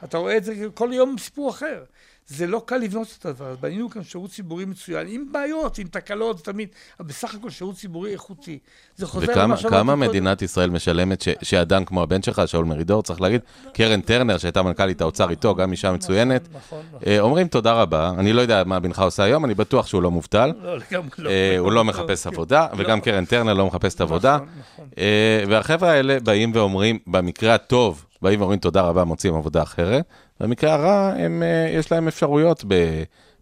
אתה 0.03 0.17
רואה 0.17 0.37
את 0.37 0.43
זה 0.43 0.55
כל 0.73 0.89
יום 0.93 1.17
סיפור 1.17 1.49
אחר. 1.49 1.83
זה 2.29 2.47
לא 2.47 2.61
קל 2.65 2.77
לבנות 2.77 3.15
את 3.19 3.25
הדבר 3.25 3.45
הזה. 3.45 3.57
בנינו 3.61 3.89
כאן 3.89 4.03
שירות 4.03 4.31
ציבורי 4.31 4.65
מצוין, 4.65 5.07
עם 5.09 5.25
בעיות, 5.31 5.77
עם 5.77 5.87
תקלות, 5.87 6.43
תמיד, 6.45 6.69
אבל 6.99 7.07
בסך 7.07 7.35
הכל 7.35 7.49
שירות 7.49 7.75
ציבורי 7.75 8.13
איכותי. 8.13 8.59
זה 8.95 9.07
חוזר 9.07 9.25
וכמה 9.31 9.43
למה 9.43 9.57
שאמרתי 9.57 9.85
קודם. 9.85 9.99
מדינת 9.99 10.41
ישראל 10.41 10.69
משלמת 10.69 11.21
ש- 11.21 11.29
שאדם 11.41 11.85
כמו 11.85 12.03
הבן 12.03 12.21
שלך, 12.21 12.41
שאול 12.45 12.65
מרידור, 12.65 13.03
צריך 13.03 13.21
להגיד, 13.21 13.41
קרן 13.73 14.01
טרנר, 14.01 14.37
שהייתה 14.37 14.61
מנכ"לית 14.61 15.01
האוצר 15.01 15.29
איתו, 15.29 15.55
גם 15.55 15.71
אישה 15.71 15.91
מצוינת, 15.91 16.47
נכון, 16.53 16.81
נכון. 16.87 16.99
אה, 17.07 17.19
אומרים 17.19 17.47
תודה 17.47 17.73
רבה, 17.73 18.11
אני 18.17 18.33
לא 18.33 18.41
יודע 18.41 18.63
מה 18.65 18.79
בנך 18.79 18.99
עושה 18.99 19.23
היום, 19.23 19.45
אני 19.45 19.53
בטוח 19.53 19.87
שהוא 19.87 20.01
לא 20.01 20.11
מובטל, 20.11 20.51
לא, 20.61 20.77
לא. 21.17 21.29
אה, 21.29 21.57
הוא 21.57 21.71
לא 21.71 21.83
מחפש 21.83 22.23
כן. 22.23 22.29
עבודה, 22.33 22.67
וגם 22.77 22.97
לא. 22.97 23.03
קרן 23.03 23.25
טרנר 23.25 23.53
לא 23.53 23.65
מחפשת 23.67 24.01
עבודה. 24.01 24.35
נכון, 24.35 24.47
נכון. 24.73 24.87
אה, 24.97 25.43
והחבר'ה 25.47 25.91
האלה 25.91 26.19
באים 26.19 26.51
ואומרים, 26.55 26.99
במקרה 27.07 27.55
הטוב, 27.55 28.05
באים 28.21 28.39
ואומרים 28.39 28.59
תודה 28.59 28.81
רבה, 28.81 29.03
מוצאים 29.03 29.35
עבודה 29.35 29.63
אחרת. 29.63 30.05
במקרה 30.39 30.73
הרע, 30.73 31.13
הם, 31.17 31.43
אה, 31.43 31.69
יש 31.73 31.91
להם 31.91 32.07
אפשרויות 32.07 32.63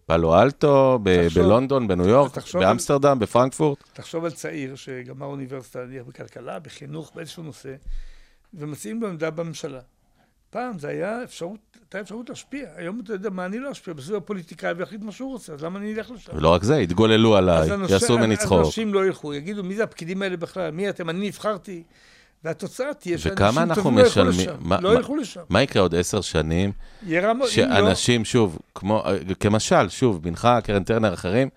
פלו 0.06 0.40
אלטו, 0.42 0.98
ב- 1.02 1.24
תחשוב- 1.26 1.42
בלונדון, 1.44 1.88
בניו 1.88 2.08
יורק, 2.08 2.32
תחשוב 2.34 2.60
על- 2.62 2.66
באמסטרדם, 2.68 3.18
בפרנקפורט. 3.18 3.78
תחשוב 3.92 4.24
על 4.24 4.30
צעיר 4.30 4.74
שגמר 4.76 5.26
אוניברסיטה, 5.26 5.84
נניח 5.84 6.02
בכלכלה, 6.06 6.58
בחינוך, 6.58 7.12
באיזשהו 7.14 7.42
נושא, 7.42 7.74
ומציעים 8.54 9.02
לו 9.02 9.08
עמדה 9.08 9.30
בממשלה. 9.30 9.80
פעם 10.50 10.78
זה 10.78 10.88
היה 10.88 11.24
אפשרות, 11.24 11.58
הייתה 11.80 12.00
אפשרות 12.00 12.28
להשפיע. 12.28 12.68
היום 12.76 13.00
אתה 13.04 13.12
יודע 13.12 13.30
מה, 13.30 13.46
אני 13.46 13.58
לא 13.58 13.72
אשפיע, 13.72 13.94
בסביב 13.94 14.16
הפוליטיקאי 14.16 14.72
ויחליט 14.72 15.02
מה 15.02 15.12
שהוא 15.12 15.30
רוצה, 15.32 15.52
אז 15.52 15.64
למה 15.64 15.78
אני 15.78 15.94
אלך 15.94 16.10
לשם? 16.10 16.32
ולא 16.34 16.48
רק 16.48 16.62
זה, 16.62 16.76
יתגוללו 16.80 17.36
עליי, 17.36 17.72
אז 17.72 17.90
יעשו 17.90 18.18
ממני 18.18 18.34
אז 18.34 18.40
צחוק. 18.40 18.66
אנשים 18.66 18.94
לא 18.94 19.06
ילכו, 19.06 19.34
יגידו, 19.34 19.64
מי 19.64 19.74
זה 19.74 19.84
הפקידים 19.84 20.22
האלה 20.22 20.36
בכלל? 20.36 20.70
מי 20.70 20.88
אתם? 20.88 21.10
אני 21.10 21.26
נבחרתי. 21.28 21.82
והתוצאה 22.44 22.94
תהיה 22.94 23.18
שאנשים 23.18 23.74
טובים 23.74 23.98
לא 23.98 24.02
ילכו? 24.06 24.22
לשם. 24.24 24.56
מה- 24.60 24.80
לא 24.80 24.94
ילכו 24.96 25.16
לשם. 25.16 25.40
מה 25.48 25.62
יקרה 25.62 25.82
עוד 25.82 25.94
עשר 25.94 26.20
שנים, 26.20 26.72
אם 27.06 27.12
לא... 27.38 27.46
שאנשים, 27.48 28.24
שוב, 28.24 28.58
כמו, 28.74 29.04
כמשל, 29.40 29.88
שוב, 29.88 30.22
בנך, 30.22 30.48
קרן 30.64 30.84
טרנר, 30.84 31.14
אחרים, 31.14 31.48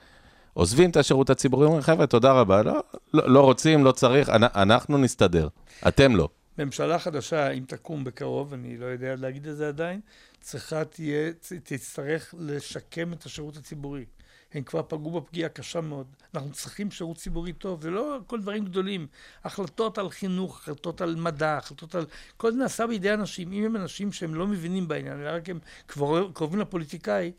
עוזבים 0.53 0.89
את 0.89 0.97
השירות 0.97 1.29
הציבורי, 1.29 1.65
אומרים, 1.65 1.81
חבר'ה, 1.83 2.07
תודה 2.07 2.31
רבה, 2.31 2.63
לא, 2.63 2.83
לא, 3.13 3.29
לא 3.29 3.41
רוצים, 3.41 3.83
לא 3.83 3.91
צריך, 3.91 4.29
אנ- 4.29 4.43
אנחנו 4.55 4.97
נסתדר, 4.97 5.47
אתם 5.87 6.15
לא. 6.15 6.29
ממשלה 6.57 6.99
חדשה, 6.99 7.49
אם 7.51 7.63
תקום 7.67 8.03
בקרוב, 8.03 8.53
אני 8.53 8.77
לא 8.77 8.85
יודע 8.85 9.15
להגיד 9.17 9.47
את 9.47 9.57
זה 9.57 9.67
עדיין, 9.67 9.99
צריכה 10.41 10.83
תהיה, 10.83 11.31
תצטרך 11.63 12.35
לשקם 12.39 13.13
את 13.13 13.23
השירות 13.25 13.57
הציבורי. 13.57 14.05
הם 14.53 14.63
כבר 14.63 14.81
פגעו 14.87 15.21
בפגיעה 15.21 15.49
קשה 15.49 15.81
מאוד. 15.81 16.07
אנחנו 16.33 16.51
צריכים 16.51 16.91
שירות 16.91 17.17
ציבורי 17.17 17.53
טוב, 17.53 17.81
זה 17.81 17.89
לא 17.89 18.17
כל 18.27 18.41
דברים 18.41 18.65
גדולים. 18.65 19.07
החלטות 19.43 19.97
על 19.97 20.09
חינוך, 20.09 20.57
החלטות 20.59 21.01
על 21.01 21.15
מדע, 21.15 21.57
החלטות 21.57 21.95
על... 21.95 22.05
כל 22.37 22.51
זה 22.51 22.57
נעשה 22.57 22.87
בידי 22.87 23.13
אנשים. 23.13 23.53
אם 23.53 23.63
הם 23.63 23.75
אנשים 23.75 24.11
שהם 24.11 24.35
לא 24.35 24.47
מבינים 24.47 24.87
בעניין, 24.87 25.21
אלא 25.21 25.29
רק 25.29 25.49
הם 25.49 25.59
כבר 25.87 26.31
קרובים 26.33 26.59
לפוליטיקאי, 26.59 27.31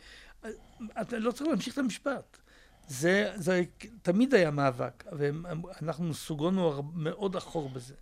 אתה 1.00 1.18
לא 1.18 1.32
צריך 1.32 1.50
להמשיך 1.50 1.74
את 1.74 1.78
המשפט. 1.78 2.38
זה, 2.88 3.32
זה 3.36 3.62
תמיד 4.02 4.34
היה 4.34 4.50
מאבק, 4.50 5.04
ואנחנו 5.12 6.14
סוגרנו 6.14 6.66
הר- 6.66 6.80
מאוד 6.94 7.36
אחור 7.36 7.68
בזה. 7.68 7.94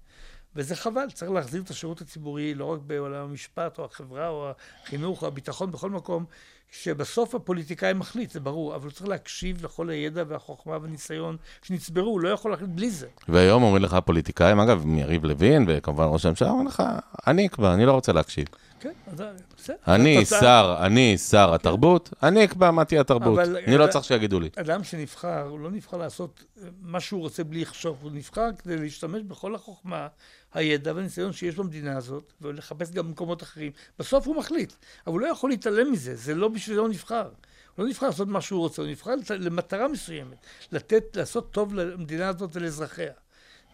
וזה 0.57 0.77
חבל, 0.77 1.11
צריך 1.15 1.31
להחזיר 1.31 1.62
את 1.62 1.70
השירות 1.70 2.01
הציבורי 2.01 2.55
לא 2.55 2.65
רק 2.65 2.81
בעולם 2.81 3.31
המשפט 3.31 3.78
או 3.78 3.85
החברה 3.85 4.28
או 4.28 4.51
החינוך 4.85 5.23
או 5.23 5.27
הביטחון, 5.28 5.73
בכל 5.73 5.91
מקום, 5.91 6.24
שבסוף 6.71 7.35
הפוליטיקאי 7.35 7.93
מחליט, 7.93 8.31
זה 8.31 8.41
ברור, 8.41 8.75
אבל 8.75 8.85
הוא 8.85 8.93
צריך 8.93 9.09
להקשיב 9.09 9.65
לכל 9.65 9.91
הידע 9.91 10.25
והחוכמה 10.29 10.79
והניסיון 10.83 11.37
שנצברו, 11.63 12.11
הוא 12.11 12.21
לא 12.21 12.29
יכול 12.29 12.51
להחליט 12.51 12.71
בלי 12.71 12.91
זה. 12.91 13.07
והיום 13.29 13.63
אומרים 13.63 13.83
לך 13.83 13.95
הפוליטיקאים, 13.95 14.61
אגב, 14.61 14.87
מיריב 14.87 15.25
לוין, 15.25 15.65
וכמובן 15.69 16.05
ראש 16.09 16.27
הממשלה, 16.27 16.51
אומרים 16.51 16.67
לך, 16.67 16.83
אני 17.27 17.47
אקבע, 17.47 17.75
אני 17.75 17.87
לא 17.87 17.93
רוצה 17.93 18.13
להקשיב. 18.13 18.47
כן, 18.81 18.93
אז 19.07 19.23
בסדר. 19.57 19.77
אני 19.89 20.25
שר, 20.25 20.77
אני 20.81 21.19
שר 21.19 21.55
התרבות, 21.55 22.11
אני 22.23 22.45
אקבע 22.45 22.71
מה 22.71 22.85
תהיה 22.85 23.01
התרבות. 23.01 23.39
אני 23.39 23.79
לא 23.79 23.87
צריך 23.87 24.05
שיגידו 24.05 24.41
לי. 24.41 24.49
אדם 24.57 24.85
שנבחר, 24.85 25.43
הוא 25.43 25.61
לא 25.61 25.71
נבחר 25.71 25.97
לעשות 25.97 26.45
מה 26.83 27.01
שהוא 27.01 27.21
רוצה 27.21 27.45
בלי 27.45 27.61
לחשוב, 27.61 27.99
הוא 28.03 28.11
נבחר 28.15 28.49
כדי 28.63 28.77
להשתמש 28.77 29.23
בכל 29.23 29.55
החוכמה, 29.55 30.09
הידע 30.55 30.93
והניסיון 30.95 31.33
שיש 31.33 31.55
במדינה 31.55 31.97
הזאת, 31.97 32.33
ולחפש 32.41 32.91
גם 32.91 33.07
במקומות 33.07 33.43
אחרים. 33.43 33.73
בסוף 33.99 34.27
הוא 34.27 34.37
מחליט, 34.37 34.73
אבל 35.07 35.13
הוא 35.13 35.21
לא 35.21 35.27
יכול 35.27 35.51
להתעלם 35.51 35.93
מזה, 35.93 36.15
זה 36.15 36.35
לא 36.35 36.49
בשביל 36.49 36.75
זה 36.75 36.81
הוא 36.81 36.89
נבחר. 36.89 37.29
הוא 37.77 37.85
לא 37.85 37.91
נבחר 37.91 38.07
לעשות 38.07 38.29
מה 38.29 38.41
שהוא 38.41 38.61
רוצה, 38.61 38.83
הוא 38.83 38.91
נבחר 38.91 39.15
למטרה 39.39 39.89
מסוימת, 39.89 40.37
לתת, 40.73 41.17
לעשות 41.17 41.51
טוב 41.51 41.75
למדינה 41.75 42.29
הזאת 42.29 42.51
ולאזרחיה. 42.53 43.13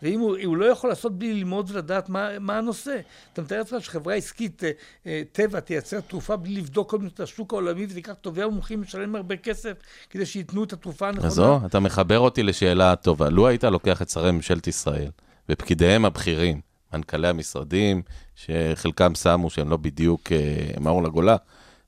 ואם 0.03 0.21
הוא, 0.21 0.37
הוא 0.45 0.57
לא 0.57 0.65
יכול 0.65 0.91
לעשות 0.91 1.19
בלי 1.19 1.35
ללמוד 1.35 1.71
ולדעת 1.71 2.09
מה, 2.09 2.39
מה 2.39 2.59
הנושא. 2.59 3.01
אתה 3.33 3.43
מתאר 3.43 3.59
לעצמך 3.59 3.85
שחברה 3.85 4.15
עסקית, 4.15 4.65
אה, 4.65 4.71
אה, 5.07 5.23
טבע, 5.33 5.61
תייצר 5.61 6.01
תרופה 6.01 6.37
בלי 6.37 6.55
לבדוק 6.55 6.91
קודם 6.91 7.07
את 7.07 7.21
השוק 7.21 7.53
העולמי 7.53 7.87
ותיקח 7.91 8.13
טובי 8.13 8.43
המומחים 8.43 8.83
לשלם 8.83 9.17
הרבה 9.17 9.37
כסף 9.37 9.73
כדי 10.11 10.27
שייתנו 10.27 10.65
את 10.65 10.73
התרופה 10.73 11.09
הנכונה. 11.09 11.27
אז 11.27 11.33
זו, 11.33 11.61
אתה 11.67 11.81
מחבר 11.81 12.19
אותי 12.19 12.43
לשאלה 12.43 12.97
טובה. 12.97 13.31
לו 13.31 13.47
היית 13.47 13.65
לוקח 13.65 14.03
את 14.03 14.09
שרי 14.09 14.33
ממשלת 14.33 14.67
ישראל, 14.67 15.11
ופקידיהם 15.49 16.05
הבכירים, 16.05 16.61
מנכ"לי 16.95 17.29
המשרדים, 17.29 18.03
שחלקם 18.37 19.15
שמו 19.15 19.51
שהם 19.51 19.69
לא 19.71 19.77
בדיוק 19.77 20.33
אה, 20.33 20.39
מאור 20.81 21.03
לגולה, 21.03 21.37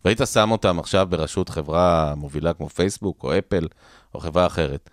והיית 0.05 0.21
שם 0.33 0.51
אותם 0.51 0.79
עכשיו 0.79 1.07
בראשות 1.11 1.49
חברה 1.49 2.15
מובילה 2.17 2.53
כמו 2.53 2.69
פייסבוק, 2.69 3.25
או 3.25 3.39
אפל, 3.39 3.67
או 4.15 4.21
חברה 4.21 4.47
אחרת, 4.47 4.91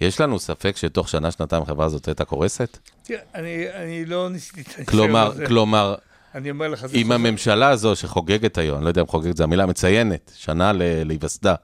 יש 0.00 0.20
לנו 0.20 0.38
ספק 0.38 0.76
שתוך 0.76 1.08
שנה, 1.08 1.30
שנתיים 1.30 1.62
החברה 1.62 1.86
הזאת 1.86 2.08
הייתה 2.08 2.24
קורסת? 2.24 2.78
תראה, 3.02 3.20
אני, 3.34 3.64
אני 3.74 4.04
לא 4.04 4.28
ניסיתי 4.28 4.82
את 4.82 4.88
כלומר, 4.88 5.26
הזה. 5.26 5.46
כלומר, 5.46 5.94
אני 6.34 6.50
אומר 6.50 6.68
לך, 6.68 6.86
זה 6.86 6.96
אם 6.96 7.02
חוזר- 7.02 7.14
הממשלה 7.14 7.68
הזו 7.68 7.96
שחוגגת 7.96 8.58
היום, 8.58 8.76
אני 8.76 8.84
לא 8.84 8.88
יודע 8.90 9.00
אם 9.02 9.06
חוגגת 9.06 9.36
זה 9.36 9.44
המילה, 9.44 9.66
מציינת, 9.66 10.32
שנה 10.36 10.72
להיווסדה, 11.04 11.54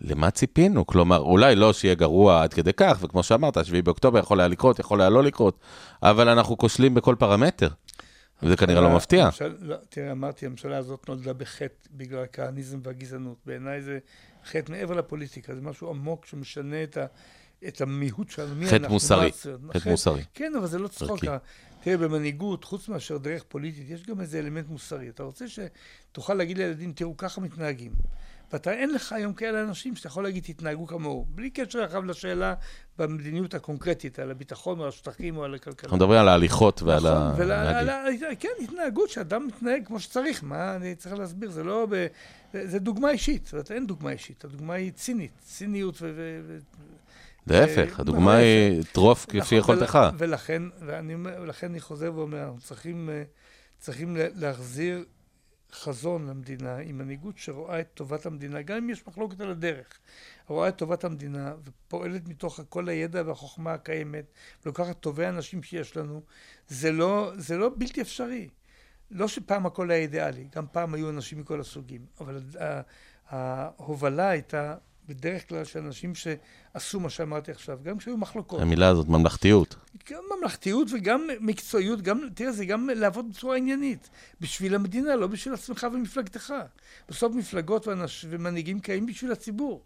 למה 0.00 0.30
ציפינו? 0.30 0.86
כלומר, 0.86 1.18
אולי 1.18 1.56
לא 1.56 1.72
שיהיה 1.72 1.94
גרוע 1.94 2.42
עד 2.42 2.54
כדי 2.54 2.72
כך, 2.72 2.98
וכמו 3.00 3.22
שאמרת, 3.22 3.64
7 3.64 3.80
באוקטובר 3.80 4.18
יכול 4.18 4.40
היה 4.40 4.48
לקרות, 4.48 4.78
יכול 4.78 5.00
היה 5.00 5.10
לא 5.10 5.22
לקרות, 5.22 5.58
אבל 6.02 6.28
אנחנו 6.28 6.58
כושלים 6.58 6.94
בכל 6.94 7.14
פרמטר, 7.18 7.68
וזה 8.42 8.56
כנראה 8.56 8.80
לא 8.80 8.96
מפתיע. 8.96 9.22
הממשל, 9.22 9.54
לא, 9.60 9.76
תראה, 9.88 10.12
אמרתי, 10.12 10.46
הממשלה 10.46 10.76
הזאת 10.76 11.08
נולדה 11.08 11.32
בחטא 11.32 11.88
בגלל 11.90 12.22
הכהניזם 12.22 12.78
והגזענות. 12.82 13.36
בעיניי 13.46 13.82
זה 13.82 13.98
חטא 14.46 14.72
מעבר 14.72 14.94
לפוליטיקה, 14.94 15.54
זה 15.54 15.60
משהו 15.60 15.90
עמוק 15.90 16.26
שמשנה 16.26 16.82
את, 16.82 16.96
ה, 16.96 17.06
את 17.68 17.80
המיהות 17.80 18.30
שלנו. 18.30 18.54
מי 18.54 18.66
חטא 18.66 18.76
אנחנו, 18.76 18.94
מוסרי, 18.94 19.20
מה 19.20 19.26
הציונות. 19.26 19.76
חטא 19.76 19.88
מוסרי. 19.88 20.22
כן, 20.34 20.52
אבל 20.58 20.66
זה 20.66 20.78
לא 20.78 20.88
צחוק. 20.88 21.20
תראה, 21.82 21.96
במנהיגות, 21.96 22.64
חוץ 22.64 22.88
מאשר 22.88 23.18
דרך 23.18 23.42
פוליטית, 23.48 23.90
יש 23.90 24.02
גם 24.02 24.20
איזה 24.20 24.38
אלמנט 24.38 24.68
מוסרי. 24.68 25.08
אתה 25.08 25.22
רוצה 25.22 25.44
שתוכל 25.48 26.34
להגיד 26.34 26.58
לילדים, 26.58 26.92
תראו, 26.92 27.16
ככה 27.16 27.40
מתנהגים. 27.40 27.92
ואתה, 28.52 28.72
אין 28.72 28.90
לך 28.94 29.12
היום 29.12 29.32
כאלה 29.32 29.62
אנשים 29.62 29.96
שאתה 29.96 30.06
יכול 30.08 30.24
להגיד, 30.24 30.42
תתנהגו 30.44 30.86
כמוהו. 30.86 31.26
בלי 31.28 31.50
קשר 31.50 31.82
עכשיו 31.82 32.02
לשאלה 32.04 32.54
במדיניות 32.98 33.54
הקונקרטית, 33.54 34.18
על 34.18 34.30
הביטחון 34.30 34.78
או 34.78 34.82
על 34.84 34.88
השטחים 34.88 35.36
או 35.36 35.44
על 35.44 35.54
הכלכלה. 35.54 35.82
אנחנו 35.84 35.96
מדברים 35.96 36.20
על 36.20 36.28
ההליכות 36.28 36.82
ועל 36.82 36.98
נכון, 36.98 37.12
ה... 37.50 37.78
על 37.78 37.84
להגיד. 37.86 38.24
ה- 38.24 38.34
כן, 38.40 38.48
התנהגות, 38.62 39.10
שאדם 39.10 39.46
מתנהג 39.46 39.86
כמו 39.86 40.00
שצריך, 40.00 40.44
מה 40.44 40.76
אני 40.76 40.94
צריך 40.94 41.14
להסביר? 41.14 41.50
זה 41.50 41.64
לא... 41.64 41.86
ב... 41.90 42.06
זה 42.64 42.78
דוגמה 42.78 43.10
אישית, 43.10 43.44
זאת 43.44 43.52
אומרת, 43.52 43.70
אין 43.70 43.86
דוגמה 43.86 44.10
אישית, 44.10 44.44
הדוגמה 44.44 44.74
היא 44.74 44.92
צינית, 44.92 45.30
ציניות 45.42 45.94
ו... 46.00 46.40
להפך, 47.46 47.78
אה, 47.78 47.94
הדוגמה 47.98 48.36
היא 48.36 48.82
טרוף 48.92 49.24
כפי 49.28 49.38
נכון, 49.38 49.58
יכולתך. 49.58 49.98
ול- 50.12 50.16
ולכן, 50.28 50.62
ולכן 50.80 51.66
אני 51.70 51.80
חוזר 51.80 52.12
ואומר, 52.14 52.44
אנחנו 52.44 52.60
צריכים, 52.60 53.10
אה, 53.10 53.22
צריכים 53.78 54.16
לה- 54.16 54.26
להחזיר 54.34 55.04
חזון 55.74 56.26
למדינה, 56.26 56.76
עם 56.76 56.98
מנהיגות 56.98 57.38
שרואה 57.38 57.80
את 57.80 57.88
טובת 57.94 58.26
המדינה, 58.26 58.62
גם 58.62 58.76
אם 58.76 58.90
יש 58.90 59.06
מחלוקת 59.06 59.40
על 59.40 59.50
הדרך, 59.50 59.98
רואה 60.46 60.68
את 60.68 60.76
טובת 60.76 61.04
המדינה 61.04 61.54
ופועלת 61.64 62.28
מתוך 62.28 62.60
כל 62.68 62.88
הידע 62.88 63.22
והחוכמה 63.26 63.72
הקיימת, 63.72 64.24
ולוקחת 64.64 65.00
טובי 65.00 65.26
האנשים 65.26 65.62
שיש 65.62 65.96
לנו, 65.96 66.22
זה 66.68 66.92
לא, 66.92 67.32
זה 67.36 67.56
לא 67.56 67.70
בלתי 67.76 68.00
אפשרי. 68.00 68.48
לא 69.10 69.28
שפעם 69.28 69.66
הכל 69.66 69.90
היה 69.90 70.00
אידיאלי, 70.00 70.48
גם 70.54 70.66
פעם 70.72 70.94
היו 70.94 71.10
אנשים 71.10 71.40
מכל 71.40 71.60
הסוגים, 71.60 72.06
אבל 72.20 72.42
ההובלה 73.28 74.28
הייתה 74.28 74.74
בדרך 75.10 75.48
כלל 75.48 75.64
של 75.64 75.78
אנשים 75.78 76.12
שעשו 76.14 77.00
מה 77.00 77.10
שאמרתי 77.10 77.50
עכשיו, 77.50 77.78
גם 77.82 77.98
כשהיו 77.98 78.16
מחלוקות. 78.16 78.60
המילה 78.60 78.88
הזאת, 78.88 79.08
ממלכתיות. 79.08 79.76
גם 80.10 80.22
ממלכתיות 80.36 80.88
וגם 80.92 81.26
מקצועיות, 81.40 82.02
גם, 82.02 82.20
תראה, 82.34 82.52
זה 82.52 82.64
גם 82.64 82.90
לעבוד 82.94 83.30
בצורה 83.30 83.56
עניינית. 83.56 84.10
בשביל 84.40 84.74
המדינה, 84.74 85.16
לא 85.16 85.26
בשביל 85.26 85.54
עצמך 85.54 85.86
ומפלגתך. 85.92 86.54
בסוף 87.08 87.34
מפלגות 87.34 87.88
ואנש, 87.88 88.26
ומנהיגים 88.28 88.80
קיימים 88.80 89.06
בשביל 89.06 89.32
הציבור. 89.32 89.82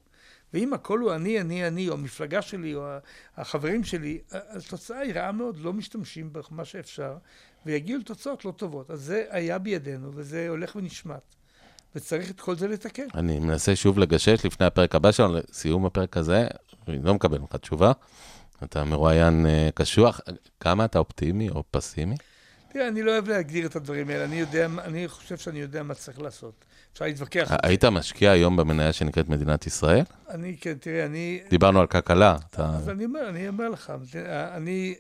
ואם 0.55 0.75
הכל 0.75 0.99
הוא 0.99 1.15
אני, 1.15 1.41
אני, 1.41 1.67
אני, 1.67 1.89
או 1.89 1.95
המפלגה 1.95 2.43
שלי, 2.43 2.75
או 2.75 2.87
החברים 3.37 3.85
שלי, 3.85 4.19
התוצאה 4.33 4.99
היא 4.99 5.15
רעה 5.15 5.33
מאוד, 5.33 5.57
לא 5.57 5.73
משתמשים 5.73 6.33
במה 6.33 6.65
שאפשר, 6.65 7.17
ויגיעו 7.67 8.01
לתוצאות 8.01 8.45
לא 8.45 8.51
טובות. 8.51 8.91
אז 8.91 9.01
זה 9.01 9.25
היה 9.31 9.59
בידינו, 9.59 10.11
וזה 10.15 10.49
הולך 10.49 10.77
ונשמט. 10.77 11.35
וצריך 11.95 12.31
את 12.31 12.41
כל 12.41 12.57
זה 12.57 12.69
לתקן. 12.69 13.07
אני 13.15 13.39
מנסה 13.39 13.77
שוב 13.77 13.99
לגשש 13.99 14.47
לפני 14.47 14.67
הפרק 14.67 14.95
הבא 14.95 15.13
שלנו, 15.13 15.35
לסיום 15.51 15.87
הפרק 15.87 16.17
הזה, 16.17 16.47
אני 16.89 16.99
לא 17.03 17.15
מקבל 17.15 17.39
ממך 17.39 17.57
תשובה. 17.57 17.93
אתה 18.65 18.85
מרואיין 18.85 19.47
אה, 19.47 19.69
קשוח. 19.75 20.21
כמה 20.61 20.85
אתה 20.85 20.99
אופטימי 20.99 21.49
או 21.49 21.65
פסימי? 21.71 22.15
תראה, 22.73 22.89
אני 22.89 23.03
לא 23.03 23.13
אוהב 23.13 23.29
להגדיר 23.29 23.67
את 23.67 23.77
הדברים 23.77 24.11
האלה. 24.11 24.25
אני 24.25 24.37
יודע, 24.37 24.67
אני 24.85 25.09
חושב 25.09 25.37
שאני 25.37 25.59
יודע 25.59 25.83
מה 25.83 25.95
צריך 25.95 26.21
לעשות. 26.21 26.65
אפשר 26.93 27.05
להתווכח. 27.05 27.53
היית 27.63 27.85
משקיע 27.85 28.31
היום 28.31 28.57
במניה 28.57 28.93
שנקראת 28.93 29.29
מדינת 29.29 29.67
ישראל? 29.67 30.05
אני, 30.31 30.57
כן, 30.57 30.75
תראה, 30.75 31.07
אני... 31.07 31.43
דיברנו 31.51 31.81
על 31.81 31.87
כלכלה. 31.87 32.37
אתה... 32.51 32.67
אז 32.67 32.89
אני 32.89 33.05
אומר, 33.05 33.29
אני 33.29 33.49
אומר 33.49 33.69
לך, 33.69 33.93
אני 34.55 34.95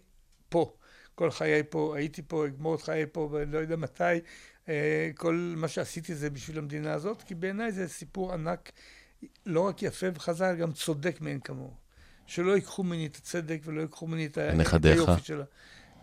פה, 0.48 0.72
כל 1.14 1.30
חיי 1.30 1.62
פה, 1.70 1.94
הייתי 1.96 2.22
פה, 2.22 2.46
אגמור 2.46 2.74
את 2.74 2.82
חיי 2.82 3.06
פה, 3.12 3.28
ואני 3.32 3.52
לא 3.52 3.58
יודע 3.58 3.76
מתי. 3.76 4.02
אה, 4.68 5.10
כל 5.16 5.54
מה 5.56 5.68
שעשיתי 5.68 6.14
זה 6.14 6.30
בשביל 6.30 6.58
המדינה 6.58 6.92
הזאת, 6.92 7.22
כי 7.22 7.34
בעיניי 7.34 7.72
זה 7.72 7.88
סיפור 7.88 8.32
ענק, 8.32 8.72
לא 9.46 9.60
רק 9.60 9.82
יפה 9.82 10.06
וחזק, 10.14 10.54
גם 10.58 10.72
צודק 10.72 11.20
מאין 11.20 11.40
כמוהו. 11.40 11.74
שלא 12.26 12.52
ייקחו 12.52 12.82
ממני 12.82 13.06
את 13.06 13.16
הצדק 13.16 13.60
ולא 13.64 13.80
ייקחו 13.80 14.06
ממני 14.06 14.26
את? 14.26 14.38
היופי 14.92 15.22
שלה. 15.24 15.44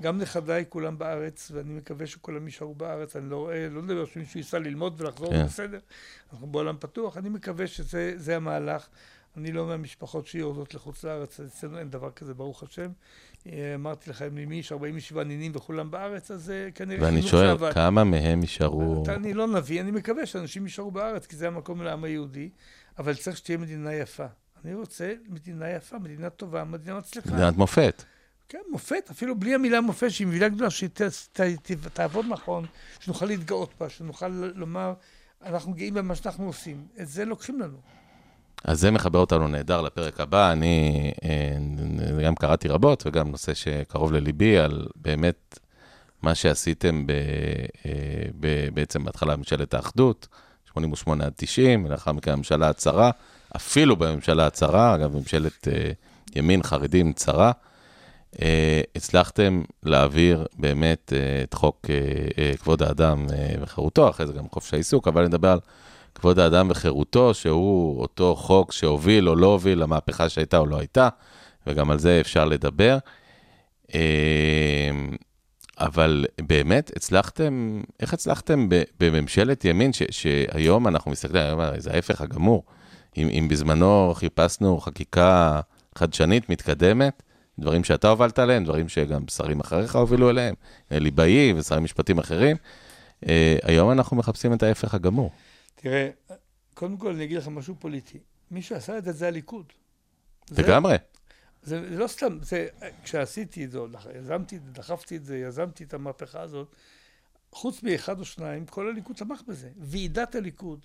גם 0.01 0.17
נכדיי 0.17 0.65
כולם 0.69 0.97
בארץ, 0.97 1.51
ואני 1.53 1.73
מקווה 1.73 2.07
שכולם 2.07 2.45
יישארו 2.45 2.75
בארץ. 2.75 3.15
אני 3.15 3.29
לא 3.29 3.35
רואה, 3.35 3.69
לא 3.69 3.81
מדבר 3.81 4.05
שמישהו 4.05 4.39
ייסע 4.39 4.59
ללמוד 4.59 5.01
ולחזור, 5.01 5.29
כן. 5.31 5.45
בסדר. 5.45 5.79
אנחנו 6.33 6.47
בעולם 6.47 6.75
פתוח, 6.79 7.17
אני 7.17 7.29
מקווה 7.29 7.67
שזה 7.67 8.13
זה 8.15 8.35
המהלך. 8.35 8.87
אני 9.37 9.51
לא 9.51 9.67
מהמשפחות 9.67 10.27
שיורדות 10.27 10.73
לחוץ 10.73 11.03
לארץ, 11.03 11.39
אצלנו 11.39 11.79
אין 11.79 11.89
דבר 11.89 12.11
כזה, 12.11 12.33
ברוך 12.33 12.63
השם. 12.63 12.91
אה, 13.47 13.75
אמרתי 13.75 14.09
לך, 14.09 14.21
ממי 14.31 14.55
יש 14.55 14.71
47 14.71 15.23
נינים 15.23 15.51
וכולם 15.55 15.91
בארץ, 15.91 16.31
אז 16.31 16.49
אה, 16.49 16.71
כנראה 16.75 17.03
ואני 17.05 17.21
שואל, 17.21 17.47
שעבד. 17.47 17.73
כמה 17.73 18.03
מהם 18.03 18.41
יישארו... 18.41 19.03
אני 19.07 19.33
לא 19.33 19.47
נביא, 19.47 19.81
אני 19.81 19.91
מקווה 19.91 20.25
שאנשים 20.25 20.63
יישארו 20.63 20.91
בארץ, 20.91 21.25
כי 21.25 21.35
זה 21.35 21.47
המקום 21.47 21.81
לעם 21.81 22.03
היהודי, 22.03 22.49
אבל 22.99 23.13
צריך 23.13 23.37
שתהיה 23.37 23.57
מדינה 23.57 23.93
יפה. 23.93 24.25
אני 24.65 24.73
רוצה 24.73 25.13
מדינה 25.29 25.69
יפה, 25.69 25.99
מדינה 25.99 26.29
טובה, 26.29 26.63
מדינה 26.63 26.97
מצליחה. 26.97 27.31
מדינת 27.31 27.57
מופת. 27.57 28.03
כן, 28.49 28.59
מופת, 28.71 29.09
אפילו 29.11 29.39
בלי 29.39 29.53
המילה 29.53 29.81
מופת, 29.81 30.11
שהיא 30.11 30.27
מילה 30.27 30.49
גדולה, 30.49 30.69
שתעבוד 30.69 32.25
נכון, 32.29 32.65
שנוכל 32.99 33.25
להתגאות 33.25 33.73
בה, 33.79 33.89
שנוכל 33.89 34.27
לומר, 34.55 34.93
אנחנו 35.45 35.73
גאים 35.73 35.93
במה 35.93 36.15
שאנחנו 36.15 36.45
עושים. 36.45 36.87
את 37.01 37.07
זה 37.07 37.25
לוקחים 37.25 37.59
לנו. 37.59 37.77
אז 38.63 38.79
זה 38.79 38.91
מחבר 38.91 39.19
אותנו 39.19 39.47
נהדר 39.47 39.81
לפרק 39.81 40.19
הבא. 40.19 40.51
אני 40.51 41.11
אה, 41.23 42.23
גם 42.23 42.35
קראתי 42.35 42.67
רבות, 42.67 43.03
וגם 43.07 43.31
נושא 43.31 43.53
שקרוב 43.53 44.13
לליבי, 44.13 44.57
על 44.57 44.87
באמת 44.95 45.59
מה 46.21 46.35
שעשיתם 46.35 47.07
ב, 47.07 47.11
אה, 47.85 47.91
ב, 48.39 48.69
בעצם 48.73 49.03
בהתחלה 49.03 49.35
ממשלת 49.35 49.73
האחדות, 49.73 50.27
88 50.73 51.25
עד 51.25 51.33
90, 51.35 51.85
ולאחר 51.85 52.11
מכן 52.11 52.31
הממשלה 52.31 52.69
הצרה, 52.69 53.11
אפילו 53.55 53.95
בממשלה 53.95 54.47
הצרה, 54.47 54.95
אגב, 54.95 55.17
ממשלת 55.17 55.67
אה, 55.67 55.91
ימין 56.35 56.63
חרדים 56.63 57.13
צרה. 57.13 57.51
הצלחתם 58.95 59.61
להעביר 59.83 60.45
באמת 60.59 61.13
את 61.43 61.53
חוק 61.53 61.85
כבוד 62.59 62.83
האדם 62.83 63.25
וחירותו, 63.61 64.09
אחרי 64.09 64.27
זה 64.27 64.33
גם 64.33 64.49
חופש 64.49 64.73
העיסוק, 64.73 65.07
אבל 65.07 65.21
אני 65.21 65.27
מדבר 65.27 65.49
על 65.49 65.59
כבוד 66.21 66.39
האדם 66.39 66.67
וחירותו, 66.69 67.33
שהוא 67.33 68.01
אותו 68.01 68.35
חוק 68.35 68.71
שהוביל 68.71 69.29
או 69.29 69.35
לא 69.35 69.47
הוביל 69.47 69.79
למהפכה 69.79 70.29
שהייתה 70.29 70.57
או 70.57 70.65
לא 70.65 70.79
הייתה, 70.79 71.09
וגם 71.67 71.91
על 71.91 71.99
זה 71.99 72.19
אפשר 72.21 72.45
לדבר. 72.45 72.97
אה, 73.95 74.89
אבל 75.79 76.25
באמת, 76.41 76.91
הצלחתם, 76.95 77.81
איך 77.99 78.13
הצלחתם 78.13 78.69
בממשלת 78.99 79.65
ימין, 79.65 79.93
ש, 79.93 80.01
שהיום 80.09 80.87
אנחנו 80.87 81.11
מסתכלים, 81.11 81.59
היום 81.59 81.79
זה 81.79 81.91
ההפך 81.93 82.21
הגמור. 82.21 82.63
אם, 83.17 83.27
אם 83.27 83.47
בזמנו 83.47 84.13
חיפשנו 84.15 84.79
חקיקה 84.79 85.61
חדשנית, 85.95 86.49
מתקדמת, 86.49 87.23
דברים 87.59 87.83
שאתה 87.83 88.09
הובלת 88.09 88.39
עליהם, 88.39 88.63
דברים 88.63 88.89
שגם 88.89 89.21
שרים 89.27 89.59
אחריך 89.59 89.95
הובילו 89.95 90.29
אליהם, 90.29 90.55
ליבאי 90.91 91.53
ושרים 91.57 91.83
משפטים 91.83 92.19
אחרים, 92.19 92.57
אה, 93.27 93.57
היום 93.63 93.91
אנחנו 93.91 94.17
מחפשים 94.17 94.53
את 94.53 94.63
ההפך 94.63 94.93
הגמור. 94.93 95.31
תראה, 95.81 96.09
קודם 96.73 96.97
כל 96.97 97.13
אני 97.13 97.23
אגיד 97.23 97.37
לך 97.37 97.47
משהו 97.47 97.75
פוליטי. 97.79 98.19
מי 98.51 98.61
שעשה 98.61 98.97
את 98.97 99.03
זה 99.03 99.11
זה 99.11 99.27
הליכוד. 99.27 99.73
לגמרי. 100.51 100.95
זה, 101.63 101.89
זה 101.89 101.97
לא 101.97 102.07
סתם, 102.07 102.37
זה, 102.41 102.67
כשעשיתי 103.03 103.65
את 103.65 103.71
זה, 103.71 103.79
יזמתי, 104.15 104.57
את 104.57 104.63
זה, 104.63 104.71
דחפתי 104.71 105.15
את 105.15 105.25
זה, 105.25 105.37
יזמתי 105.37 105.83
את 105.83 105.93
המהפכה 105.93 106.41
הזאת, 106.41 106.75
חוץ 107.51 107.83
מאחד 107.83 108.19
או 108.19 108.25
שניים, 108.25 108.65
כל 108.65 108.89
הליכוד 108.89 109.15
תמך 109.15 109.41
בזה. 109.47 109.69
ועידת 109.77 110.35
הליכוד, 110.35 110.79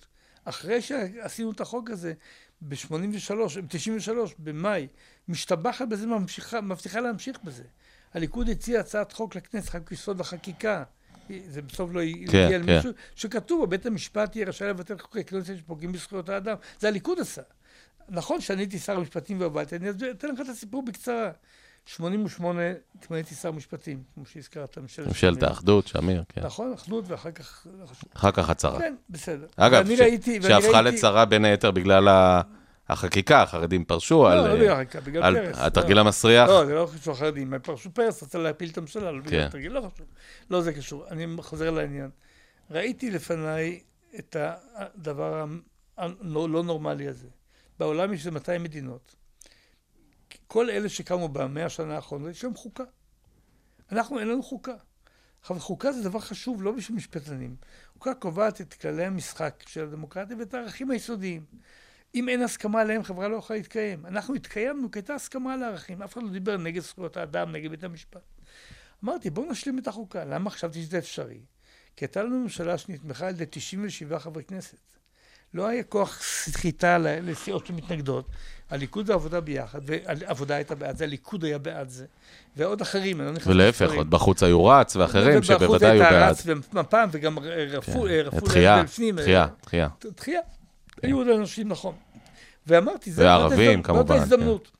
אחרי 0.45 0.81
שעשינו 0.81 1.51
את 1.51 1.61
החוק 1.61 1.89
הזה, 1.89 2.13
ב-83, 2.61 3.33
ב-93, 3.61 4.11
במאי, 4.39 4.87
משתבחת 5.27 5.87
בזה, 5.87 6.05
ממשיכה, 6.05 6.61
מבטיחה 6.61 6.99
להמשיך 6.99 7.39
בזה. 7.43 7.63
הליכוד 8.13 8.49
הציע 8.49 8.79
הצעת 8.79 9.11
חוק 9.11 9.35
לכנסת, 9.35 9.69
חוק 9.69 9.91
יסוד 9.91 10.21
החקיקה. 10.21 10.83
זה 11.49 11.61
בסוף 11.61 11.89
לא 11.93 12.01
הגיע 12.01 12.27
כן, 12.31 12.47
כן, 12.51 12.61
למישהו, 12.61 12.91
שכתוב, 13.15 13.65
בבית 13.65 13.85
המשפט 13.85 14.35
יהיה 14.35 14.47
רשאי 14.47 14.67
לבטל 14.67 14.97
חוקי 14.99 15.23
כנסת 15.23 15.57
שפוגעים 15.57 15.91
בזכויות 15.91 16.29
האדם. 16.29 16.55
זה 16.79 16.87
הליכוד 16.87 17.19
עשה. 17.19 17.41
נכון 18.09 18.41
שאני 18.41 18.61
הייתי 18.61 18.79
שר 18.79 18.97
המשפטים 18.97 19.41
והובלתי, 19.41 19.75
אני 19.75 19.89
אתן 20.11 20.27
לך 20.27 20.41
את 20.41 20.49
הסיפור 20.49 20.83
בקצרה. 20.85 21.29
88, 21.85 22.61
התמניתי 22.99 23.35
שר 23.35 23.51
משפטים, 23.51 24.03
כמו 24.15 24.25
שהזכרת, 24.25 24.77
ממשלת 24.77 25.07
ממשלת 25.07 25.33
שמיר. 25.39 25.49
האחדות, 25.49 25.87
שמיר, 25.87 26.23
כן. 26.29 26.41
נכון, 26.43 26.73
אחדות, 26.73 27.05
ואחר 27.07 27.31
כך... 27.31 27.67
אחר 28.15 28.31
כך 28.31 28.49
הצהרה. 28.49 28.79
כן, 28.79 28.95
בסדר. 29.09 29.45
אגב, 29.55 29.87
ש- 29.95 29.99
ראיתי- 29.99 30.41
שהפכה 30.41 30.81
ראיתי- 30.81 30.97
לצרה 30.97 31.25
בין 31.25 31.45
היתר 31.45 31.71
בגלל 31.71 32.07
ה- 32.07 32.41
החקיקה, 32.89 33.41
החרדים 33.41 33.85
פרשו 33.85 34.27
על 34.27 34.37
לא, 34.37 34.59
לא 34.59 34.83
בגלל 35.05 35.23
על 35.23 35.35
פרס. 35.35 35.57
התרגיל 35.59 35.95
לא. 35.95 36.01
המסריח. 36.01 36.49
לא, 36.49 36.65
זה 36.65 36.73
לא 36.73 36.89
קשור 36.95 37.13
לחרדים, 37.13 37.53
הם 37.53 37.59
פרשו 37.59 37.93
פרס, 37.93 38.23
רצה 38.23 38.37
להפיל 38.37 38.69
את 38.69 38.77
הממשלה, 38.77 39.11
לא 39.11 39.19
בגלל 39.19 39.41
כן. 39.41 39.47
התרגיל, 39.47 39.71
לא 39.71 39.89
חשוב. 39.93 40.07
לא 40.49 40.61
זה 40.61 40.73
קשור, 40.73 41.07
אני 41.07 41.27
חוזר 41.41 41.71
לעניין. 41.71 42.09
ראיתי 42.71 43.11
לפניי 43.11 43.79
את 44.19 44.35
הדבר 44.75 45.45
הלא 45.97 46.49
לא 46.49 46.63
נורמלי 46.63 47.07
הזה. 47.07 47.27
בעולם 47.79 48.13
יש 48.13 48.19
איזה 48.19 48.31
200 48.31 48.63
מדינות. 48.63 49.15
כל 50.47 50.69
אלה 50.69 50.89
שקמו 50.89 51.29
במאה 51.29 51.65
השנה 51.65 51.95
האחרונות, 51.95 52.31
יש 52.31 52.43
להם 52.43 52.55
חוקה. 52.55 52.83
אנחנו, 53.91 54.19
אין 54.19 54.27
לנו 54.27 54.43
חוקה. 54.43 54.75
עכשיו, 55.41 55.59
חוקה 55.59 55.91
זה 55.91 56.03
דבר 56.03 56.19
חשוב, 56.19 56.63
לא 56.63 56.71
בשביל 56.71 56.97
משפטנים. 56.97 57.55
חוקה 57.93 58.13
קובעת 58.13 58.61
את 58.61 58.73
כללי 58.73 59.05
המשחק 59.05 59.63
של 59.67 59.83
הדמוקרטיה 59.83 60.37
ואת 60.39 60.53
הערכים 60.53 60.91
היסודיים. 60.91 61.45
אם 62.15 62.29
אין 62.29 62.41
הסכמה 62.41 62.81
עליהם, 62.81 63.03
חברה 63.03 63.27
לא 63.27 63.35
יכולה 63.35 63.59
להתקיים. 63.59 64.05
אנחנו 64.05 64.35
התקיימנו 64.35 64.91
כי 64.91 64.99
הייתה 64.99 65.13
הסכמה 65.13 65.53
על 65.53 65.63
הערכים. 65.63 66.01
אף 66.01 66.13
אחד 66.13 66.23
לא 66.23 66.29
דיבר 66.29 66.57
נגד 66.57 66.81
זכויות 66.81 67.17
האדם, 67.17 67.51
נגד 67.51 67.69
בית 67.69 67.83
המשפט. 67.83 68.21
אמרתי, 69.03 69.29
בואו 69.29 69.51
נשלים 69.51 69.79
את 69.79 69.87
החוקה. 69.87 70.25
למה 70.25 70.49
חשבתי 70.49 70.81
שזה 70.81 70.97
אפשרי? 70.97 71.39
כי 71.95 72.05
הייתה 72.05 72.23
לנו 72.23 72.39
ממשלה 72.39 72.77
שנתמכה 72.77 73.27
על 73.27 73.33
ידי 73.33 73.45
97 73.49 74.19
חברי 74.19 74.43
כנסת. 74.43 74.77
לא 75.53 75.67
היה 75.67 75.83
כוח 75.83 76.21
סחיטה 76.21 76.97
לסיעות 76.97 77.65
שמתנגדות. 77.65 78.25
הליכוד 78.69 79.09
והעבודה 79.09 79.41
ביחד, 79.41 79.79
והעבודה 79.85 80.55
הייתה 80.55 80.75
בעד 80.75 80.97
זה, 80.97 81.03
הליכוד 81.03 81.43
היה 81.43 81.57
בעד 81.57 81.89
זה, 81.89 82.05
ועוד 82.57 82.81
אחרים, 82.81 83.19
אני 83.21 83.27
לא 83.27 83.33
נכנס 83.33 83.47
ולהפך. 83.47 83.91
עוד 83.93 84.09
בחוץ 84.09 84.43
היו 84.43 84.65
רץ 84.65 84.95
ואחרים 84.95 85.37
ובחוץ 85.37 85.45
שבוודאי 85.45 85.91
היו 85.91 86.03
הייתה 86.03 86.19
בעד. 86.19 86.31
רץ 86.31 86.43
ומפ"ם, 86.45 87.09
וגם 87.11 87.39
רפו 87.39 87.91
כן. 87.91 87.99
רפו 88.25 88.45
דחייה, 88.45 88.83
בפנים. 88.83 89.15
דחייה, 89.15 89.47
דחייה. 90.17 90.39
דחייה. 90.97 91.13
היו 91.13 91.17
עוד 91.17 91.39
אנשים, 91.39 91.67
נכון. 91.67 91.95
ואמרתי, 92.67 93.11
זה 93.11 93.25
וערבים, 93.25 93.83
כמובן, 93.83 94.07
זאת 94.07 94.11
ההזדמנות. 94.11 94.71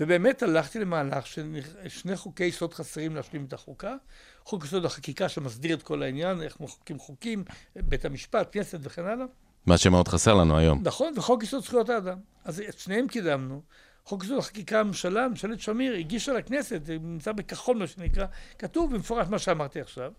ובאמת 0.00 0.42
הלכתי 0.42 0.78
למהלך 0.78 1.26
של 1.26 1.56
שני 1.88 2.16
חוקי 2.16 2.44
יסוד 2.44 2.74
חסרים 2.74 3.16
להשלים 3.16 3.44
את 3.44 3.52
החוקה. 3.52 3.96
חוק 4.44 4.64
יסוד 4.64 4.84
החקיקה 4.84 5.28
שמסדיר 5.28 5.76
את 5.76 5.82
כל 5.82 6.02
העניין, 6.02 6.42
איך 6.42 6.60
מחוקקים 6.60 6.98
חוקים, 6.98 7.44
בית 7.76 8.04
המשפט, 8.04 8.48
כנסת 8.52 8.78
וכן 8.82 9.04
הלאה. 9.04 9.26
מה 9.66 9.78
שמאוד 9.78 10.08
חסר 10.08 10.34
לנו 10.34 10.58
היום. 10.58 10.80
נכון, 10.82 11.12
וחוק 11.16 11.42
יסוד 11.42 11.64
זכויות 11.64 11.88
האדם. 11.88 12.18
אז 12.44 12.62
את 12.68 12.78
שניהם 12.78 13.08
קידמנו. 13.08 13.62
חוק 14.04 14.24
יסוד 14.24 14.38
החקיקה, 14.38 14.80
הממשלה, 14.80 15.28
ממשלת 15.28 15.60
שמיר, 15.60 15.94
הגישה 15.94 16.32
לכנסת, 16.32 16.84
זה 16.84 16.96
נמצא 17.00 17.32
בכחול, 17.32 17.76
מה 17.76 17.86
שנקרא, 17.86 18.26
כתוב 18.58 18.94
במפורש 18.94 19.28
מה 19.28 19.38
שאמרתי 19.38 19.80
עכשיו. 19.80 20.12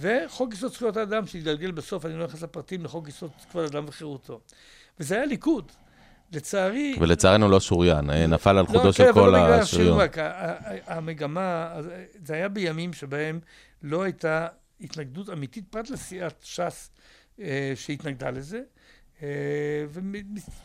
וחוק 0.00 0.54
יסוד 0.54 0.72
זכויות 0.72 0.96
האדם, 0.96 1.26
שהתגלגל 1.26 1.70
בסוף, 1.70 2.06
אני 2.06 2.18
לא 2.18 2.24
נכנס 2.24 2.42
לפרטים, 2.42 2.84
לחוק 2.84 3.08
יסוד 3.08 3.30
כבוד 3.50 3.64
האדם 3.64 3.84
וחירותו. 3.88 4.40
וזה 5.00 5.14
היה 5.16 5.26
ליכוד. 5.26 5.72
לצערי... 6.32 6.96
ולצערנו 7.00 7.48
לא 7.48 7.60
שוריין, 7.60 8.10
אה, 8.10 8.26
נפל 8.26 8.58
על 8.58 8.66
חודו 8.66 8.84
לא, 8.84 8.92
של 8.92 9.04
כן, 9.04 9.12
כל 9.12 9.28
לא 9.32 9.36
השריון. 9.36 10.00
רק 10.00 10.16
המגמה, 10.86 11.40
אה, 11.74 11.80
זה 12.24 12.34
היה 12.34 12.48
בימים 12.48 12.92
שבהם 12.92 13.40
לא 13.82 14.02
הייתה 14.02 14.46
התנגדות 14.80 15.30
אמיתית, 15.30 15.64
פרט 15.70 15.90
לסיעת 15.90 16.34
ש"ס 16.42 16.90
אה, 17.40 17.72
שהתנגדה 17.74 18.30
לזה. 18.30 18.60
ומ- 19.88 20.14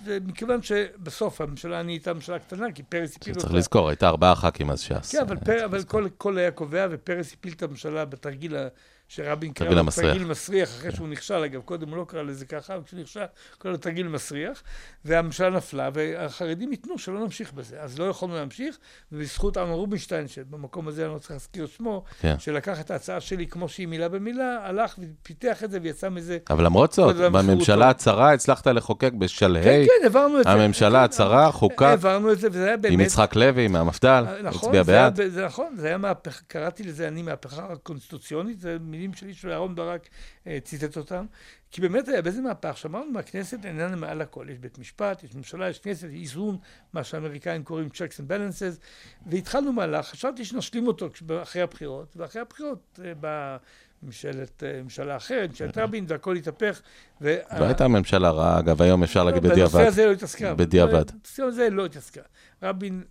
ומכיוון 0.06 0.62
שבסוף 0.62 1.42
הממשלה 1.42 1.84
נהייתה 1.84 2.14
ממשלה 2.14 2.40
קטנה, 2.40 2.72
כי 2.72 2.84
פרס 2.84 3.16
הפיל 3.18 3.34
אותה. 3.34 3.42
צריך 3.42 3.54
לזכור, 3.54 3.90
הייתה 3.90 4.08
ארבעה 4.08 4.36
ח"כים 4.36 4.70
אז 4.70 4.80
ש"ס. 4.82 5.12
כן, 5.12 5.22
אבל, 5.22 5.38
פר, 5.38 5.66
אבל. 5.66 5.84
כל, 5.84 6.08
כל 6.18 6.38
היה 6.38 6.52
קובע, 6.52 6.88
ופרס 6.92 7.34
הפיל 7.34 7.54
את 7.54 7.64
הממשלה 7.64 8.06
בתרגיל 8.06 8.56
ה- 8.56 8.68
שרבין 9.16 9.54
קרא 9.54 9.70
לו. 9.70 9.92
תרגיל 9.92 10.26
מסריח, 10.26 10.70
אחרי 10.70 10.92
שהוא 10.92 11.08
נכשל, 11.08 11.34
אגב, 11.34 11.62
קודם 11.62 11.90
הוא 11.90 11.98
לא 11.98 12.06
קרא 12.08 12.22
לזה 12.22 12.46
ככה, 12.46 12.76
אבל 12.76 12.84
כשהוא 12.84 13.00
נכשל, 13.00 13.20
קרא 13.58 13.72
לו 13.72 13.78
תרגיל 13.78 14.08
מסריח, 14.08 14.64
והממשלה 15.06 15.50
נפלה, 15.50 15.90
והחרדים 15.94 16.72
ייתנו 16.72 16.98
שלא 16.98 17.20
נמשיך 17.20 17.54
בזה. 17.54 17.82
אז 17.82 18.00
לא 18.00 18.04
יכולנו 18.04 18.36
להמשיך, 18.36 18.78
ובזכות 19.12 19.58
אמנון 19.58 19.74
רובינשטיין, 19.74 20.28
שבמקום 20.28 20.88
הזה 20.88 21.06
אני 21.06 21.14
לא 21.14 21.20
צריך 21.20 21.32
להזכיר 21.32 21.66
את 21.66 21.70
שמו, 21.70 22.04
כן. 22.22 22.36
שלקח 22.40 22.80
את 22.80 22.92
ההצעה 22.92 23.22
שלי 23.22 23.48
כמו 23.48 23.70
שהיא 23.70 23.88
מילה 23.88 24.10
במילה, 24.10 24.60
הלך 24.64 24.96
ופיתח 25.00 25.64
את 25.64 25.72
זה 25.72 25.80
ויצא 25.82 26.10
מזה. 26.10 26.38
אבל 26.50 26.66
למרות 26.66 26.94
זאת. 26.94 27.16
בממשלה 27.16 27.90
הצרה 27.90 28.34
הצלחת 28.34 28.68
לחוקק 28.68 29.12
כן, 29.12 29.20
בשלהי 29.20 29.86
כן, 29.86 30.04
העברנו 30.04 30.40
את 30.40 30.44
זה. 30.44 30.50
הממשלה 30.50 31.00
כן, 31.00 31.06
הצרה, 31.06 31.52
חוקק 31.52 31.82
העברנו 31.82 32.32
את 32.32 32.40
זה, 32.40 32.48
וזה 32.52 32.66
היה 32.66 32.78
באמת... 32.78 32.94
עם 32.94 33.00
יצחק 33.00 33.36
לוי, 33.36 33.68
מהמפד"ל, 33.68 34.26
נכון, 34.44 34.70
הצביע 34.70 34.84
זה 34.84 34.92
בעד. 34.92 35.22
ב- 35.22 35.28
זה 35.28 35.46
נכון, 35.46 35.76
זה 35.78 35.88
היה 35.88 35.98
מהפכה, 35.98 36.42
קראתי 36.48 36.84
לזה 36.84 37.08
אני 37.08 37.22
מהפכה 37.22 37.76
קונסטיטוציונית, 37.84 38.60
זה 38.60 38.78
מילים 38.82 39.01
מילים 39.02 39.14
שלי 39.14 39.34
שאהרן 39.34 39.76
ברק 39.76 40.10
אה, 40.48 40.58
ציטט 40.64 40.98
אותם, 40.98 41.26
כי 41.72 41.82
באמת 41.82 42.08
היה 42.08 42.22
באיזה 42.22 42.42
מהפך, 42.42 42.78
שאמרנו 42.78 43.12
מהכנסת 43.12 43.66
איננה 43.66 43.96
מעל 43.96 44.22
הכל, 44.22 44.48
יש 44.52 44.58
בית 44.60 44.80
משפט, 44.80 45.24
יש 45.24 45.36
ממשלה, 45.36 45.70
יש 45.70 45.80
כנסת, 45.80 46.08
יש 46.12 46.20
איזון, 46.22 46.58
מה 46.94 47.04
שהאמריקאים 47.04 47.64
קוראים 47.64 47.90
checks 47.94 48.20
and 48.20 48.32
balances, 48.32 48.80
והתחלנו 49.26 49.74
מהלך, 49.74 50.08
חשבתי 50.08 50.46
שנשלים 50.46 50.88
אותו 50.88 51.10
אחרי 51.44 51.62
הבחירות, 51.62 52.14
ואחרי 52.18 52.42
הבחירות 52.42 53.00
אה, 53.06 53.14
באה 53.14 53.58
ממשלת, 54.04 54.64
אה, 54.64 54.84
ממשלה 54.84 55.18
אחרת, 55.18 55.50
ממשלת 55.50 55.78
רבין, 55.78 56.06
והכל 56.08 56.36
התהפך. 56.36 56.82
לא 57.22 57.32
הייתה 57.60 57.88
ממשלה 57.88 58.30
רעה, 58.30 58.60
אגב, 58.60 58.82
היום 58.82 59.04
אפשר 59.04 59.24
להגיד 59.24 59.44
בדיעבד. 59.44 59.74
בנושא 59.74 59.88
הזה 59.88 60.06
לא 60.06 60.12
התעסקה. 60.12 60.54
בדיעבד. 60.54 61.12
בנושא 61.12 61.44
הזה 61.44 61.70
לא 61.70 61.86
התעסקה. 61.86 62.22
רבין 62.64 63.04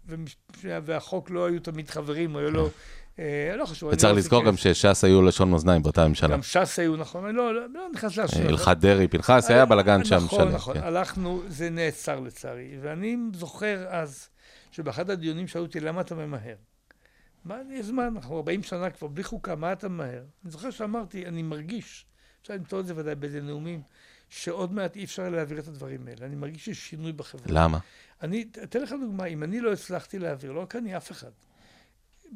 והחוק 0.62 1.30
לא 1.30 1.46
היו 1.46 1.60
תמיד 1.60 1.90
חברים, 1.90 2.36
היו 2.36 2.50
לו... 2.50 2.70
אה, 3.18 3.54
לא 3.56 3.64
חשוב. 3.64 3.92
וצריך 3.92 4.12
לא 4.12 4.18
לזכור 4.18 4.44
גם 4.44 4.56
שש"ס 4.56 5.04
היו 5.04 5.22
לשון 5.22 5.50
מאזניים 5.50 5.82
באותה 5.82 6.08
ממשלה. 6.08 6.28
גם 6.28 6.42
ש"ס 6.42 6.78
היו, 6.78 6.96
נכון, 6.96 7.24
אני 7.24 7.36
לא, 7.36 7.54
לא 7.54 7.86
נכנס 7.94 8.16
לשאלה. 8.16 8.48
הלכת 8.48 8.76
דרעי, 8.76 9.08
פנחס, 9.08 9.50
היה 9.50 9.66
בלאגן 9.66 10.04
שם. 10.04 10.16
נכון, 10.16 10.48
נכון, 10.48 10.76
הלכנו, 10.76 11.42
זה 11.48 11.70
נעצר 11.70 12.20
לצערי. 12.20 12.78
ואני 12.80 13.16
זוכר 13.34 13.86
אז, 13.88 14.28
שבאחד 14.72 15.10
הדיונים 15.10 15.48
שאלו 15.48 15.64
אותי, 15.64 15.80
למה 15.80 16.00
אתה 16.00 16.14
ממהר? 16.14 16.54
מה, 17.44 17.56
יש 17.70 17.86
זמן, 17.86 18.12
אנחנו 18.16 18.36
40 18.36 18.62
שנה 18.62 18.90
כבר 18.90 19.08
בלי 19.08 19.24
חוקה, 19.24 19.54
מה 19.54 19.72
אתה 19.72 19.88
ממהר? 19.88 20.22
אני 20.44 20.50
זוכר 20.50 20.70
שאמרתי, 20.70 21.26
אני 21.26 21.42
מרגיש, 21.42 22.06
אפשר 22.42 22.54
למצוא 22.54 22.80
את 22.80 22.86
זה 22.86 22.92
ודאי 22.96 23.14
באיזה 23.14 23.40
נאומים, 23.40 23.82
שעוד 24.28 24.72
מעט 24.72 24.96
אי 24.96 25.04
אפשר 25.04 25.28
להעביר 25.28 25.58
את 25.58 25.68
הדברים 25.68 26.08
האלה. 26.08 26.26
אני 26.26 26.36
מרגיש 26.36 26.64
שיש 26.64 26.88
שינוי 26.90 27.12
בחברה. 27.12 27.44
למה? 27.46 27.78
אני 28.22 28.44
אתן 28.62 28.82
לך 28.82 28.94
דוגמה, 29.00 29.24
אם 29.24 29.42
אני 29.42 29.60
לא 29.60 29.72
הצלחתי 29.72 30.18
להעביר, 30.18 30.52
לא 30.52 30.60
רק 30.60 30.76
אני, 30.76 30.96
אף 30.96 31.10
אחד, 31.10 31.30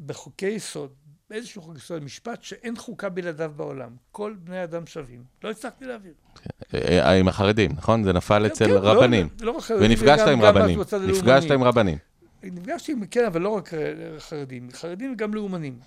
בחוקי 0.07 0.47
יסוד, 0.47 0.93
באיזשהו 1.31 1.63
חוק 1.63 1.77
יסוד, 1.77 2.03
משפט 2.03 2.43
שאין 2.43 2.77
חוקה 2.77 3.09
בלעדיו 3.09 3.53
בעולם. 3.57 3.91
כל 4.13 4.35
בני 4.39 4.65
אדם 4.65 4.87
שווים. 4.87 5.25
לא 5.45 5.51
הצלחתי 5.51 5.85
להעביר. 5.85 6.13
כן. 6.35 6.79
אה, 6.79 7.13
עם 7.13 7.29
החרדים, 7.29 7.71
נכון? 7.77 8.05
זה 8.05 8.13
נפל 8.13 8.39
כן, 8.39 8.45
אצל 8.45 8.65
כן, 8.67 8.73
רבנים. 8.73 9.29
לא, 9.41 9.53
לא. 9.53 9.77
ונפגשת 9.81 10.27
עם 10.27 10.43
רבנים. 10.43 10.81
נפגשת 11.09 11.51
עם 11.51 11.65
רבנים. 11.65 11.99
נפגשתי 12.43 12.93
עם, 12.93 13.07
כן, 13.07 13.25
אבל 13.27 13.41
לא 13.41 13.49
רק 13.49 13.71
חרדים. 14.19 14.69
חרדים 14.73 15.13
וגם 15.13 15.35
לאומנים. 15.35 15.79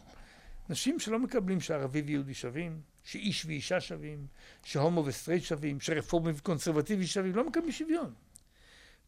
אנשים 0.70 1.00
שלא 1.00 1.20
מקבלים 1.20 1.62
שערבי 1.62 2.02
ויהודי 2.02 2.34
שווים, 2.34 2.80
שאיש 3.04 3.46
ואישה 3.46 3.80
שווים, 3.80 4.28
שהומו 4.64 5.06
וסטרייט 5.06 5.44
שווים, 5.44 5.80
שרפורמי 5.80 6.32
וקונסרבטיבי 6.36 7.08
שווים, 7.08 7.36
לא 7.36 7.48
מקבלים 7.48 7.72
שוויון. 7.72 8.14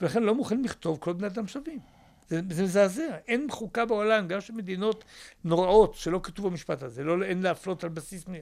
ולכן 0.02 0.24
לא 0.24 0.36
מוכנים 0.36 0.64
לכתוב 0.64 0.98
כל 1.00 1.14
בני 1.14 1.28
אדם 1.28 1.48
שווים. 1.48 1.80
זה, 2.30 2.42
זה 2.50 2.64
מזעזע. 2.64 3.18
אין 3.28 3.48
חוקה 3.52 3.86
בעולם, 3.86 4.28
גם 4.28 4.42
של 4.42 4.54
מדינות 4.54 5.04
נוראות, 5.44 5.96
שלא 5.96 6.20
כתוב 6.24 6.48
במשפט 6.48 6.84
הזה, 6.84 7.04
לא, 7.04 7.24
אין 7.24 7.42
להפלות 7.42 7.84
על 7.84 7.90
בסיס... 7.90 8.28
מי... 8.28 8.38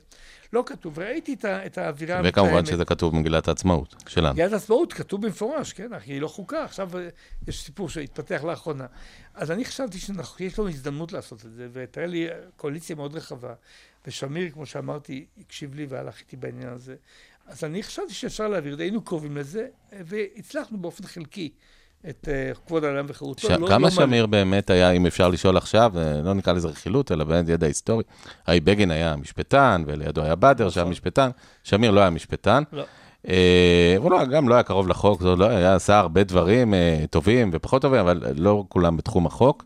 לא 0.53 0.63
כתוב. 0.65 0.99
ראיתי 0.99 1.33
את, 1.33 1.45
את 1.45 1.77
האווירה 1.77 2.21
וכמובן 2.23 2.65
שזה 2.65 2.85
כתוב 2.85 3.15
במגילת 3.15 3.47
העצמאות 3.47 3.95
שלנו. 4.07 4.33
מגילת 4.33 4.53
העצמאות 4.53 4.93
כתוב 4.93 5.21
במפורש, 5.21 5.73
כן, 5.73 5.93
אך 5.93 6.03
היא 6.05 6.21
לא 6.21 6.27
חוקה. 6.27 6.63
עכשיו 6.63 6.97
אה, 6.97 7.09
יש 7.47 7.63
סיפור 7.63 7.89
שהתפתח 7.89 8.43
לאחרונה. 8.43 8.85
אז 9.33 9.51
אני 9.51 9.65
חשבתי 9.65 9.99
שיש 9.99 10.59
לנו 10.59 10.69
הזדמנות 10.69 11.11
לעשות 11.11 11.45
את 11.45 11.53
זה, 11.53 11.67
ותראה 11.73 12.07
לי 12.07 12.27
קואליציה 12.55 12.95
מאוד 12.95 13.15
רחבה. 13.15 13.53
ושמיר, 14.07 14.51
כמו 14.51 14.65
שאמרתי, 14.65 15.25
הקשיב 15.39 15.75
לי 15.75 15.85
והלך 15.89 16.19
איתי 16.19 16.37
בעניין 16.37 16.69
הזה. 16.69 16.95
אז 17.47 17.63
אני 17.63 17.83
חשבתי 17.83 18.13
שאפשר 18.13 18.47
להעביר, 18.47 18.79
היינו 18.79 19.01
קרובים 19.01 19.37
לזה, 19.37 19.67
והצלחנו 19.91 20.77
באופן 20.77 21.03
חלקי. 21.03 21.51
את 22.09 22.27
uh, 22.27 22.67
כבוד 22.67 22.83
האדם 22.83 23.05
וחירותו. 23.07 23.47
ש... 23.47 23.51
לא, 23.51 23.67
כמה 23.67 23.87
לא 23.87 23.89
שמיר 23.89 24.23
מה... 24.25 24.27
באמת 24.27 24.69
היה, 24.69 24.91
אם 24.91 25.05
אפשר 25.05 25.27
לשאול 25.27 25.57
עכשיו, 25.57 25.91
אה, 25.97 26.21
לא 26.23 26.33
נקרא 26.33 26.53
לזה 26.53 26.67
רכילות, 26.67 27.11
אלא 27.11 27.23
באמת 27.23 27.49
ידע 27.49 27.67
היסטורי. 27.67 28.03
האי 28.47 28.59
בגין 28.59 28.91
היה 28.91 29.15
משפטן, 29.15 29.83
ולידו 29.87 30.21
היה 30.21 30.35
באדר 30.35 30.69
שהיה 30.69 30.83
נכון. 30.83 30.91
משפטן, 30.91 31.29
שמיר 31.63 31.91
לא 31.91 31.99
היה 31.99 32.09
משפטן. 32.09 32.63
לא. 32.73 32.83
אה, 33.29 33.95
הוא 33.97 34.11
לא, 34.11 34.25
גם 34.25 34.49
לא 34.49 34.53
היה 34.53 34.63
קרוב 34.63 34.87
לחוק, 34.87 35.21
זה 35.21 35.35
לא 35.35 35.45
היה, 35.45 35.75
עשה 35.75 35.99
הרבה 35.99 36.23
דברים 36.23 36.73
אה, 36.73 37.05
טובים 37.09 37.49
ופחות 37.53 37.81
טובים, 37.81 37.99
אבל 37.99 38.23
לא 38.35 38.63
כולם 38.69 38.97
בתחום 38.97 39.25
החוק. 39.25 39.63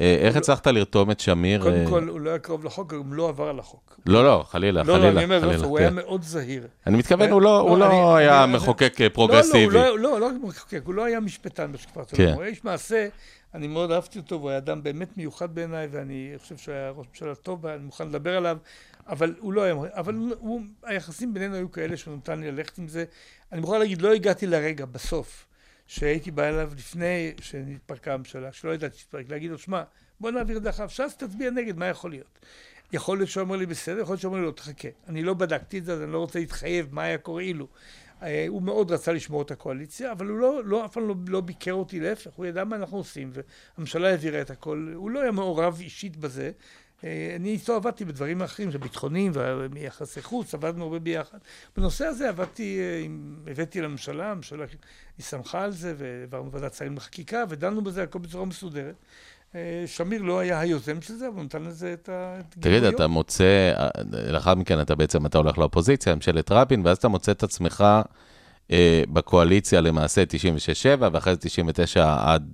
אה, 0.00 0.16
איך 0.20 0.36
הצלחת 0.36 0.66
לרתום 0.66 1.10
את 1.10 1.20
שמיר? 1.20 1.62
קודם 1.62 1.86
כל, 1.88 2.08
הוא 2.08 2.20
לא 2.20 2.30
היה 2.30 2.38
קרוב 2.38 2.64
לחוק, 2.64 2.92
הוא 2.92 3.04
גם 3.04 3.14
לא 3.14 3.28
עבר 3.28 3.48
על 3.48 3.58
החוק. 3.58 4.00
לא, 4.06 4.24
לא, 4.24 4.44
חלילה, 4.48 4.84
חלילה. 4.84 4.98
לא, 4.98 5.04
לא, 5.04 5.18
אני 5.18 5.24
אומר, 5.24 5.64
הוא 5.64 5.78
היה 5.78 5.90
מאוד 5.90 6.22
זהיר. 6.22 6.66
אני 6.86 6.98
מתכוון, 6.98 7.30
הוא 7.30 7.42
לא, 7.42 7.76
לא 7.78 8.16
היה 8.16 8.46
מחוקק 8.46 8.98
פרוגרסיבי. 9.12 9.74
לא, 9.74 9.98
לא, 9.98 10.20
לא 10.20 10.30
מחוקק, 10.42 10.82
הוא 10.84 10.94
לא 10.94 11.04
היה 11.04 11.20
משפטן 11.20 11.72
בשקפת 11.72 12.12
עולמו. 12.12 12.34
הוא 12.34 12.42
היה 12.42 12.50
איש 12.50 12.64
מעשה, 12.64 13.08
אני 13.54 13.66
מאוד 13.66 13.90
אהבתי 13.90 14.18
אותו, 14.18 14.36
והוא 14.36 14.50
היה 14.50 14.58
אדם 14.58 14.82
באמת 14.82 15.16
מיוחד 15.16 15.54
בעיניי, 15.54 15.88
ואני 15.90 16.32
חושב 16.38 16.56
שהוא 16.56 16.74
היה 16.74 16.90
ראש 16.90 17.06
ממשלה 17.08 17.34
טוב, 17.34 17.64
ואני 17.64 17.84
מוכן 17.84 18.08
לדבר 18.08 18.36
עליו, 18.36 18.58
אבל 19.08 19.34
הוא 19.38 19.52
לא 19.52 19.62
היה, 19.62 19.74
אבל 19.94 20.14
היחסים 20.82 21.34
בינינו 21.34 21.54
היו 21.54 21.70
כאלה 21.70 21.96
שהוא 21.96 22.16
נתן 22.16 22.40
לי 22.40 22.52
ללכת 22.52 22.78
עם 22.78 22.88
זה. 22.88 23.04
אני 23.52 23.60
מוכן 23.60 23.78
להגיד, 23.78 24.02
לא 24.02 24.12
הגעתי 24.12 24.46
לרגע, 24.46 24.84
בסוף. 24.84 25.46
שהייתי 25.90 26.30
בא 26.30 26.48
אליו 26.48 26.70
לפני 26.76 27.32
שנתפרקה 27.40 28.14
הממשלה, 28.14 28.52
שלא 28.52 28.74
ידעתי 28.74 28.98
שתתפרק, 28.98 29.28
להגיד 29.28 29.50
לו, 29.50 29.58
שמע, 29.58 29.82
בוא 30.20 30.30
נעביר 30.30 30.58
את 30.58 30.66
אחריו, 30.66 30.90
ש"ס 30.90 31.16
תצביע 31.16 31.50
נגד, 31.50 31.76
מה 31.76 31.86
יכול 31.86 32.10
להיות? 32.10 32.38
יכול 32.92 33.18
להיות 33.18 33.30
שהוא 33.30 33.42
אמר 33.42 33.56
לי 33.56 33.66
בסדר, 33.66 34.00
יכול 34.00 34.12
להיות 34.12 34.20
שהוא 34.20 34.30
אמר 34.30 34.40
לי 34.40 34.46
לא, 34.46 34.50
תחכה. 34.50 34.88
אני 35.08 35.22
לא 35.22 35.34
בדקתי 35.34 35.78
את 35.78 35.84
זה, 35.84 35.92
אז 35.92 36.02
אני 36.02 36.12
לא 36.12 36.18
רוצה 36.18 36.38
להתחייב 36.38 36.88
מה 36.94 37.02
היה 37.02 37.18
קורה 37.18 37.42
אילו. 37.42 37.66
אה, 38.22 38.44
הוא 38.48 38.62
מאוד 38.62 38.90
רצה 38.90 39.12
לשמור 39.12 39.42
את 39.42 39.50
הקואליציה, 39.50 40.12
אבל 40.12 40.26
הוא 40.26 40.38
לא, 40.38 40.64
לא 40.64 40.84
אף 40.84 40.92
פעם 40.92 41.08
לא, 41.08 41.14
לא 41.28 41.40
ביקר 41.40 41.72
אותי, 41.72 42.00
להפך, 42.00 42.30
הוא 42.36 42.46
ידע 42.46 42.64
מה 42.64 42.76
אנחנו 42.76 42.96
עושים, 42.96 43.30
והממשלה 43.32 44.08
העבירה 44.08 44.40
את 44.40 44.50
הכל, 44.50 44.92
הוא 44.94 45.10
לא 45.10 45.20
היה 45.20 45.30
מעורב 45.30 45.78
אישית 45.80 46.16
בזה, 46.16 46.50
אני 47.36 47.48
איתו 47.48 47.74
עבדתי 47.74 48.04
בדברים 48.04 48.42
אחרים, 48.42 48.70
ביטחוניים 48.70 49.32
ויחסי 49.72 50.22
חוץ, 50.22 50.54
עבדנו 50.54 50.84
הרבה 50.84 50.98
ביחד. 50.98 51.38
בנושא 51.76 52.04
הזה 52.04 52.28
עבדתי, 52.28 52.78
אה, 52.80 53.06
הבאתי 53.52 53.80
לממשלה, 53.80 54.30
הממשלה 54.30 54.64
היא 55.18 55.24
שמחה 55.24 55.62
על 55.62 55.70
זה, 55.70 55.94
והעברנו 55.98 56.52
ועדת 56.52 56.74
שרים 56.74 56.96
לחקיקה, 56.96 57.44
ודנו 57.48 57.84
בזה 57.84 58.02
הכל 58.02 58.18
בצורה 58.18 58.44
מסודרת. 58.44 58.94
אה, 59.54 59.84
שמיר 59.86 60.22
לא 60.22 60.38
היה 60.38 60.60
היוזם 60.60 61.02
של 61.02 61.14
זה, 61.14 61.28
אבל 61.28 61.36
הוא 61.36 61.44
נתן 61.44 61.62
לזה 61.62 61.92
את 61.92 62.08
הגיבויות. 62.12 62.82
תגיד, 62.82 62.94
אתה 62.94 63.06
מוצא, 63.06 63.72
לאחר 64.10 64.54
מכן 64.54 64.80
אתה 64.80 64.94
בעצם, 64.94 65.26
אתה 65.26 65.38
הולך 65.38 65.58
לאופוזיציה, 65.58 66.14
ממשלת 66.14 66.52
רבין, 66.52 66.86
ואז 66.86 66.96
אתה 66.96 67.08
מוצא 67.08 67.32
את 67.32 67.42
עצמך 67.42 67.84
אה, 68.70 69.02
בקואליציה 69.12 69.80
למעשה 69.80 70.22
96-7, 70.98 71.00
ואחרי 71.12 71.34
זה 71.34 71.40
99 71.40 72.16
עד, 72.20 72.52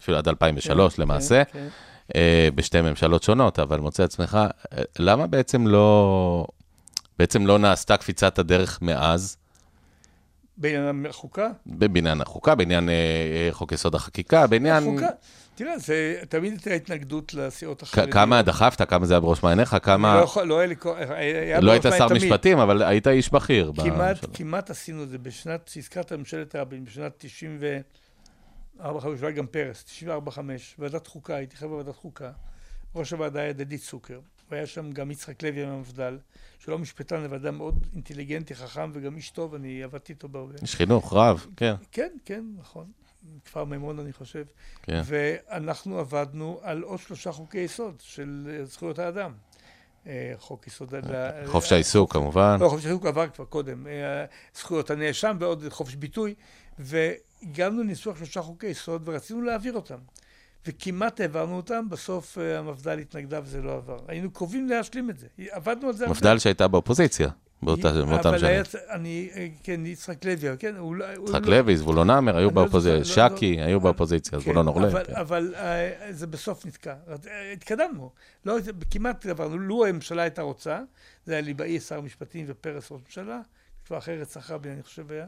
אפילו 0.00 0.18
עד 0.18 0.28
2003 0.28 0.94
כן, 0.94 1.02
למעשה. 1.02 1.44
כן, 1.44 1.52
כן. 1.52 1.68
אה, 2.16 2.48
בשתי 2.54 2.80
ממשלות 2.80 3.22
שונות, 3.22 3.58
אבל 3.58 3.80
מוצא 3.80 4.04
עצמך, 4.04 4.38
אה, 4.72 4.82
למה 4.98 5.26
בעצם 5.26 5.66
לא, 5.66 6.46
בעצם 7.18 7.46
לא 7.46 7.58
נעשתה 7.58 7.96
קפיצת 7.96 8.38
הדרך 8.38 8.82
מאז? 8.82 9.36
בעניין 10.56 11.06
החוקה? 11.06 11.48
בבניין 11.66 12.20
החוקה, 12.20 12.54
בעניין 12.54 12.88
אה, 12.88 13.48
חוק 13.50 13.72
יסוד 13.72 13.94
החקיקה, 13.94 14.46
בעניין... 14.46 14.82
החוקה. 14.82 15.08
תראה, 15.54 15.78
זה 15.78 16.16
תמיד 16.28 16.52
הייתה 16.52 16.70
התנגדות 16.70 17.34
לסיעות 17.34 17.82
החרדיות. 17.82 18.12
כמה 18.12 18.42
דחפת, 18.42 18.88
כמה 18.88 19.06
זה 19.06 19.14
היה 19.14 19.20
בראש 19.20 19.42
מעייניך, 19.42 19.76
כמה... 19.82 20.16
לא, 20.16 20.24
יכול, 20.24 20.42
לא 20.42 20.58
היה 20.58 20.66
לי... 20.66 20.74
היה 21.16 21.60
לא 21.60 21.72
היית 21.72 21.82
שר. 21.98 22.08
משפטים, 22.14 22.58
אבל 22.58 22.82
היית 22.82 23.08
איש 23.08 23.32
בכיר. 23.32 23.72
כמעט, 23.76 24.16
כמעט 24.34 24.70
עשינו 24.70 25.02
את 25.02 25.08
זה 25.08 25.18
בשנת, 25.18 25.68
שהזכרת 25.72 26.12
ממשלת 26.12 26.56
רבין, 26.56 26.84
בשנת 26.84 27.12
90 27.18 27.56
ו... 27.60 27.78
ארבע 28.80 29.00
חמש, 29.00 29.22
אולי 29.22 29.32
גם 29.32 29.46
פרס, 29.46 29.84
תשעים 29.84 30.10
וארבע 30.10 30.30
חמש, 30.30 30.74
ועדת 30.78 31.06
חוקה, 31.06 31.36
הייתי 31.36 31.56
חבר 31.56 31.72
ועדת 31.72 31.96
חוקה. 31.96 32.32
ראש 32.94 33.12
הוועדה 33.12 33.40
היה 33.40 33.52
דדי 33.52 33.78
צוקר, 33.78 34.20
והיה 34.50 34.66
שם 34.66 34.92
גם 34.92 35.10
יצחק 35.10 35.42
לוי 35.42 35.66
מהמפד"ל, 35.66 36.18
שלא 36.58 36.78
משפטן, 36.78 37.24
אבל 37.24 37.36
אדם 37.36 37.56
מאוד 37.56 37.86
אינטליגנטי, 37.94 38.54
חכם 38.54 38.90
וגם 38.94 39.16
איש 39.16 39.30
טוב, 39.30 39.54
אני 39.54 39.82
עבדתי 39.82 40.12
איתו 40.12 40.28
בהרבה. 40.28 40.54
איש 40.62 40.74
חינוך, 40.74 41.12
רב, 41.12 41.46
כן. 41.56 41.74
כן, 41.92 42.10
כן, 42.24 42.44
נכון. 42.58 42.86
כפר 43.44 43.64
מימון, 43.64 43.98
אני 43.98 44.12
חושב. 44.12 44.44
כן. 44.82 45.02
ואנחנו 45.04 45.98
עבדנו 45.98 46.60
על 46.62 46.82
עוד 46.82 46.98
שלושה 46.98 47.32
חוקי 47.32 47.58
יסוד 47.58 47.94
של 48.00 48.60
זכויות 48.64 48.98
האדם. 48.98 49.32
אה, 50.06 50.32
חוק 50.38 50.66
יסוד... 50.66 50.94
חופש 51.46 51.72
העיסוק, 51.72 52.12
כמובן. 52.12 52.56
לא, 52.60 52.68
חופש 52.68 52.84
העיסוק 52.84 53.06
עבר 53.06 53.28
כבר 53.28 53.44
קודם. 53.44 53.86
אה, 53.86 54.24
זכויות 54.54 54.90
הנאשם 54.90 55.36
ועוד 55.40 55.64
חופש 55.68 55.94
ביטוי. 55.94 56.34
הגענו 57.42 57.82
לניסוח 57.82 58.16
שלושה 58.16 58.42
חוקי 58.42 58.66
יסוד 58.66 59.08
ורצינו 59.08 59.42
להעביר 59.42 59.72
אותם. 59.72 59.98
וכמעט 60.66 61.20
העברנו 61.20 61.56
אותם, 61.56 61.88
בסוף 61.90 62.38
אה, 62.38 62.58
המפד"ל 62.58 62.98
התנגדה 62.98 63.40
וזה 63.44 63.62
לא 63.62 63.76
עבר. 63.76 63.98
היינו 64.08 64.30
קרובים 64.30 64.68
להשלים 64.68 65.10
את 65.10 65.18
זה. 65.18 65.26
עבדנו 65.50 65.88
על 65.88 65.94
זה. 65.94 66.08
מפד"ל 66.08 66.38
שהייתה 66.38 66.68
באופוזיציה. 66.68 67.28
באותם 67.62 67.94
שנים. 67.94 68.08
אבל 68.14 68.44
היה, 68.44 68.62
אני, 68.90 69.30
אה, 69.36 69.48
כן, 69.62 69.86
יצחק 69.86 70.24
לוי, 70.24 70.58
כן, 70.58 70.74
לא... 70.74 71.04
יצחק 71.24 71.46
לוי, 71.46 71.76
זבולון 71.76 72.10
עמר, 72.10 72.36
היו 72.36 72.48
לא 72.48 72.54
באופוזיציה, 72.54 73.24
לא- 73.24 73.30
שקי, 73.34 73.60
היו 73.60 73.80
באופוזיציה, 73.80 74.32
כן, 74.32 74.44
זבולון 74.44 74.66
אורלב. 74.66 74.94
אבל 74.96 75.54
אה, 75.56 75.92
זה 76.10 76.26
בסוף 76.26 76.66
נתקע. 76.66 76.94
התקדמנו. 77.52 78.10
כמעט 78.90 79.26
עברנו. 79.26 79.58
לו 79.58 79.86
הממשלה 79.86 80.22
הייתה 80.22 80.42
רוצה, 80.42 80.80
זה 81.26 81.32
היה 81.32 81.40
ליבאי 81.40 81.80
שר 81.80 81.98
המשפטים 81.98 82.44
ופרס 82.48 82.92
ראש 82.92 83.00
ממשלה, 83.06 83.40
כבר 83.86 83.98
אחרת 83.98 84.28
סחרבי, 84.28 84.70
אני 84.70 84.82
חושב 84.82 85.12
היה. 85.12 85.26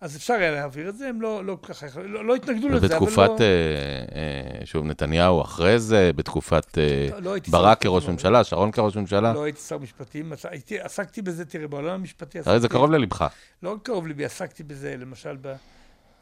אז 0.00 0.16
אפשר 0.16 0.34
היה 0.34 0.50
להעביר 0.50 0.88
את 0.88 0.96
זה, 0.96 1.08
הם 1.08 1.22
לא, 1.22 1.44
לא 1.44 1.58
ככה, 1.62 1.86
לא, 2.02 2.24
לא 2.24 2.34
התנגדו 2.34 2.68
לזה, 2.68 2.86
אבל 2.86 2.96
ובתקופת, 2.96 3.28
לא... 3.28 3.44
אה, 3.44 4.60
אה, 4.60 4.66
שוב, 4.66 4.84
נתניהו 4.84 5.42
אחרי 5.42 5.78
זה, 5.78 6.10
בתקופת 6.16 6.78
אה, 6.78 7.20
לא 7.20 7.34
ברק 7.48 7.82
כראש 7.82 8.08
ממשלה, 8.08 8.44
שרון 8.44 8.70
כראש 8.70 8.96
ממשלה, 8.96 9.32
לא 9.32 9.44
הייתי 9.44 9.60
שר 9.60 9.78
משפטים, 9.78 10.32
הייתי, 10.44 10.80
עסקתי 10.80 11.22
בזה, 11.22 11.44
תראה, 11.44 11.68
בעולם 11.68 11.90
המשפטי 11.90 12.38
הרי 12.46 12.60
זה 12.60 12.68
קרוב 12.68 12.90
ללבך. 12.90 13.26
לא 13.62 13.72
רק 13.72 13.82
קרוב 13.82 14.06
ליבי, 14.06 14.24
עסקתי 14.24 14.62
בזה, 14.62 14.96
למשל 14.96 15.36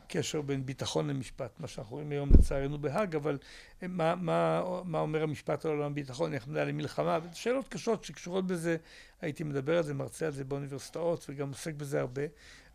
בקשר 0.09 0.43
בין 0.43 0.67
ביטחון 0.67 1.09
למשפט, 1.09 1.51
מה 1.61 1.67
שאנחנו 1.67 1.97
רואים 1.97 2.11
היום 2.11 2.31
לצערנו 2.39 2.79
בהאג, 2.79 3.17
אבל 3.17 3.39
מה, 3.83 4.15
מה, 4.15 4.63
מה 4.85 4.99
אומר 4.99 5.23
המשפט 5.23 5.65
על 5.65 5.71
עולם 5.71 5.91
הביטחון, 5.91 6.35
איך 6.35 6.49
מנהלים 6.49 6.77
מלחמה, 6.77 7.19
שאלות 7.33 7.69
קשות 7.69 8.05
שקשורות 8.05 8.47
בזה, 8.47 8.77
הייתי 9.21 9.45
מדבר 9.45 9.77
על 9.77 9.83
זה, 9.83 9.95
מרצה 9.95 10.27
על 10.27 10.33
זה 10.33 10.45
באוניברסיטאות, 10.45 11.27
וגם 11.29 11.49
עוסק 11.49 11.75
בזה 11.75 12.01
הרבה. 12.01 12.23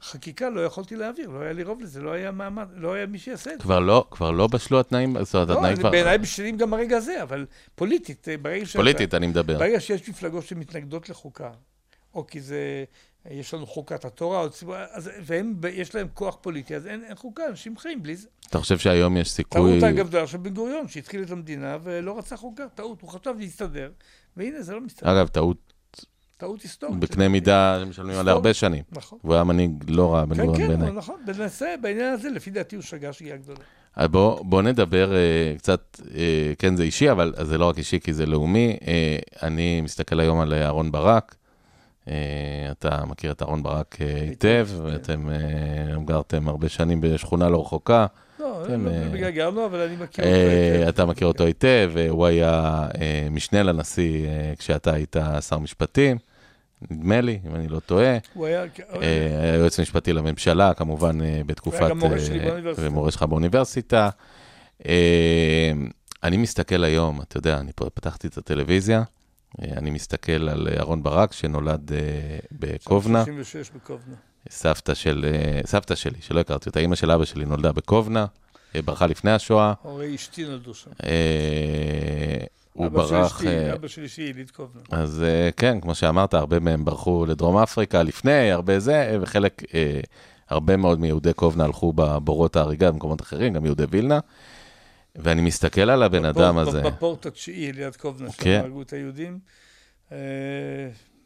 חקיקה 0.04 0.50
לא 0.50 0.62
יכולתי 0.66 0.96
להעביר, 0.96 1.30
לא 1.30 1.40
היה 1.40 1.54
לי 1.54 1.64
רוב 1.64 1.82
לזה, 1.82 2.02
לא 2.02 2.12
היה 2.12 2.32
מעמד, 2.32 2.68
לא 2.76 2.94
היה 2.94 3.06
מי 3.06 3.20
שיעשה 3.20 3.54
את 3.54 3.58
זה. 3.58 3.64
כבר 3.64 3.80
לא, 3.80 4.06
כבר 4.12 4.32
לא 4.32 4.48
בשלו 4.48 4.80
התנאים, 4.80 5.24
זאת 5.24 5.36
אומרת, 5.36 5.50
לא, 5.50 5.54
התנאים 5.54 5.78
כבר... 5.78 5.92
בעיניי 5.92 6.18
בשלים 6.18 6.58
גם 6.58 6.74
הרגע 6.74 6.98
הזה, 6.98 7.24
אבל 7.24 7.46
פוליטית, 7.76 8.28
אה, 8.30 8.38
ברגע 8.38 8.66
שאתה- 8.66 8.80
פוליטית, 8.80 9.14
אני 9.14 9.28
מדבר. 9.28 9.58
ברגע 9.60 9.80
שיש 9.80 10.10
מפלגות 10.10 10.46
שמתנגדות 10.46 11.10
לחוקה, 11.10 11.50
או 12.14 12.28
כי 12.28 12.42
זה, 12.42 12.84
יש 13.32 13.54
לנו 13.54 13.68
חוקת 13.68 14.06
התורה, 14.06 14.42
או 14.42 14.50
ציבור, 14.50 14.76
אז, 14.92 15.10
והם, 15.22 15.54
יש 15.74 15.96
להם 15.96 16.08
כוח 16.14 16.38
פוליטי, 16.42 16.76
אז 16.76 16.88
אין, 16.88 17.04
אין 17.04 17.16
חוקה, 17.16 17.48
אנשים 17.48 17.78
חיים 17.78 18.04
בלי 18.04 18.16
זה. 18.16 18.28
אתה 18.50 18.60
חושב 18.60 18.78
שהיום 18.78 19.18
יש 19.18 19.32
סיכוי... 19.32 19.80
טעות 19.80 19.94
אגב 19.94 20.08
גדולה 20.08 20.28
של 20.28 20.38
בן 20.38 20.54
גוריון, 20.54 20.88
שהתחיל 20.88 21.24
את 21.24 21.32
המדינה 21.32 21.78
ולא 21.84 22.18
רצה 22.18 22.38
חוקה, 22.38 22.64
טעות, 22.76 23.02
הוא 23.02 23.10
חשב 23.10 23.34
להסתדר, 23.40 23.92
והנה 24.38 24.62
זה 24.62 24.74
לא 24.74 24.82
מסתדר, 24.82 25.12
אגב, 25.12 25.28
טעות 25.28 25.71
טעות 26.42 26.62
היסטורית. 26.62 27.00
בקנה 27.00 27.28
מידה 27.28 27.80
שמשלמים 27.86 28.18
עליה 28.18 28.34
הרבה 28.34 28.54
שנים. 28.54 28.84
נכון. 28.92 29.20
והוא 29.24 29.34
היה 29.34 29.44
מנהיג 29.44 29.72
לא 29.88 30.14
רע, 30.14 30.26
בן 30.26 30.36
כן, 30.36 30.46
גוריון 30.46 30.62
כן, 30.62 30.68
בעיניי. 30.68 30.88
אבל 30.90 30.98
נכון, 30.98 31.16
בנושא, 31.26 31.76
בעניין 31.82 32.14
הזה, 32.14 32.30
לפי 32.30 32.52
דעתי 32.52 32.76
הוא 32.76 32.84
שגה 32.84 33.14
שגיאה 33.14 33.38
גדולה. 33.38 33.60
אז 33.96 34.08
בוא, 34.08 34.46
בוא 34.46 34.62
נדבר 34.62 35.14
אה, 35.14 35.54
קצת, 35.58 36.02
אה, 36.16 36.54
כן 36.60 36.76
זה 36.76 36.84
אישי, 36.84 37.12
אבל 37.12 37.34
זה 37.42 37.58
לא 37.58 37.66
רק 37.66 37.78
אישי 37.78 38.00
כי 38.00 38.14
זה 38.14 38.26
לאומי. 38.26 38.78
אה, 38.88 39.18
אני 39.44 39.82
מסתכל 39.82 40.20
היום 40.20 40.40
על 40.40 40.54
אהרון 40.54 40.92
ברק. 40.92 41.36
אה, 42.08 42.14
אתה 42.72 43.06
מכיר 43.06 43.32
את 43.32 43.42
אהרון 43.42 43.64
ברק 43.64 43.98
אה, 44.02 44.22
היטב, 44.22 44.68
כן. 44.78 44.84
ואתם 44.84 45.30
אה, 45.30 46.04
גרתם 46.06 46.48
הרבה 46.48 46.70
שנים 46.70 47.02
בשכונה 47.02 47.50
לא 47.50 47.62
רחוקה. 47.62 48.06
לא, 48.40 48.66
אתם, 48.66 48.86
לא 48.86 48.92
אה, 48.92 49.10
בגלל 49.12 49.30
גרנו, 49.30 49.66
אבל 49.66 49.80
אני 49.80 49.96
מכיר 49.96 50.26
אותו 50.26 50.36
אה, 50.36 50.74
היטב. 50.78 50.88
אתה 50.88 51.06
מכיר 51.06 51.28
אותו 51.28 51.46
היטב, 51.46 51.92
אה, 51.98 52.10
הוא 52.10 52.26
היה 52.26 52.88
אה, 53.02 53.28
משנה 53.32 53.64
לנשיא 53.64 54.28
אה, 54.28 54.54
כשאתה 54.58 54.94
היית 54.94 55.16
שר 55.50 55.58
משפטים, 55.58 56.18
נדמה 56.90 57.22
לי, 57.22 57.40
אם 57.48 57.56
אני 57.56 57.68
לא 57.68 57.80
טועה. 57.80 58.18
הוא 58.34 58.46
היה... 58.46 58.62
אה, 58.62 58.68
היה 59.44 59.56
יועץ 59.56 59.80
משפטי 59.80 60.14
לממשלה, 60.14 60.74
כמובן, 60.74 61.22
אה, 61.22 61.42
בתקופת... 61.46 61.90
גם 61.90 62.00
מורה 62.00 62.20
שלי 62.20 62.40
אה, 62.40 62.46
באוניברסיטה. 62.46 62.88
ומורה 62.88 63.12
שלך 63.12 63.24
באוניברסיטה. 63.24 64.10
אה, 64.86 65.72
אני 66.24 66.38
מסתכל 66.38 66.84
היום, 66.84 67.22
אתה 67.22 67.38
יודע, 67.38 67.60
אני 67.60 67.72
פתחתי 67.74 68.28
את 68.28 68.38
הטלוויזיה, 68.38 69.04
אה, 69.62 69.68
אני 69.78 69.90
מסתכל 69.90 70.50
על 70.50 70.68
אהרון 70.78 71.04
ברק, 71.04 71.34
שנולד 71.34 71.92
אה, 71.94 72.00
בקובנה. 72.52 73.26
36 73.26 73.72
בקובנה. 73.76 74.16
סבתא 74.50 74.94
של, 74.94 75.26
אה, 75.34 75.62
סבתא 75.66 75.96
שלי, 75.96 76.18
שלא 76.22 76.40
הכרתי 76.40 76.70
אותה, 76.70 76.80
אימא 76.80 76.96
של 76.96 77.12
אבא 77.12 77.26
שלי 77.26 77.46
נולדה 77.46 77.72
בקובנה, 77.72 78.26
אה, 78.76 78.82
ברחה 78.82 79.06
לפני 79.08 79.32
השואה. 79.32 79.74
הורי 79.82 80.16
אשתי 80.16 80.46
נולדו 80.46 80.74
שם. 80.74 80.92
הוא 82.74 82.86
אבא 82.88 83.08
של 83.08 83.14
ברח... 83.14 83.36
אשתי, 83.36 83.48
אה, 83.48 83.74
אבא 83.74 83.88
של 83.88 84.04
אשתי 84.04 84.22
יליד 84.22 84.52
קובנה. 84.52 84.82
אז 84.92 85.24
אה, 85.24 85.50
כן, 85.58 85.80
כמו 85.82 85.96
שאמרת, 85.96 86.34
הרבה 86.34 86.60
מהם 86.60 86.86
ברחו 86.86 87.26
לדרום 87.26 87.58
אפריקה 87.58 88.04
לפני, 88.04 88.52
הרבה 88.52 88.80
זה, 88.80 89.18
וחלק, 89.22 89.62
אה, 89.74 90.00
הרבה 90.50 90.78
מאוד 90.78 91.00
מיהודי 91.00 91.34
קובנה 91.34 91.64
הלכו 91.66 91.94
בבורות 91.94 92.56
ההריגה 92.56 92.92
במקומות 92.92 93.22
אחרים, 93.22 93.54
גם 93.54 93.66
יהודי 93.66 93.84
וילנה. 93.90 94.20
ואני 95.16 95.42
מסתכל 95.42 95.90
על 95.90 96.04
הבן 96.04 96.26
אדם 96.26 96.56
בפורט- 96.56 96.68
הזה. 96.68 96.82
בפורט 96.82 97.26
התשיעי 97.26 97.72
ליד 97.72 97.96
קובנה, 97.96 98.30
כן. 98.32 98.60
הרגו 98.64 98.82
את 98.82 98.94
היהודים. 98.94 99.40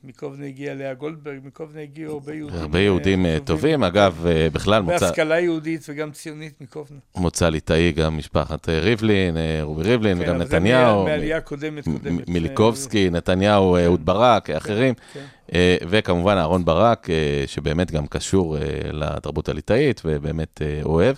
אה, 0.06 0.10
מקובנה 0.10 0.46
הגיע 0.46 0.74
לאה 0.76 0.94
גולדברג, 0.94 1.40
מקובנה 1.44 1.82
הגיעו 1.82 2.14
הרבה 2.14 2.34
יהודים. 2.34 2.60
הרבה 2.60 2.80
יהודים 2.80 3.26
אה, 3.26 3.38
טובים, 3.46 3.84
אגב, 3.84 4.26
אה, 4.28 4.48
בכלל 4.54 4.82
מוצא, 4.82 5.00
בהשכלה 5.00 5.40
יהודית 5.40 5.86
וגם 5.90 6.12
ציונית 6.12 6.62
מקובנה. 6.62 7.00
מוצא 7.16 7.50
ליטאי 7.50 7.92
גם 7.92 8.18
משפחת 8.18 8.70
אה, 8.70 8.80
ריבלין, 8.80 9.38
אה, 9.38 9.60
רובי 9.62 9.84
ריבלין, 9.84 10.18
כן, 10.18 10.24
וגם 10.24 10.38
נתניהו, 10.38 10.98
מה- 11.04 11.10
מהעלייה 11.10 11.38
הקודמת, 11.38 11.88
מ- 11.88 11.98
קודמת. 11.98 12.30
מ- 12.30 12.34
מיליקובסקי, 12.34 13.10
נתניהו, 13.10 13.76
אה, 13.76 13.86
אהוד 13.86 14.06
ברק, 14.06 14.50
אחרים. 14.50 14.94
כן. 15.14 15.26
אה, 15.54 15.78
וכמובן 15.90 16.38
אהרון 16.38 16.66
ברק, 16.66 17.10
אה, 17.10 17.16
שבאמת 17.48 17.92
גם 17.92 18.08
קשור 18.08 18.58
אה, 18.58 18.62
לתרבות 18.92 19.50
הליטאית 19.50 20.02
ובאמת 20.06 20.62
אה, 20.62 20.80
אוהב. 20.84 21.16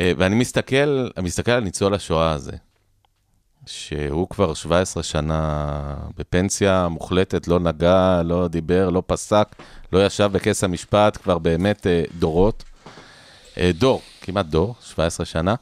אה, 0.00 0.12
ואני 0.18 0.34
מסתכל, 0.34 1.08
מסתכל 1.22 1.50
על 1.52 1.64
ניצול 1.64 1.94
השואה 1.94 2.32
הזה, 2.32 2.52
שהוא 3.68 4.28
כבר 4.28 4.54
17 4.54 5.02
שנה 5.02 5.94
בפנסיה 6.16 6.88
מוחלטת, 6.88 7.48
לא 7.48 7.60
נגע, 7.60 8.22
לא 8.24 8.48
דיבר, 8.48 8.90
לא 8.90 9.02
פסק, 9.06 9.56
לא 9.92 10.06
ישב 10.06 10.30
בכס 10.32 10.64
המשפט 10.64 11.18
כבר 11.22 11.38
באמת 11.38 11.86
אה, 11.86 12.02
דורות. 12.18 12.64
אה, 13.58 13.70
דור, 13.74 14.02
כמעט 14.20 14.46
דור, 14.46 14.74
17 14.80 15.26
שנה. 15.26 15.54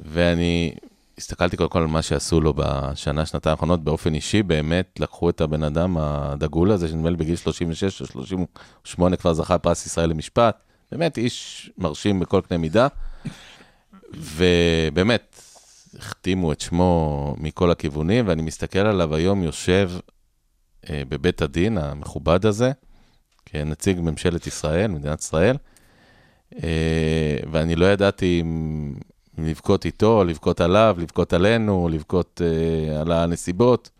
ואני 0.00 0.74
הסתכלתי 1.18 1.56
קודם 1.56 1.70
כל 1.70 1.78
על 1.78 1.86
מה 1.86 2.02
שעשו 2.02 2.40
לו 2.40 2.54
בשנה, 2.56 3.26
שנתיים 3.26 3.50
האחרונות 3.50 3.84
באופן 3.84 4.14
אישי, 4.14 4.42
באמת 4.42 5.00
לקחו 5.00 5.30
את 5.30 5.40
הבן 5.40 5.62
אדם 5.62 5.96
הדגול 5.98 6.72
הזה, 6.72 6.88
שנדמה 6.88 7.10
לי 7.10 7.16
בגיל 7.16 7.36
36 7.36 8.00
או 8.00 8.06
38 8.06 9.16
כבר 9.16 9.34
זכה 9.34 9.58
פרס 9.58 9.86
ישראל 9.86 10.10
למשפט. 10.10 10.56
באמת 10.92 11.18
איש 11.18 11.70
מרשים 11.78 12.20
בכל 12.20 12.40
קנה 12.48 12.58
מידה, 12.58 12.88
ובאמת, 14.14 15.42
החתימו 15.98 16.52
את 16.52 16.60
שמו 16.60 17.34
מכל 17.38 17.70
הכיוונים, 17.70 18.28
ואני 18.28 18.42
מסתכל 18.42 18.78
עליו 18.78 19.14
היום 19.14 19.42
יושב 19.42 19.90
אה, 20.90 21.02
בבית 21.08 21.42
הדין 21.42 21.78
המכובד 21.78 22.46
הזה, 22.46 22.72
כנציג 23.46 24.00
ממשלת 24.00 24.46
ישראל, 24.46 24.90
מדינת 24.90 25.20
ישראל, 25.20 25.56
אה, 26.62 27.36
ואני 27.52 27.76
לא 27.76 27.86
ידעתי 27.86 28.40
אם 28.40 28.94
אם 29.38 29.46
לבכות 29.46 29.84
איתו, 29.84 30.24
לבכות 30.24 30.60
עליו, 30.60 30.96
לבכות 30.98 31.32
עלינו, 31.32 31.88
לבכות 31.92 32.42
אה, 32.44 33.00
על 33.00 33.12
הנסיבות. 33.12 33.90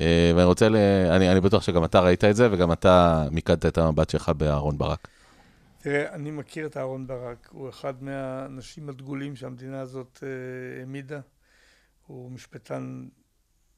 אה, 0.00 0.32
ואני 0.36 0.44
רוצה, 0.44 0.68
ל... 0.68 0.76
אני, 1.10 1.32
אני 1.32 1.40
בטוח 1.40 1.62
שגם 1.62 1.84
אתה 1.84 2.00
ראית 2.00 2.24
את 2.24 2.36
זה, 2.36 2.48
וגם 2.52 2.72
אתה 2.72 3.24
מיקדת 3.30 3.66
את 3.66 3.78
המבט 3.78 4.10
שלך 4.10 4.28
באהרון 4.28 4.78
ברק. 4.78 5.08
תראה, 5.82 6.14
אני 6.14 6.30
מכיר 6.30 6.66
את 6.66 6.76
אהרן 6.76 7.06
ברק, 7.06 7.48
הוא 7.52 7.68
אחד 7.68 8.02
מהאנשים 8.02 8.88
הדגולים 8.88 9.36
שהמדינה 9.36 9.80
הזאת 9.80 10.20
אה, 10.22 10.80
העמידה. 10.80 11.20
הוא 12.06 12.30
משפטן 12.30 13.08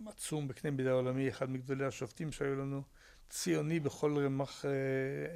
עצום 0.07 0.49
בקנה 0.49 0.71
מידה 0.71 0.93
עולמי, 0.93 1.29
אחד 1.29 1.51
מגדולי 1.51 1.85
השופטים 1.85 2.33
שהיו 2.33 2.55
לנו, 2.55 2.83
ציוני 3.31 3.81
בכל 3.81 4.19
רמ"ח 4.19 4.65
אה, 4.65 4.71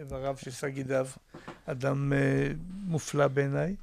איבריו 0.01 0.37
שסע 0.39 0.69
גידיו, 0.69 1.07
אדם 1.67 2.13
אה, 2.13 2.49
מופלא 2.69 3.29
בעיניי. 3.29 3.77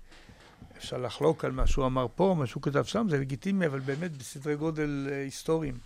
אפשר 0.77 0.97
לחלוק 0.97 1.45
על 1.45 1.51
מה 1.51 1.67
שהוא 1.67 1.85
אמר 1.85 2.07
פה, 2.15 2.35
מה 2.37 2.47
שהוא 2.47 2.63
כתב 2.63 2.83
שם, 2.83 3.07
זה 3.09 3.17
לגיטימי, 3.17 3.65
אבל 3.65 3.79
באמת 3.79 4.17
בסדרי 4.17 4.55
גודל 4.55 5.07
אה, 5.11 5.21
היסטוריים, 5.21 5.77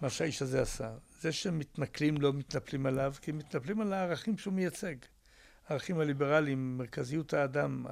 מה 0.00 0.10
שהאיש 0.10 0.42
הזה 0.42 0.62
עשה. 0.62 0.90
זה 1.20 1.32
שמתנכלים 1.32 2.20
לא 2.20 2.32
מתנפלים 2.32 2.86
עליו, 2.86 3.14
כי 3.20 3.32
מתנפלים 3.32 3.80
על 3.80 3.92
הערכים 3.92 4.38
שהוא 4.38 4.54
מייצג. 4.54 4.94
הערכים 5.68 6.00
הליברליים, 6.00 6.78
מרכזיות 6.78 7.34
האדם, 7.34 7.86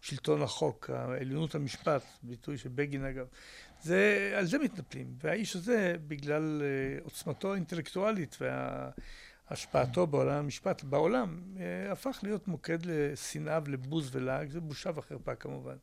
שלטון 0.00 0.42
החוק, 0.42 0.90
עליונות 1.20 1.54
המשפט, 1.54 2.02
ביטוי 2.22 2.58
של 2.58 2.68
בגין 2.68 3.04
אגב, 3.04 3.26
זה, 3.82 4.32
על 4.38 4.44
זה 4.44 4.58
מתנפלים. 4.58 5.14
והאיש 5.22 5.56
הזה, 5.56 5.94
בגלל 6.08 6.62
אה, 6.62 6.98
עוצמתו 7.04 7.52
האינטלקטואלית 7.52 8.36
והשפעתו 9.50 10.06
בעולם 10.06 10.34
המשפט, 10.34 10.84
בעולם, 10.84 11.42
אה, 11.60 11.92
הפך 11.92 12.20
להיות 12.22 12.48
מוקד 12.48 12.78
לשנאה 12.86 13.58
ולבוז 13.64 14.16
ולעג, 14.16 14.50
זה 14.50 14.60
בושה 14.60 14.90
וחרפה 14.94 15.34
כמובן. 15.34 15.76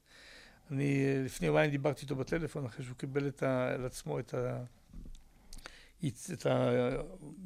אני 0.71 1.05
אה, 1.05 1.21
לפני 1.25 1.47
יומיים 1.47 1.71
דיברתי 1.71 2.01
איתו 2.01 2.15
בטלפון, 2.15 2.65
אחרי 2.65 2.85
שהוא 2.85 2.97
קיבל 2.97 3.29
ה, 3.41 3.73
על 3.73 3.85
עצמו 3.85 4.19
את 4.19 4.33
ה... 4.33 4.63
את 6.33 6.47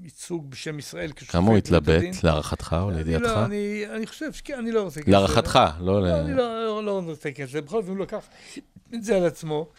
הייצוג 0.04 0.52
בשם 0.52 0.80
ישראל 0.80 1.12
כשופט 1.12 1.32
כמה 1.32 1.48
הוא. 1.48 1.58
התלבט, 1.58 2.24
להערכתך 2.24 2.76
או 2.82 2.92
לידיעתך? 2.92 3.26
לא, 3.26 3.46
אני, 3.46 3.84
אני 3.96 4.08
חושב 4.08 4.34
שכן, 4.34 4.54
אני 4.54 4.72
לא 4.72 4.82
רוצה... 4.82 5.00
להיכנס 5.00 5.14
להערכתך, 5.14 5.60
לזה. 5.76 5.86
לא 5.86 6.02
ל... 6.02 6.06
לא, 6.06 6.20
אני 6.20 6.36
לא, 6.36 6.84
לא 6.84 7.02
רוצה 7.06 7.30
להיכנס 7.30 7.50
לזה. 7.50 7.62
בכל 7.62 7.82
זאת, 7.82 7.90
הוא 7.90 7.98
לקח 7.98 8.28
את 8.94 9.04
זה 9.04 9.18
על 9.18 9.26
עצמו. 9.26 9.70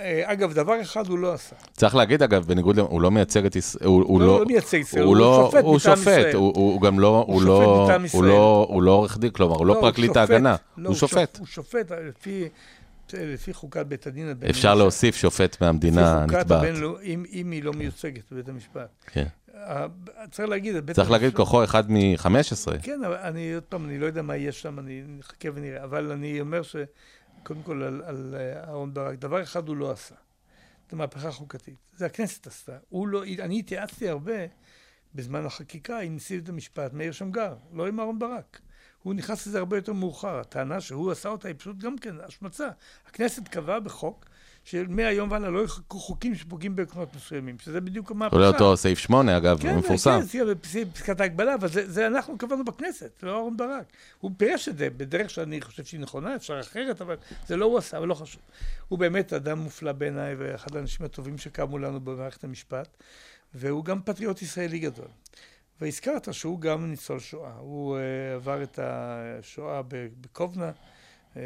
אה, 0.00 0.22
אגב, 0.32 0.52
דבר 0.52 0.82
אחד 0.82 1.06
הוא 1.06 1.18
לא 1.18 1.32
עשה. 1.32 1.56
צריך 1.72 1.94
להגיד, 1.94 2.22
אגב, 2.22 2.44
בניגוד, 2.46 2.78
הוא 2.78 3.00
לא 3.00 3.10
מייצג 3.10 3.46
את 3.46 3.56
ישראל, 3.56 3.86
הוא 3.86 4.04
הוא 4.04 4.20
לא, 4.20 4.26
לא... 4.26 4.40
לא 4.40 4.46
מייצג 4.46 4.78
ישראל, 4.78 5.02
הוא 5.02 5.08
הוא 5.08 5.16
לא, 5.16 5.42
שופט 5.46 5.64
הוא 5.64 5.76
מטעם 5.76 5.96
שופט, 5.96 6.08
ישראל. 6.08 6.34
הוא, 6.34 6.52
הוא 6.54 6.80
גם 6.80 7.00
לא, 7.00 7.24
הוא 7.26 7.34
הוא 7.34 7.40
שופט 7.40 7.48
לא, 7.48 7.84
מטעם 7.84 8.00
הוא 8.00 8.06
ישראל. 8.06 8.24
לא, 8.24 8.66
הוא 8.70 8.82
לא 8.82 8.90
עורך 8.90 9.18
דין, 9.18 9.30
כלומר, 9.30 9.56
הוא 9.56 9.66
לא 9.66 9.74
הוא 9.74 9.82
פרקליט 9.82 10.08
שופט. 10.08 10.16
ההגנה, 10.16 10.56
לא, 10.76 10.88
הוא 10.88 10.96
שופט. 10.96 11.38
הוא 11.38 11.46
שופט 11.46 11.92
לפי, 12.08 12.48
לפי 13.14 13.54
חוקת 13.54 13.86
בית 13.86 14.06
הדין 14.06 14.28
הבינלאומי. 14.28 14.50
אפשר 14.50 14.74
להוסיף 14.74 15.16
שופט 15.16 15.60
מהמדינה 15.60 16.22
הנתבעת. 16.22 16.50
הבינלאומי, 16.50 17.02
אם, 17.04 17.24
אם 17.32 17.50
היא 17.50 17.62
לא 17.64 17.72
מיוצגת 17.72 18.32
בבית 18.32 18.48
המשפט. 18.48 18.88
כן. 19.06 19.26
ה- 19.54 19.86
צריך 20.30 20.48
להגיד, 20.48 20.76
בית 20.76 20.96
צריך 20.96 21.10
להגיד 21.10 21.34
כוחו 21.34 21.64
אחד 21.64 21.90
מ-15. 21.90 22.28
כן, 22.82 23.04
אבל 23.04 23.16
אני, 23.16 23.54
עוד 23.54 23.62
פעם, 23.62 23.84
אני 23.84 23.98
לא 23.98 24.06
יודע 24.06 24.22
מה 24.22 24.36
יהיה 24.36 24.52
שם, 24.52 24.78
אני 24.78 25.02
נחכה 25.06 25.48
ונראה. 25.54 25.84
אבל 25.84 26.12
אני 26.12 26.40
אומר 26.40 26.60
שקודם 26.62 27.62
כל 27.62 27.82
על, 27.82 28.02
על 28.06 28.34
אה, 28.38 28.68
אהרן 28.68 28.94
ברק, 28.94 29.18
דבר 29.18 29.42
אחד 29.42 29.68
הוא 29.68 29.76
לא 29.76 29.90
עשה. 29.90 30.14
את 30.86 30.92
המהפכה 30.92 31.28
החוקתית. 31.28 31.74
זה 31.96 32.06
הכנסת 32.06 32.46
עשתה. 32.46 32.72
הוא 32.88 33.08
לא, 33.08 33.22
אני 33.38 33.58
התייעצתי 33.58 34.08
הרבה 34.08 34.32
בזמן 35.14 35.46
החקיקה 35.46 35.98
עם 35.98 36.16
נשיא 36.16 36.38
בית 36.38 36.48
המשפט, 36.48 36.92
מאיר 36.92 37.12
שמגר, 37.12 37.54
לא 37.72 37.86
עם 37.86 38.00
אהרן 38.00 38.18
ברק. 38.18 38.60
הוא 39.06 39.14
נכנס 39.14 39.46
לזה 39.46 39.58
הרבה 39.58 39.76
יותר 39.76 39.92
מאוחר. 39.92 40.38
הטענה 40.38 40.80
שהוא 40.80 41.12
עשה 41.12 41.28
אותה 41.28 41.48
היא 41.48 41.54
פשוט 41.58 41.78
גם 41.78 41.98
כן 41.98 42.14
השמצה. 42.22 42.68
הכנסת 43.08 43.48
קבעה 43.48 43.80
בחוק 43.80 44.24
שמהיום 44.64 45.30
והלאה 45.30 45.50
לא 45.50 45.64
יחקקו 45.64 45.98
חוקים 45.98 46.34
שפוגעים 46.34 46.76
בעקרונות 46.76 47.14
מסוימים, 47.16 47.58
שזה 47.58 47.80
בדיוק 47.80 48.10
המהפכה. 48.10 48.36
כולל 48.36 48.46
אותו 48.46 48.76
סעיף 48.76 48.98
8, 48.98 49.36
אגב, 49.36 49.58
כן, 49.62 49.76
מפורסם. 49.76 50.18
כן, 50.32 50.44
זה 50.44 50.54
בפס- 50.54 50.92
פסקת 50.94 51.20
ההגבלה, 51.20 51.54
אבל 51.54 51.68
זה, 51.68 51.90
זה 51.90 52.06
אנחנו 52.06 52.38
קבענו 52.38 52.64
בכנסת, 52.64 53.22
לא 53.22 53.42
אהרן 53.42 53.56
ברק. 53.56 53.84
הוא 54.20 54.30
פירש 54.36 54.68
את 54.68 54.78
זה 54.78 54.90
בדרך 54.90 55.30
שאני 55.30 55.60
חושב 55.60 55.84
שהיא 55.84 56.00
נכונה, 56.00 56.36
אפשר 56.36 56.60
אחרת, 56.60 57.00
אבל 57.00 57.16
זה 57.46 57.56
לא 57.56 57.64
הוא 57.64 57.78
עשה, 57.78 57.98
אבל 57.98 58.08
לא 58.08 58.14
חשוב. 58.14 58.42
הוא 58.88 58.98
באמת 58.98 59.32
אדם 59.32 59.58
מופלא 59.58 59.92
בעיניי, 59.92 60.34
ואחד 60.38 60.76
האנשים 60.76 61.06
הטובים 61.06 61.38
שקמו 61.38 61.78
לנו 61.78 62.00
במערכת 62.00 62.44
המשפט, 62.44 62.88
והוא 63.54 63.84
גם 63.84 64.00
פטריוט 64.02 64.42
ישראלי 64.42 64.78
גדול. 64.78 65.08
והזכרת 65.80 66.34
שהוא 66.34 66.60
גם 66.60 66.90
ניצול 66.90 67.20
שואה. 67.20 67.52
הוא 67.58 67.96
uh, 67.96 68.34
עבר 68.34 68.62
את 68.62 68.78
השואה 68.82 69.80
בקובנה, 70.20 70.70
uh, 71.34 71.38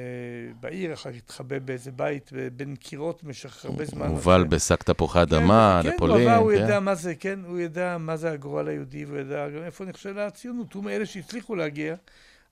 בעיר, 0.61 0.95
אחר 0.95 1.13
כך 1.13 1.17
התחבא 1.17 1.59
באיזה 1.59 1.91
בית 1.93 2.31
בין 2.57 2.77
קירות 2.77 3.25
במשך 3.25 3.65
הרבה 3.65 3.85
זמן. 3.85 4.07
מובל 4.07 4.45
בשק 4.45 4.83
תפוחי 4.83 5.23
אדמה 5.23 5.81
כן, 5.83 5.89
לפולין. 5.89 6.17
כן, 6.17 6.23
הוא 6.23 6.31
עבר, 6.31 6.43
הוא 6.43 6.53
כן. 6.53 6.65
ידע 6.65 6.81
מה 6.81 6.95
זה, 6.95 7.15
כן, 7.15 7.39
הוא 7.47 7.61
ידע 7.61 7.99
מה 7.99 8.17
זה 8.17 8.31
הגורל 8.31 8.69
היהודי, 8.69 9.05
והוא 9.05 9.19
ידע 9.19 9.49
גם 9.49 9.63
איפה 9.63 9.85
נכשלה 9.85 10.27
הציונות. 10.27 10.73
הוא 10.73 10.85
מאלה 10.85 11.07
שהצליחו 11.07 11.55
להגיע, 11.55 11.95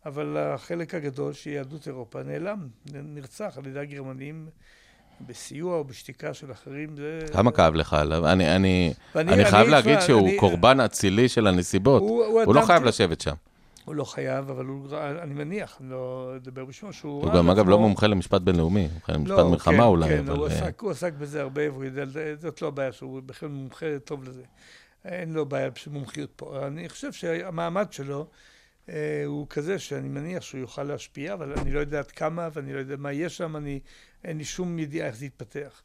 אבל 0.06 0.36
החלק 0.36 0.94
הגדול 0.94 1.32
של 1.32 1.50
יהדות 1.50 1.86
אירופה 1.88 2.22
נעלם, 2.22 2.68
נרצח 2.92 3.54
על 3.58 3.66
ידי 3.66 3.80
הגרמנים 3.80 4.48
בסיוע 5.26 5.76
או 5.76 5.84
בשתיקה 5.84 6.34
של 6.34 6.52
אחרים. 6.52 6.96
זה... 6.96 7.20
כמה 7.32 7.50
כאב 7.52 7.74
לך 7.74 7.92
עליו? 7.94 8.26
אני, 8.26 8.56
אני, 8.56 8.92
ואני- 9.14 9.32
אני 9.32 9.44
חייב 9.44 9.62
אני- 9.62 9.70
להגיד 9.70 9.96
תשמע, 9.96 10.06
שהוא 10.06 10.28
אני- 10.28 10.36
קורבן 10.36 10.80
אצילי 10.80 11.28
של 11.28 11.46
הנסיבות. 11.46 12.02
הוא- 12.02 12.24
הוא 12.24 12.42
הוא 12.42 12.54
לא 12.54 12.60
חייב 12.62 12.82
ש- 12.82 12.86
לשבת 12.86 13.20
שם. 13.20 13.34
הוא 13.84 13.94
לא 13.94 14.04
חייב, 14.04 14.50
אבל 14.50 14.64
הוא, 14.64 14.88
אני 15.22 15.34
מניח, 15.34 15.76
אני 15.80 15.90
לא 15.90 16.32
אדבר 16.36 16.64
בשמו, 16.64 16.92
שהוא 16.92 17.22
הוא 17.24 17.32
גם, 17.34 17.50
אגב, 17.50 17.68
לא 17.68 17.78
מומחה 17.78 18.06
למשפט 18.06 18.40
בינלאומי, 18.40 18.80
הוא 18.80 18.90
מומחה 18.92 19.12
למשפט 19.12 19.38
לא, 19.38 19.50
מלחמה 19.50 19.76
כן, 19.76 19.82
אולי, 19.82 20.08
כן, 20.08 20.28
הוא 20.28 20.36
אבל... 20.36 20.52
אה, 20.54 20.58
עסק, 20.62 20.80
הוא 20.80 20.90
עסק 20.90 21.12
בזה 21.12 21.40
הרבה, 21.40 21.72
והוא 21.72 21.84
יודע, 21.84 22.04
זאת 22.40 22.62
לא 22.62 22.68
הבעיה 22.68 22.92
שלו, 22.92 23.08
הוא 23.08 23.20
בכלל 23.26 23.48
מומחה 23.48 23.86
טוב 24.04 24.24
לזה. 24.24 24.42
אין 25.04 25.32
לו 25.32 25.46
בעיה 25.46 25.68
של 25.74 25.90
מומחיות 25.90 26.30
פה. 26.36 26.66
אני 26.66 26.88
חושב 26.88 27.12
שהמעמד 27.12 27.92
שלו 27.92 28.26
הוא 29.26 29.46
כזה 29.50 29.78
שאני 29.78 30.08
מניח 30.08 30.42
שהוא 30.42 30.60
יוכל 30.60 30.82
להשפיע, 30.82 31.34
אבל 31.34 31.52
אני 31.52 31.72
לא 31.72 31.80
יודע 31.80 31.98
עד 31.98 32.10
כמה, 32.10 32.48
ואני 32.52 32.72
לא 32.72 32.78
יודע 32.78 32.96
מה 32.96 33.12
יהיה 33.12 33.28
שם, 33.28 33.56
אני, 33.56 33.80
אין 34.24 34.38
לי 34.38 34.44
שום 34.44 34.78
ידיעה 34.78 35.06
איך 35.06 35.16
זה 35.16 35.26
יתפתח. 35.26 35.82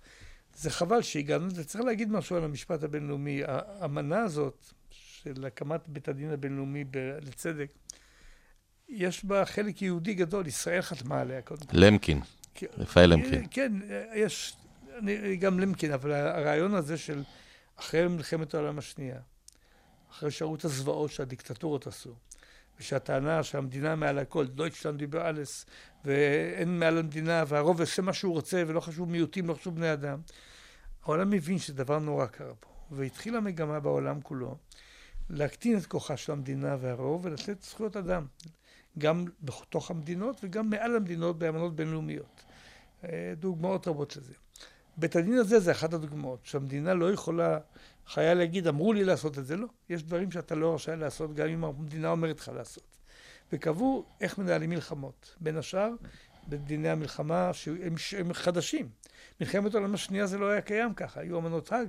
זה 0.56 0.70
חבל 0.70 1.02
שהגענו 1.02 1.48
לזה. 1.48 1.64
צריך 1.64 1.84
להגיד 1.84 2.12
משהו 2.12 2.36
על 2.36 2.44
המשפט 2.44 2.84
הבינלאומי. 2.84 3.42
האמנה 3.48 4.20
הזאת 4.20 4.66
של 4.90 5.46
הקמת 5.46 5.88
בית 5.88 6.08
הדין 6.08 6.30
הבינלאומי 6.30 6.84
ב- 6.84 7.18
לצדק, 7.22 7.72
יש 8.90 9.26
בה 9.26 9.46
חלק 9.46 9.82
יהודי 9.82 10.14
גדול, 10.14 10.48
ישראל 10.48 10.82
חתמה 10.82 11.22
עליה 11.22 11.42
קודם. 11.42 11.66
למקין, 11.72 12.22
כן. 12.56 12.68
רפאל 12.78 13.14
למקין. 13.14 13.46
כן, 13.52 13.72
יש, 14.16 14.56
אני, 14.98 15.36
גם 15.36 15.60
למקין, 15.60 15.92
אבל 15.92 16.12
הרעיון 16.12 16.76
הזה 16.76 16.98
של 16.98 17.24
אחרי 17.76 18.08
מלחמת 18.08 18.54
העולם 18.54 18.78
השנייה, 18.78 19.20
אחרי 20.12 20.32
שראו 20.32 20.58
הזוועות 20.64 21.12
שהדיקטטורות 21.12 21.88
עשו, 21.88 22.16
ושהטענה 22.80 23.44
שהמדינה 23.44 23.96
מעל 23.96 24.20
הכל, 24.20 24.48
דויטשלנד 24.48 25.00
דיבר 25.00 25.30
אלס, 25.30 25.66
ואין 26.06 26.80
מעל 26.80 26.98
המדינה, 26.98 27.44
והרוב 27.48 27.82
עושה 27.82 28.02
מה 28.02 28.14
שהוא 28.14 28.34
רוצה, 28.34 28.64
ולא 28.68 28.80
חשוב 28.80 29.10
מיעוטים, 29.10 29.48
לא 29.48 29.54
חשוב 29.54 29.76
בני 29.76 29.94
אדם. 29.94 30.20
העולם 31.04 31.30
מבין 31.30 31.60
שדבר 31.60 32.00
נורא 32.00 32.26
קרה 32.26 32.54
פה, 32.60 32.70
והתחילה 32.92 33.40
מגמה 33.40 33.80
בעולם 33.80 34.22
כולו 34.22 34.58
להקטין 35.30 35.78
את 35.78 35.86
כוחה 35.86 36.18
של 36.18 36.32
המדינה 36.32 36.78
והרוב 36.80 37.26
ולתת 37.26 37.62
זכויות 37.62 37.98
אדם, 37.98 38.26
גם 38.98 39.26
בתוך 39.42 39.92
המדינות 39.92 40.40
וגם 40.44 40.70
מעל 40.70 40.96
המדינות 40.96 41.40
באמנות 41.40 41.76
בינלאומיות. 41.76 42.44
אה, 43.04 43.34
דוגמאות 43.40 43.88
רבות 43.88 44.18
לזה. 44.18 44.34
בית 44.98 45.16
הדין 45.16 45.34
הזה 45.34 45.60
זה 45.60 45.72
אחת 45.72 45.94
הדוגמאות, 45.94 46.40
שהמדינה 46.44 46.94
לא 46.94 47.12
יכולה, 47.12 47.60
חייל 48.08 48.38
להגיד, 48.38 48.68
אמרו 48.68 48.94
לי 48.94 49.04
לעשות 49.04 49.40
את 49.40 49.46
זה, 49.46 49.58
לא. 49.58 49.68
יש 49.90 50.04
דברים 50.04 50.32
שאתה 50.32 50.56
לא 50.56 50.76
רשאי 50.76 50.96
לעשות, 50.96 51.34
גם 51.34 51.48
אם 51.48 51.64
המדינה 51.64 52.10
אומרת 52.10 52.40
לך 52.40 52.52
לעשות. 52.56 52.84
וקבעו 53.54 54.06
איך 54.22 54.38
מנהלים 54.38 54.70
מלחמות. 54.70 55.36
בין 55.40 55.58
השאר, 55.58 55.90
בדיני 56.48 56.90
המלחמה 56.90 57.52
שהם 57.54 57.96
הם 58.20 58.34
חדשים. 58.34 58.90
מלחמת 59.42 59.76
העולם 59.76 59.94
השנייה 59.94 60.28
זה 60.28 60.38
לא 60.38 60.50
היה 60.50 60.62
קיים 60.62 60.94
ככה, 60.94 61.20
היו 61.20 61.40
אמנות 61.40 61.72
האג. 61.72 61.88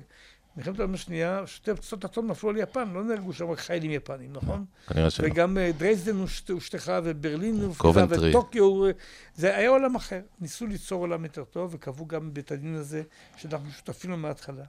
מלחמת 0.57 0.79
העולם 0.79 0.95
השנייה, 0.95 1.47
שתי 1.47 1.75
פצצות 1.75 2.05
אטום 2.05 2.31
נפלו 2.31 2.51
על 2.51 2.57
יפן, 2.57 2.91
לא 2.93 3.05
נהרגו 3.05 3.33
שם 3.33 3.51
רק 3.51 3.59
חיילים 3.59 3.91
יפנים, 3.91 4.33
נכון? 4.33 4.65
כנראה 4.87 5.11
שלא. 5.11 5.27
וגם 5.27 5.59
אה, 5.59 5.71
דרייזדן 5.79 6.17
הושטחה, 6.49 7.01
וברלין 7.05 7.61
הושטחה. 7.61 8.05
וטוקיו, 8.09 8.87
אה, 8.87 8.91
זה 9.35 9.57
היה 9.57 9.69
עולם 9.69 9.95
אחר. 9.95 10.21
ניסו 10.41 10.67
ליצור 10.67 11.01
עולם 11.01 11.25
יותר 11.25 11.45
טוב, 11.45 11.75
וקבעו 11.75 12.07
גם 12.07 12.35
בית 12.35 12.53
הדין 12.53 12.75
הזה, 12.75 13.03
שאנחנו 13.37 13.71
שותפים 13.71 14.11
לו 14.11 14.17
מההתחלה. 14.17 14.65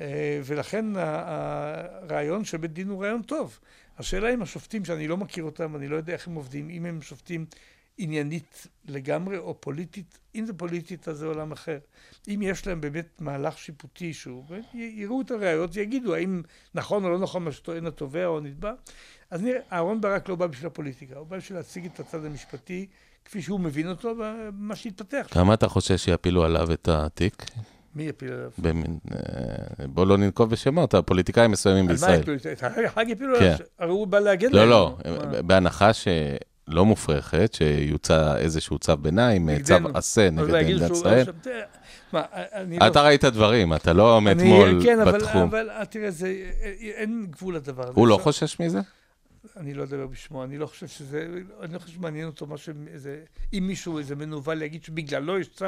אה, 0.00 0.40
ולכן 0.44 0.84
הרעיון 0.96 2.44
של 2.44 2.56
בית 2.56 2.72
דין 2.72 2.88
הוא 2.88 3.02
רעיון 3.02 3.22
טוב. 3.22 3.58
השאלה 3.98 4.34
אם 4.34 4.42
השופטים, 4.42 4.84
שאני 4.84 5.08
לא 5.08 5.16
מכיר 5.16 5.44
אותם, 5.44 5.76
אני 5.76 5.88
לא 5.88 5.96
יודע 5.96 6.12
איך 6.12 6.28
הם 6.28 6.34
עובדים, 6.34 6.70
אם 6.70 6.86
הם 6.86 7.02
שופטים 7.02 7.46
עניינית 7.98 8.66
לגמרי 8.88 9.38
או 9.38 9.60
פוליטית, 9.60 10.18
אם 10.34 10.46
זה 10.46 10.52
פוליטית 10.52 11.08
אז 11.08 11.16
זה 11.16 11.26
עולם 11.26 11.52
אחר. 11.52 11.78
אם 12.28 12.40
יש 12.42 12.66
להם 12.66 12.80
באמת 12.80 13.20
מהלך 13.20 13.58
שיפוטי 13.58 14.14
שהוא, 14.14 14.44
יראו 14.74 15.20
את 15.20 15.30
הראיות 15.30 15.70
ויגידו 15.74 16.14
האם 16.14 16.42
נכון 16.74 17.04
או 17.04 17.10
לא 17.10 17.18
נכון 17.18 17.44
מה 17.44 17.52
שטוען 17.52 17.86
התובע 17.86 18.26
או 18.26 18.38
הנתבע. 18.38 18.72
אז 19.30 19.42
נראה, 19.42 19.60
אהרן 19.72 20.00
ברק 20.00 20.28
לא 20.28 20.34
בא 20.34 20.46
בשביל 20.46 20.66
הפוליטיקה, 20.66 21.18
הוא 21.18 21.26
בא 21.26 21.36
בשביל 21.36 21.58
להציג 21.58 21.84
את 21.84 22.00
הצד 22.00 22.24
המשפטי 22.24 22.86
כפי 23.24 23.42
שהוא 23.42 23.60
מבין 23.60 23.88
אותו 23.88 24.14
ומה 24.18 24.76
שיתפתח. 24.76 25.26
כמה 25.30 25.54
אתה 25.54 25.68
חושש 25.68 26.04
שיפילו 26.04 26.44
עליו 26.44 26.72
את 26.72 26.88
התיק? 26.88 27.44
מי 27.94 28.02
יפיל 28.02 28.32
עליו? 28.32 28.50
במין, 28.58 28.98
אה, 29.12 29.86
בוא 29.86 30.06
לא 30.06 30.18
ננקוב 30.18 30.50
בשמות, 30.50 30.94
הפוליטיקאים 30.94 31.50
מסוימים 31.50 31.84
על 31.84 31.86
מה 31.88 31.92
בישראל. 31.92 32.20
יפילו? 32.20 32.36
את 32.52 32.62
החג 32.86 33.04
יפילו 33.08 33.38
כן. 33.38 33.44
עליו? 33.44 33.58
הרי 33.78 33.90
הוא 33.90 34.06
בא 34.06 34.18
להגן 34.18 34.52
לא, 34.52 34.60
להם. 34.60 34.70
לא, 34.70 34.96
מה? 35.04 35.42
בהנחה 35.42 35.92
שלא 36.70 36.84
מופרכת, 36.84 37.54
שיוצא 37.54 38.36
איזשהו 38.36 38.78
צו 38.78 38.96
ביניים, 38.96 39.48
צו 39.48 39.74
נגדנו. 39.74 39.88
עשה 39.94 40.26
אז 40.26 40.32
נגד 40.32 40.54
מדינת 40.54 40.80
שהוא- 40.86 40.96
ישראל. 40.96 41.24
מה, 42.12 42.22
אני 42.52 42.78
לא... 42.78 42.86
אתה 42.86 43.02
ראית 43.02 43.24
דברים, 43.24 43.74
אתה 43.74 43.92
לא 43.92 44.20
מאתמול 44.20 44.80
כן, 44.84 45.00
אבל- 45.00 45.12
בתחום. 45.18 45.42
אבל 45.42 45.70
אה, 45.70 45.84
תראה, 45.84 46.10
זה- 46.10 46.50
אין 46.80 47.26
גבול 47.30 47.56
לדבר 47.56 47.82
הזה. 47.82 47.92
הוא 47.94 48.08
לא 48.08 48.18
חושש 48.22 48.60
מזה? 48.60 48.80
אני 49.56 49.74
לא 49.74 49.82
אדבר 49.82 50.06
בשמו, 50.06 50.44
אני 50.44 50.58
לא 50.58 50.66
חושב 50.66 50.86
שזה, 50.86 51.28
אני 51.62 51.74
לא 51.74 51.78
חושב 51.78 51.92
שמעניין 51.94 52.26
אותו 52.26 52.46
מה 52.46 52.56
שאיזה, 52.58 53.18
אם 53.54 53.64
מישהו, 53.66 53.98
איזה 53.98 54.16
מנוול 54.16 54.62
יגיד 54.62 54.84
שבגללו 54.84 55.38
יש 55.38 55.48
צו, 55.48 55.64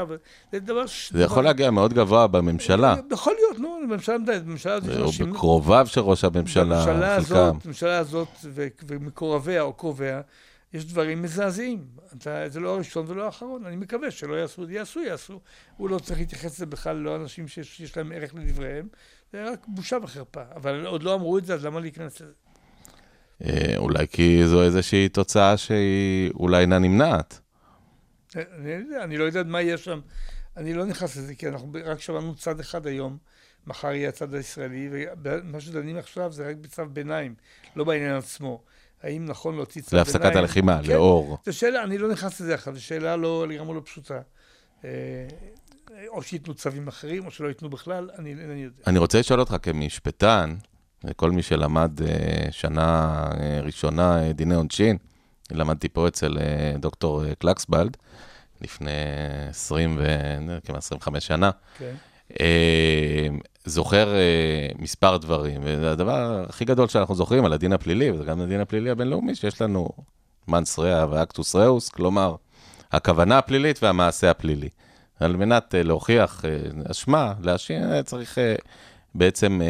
זה 0.53 0.61
דבר 0.61 0.87
ש... 0.87 1.13
זה 1.13 1.23
יכול 1.23 1.45
להגיע 1.45 1.71
מאוד 1.71 1.95
גבוה 1.95 2.27
בממשלה. 2.27 2.97
יכול 3.13 3.35
להיות, 3.39 3.59
נו, 3.59 3.79
בממשלה, 3.89 4.17
בממשלה 4.19 4.75
הזאת, 4.75 5.21
או 5.21 5.27
בקרוביו 5.27 5.87
של 5.87 6.01
ראש 6.01 6.25
הממשלה, 6.25 6.85
חלקם. 6.85 7.59
בממשלה 7.65 7.99
הזאת 7.99 8.29
ומקורביה 8.89 9.63
או 9.63 9.73
קרוביה, 9.73 10.21
יש 10.75 10.85
דברים 10.85 11.23
מזעזעים. 11.23 11.87
אתה, 12.19 12.49
זה 12.49 12.61
לא 12.61 12.75
הראשון 12.75 13.05
ולא 13.09 13.25
האחרון, 13.27 13.67
אני 13.67 13.77
מקווה 13.77 14.11
שלא 14.11 14.35
יעשו, 14.35 14.71
יעשו, 14.71 15.01
יעשו. 15.01 15.41
הוא 15.77 15.91
לא 15.91 15.99
צריך 15.99 16.19
להתייחס 16.19 16.55
לזה 16.55 16.67
בכלל, 16.67 16.97
לא 16.97 17.17
אנשים 17.17 17.49
שיש, 17.49 17.77
שיש 17.77 17.97
להם 17.97 18.13
ערך 18.13 18.35
לדבריהם, 18.35 18.89
זה 19.33 19.51
רק 19.51 19.67
בושה 19.69 19.97
וחרפה. 20.03 20.43
אבל 20.57 20.87
עוד 20.87 21.03
לא 21.03 21.15
אמרו 21.15 21.39
את 21.39 21.45
זה, 21.47 21.55
אז 21.55 21.65
למה 21.65 21.81
להיכנס 21.81 22.21
לזה? 22.21 22.33
אה, 23.45 23.77
אולי 23.77 24.09
כי 24.09 24.47
זו 24.47 24.63
איזושהי 24.63 25.09
תוצאה 25.09 25.57
שהיא 25.57 26.31
אולי 26.35 26.61
אינה 26.61 26.79
נמנעת. 26.79 27.41
אני, 28.37 28.71
יודע, 28.71 29.05
אני 29.05 29.17
לא 29.17 29.25
יודע 29.25 29.43
מה 29.43 29.63
יהיה 29.63 29.79
שם. 29.79 30.01
אני 30.57 30.75
לא 30.75 30.85
נכנס 30.85 31.17
לזה, 31.17 31.35
כי 31.35 31.49
אנחנו 31.49 31.73
רק 31.85 32.01
שמענו 32.01 32.35
צד 32.35 32.61
אחד 32.61 32.87
היום, 32.87 33.19
מחר 33.67 33.93
יהיה 33.93 34.09
הצד 34.09 34.35
הישראלי, 34.35 34.89
ומה 35.23 35.61
שדנים 35.61 35.97
עכשיו 35.97 36.33
זה 36.33 36.49
רק 36.49 36.57
בצו 36.57 36.87
ביניים, 36.87 37.35
לא 37.77 37.85
בעניין 37.85 38.17
עצמו. 38.17 38.63
האם 39.03 39.25
נכון 39.25 39.57
להוציא 39.57 39.83
צו 39.83 39.91
ביניים? 39.91 40.07
להפסקת 40.07 40.37
הלחימה, 40.37 40.81
כן, 40.83 40.93
לאור. 40.93 41.39
זו 41.47 41.53
שאלה, 41.53 41.83
אני 41.83 41.99
לא 41.99 42.09
נכנס 42.09 42.41
לזה 42.41 42.55
עכשיו, 42.55 42.75
זו 42.75 42.85
שאלה 42.85 43.17
לא 43.17 43.49
לגמרי 43.49 43.75
לא 43.75 43.81
פשוטה. 43.85 44.21
אה, 44.85 44.91
או 46.09 46.23
שייתנו 46.23 46.55
צווים 46.55 46.89
אחרים, 46.89 47.27
או 47.27 47.31
שלא 47.31 47.49
ייתנו 47.49 47.71
בכלל, 47.71 48.11
אני 48.19 48.31
אינני 48.31 48.63
יודע. 48.63 48.83
אני 48.87 48.99
רוצה 48.99 49.19
לשאול 49.19 49.41
אותך 49.41 49.57
כמשפטן, 49.63 50.55
כל 51.17 51.31
מי 51.31 51.43
שלמד 51.43 52.01
אה, 52.03 52.47
שנה 52.51 53.23
אה, 53.41 53.61
ראשונה 53.63 54.33
דיני 54.33 54.55
עונשין, 54.55 54.97
למדתי 55.51 55.89
פה 55.89 56.09
אצל 56.09 56.39
דוקטור 56.79 57.35
קלקסבלד 57.35 57.97
לפני 58.61 58.91
20 59.49 59.97
ו... 59.99 60.05
כמעט 60.65 60.79
25 60.79 61.27
שנה. 61.27 61.51
כן. 61.79 61.85
אה, 61.85 62.14
זוכר 63.65 64.15
אה, 64.15 64.69
מספר 64.79 65.17
דברים, 65.17 65.61
והדבר 65.65 66.45
הכי 66.49 66.65
גדול 66.65 66.89
שאנחנו 66.89 67.15
זוכרים 67.15 67.45
על 67.45 67.53
הדין 67.53 67.73
הפלילי, 67.73 68.11
וזה 68.11 68.25
גם 68.25 68.41
הדין 68.41 68.61
הפלילי 68.61 68.91
הבינלאומי, 68.91 69.35
שיש 69.35 69.63
לנו 69.63 69.89
מנס 70.49 70.79
ריאה 70.79 71.07
ואקטוס 71.11 71.57
ראוס, 71.57 71.89
כלומר, 71.89 72.35
הכוונה 72.93 73.39
הפלילית 73.39 73.83
והמעשה 73.83 74.31
הפלילי. 74.31 74.69
על 75.21 75.37
מנת 75.37 75.75
אה, 75.75 75.83
להוכיח 75.83 76.45
אה, 76.45 76.91
אשמה, 76.91 77.35
להאשים, 77.43 77.83
אה, 77.83 78.03
צריך 78.03 78.39
אה, 78.39 78.55
בעצם, 79.15 79.61
אה, 79.63 79.67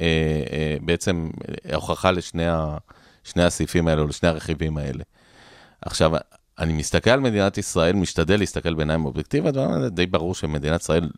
אה, 0.00 0.42
אה, 0.52 0.76
בעצם 0.82 1.30
אה, 1.48 1.74
הוכחה 1.74 2.10
לשני 2.10 2.46
ה, 2.46 2.76
שני 3.24 3.42
הסעיפים 3.42 3.88
האלה, 3.88 4.02
או 4.02 4.06
לשני 4.06 4.28
הרכיבים 4.28 4.76
האלה. 4.76 5.04
עכשיו, 5.82 6.12
אני 6.58 6.72
מסתכל 6.72 7.10
על 7.10 7.20
מדינת 7.20 7.58
ישראל, 7.58 7.96
משתדל 7.96 8.38
להסתכל 8.38 8.74
בעיניים 8.74 9.04
אובייקטיביות, 9.04 9.54
די 9.90 10.06
ברור 10.06 10.34
שמדינת 10.34 10.80
ישראל 10.80 11.10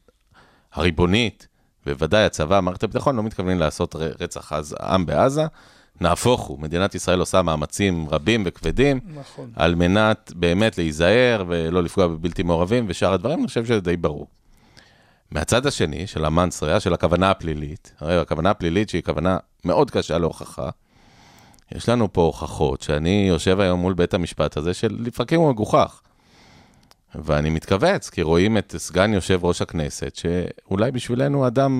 הריבונית, 0.72 1.46
בוודאי 1.86 2.24
הצבא, 2.24 2.60
מערכת 2.60 2.82
הביטחון, 2.82 3.16
לא 3.16 3.22
מתכוונים 3.22 3.58
לעשות 3.58 3.96
רצח 4.20 4.52
עז, 4.52 4.76
עם 4.80 5.06
בעזה. 5.06 5.46
נהפוך 6.00 6.40
הוא, 6.40 6.60
מדינת 6.60 6.94
ישראל 6.94 7.20
עושה 7.20 7.42
מאמצים 7.42 8.06
רבים 8.10 8.42
וכבדים 8.46 9.00
נכון. 9.14 9.50
על 9.56 9.74
מנת 9.74 10.32
באמת 10.36 10.78
להיזהר 10.78 11.44
ולא 11.48 11.82
לפגוע 11.82 12.06
בבלתי 12.06 12.42
מעורבים 12.42 12.84
ושאר 12.88 13.12
הדברים, 13.12 13.38
אני 13.38 13.46
חושב 13.46 13.64
שזה 13.64 13.80
די 13.80 13.96
ברור. 13.96 14.26
מהצד 15.30 15.66
השני, 15.66 16.06
של 16.06 16.24
המאנסריה, 16.24 16.80
של 16.80 16.94
הכוונה 16.94 17.30
הפלילית, 17.30 17.94
הרי 18.00 18.18
הכוונה 18.18 18.50
הפלילית 18.50 18.88
שהיא 18.88 19.02
כוונה 19.02 19.38
מאוד 19.64 19.90
קשה 19.90 20.18
להוכחה, 20.18 20.70
יש 21.74 21.88
לנו 21.88 22.12
פה 22.12 22.22
הוכחות 22.22 22.82
שאני 22.82 23.24
יושב 23.28 23.60
היום 23.60 23.80
מול 23.80 23.94
בית 23.94 24.14
המשפט 24.14 24.56
הזה, 24.56 24.74
שלפרקים 24.74 25.40
הוא 25.40 25.50
מגוחך. 25.50 26.00
ואני 27.14 27.50
מתכווץ, 27.50 28.10
כי 28.10 28.22
רואים 28.22 28.58
את 28.58 28.74
סגן 28.78 29.12
יושב 29.12 29.44
ראש 29.44 29.62
הכנסת, 29.62 30.16
שאולי 30.16 30.90
בשבילנו 30.90 31.46
אדם 31.46 31.72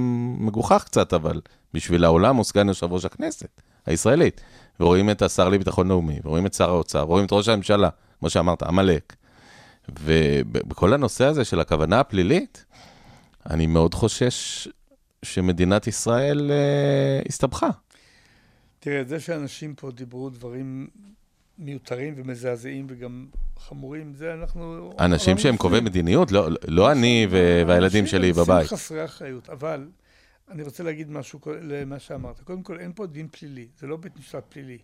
מגוחך 0.47 0.85
קצת, 0.85 1.13
אבל 1.13 1.41
בשביל 1.75 2.05
העולם 2.05 2.37
הוא 2.37 2.45
סגן 2.45 2.69
יושב 2.69 2.93
ראש 2.93 3.05
הכנסת 3.05 3.61
הישראלית. 3.87 4.41
ורואים 4.81 5.11
את 5.11 5.23
השר 5.23 5.49
לביטחון 5.49 5.89
לאומי, 5.89 6.21
ורואים 6.25 6.47
את 6.47 6.55
שר 6.55 6.71
האוצר, 6.71 7.05
ורואים 7.09 7.27
את 7.27 7.33
ראש 7.33 7.49
הממשלה, 7.49 7.89
כמו 8.19 8.31
שאמרת, 8.31 8.63
עמלק. 8.63 9.17
ובכל 10.01 10.93
הנושא 10.93 11.25
הזה 11.25 11.45
של 11.45 11.61
הכוונה 11.61 12.01
הפלילית, 12.01 12.65
אני 13.51 13.67
מאוד 13.67 13.95
חושש 13.95 14.69
שמדינת 15.23 15.87
ישראל 15.87 16.51
אה, 16.51 17.23
הסתבכה. 17.29 17.69
תראה, 18.81 19.05
זה 19.05 19.21
שאנשים 19.21 19.75
פה 19.75 19.91
דיברו 19.91 20.31
דברים 20.31 20.87
מיותרים 21.59 22.15
ומזעזעים 22.17 22.87
וגם 22.89 23.27
חמורים, 23.59 24.15
זה 24.15 24.35
אנחנו... 24.35 24.93
אנשים 25.01 25.39
שהם. 25.39 25.57
קובעי 25.57 25.81
מדיניות, 25.81 26.33
לא, 26.33 26.49
לא 26.69 26.93
אני 26.93 27.27
ו- 27.31 27.63
והילדים 27.67 27.85
אנשים- 27.85 28.07
שלי 28.07 28.29
אנשים 28.29 28.43
בבית. 28.45 28.67
חסרי 28.69 29.05
אחריות, 29.05 29.51
אבל 29.51 29.89
אני 30.51 30.63
רוצה 30.63 30.83
להגיד 30.83 31.11
משהו 31.11 31.41
כל- 31.41 31.59
למה 31.63 31.99
שאמרת. 31.99 32.41
קודם 32.41 32.63
כל, 32.63 32.79
אין 32.79 32.93
פה 32.95 33.07
דין 33.07 33.29
פלילי, 33.31 33.67
זה 33.81 33.87
לא 33.87 33.97
בית 33.97 34.13
משפט 34.19 34.45
פלילי. 34.49 34.79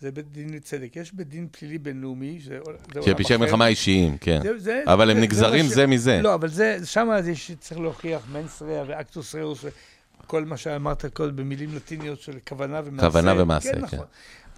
זה 0.00 0.10
בית 0.10 0.32
דין 0.32 0.54
לצדק. 0.54 0.96
יש 0.96 1.14
בית 1.14 1.28
דין 1.28 1.48
פלילי 1.50 1.78
בינלאומי, 1.78 2.38
זה 2.44 2.58
זה 2.94 3.00
עולם 3.00 3.02
שפשעי. 3.18 3.36
מלחמה 3.36 3.66
אישיים, 3.66 4.16
כן. 4.18 4.40
זה- 4.42 4.58
זה- 4.58 4.82
אבל 4.86 5.10
הם 5.10 5.16
זה- 5.16 5.22
נגזרים 5.22 5.64
מה 5.64 5.70
ש- 5.70 5.74
זה 5.74 5.86
מזה. 5.86 6.20
לא, 6.22 6.34
אבל 6.34 6.48
זה, 6.48 6.78
שם 6.84 7.08
יש, 7.30 7.50
צריך 7.60 7.80
להוכיח 7.80 8.22
מנס 8.32 8.62
ריאה 8.62 8.84
ואקטוס 8.86 9.34
ראוס 9.34 9.64
וכל 10.22 10.44
מה 10.44 10.56
שאמרת 10.56 11.06
קודם 11.06 11.36
במילים 11.36 11.74
לטיניות 11.74 12.20
של 12.20 12.38
כוונה 12.48 12.80
ומעשה. 12.84 13.06
כוונה 13.10 13.42
ומעשה, 13.42 13.72
כן. 13.72 13.78
כן. 13.78 13.84
נכון. 13.96 14.06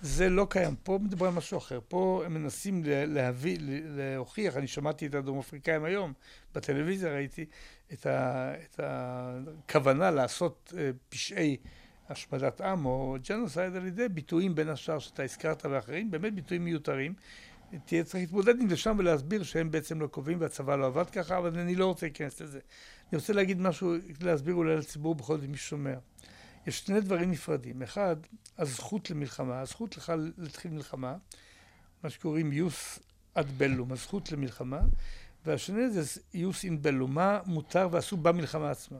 זה 0.02 0.28
לא 0.28 0.46
קיים. 0.50 0.74
פה 0.82 0.98
מדברים 1.02 1.32
על 1.32 1.36
משהו 1.38 1.58
אחר. 1.58 1.80
פה 1.88 2.22
הם 2.26 2.34
מנסים 2.34 2.84
לה- 2.84 3.06
להביא, 3.06 3.58
להוכיח, 3.96 4.56
אני 4.56 4.66
שמעתי 4.66 5.06
את 5.06 5.14
הדרום 5.14 5.38
אפריקאים 5.38 5.84
היום, 5.84 6.12
בטלוויזיה 6.54 7.14
ראיתי, 7.14 7.44
את, 7.92 8.06
ה, 8.06 8.52
את 8.64 8.80
הכוונה 8.82 10.10
לעשות 10.10 10.72
אה, 10.78 10.90
פשעי 11.08 11.56
השמדת 12.08 12.60
עם 12.60 12.86
או 12.86 13.16
ג'נוסייד 13.28 13.76
על 13.76 13.86
ידי 13.86 14.08
ביטויים 14.08 14.54
בין 14.54 14.68
השאר 14.68 14.98
שאתה 14.98 15.22
הזכרת 15.22 15.66
ואחרים, 15.66 16.10
באמת 16.10 16.34
ביטויים 16.34 16.64
מיותרים. 16.64 17.14
תהיה 17.84 18.04
צריך 18.04 18.22
להתמודד 18.22 18.60
עם 18.60 18.68
זה 18.68 18.76
שם 18.76 18.96
ולהסביר 18.98 19.42
שהם 19.42 19.70
בעצם 19.70 20.00
לא 20.00 20.06
קובעים 20.06 20.40
והצבא 20.40 20.76
לא 20.76 20.86
עבד 20.86 21.10
ככה, 21.10 21.38
אבל 21.38 21.58
אני 21.58 21.74
לא 21.74 21.86
רוצה 21.86 22.06
להיכנס 22.06 22.40
לזה. 22.40 22.58
אני 23.12 23.18
רוצה 23.18 23.32
להגיד 23.32 23.60
משהו, 23.60 23.94
להסביר 24.20 24.54
אולי 24.54 24.76
לציבור 24.76 25.14
בכל 25.14 25.38
זאת 25.38 25.48
מי 25.48 25.56
ששומע. 25.56 25.94
יש 26.66 26.78
שני 26.78 27.00
דברים 27.00 27.30
נפרדים. 27.30 27.82
אחד, 27.82 28.16
הזכות 28.58 29.10
למלחמה, 29.10 29.60
הזכות 29.60 29.96
לך 29.96 30.12
להתחיל 30.38 30.70
מלחמה, 30.70 31.16
מה 32.04 32.10
שקוראים 32.10 32.52
יוס 32.52 32.98
אד 33.34 33.58
בלום, 33.58 33.92
הזכות 33.92 34.32
למלחמה, 34.32 34.80
והשני 35.46 35.90
זה 35.90 36.20
יוס 36.34 36.64
אין 36.64 36.82
בלום, 36.82 37.14
מה 37.14 37.38
מותר 37.46 37.88
ואסור 37.90 38.18
במלחמה 38.18 38.70
עצמה. 38.70 38.98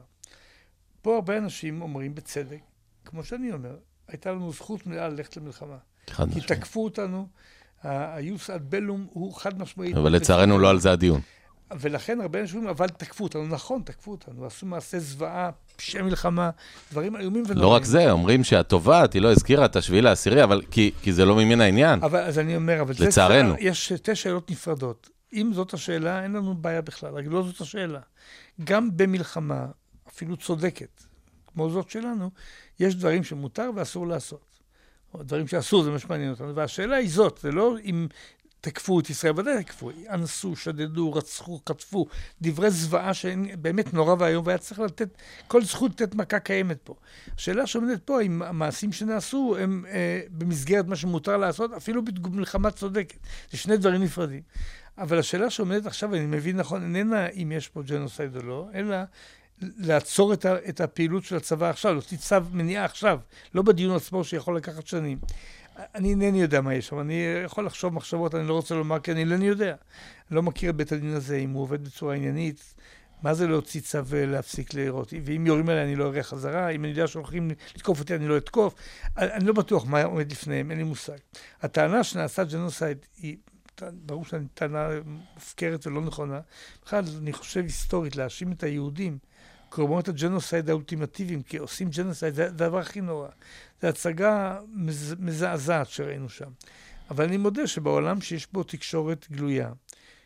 פה 1.01 1.15
הרבה 1.15 1.37
אנשים 1.37 1.81
אומרים 1.81 2.15
בצדק, 2.15 2.59
כמו 3.05 3.23
שאני 3.23 3.51
אומר, 3.51 3.77
הייתה 4.07 4.31
לנו 4.31 4.51
זכות 4.51 4.87
מלאה 4.87 5.09
ללכת 5.09 5.37
למלחמה. 5.37 5.77
חד 6.09 6.23
כי 6.23 6.29
משמעית. 6.29 6.47
תקפו 6.47 6.83
אותנו, 6.83 7.27
היוס 7.83 8.49
אד 8.49 8.69
בלום 8.69 9.07
הוא 9.09 9.33
חד 9.33 9.59
משמעית. 9.59 9.97
אבל 9.97 10.11
לצערנו 10.11 10.59
לא 10.59 10.69
על 10.69 10.79
זה 10.79 10.91
הדיון. 10.91 11.21
ולכן 11.79 12.21
הרבה 12.21 12.41
אנשים 12.41 12.55
אומרים, 12.55 12.75
אבל 12.75 12.87
תקפו 12.87 13.23
אותנו. 13.23 13.47
נכון, 13.47 13.81
תקפו 13.85 14.11
אותנו, 14.11 14.45
עשו 14.45 14.65
מעשי 14.65 14.99
זוועה, 14.99 15.49
פשעי 15.75 16.01
מלחמה, 16.01 16.49
דברים 16.91 17.15
איומים 17.15 17.43
ונוראים. 17.47 17.61
לא 17.61 17.67
רק 17.67 17.83
זה, 17.83 18.11
אומרים 18.11 18.43
שהתובעת, 18.43 19.13
היא 19.13 19.21
לא 19.21 19.31
הזכירה 19.31 19.65
את 19.65 19.75
השביעי 19.75 20.01
לעשירי, 20.01 20.43
אבל 20.43 20.61
כי 20.71 20.91
כי 21.01 21.13
זה 21.13 21.25
לא 21.25 21.35
ממין 21.35 21.61
העניין. 21.61 22.03
אבל 22.03 22.19
אז 22.19 22.39
אני 22.39 22.55
אומר, 22.55 22.81
אבל 22.81 22.93
זה... 22.93 23.07
לצערנו. 23.07 23.55
יש 23.59 23.89
שתי 23.89 24.15
שאלות 24.15 24.51
נפרדות. 24.51 25.09
אם 25.33 25.51
זאת 25.53 25.73
השאלה, 25.73 26.23
אין 26.23 26.33
לנו 26.33 26.55
בעיה 26.55 26.81
בכלל, 26.81 27.13
רק 27.13 27.25
לא 27.27 27.43
זאת 27.43 27.61
השאלה. 27.61 27.99
גם 28.63 28.97
במלחמה, 28.97 29.65
אפילו 30.09 30.37
צודקת, 30.37 31.03
כמו 31.47 31.69
זאת 31.69 31.89
שלנו, 31.89 32.29
יש 32.79 32.95
דברים 32.95 33.23
שמותר 33.23 33.69
ואסור 33.75 34.07
לעשות. 34.07 34.53
או 35.13 35.23
דברים 35.23 35.47
שאסור, 35.47 35.83
זה 35.83 35.91
מה 35.91 35.99
שמעניין 35.99 36.29
אותנו. 36.29 36.55
והשאלה 36.55 36.95
היא 36.95 37.09
זאת, 37.09 37.39
זה 37.41 37.51
לא 37.51 37.75
אם 37.83 38.07
תקפו 38.63 38.99
את 38.99 39.09
ישראל, 39.09 39.39
ודאי 39.39 39.63
תקפו, 39.63 39.91
אנסו, 40.09 40.55
שדדו, 40.55 41.13
רצחו, 41.13 41.59
חטפו, 41.69 42.07
דברי 42.41 42.71
זוועה 42.71 43.13
שבאמת 43.13 43.93
נורא 43.93 44.15
ואיום, 44.19 44.47
והיה 44.47 44.57
צריך 44.57 44.79
לתת, 44.79 45.09
כל 45.47 45.63
זכות 45.63 45.91
לתת 46.01 46.15
מכה 46.15 46.39
קיימת 46.39 46.77
פה. 46.83 46.95
השאלה 47.35 47.67
שעומדת 47.67 48.03
פה, 48.03 48.21
אם 48.21 48.41
המעשים 48.41 48.91
שנעשו 48.91 49.55
הם 49.59 49.85
אה, 49.89 50.21
במסגרת 50.31 50.87
מה 50.87 50.95
שמותר 50.95 51.37
לעשות, 51.37 51.73
אפילו 51.73 52.01
במלחמה 52.05 52.71
צודקת. 52.71 53.17
זה 53.51 53.57
שני 53.57 53.77
דברים 53.77 54.03
נפרדים. 54.03 54.41
אבל 54.97 55.19
השאלה 55.19 55.49
שעומדת 55.49 55.85
עכשיו, 55.85 56.15
אני 56.15 56.25
מבין 56.25 56.57
נכון, 56.57 56.83
איננה 56.83 57.27
אם 57.27 57.51
יש 57.51 57.67
פה 57.67 57.81
ג'נוסייד 57.83 58.35
או 58.35 58.41
לא, 58.41 58.67
אלא 58.73 58.95
לעצור 59.61 60.33
את, 60.33 60.45
ה, 60.45 60.55
את 60.69 60.81
הפעילות 60.81 61.23
של 61.23 61.35
הצבא 61.35 61.69
עכשיו, 61.69 61.93
להוציא 61.93 62.17
צו 62.17 62.35
מניעה 62.51 62.85
עכשיו, 62.85 63.19
לא 63.55 63.61
בדיון 63.61 63.95
עצמו 63.95 64.23
שיכול 64.23 64.57
לקחת 64.57 64.87
שנים. 64.87 65.17
אני 65.95 66.09
אינני 66.09 66.41
יודע 66.41 66.61
מה 66.61 66.73
יש 66.73 66.87
שם, 66.87 66.99
אני 66.99 67.23
יכול 67.45 67.65
לחשוב 67.65 67.93
מחשבות, 67.93 68.35
אני 68.35 68.47
לא 68.47 68.53
רוצה 68.53 68.75
לומר 68.75 68.99
כי 68.99 69.11
אני 69.11 69.19
אינני 69.19 69.47
יודע. 69.47 69.75
אני 70.29 70.35
לא 70.35 70.43
מכיר 70.43 70.69
את 70.69 70.75
בית 70.75 70.91
הדין 70.91 71.13
הזה, 71.13 71.37
אם 71.37 71.49
הוא 71.49 71.63
עובד 71.63 71.83
בצורה 71.83 72.15
עניינית, 72.15 72.73
מה 73.21 73.33
זה 73.33 73.47
להוציא 73.47 73.81
צו 73.81 74.05
ולהפסיק 74.05 74.73
לירות? 74.73 75.13
ואם 75.25 75.47
יורים 75.47 75.69
עליי 75.69 75.83
אני 75.83 75.95
לא 75.95 76.07
אירה 76.07 76.23
חזרה, 76.23 76.69
אם 76.69 76.83
אני 76.83 76.91
יודע 76.91 77.07
שהולכים 77.07 77.51
לתקוף 77.75 77.99
אותי 77.99 78.15
אני 78.15 78.27
לא 78.27 78.37
אתקוף. 78.37 78.75
אני 79.17 79.45
לא 79.45 79.53
בטוח 79.53 79.85
מה 79.85 80.03
עומד 80.03 80.31
לפניהם, 80.31 80.71
אין 80.71 80.77
לי 80.77 80.83
מושג. 80.83 81.17
הטענה 81.61 82.03
שנעשה 82.03 82.43
ג'נוסייד 82.43 82.97
היא, 83.17 83.37
ברור 83.91 84.25
שהיא 84.25 84.45
טענה 84.53 84.87
מופקרת 85.05 85.87
ולא 85.87 86.01
נכונה. 86.01 86.39
בכלל, 86.85 87.03
אני 87.17 87.33
חושב 87.33 87.63
היסטורית, 87.63 88.15
להאשים 88.15 88.51
את 88.51 88.63
היהודים, 88.63 89.17
קורבנות 89.75 90.07
הג'נוסייד 90.07 90.69
האולטימטיביים, 90.69 91.41
כי 91.41 91.57
עושים 91.57 91.89
ג'נוסייד, 91.89 92.33
זה 92.33 92.45
הדבר 92.45 92.79
הכי 92.79 93.01
נורא. 93.01 93.27
זו 93.81 93.87
הצגה 93.87 94.59
מז, 94.73 95.15
מזעזעת 95.19 95.89
שראינו 95.89 96.29
שם. 96.29 96.49
אבל 97.09 97.23
אני 97.23 97.37
מודה 97.37 97.67
שבעולם 97.67 98.21
שיש 98.21 98.47
בו 98.53 98.63
תקשורת 98.63 99.27
גלויה, 99.31 99.71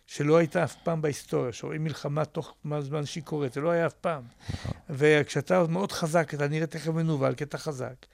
שלא 0.07 0.37
הייתה 0.37 0.63
אף 0.63 0.75
פעם 0.83 1.01
בהיסטוריה, 1.01 1.53
שרואים 1.53 1.83
מלחמה 1.83 2.25
תוך 2.25 2.53
זמן 2.79 3.05
שהיא 3.05 3.23
קורית, 3.23 3.53
זה 3.53 3.61
לא 3.61 3.69
היה 3.69 3.87
אף 3.87 3.93
פעם. 3.93 4.23
וכשאתה 4.89 5.63
מאוד 5.69 5.91
חזק, 5.91 6.33
אתה 6.33 6.47
נראה 6.47 6.67
תכף 6.67 6.87
מנוול, 6.87 7.35
כי 7.35 7.43
אתה 7.43 7.57
חזק. 7.57 8.05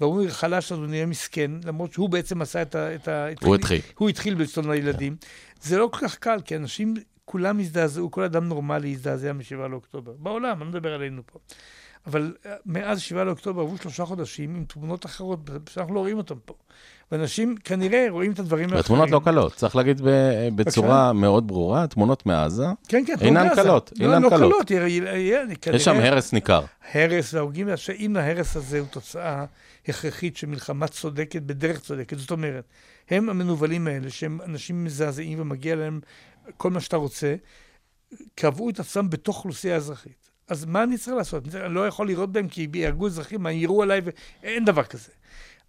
והוא 0.00 0.24
חלש, 0.28 0.72
אז 0.72 0.78
הוא 0.78 0.86
נראה 0.86 1.06
מסכן, 1.06 1.50
למרות 1.64 1.92
שהוא 1.92 2.08
בעצם 2.08 2.42
עשה 2.42 2.62
את 2.62 2.74
ה... 2.74 2.94
את 2.94 3.08
ה 3.08 3.26
הוא 3.42 3.54
התחיל. 3.54 3.80
הוא 3.96 4.08
התחיל 4.08 4.34
בצאן 4.34 4.70
הילדים. 4.70 5.16
זה 5.62 5.78
לא 5.78 5.88
כל 5.92 6.08
כך 6.08 6.16
קל, 6.16 6.40
כי 6.44 6.56
אנשים, 6.56 6.94
כולם 7.24 7.58
הזדעזעו, 7.60 8.10
כל 8.10 8.22
אדם 8.22 8.48
נורמלי 8.48 8.90
הזדעזע 8.92 9.32
מ-7 9.32 9.68
לאוקטובר. 9.70 10.12
בעולם, 10.18 10.52
אני 10.52 10.70
לא 10.72 10.78
מדבר 10.78 10.94
עלינו 10.94 11.22
פה. 11.26 11.38
אבל 12.06 12.34
מאז 12.66 13.00
7 13.00 13.24
לאוקטובר 13.24 13.62
עברו 13.62 13.76
שלושה 13.78 14.04
חודשים 14.04 14.54
עם 14.56 14.64
תמונות 14.64 15.06
אחרות, 15.06 15.38
שאנחנו 15.70 15.94
לא 15.94 16.00
רואים 16.00 16.16
אותן 16.18 16.34
פה. 16.44 16.54
ואנשים 17.12 17.54
כנראה 17.64 18.06
רואים 18.10 18.32
את 18.32 18.38
הדברים 18.38 18.64
האחרים. 18.64 18.80
התמונות 18.80 19.10
לא 19.10 19.20
קלות, 19.24 19.54
צריך 19.54 19.76
להגיד 19.76 20.00
ב- 20.04 20.48
בצורה 20.56 21.12
מאוד 21.12 21.48
ברורה, 21.48 21.86
תמונות 21.86 22.26
מעזה, 22.26 22.66
כן, 22.88 23.02
כן, 23.06 23.14
אינן 23.20 23.46
מעזה. 23.48 23.62
קלות, 23.62 23.92
לא, 23.98 24.04
אינן 24.06 24.22
לא 24.22 24.28
קלות. 24.28 24.52
קלות. 24.52 24.70
יהיה- 24.70 24.88
יהיה- 25.16 25.42
כנראה- 25.60 25.76
יש 25.76 25.84
שם 25.84 25.96
הרס 25.96 26.32
ניכר. 26.32 26.64
הרס 26.92 27.34
והרוגים, 27.34 27.68
שאם 27.76 28.16
ההרס 28.16 28.56
הזה 28.56 28.78
הוא 28.80 28.88
תוצאה 28.90 29.44
הכרחית 29.88 30.36
של 30.36 30.46
מלחמה 30.46 30.86
צודקת 30.88 31.42
בדרך 31.42 31.80
צודקת, 31.80 32.18
זאת 32.18 32.30
אומרת, 32.30 32.64
הם 33.10 33.28
המנוולים 33.30 33.86
האלה, 33.86 34.10
שהם 34.10 34.38
אנשים 34.44 34.84
מזעזעים 34.84 35.40
ומגיע 35.40 35.76
להם 35.76 36.00
כל 36.56 36.70
מה 36.70 36.80
שאתה 36.80 36.96
רוצה, 36.96 37.34
קבעו 38.34 38.70
את 38.70 38.80
עצמם 38.80 39.10
בתוך 39.10 39.36
אוכלוסייה 39.36 39.76
אזרחית. 39.76 40.30
אז 40.48 40.64
מה 40.64 40.82
אני 40.82 40.98
צריך 40.98 41.16
לעשות? 41.16 41.54
אני 41.54 41.74
לא 41.74 41.86
יכול 41.86 42.06
לירות 42.06 42.32
בהם 42.32 42.48
כי 42.48 42.68
יהרגו 42.74 43.06
אזרחים, 43.06 43.42
מה 43.42 43.50
יירו 43.50 43.82
עליי, 43.82 44.00
ואין 44.42 44.64
דבר 44.64 44.82
כזה. 44.82 45.10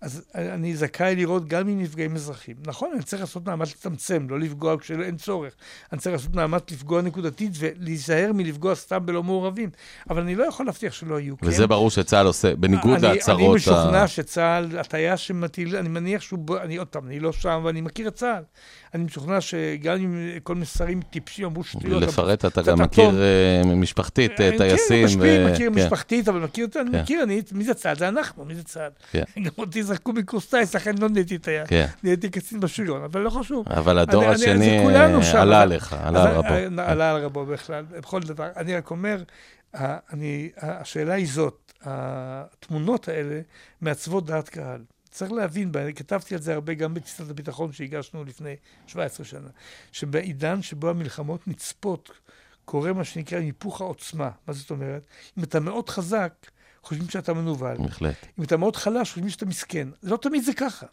אז 0.03 0.23
אני 0.35 0.75
זכאי 0.75 1.15
לראות 1.15 1.47
גם 1.47 1.67
עם 1.67 1.81
נפגעים 1.81 2.15
אזרחים. 2.15 2.55
נכון, 2.65 2.91
אני 2.93 3.03
צריך 3.03 3.21
לעשות 3.21 3.47
מאמץ 3.47 3.71
לצמצם, 3.71 4.27
לא 4.29 4.39
לפגוע 4.39 4.75
כשאין 4.79 5.17
צורך. 5.17 5.55
אני 5.91 5.99
צריך 5.99 6.13
לעשות 6.13 6.35
מאמץ 6.35 6.71
לפגוע 6.71 7.01
נקודתית 7.01 7.51
ולהיזהר 7.59 8.31
מלפגוע 8.33 8.75
סתם 8.75 9.05
בלא 9.05 9.23
מעורבים. 9.23 9.69
אבל 10.09 10.21
אני 10.21 10.35
לא 10.35 10.43
יכול 10.43 10.65
להבטיח 10.65 10.93
שלא 10.93 11.19
יהיו. 11.19 11.35
וזה 11.43 11.63
כן? 11.63 11.69
ברור 11.69 11.91
שצה"ל 11.91 12.25
עושה, 12.25 12.55
בניגוד 12.55 13.05
אני, 13.05 13.15
להצהרות... 13.15 13.41
אני 13.41 13.55
משוכנע 13.55 14.03
ה... 14.03 14.07
שצה"ל, 14.07 14.79
הטייס 14.79 15.19
שמטיל, 15.19 15.75
אני 15.75 15.89
מניח 15.89 16.21
שהוא... 16.21 16.39
אני 16.61 16.77
עוד 16.77 16.87
פעם, 16.87 17.07
אני 17.07 17.19
לא 17.19 17.33
שם 17.33 17.61
ואני 17.63 17.81
מכיר 17.81 18.07
את 18.07 18.15
צה"ל. 18.15 18.43
אני 18.94 19.03
משוכנע 19.03 19.41
שגם 19.41 19.95
אם 19.95 20.30
כל 20.44 20.53
מיני 20.53 20.65
שרים 20.65 21.02
טיפשים 21.02 21.45
אמרו 21.45 21.64
שטויות... 21.64 22.03
לפרט, 22.03 22.45
אתה 22.45 22.61
גם 22.61 22.82
מכיר 22.82 23.22
אה, 23.22 23.76
משפחתית, 23.76 24.41
אה, 24.41 24.52
טייסים. 24.57 25.07
כן, 25.22 25.52
מכיר 25.53 25.70
משפחתית, 25.70 26.28
אבל 26.28 26.40
מכיר, 26.40 26.68
אני 26.76 26.91
כן. 26.91 27.02
מכיר, 27.02 27.26
מי 27.52 27.64
זה 27.64 27.74
צה"ל? 27.74 27.95
זה 27.95 28.07
אנחנו, 28.07 28.45
מי 28.45 28.56
זה 28.56 28.64
צה"ל? 28.64 28.91
כן. 29.11 29.24
גם 29.44 29.52
אותי 29.57 29.84
זרקו 29.84 30.14
מקורס 30.14 30.45
טייס, 30.45 30.76
לכן 30.76 30.98
לא 30.98 31.10
נהייתי 31.10 31.38
טייס. 31.38 31.70
נהייתי 32.03 32.30
קצין 32.30 32.60
בשריון, 32.60 33.03
אבל 33.03 33.22
לא 33.22 33.30
חשוב. 33.30 33.65
אבל 33.70 33.99
הדור 33.99 34.26
השני 34.26 34.80
עלה 35.34 35.61
עליך, 35.61 35.95
עלה 36.03 36.24
על 36.24 36.36
רבו. 36.36 36.82
עלה 36.82 37.11
על 37.11 37.24
רבו 37.24 37.45
בכלל, 37.45 37.84
בכל 37.99 38.22
דבר. 38.22 38.48
אני 38.57 38.76
רק 38.76 38.91
אומר, 38.91 39.24
השאלה 40.57 41.14
היא 41.14 41.28
זאת, 41.28 41.74
התמונות 41.86 43.07
האלה 43.07 43.40
מעצבות 43.82 44.26
דעת 44.26 44.49
קהל. 44.49 44.82
צריך 45.14 45.31
להבין, 45.31 45.72
כתבתי 45.95 46.35
על 46.35 46.41
זה 46.41 46.53
הרבה 46.53 46.73
גם 46.73 46.94
בתפיסת 46.94 47.30
הביטחון 47.30 47.72
שהגשנו 47.72 48.23
לפני 48.23 48.56
17 48.88 49.26
שנה, 49.26 49.49
שבעידן 49.91 50.61
שבו 50.61 50.90
המלחמות 50.90 51.48
נצפות, 51.48 52.11
קורה 52.65 52.94
מה 52.94 53.03
שנקרא 53.03 53.40
היפוך 53.40 53.81
העוצמה. 53.81 54.30
מה 54.48 54.53
זאת 54.53 54.72
אומרת? 54.72 55.03
אם 55.38 55.44
אתה 55.44 55.60
מאוד 55.60 55.90
חזק, 55.90 56.34
חושבים 56.84 57.10
שאתה 57.10 57.34
מנוול. 57.34 57.77
בהחלט. 57.77 58.15
אם 58.40 58.44
אתה 58.44 58.57
מאוד 58.57 58.76
חלש, 58.76 59.10
חושבים 59.10 59.30
שאתה 59.30 59.45
מסכן. 59.45 59.88
לא 60.03 60.18
תמיד 60.18 60.44
זה 60.44 60.53
ככה. 60.53 60.85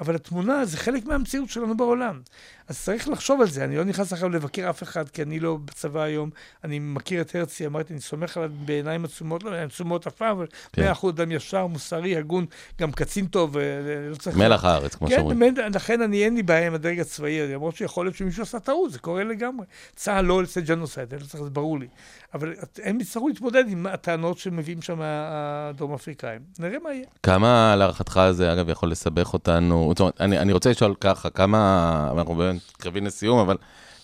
אבל 0.00 0.14
התמונה 0.14 0.64
זה 0.64 0.76
חלק 0.76 1.04
מהמציאות 1.06 1.50
שלנו 1.50 1.76
בעולם. 1.76 2.20
אז 2.68 2.82
צריך 2.82 3.08
לחשוב 3.08 3.40
על 3.40 3.48
זה. 3.48 3.64
אני 3.64 3.76
לא 3.76 3.84
נכנס 3.84 4.12
עכשיו 4.12 4.28
לבקר 4.28 4.70
אף 4.70 4.82
אחד, 4.82 5.08
כי 5.08 5.22
אני 5.22 5.40
לא 5.40 5.58
בצבא 5.64 6.00
היום. 6.00 6.30
אני 6.64 6.78
מכיר 6.78 7.20
את 7.20 7.34
הרצי, 7.34 7.66
אמרתי, 7.66 7.92
אני 7.92 8.00
סומך 8.00 8.36
עליו 8.36 8.50
בעיניים 8.64 9.04
עצומות, 9.04 9.42
לא 9.42 9.50
בעיניים 9.50 9.68
עצומות 9.68 10.06
אף 10.06 10.14
פעם, 10.14 10.36
אבל 10.36 10.46
כן. 10.72 10.82
מאה 10.82 10.92
אחוז 10.92 11.14
אדם 11.14 11.32
ישר, 11.32 11.66
מוסרי, 11.66 12.16
הגון, 12.16 12.46
גם 12.80 12.92
קצין 12.92 13.26
טוב, 13.26 13.50
ולא 13.52 14.16
צריך... 14.16 14.36
מלח 14.36 14.64
הארץ, 14.64 14.94
כמו 14.94 15.08
כן, 15.08 15.14
שאומרים. 15.14 15.54
כן, 15.54 15.72
לכן 15.74 16.02
אני, 16.02 16.24
אין 16.24 16.34
לי 16.34 16.42
בעיה 16.42 16.66
עם 16.66 16.74
הדרג 16.74 17.00
הצבאי, 17.00 17.52
למרות 17.52 17.76
שיכול 17.76 18.06
להיות 18.06 18.16
שמישהו 18.16 18.42
עשה 18.42 18.60
טעות, 18.60 18.92
זה 18.92 18.98
קורה 18.98 19.24
לגמרי. 19.24 19.66
צה"ל 19.96 20.24
לא 20.24 20.42
עושה 20.42 20.60
ג'נוסייד, 20.60 21.14
זה 21.32 21.50
ברור 21.50 21.78
לי. 21.78 21.86
אבל 22.34 22.54
הם 22.82 23.00
יצטרכו 23.00 23.28
להתמודד 23.28 23.64
עם 23.68 23.86
הטענות 23.86 24.38
שמביאים 24.38 24.82
שם 24.82 24.98
הדרום 25.02 25.94
אפריקאים. 25.94 26.40
נראה 26.58 26.78
מה 26.84 26.92
יהיה. 26.92 27.06
כמה 27.22 27.76
להערכתך 27.76 28.20
זה, 28.30 28.52
אגב, 28.52 28.68
יכול 28.68 28.90
לסבך 28.90 29.32
אותנו? 29.32 29.83
זאת 29.88 30.00
אומרת, 30.00 30.20
אני, 30.20 30.38
אני 30.38 30.52
רוצה 30.52 30.70
לשאול 30.70 30.94
ככה, 31.00 31.30
כמה, 31.30 32.08
אנחנו 32.16 32.34
באמת 32.34 32.62
מתקרבים 32.70 33.06
לסיום, 33.06 33.38
אבל 33.38 33.56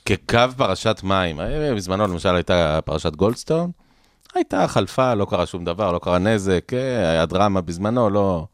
כקו 0.05 0.39
פרשת 0.57 1.01
מים, 1.02 1.40
אה, 1.40 1.74
בזמנו 1.74 2.07
למשל 2.07 2.35
הייתה 2.35 2.81
פרשת 2.85 3.16
גולדסטון, 3.16 3.70
הייתה, 4.35 4.69
חלפה, 4.69 5.15
לא 5.15 5.24
קרה 5.24 5.47
שום 5.47 5.65
דבר, 5.65 5.93
לא 5.93 5.98
קרה 5.98 6.19
נזק, 6.19 6.73
אה, 6.73 7.11
היה 7.11 7.27
דרמה 7.27 7.61
בזמנו, 7.61 8.11
לא... 8.11 8.47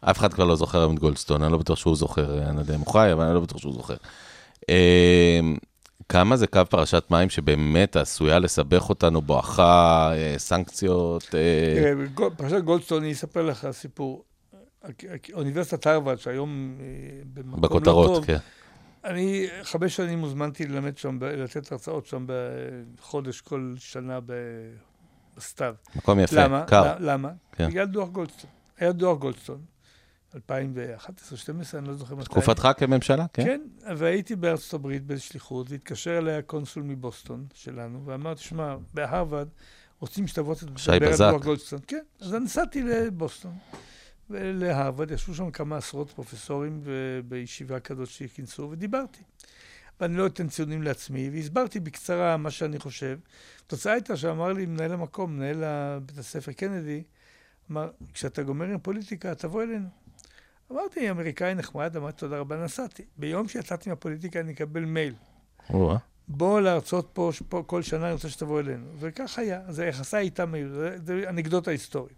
אף 0.00 0.18
אחד 0.18 0.34
כבר 0.34 0.44
לא 0.44 0.56
זוכר 0.56 0.90
את 0.90 0.98
גולדסטון, 0.98 1.42
אני 1.42 1.52
לא 1.52 1.58
בטוח 1.58 1.78
שהוא 1.78 1.96
זוכר, 1.96 2.42
אני 2.42 2.56
לא 2.56 2.60
יודע 2.60 2.74
אם 2.74 2.80
הוא 2.80 2.92
חי, 2.92 3.08
אבל 3.12 3.24
אני 3.24 3.34
לא 3.34 3.40
בטוח 3.40 3.58
שהוא 3.58 3.72
זוכר. 3.72 3.94
כמה 6.08 6.36
זה 6.36 6.46
קו 6.46 6.60
פרשת 6.70 7.04
מים 7.10 7.30
שבאמת 7.30 7.96
עשויה 7.96 8.38
לסבך 8.38 8.88
אותנו 8.88 9.22
בואכה 9.22 10.12
סנקציות? 10.36 11.22
תראה, 11.30 11.92
פרשת 12.36 12.60
גולדסטון, 12.60 13.02
אני 13.02 13.12
אספר 13.12 13.42
לך 13.42 13.68
סיפור. 13.72 14.24
אוניברסיטת 15.32 15.86
הרווארד, 15.86 16.18
שהיום 16.18 16.78
במקום 17.34 17.62
לא 17.62 17.68
בכותרות, 17.68 18.10
לא 18.10 18.14
טוב, 18.14 18.26
כן. 18.26 18.38
אני 19.04 19.46
חמש 19.62 19.96
שנים 19.96 20.20
הוזמנתי 20.20 20.66
ללמד 20.66 20.98
שם, 20.98 21.18
לתת 21.22 21.72
הרצאות 21.72 22.06
שם 22.06 22.26
בחודש 22.26 23.40
כל 23.40 23.74
שנה 23.76 24.18
בסתיו. 25.36 25.74
מקום 25.96 26.20
יפה, 26.20 26.36
למה? 26.36 26.64
קר. 26.66 26.94
למה? 27.00 27.30
כן. 27.52 27.68
בגלל 27.68 27.86
דוח 27.86 28.08
גולדסטון. 28.08 28.50
היה 28.78 28.92
דוח 28.92 29.18
גולדסטון. 29.18 29.60
2011-2012, 30.34 30.38
אני 31.74 31.88
לא 31.88 31.94
זוכר 31.94 32.14
מתי. 32.14 32.24
תקופתך 32.24 32.68
בממשלה, 32.76 33.26
כן? 33.32 33.44
כן, 33.44 33.60
והייתי 33.96 34.36
בארצות 34.36 34.74
הברית 34.74 35.06
בשליחות, 35.06 35.70
והתקשר 35.70 36.18
אליי 36.18 36.34
הקונסול 36.34 36.82
מבוסטון 36.82 37.46
שלנו, 37.54 38.02
ואמר, 38.04 38.34
תשמע, 38.34 38.76
בהרווארד 38.94 39.48
רוצים 40.00 40.26
שתבוא 40.26 40.54
לדבר 40.94 41.08
על 41.08 41.32
דוח 41.32 41.44
גולדסטון. 41.44 41.78
כן, 41.86 42.02
אז 42.20 42.34
נסעתי 42.34 42.82
לבוסטון. 42.82 43.52
ולהרווארד, 44.30 45.10
ישבו 45.10 45.34
שם 45.34 45.50
כמה 45.50 45.76
עשרות 45.76 46.10
פרופסורים 46.10 46.80
בישיבה 47.28 47.80
כזאת 47.80 48.08
שכינסו, 48.08 48.68
ודיברתי. 48.70 49.22
ואני 50.00 50.16
לא 50.16 50.26
אתן 50.26 50.48
ציונים 50.48 50.82
לעצמי, 50.82 51.30
והסברתי 51.30 51.80
בקצרה 51.80 52.36
מה 52.36 52.50
שאני 52.50 52.78
חושב. 52.78 53.18
התוצאה 53.66 53.92
הייתה 53.92 54.16
שאמר 54.16 54.52
לי 54.52 54.66
מנהל 54.66 54.92
המקום, 54.92 55.36
מנהל 55.36 55.64
בית 56.06 56.18
הספר 56.18 56.52
קנדי, 56.52 57.02
אמר, 57.70 57.90
כשאתה 58.12 58.42
גומר 58.42 58.64
עם 58.64 58.78
פוליטיקה, 58.78 59.34
תבוא 59.34 59.62
אלינו. 59.62 59.88
אמרתי, 60.72 61.10
אמריקאי 61.10 61.54
נחמד, 61.54 61.96
אמרתי, 61.96 62.18
תודה 62.18 62.38
רבה, 62.38 62.64
נסעתי. 62.64 63.04
ביום 63.16 63.48
שיצאתי 63.48 63.90
מהפוליטיקה 63.90 64.40
אני 64.40 64.52
אקבל 64.52 64.84
מייל. 64.84 65.14
בוא 66.28 66.60
להרצות 66.60 67.10
פה, 67.12 67.30
פה 67.48 67.62
כל 67.66 67.82
שנה, 67.82 68.04
אני 68.04 68.12
רוצה 68.12 68.28
שתבוא 68.28 68.60
אלינו. 68.60 68.86
וכך 68.98 69.38
היה, 69.38 69.60
זה 69.68 69.86
יחסה 69.86 70.18
איתם, 70.18 70.52
זה 71.04 71.24
אנקדוטה 71.28 71.70
היסטורית. 71.70 72.16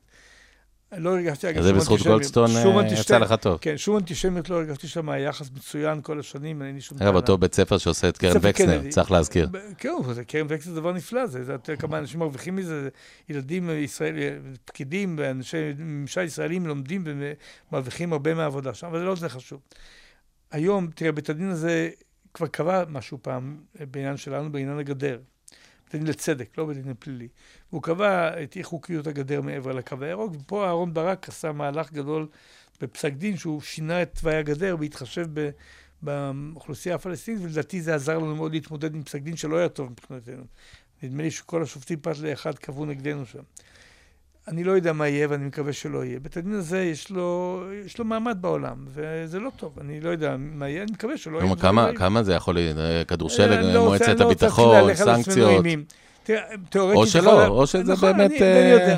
לא 0.96 1.10
הרגשתי, 1.10 1.50
אגב, 1.50 1.62
זה 1.62 1.72
בזכות 1.72 2.00
גולדסטון 2.00 2.50
אה, 2.56 2.92
יצא 3.00 3.18
לך 3.18 3.32
טוב. 3.32 3.58
כן, 3.60 3.76
שום 3.78 3.96
אנטישמיות 3.96 4.50
לא 4.50 4.56
הרגשתי 4.56 4.88
שם, 4.88 5.08
היה 5.08 5.28
יחס 5.28 5.50
מצויין 5.50 6.02
כל 6.02 6.20
השנים, 6.20 6.62
אין 6.62 6.74
לי 6.74 6.80
שום 6.80 6.98
טענה. 6.98 7.10
אגב, 7.10 7.16
אותו 7.16 7.38
בית 7.38 7.54
ספר 7.54 7.78
שעושה 7.78 8.08
את 8.08 8.18
קרן 8.18 8.36
וקסנר, 8.42 8.82
צריך 8.90 9.10
להזכיר. 9.10 9.48
כן, 9.78 9.88
קרן 10.26 10.46
וקסנר 10.48 10.74
זה 10.74 10.80
דבר 10.80 10.92
נפלא, 10.92 11.26
זה 11.26 11.52
יותר 11.52 11.76
כמה 11.76 11.98
אנשים 11.98 12.20
מרוויחים 12.20 12.56
מזה, 12.56 12.88
ילדים 13.28 13.70
ישראלים, 13.70 14.54
פקידים 14.64 15.16
ואנשי 15.18 15.72
ממשל 15.78 16.20
ישראלים 16.20 16.66
לומדים 16.66 17.04
ומרוויחים 17.70 18.12
הרבה 18.12 18.34
מהעבודה 18.34 18.74
שם, 18.74 18.86
אבל 18.86 18.98
זה 18.98 19.04
לא 19.04 19.14
זה 19.14 19.28
חשוב. 19.28 19.60
היום, 20.50 20.90
תראה, 20.94 21.12
בית 21.12 21.30
הדין 21.30 21.50
הזה 21.50 21.90
כבר 22.34 22.46
קבע 22.46 22.84
משהו 22.88 23.18
פעם 23.22 23.56
בעניין 23.90 24.16
שלנו, 24.16 24.52
בעניין 24.52 24.78
הגדר. 24.78 25.18
בית 25.88 25.94
הדין 25.94 26.06
לצדק, 26.06 26.58
לא 26.58 26.64
בית 26.64 26.76
הדין 26.76 26.94
פלילי. 26.98 27.28
והוא 27.72 27.82
קבע 27.82 28.42
את 28.42 28.56
אי 28.56 28.64
חוקיות 28.64 29.06
הגדר 29.06 29.40
מעבר 29.40 29.72
לקו 29.72 29.96
הירוק, 30.00 30.32
ופה 30.34 30.66
אהרן 30.66 30.94
ברק 30.94 31.28
עשה 31.28 31.52
מהלך 31.52 31.92
גדול 31.92 32.28
בפסק 32.80 33.12
דין 33.12 33.36
שהוא 33.36 33.60
שינה 33.60 34.02
את 34.02 34.18
תוואי 34.20 34.36
הגדר 34.36 34.76
בהתחשב. 34.76 35.26
באוכלוסייה 36.02 36.94
הפלסטינית, 36.94 37.42
ולדעתי 37.42 37.82
זה 37.82 37.94
עזר 37.94 38.18
לנו 38.18 38.36
מאוד 38.36 38.52
להתמודד 38.52 38.94
עם 38.94 39.02
פסק 39.02 39.22
דין 39.22 39.36
שלא 39.36 39.56
היה 39.56 39.68
טוב 39.68 39.90
מבחינתנו. 39.90 40.44
נדמה 41.02 41.22
לי 41.22 41.30
שכל 41.30 41.62
השופטים 41.62 42.00
פרט 42.00 42.18
לאחד 42.18 42.58
קבעו 42.58 42.84
נגדנו 42.84 43.26
שם. 43.26 43.42
אני 44.48 44.64
לא 44.64 44.72
יודע 44.72 44.92
מה 44.92 45.08
יהיה 45.08 45.26
ואני 45.30 45.44
מקווה 45.44 45.72
שלא 45.72 46.04
יהיה. 46.04 46.20
בית 46.20 46.36
הדין 46.36 46.52
הזה 46.52 46.82
יש 46.82 47.10
לו, 47.10 47.62
יש 47.86 47.98
לו 47.98 48.04
מעמד 48.04 48.38
בעולם, 48.40 48.76
וזה 48.86 49.40
לא 49.40 49.50
טוב. 49.56 49.78
אני 49.80 50.00
לא 50.00 50.10
יודע 50.10 50.36
מה 50.38 50.68
יהיה, 50.68 50.82
אני 50.82 50.92
מקווה 50.92 51.16
שלא 51.16 51.38
יהיה. 51.38 51.56
כמה, 51.56 51.90
כמה 51.94 52.22
זה 52.22 52.34
יכול 52.34 52.54
להיות? 52.54 52.76
כדורשלג, 53.08 53.58
לא 53.74 53.84
מועצת 53.84 54.20
הביטחון, 54.20 54.94
סנקציות? 54.94 55.64
או 56.74 57.06
שלא, 57.06 57.46
או 57.46 57.66
שזה 57.66 57.92
נכון, 57.92 58.16
באמת... 58.16 58.30
אני, 58.30 58.60
אני 58.60 58.70
יודע. 58.70 58.96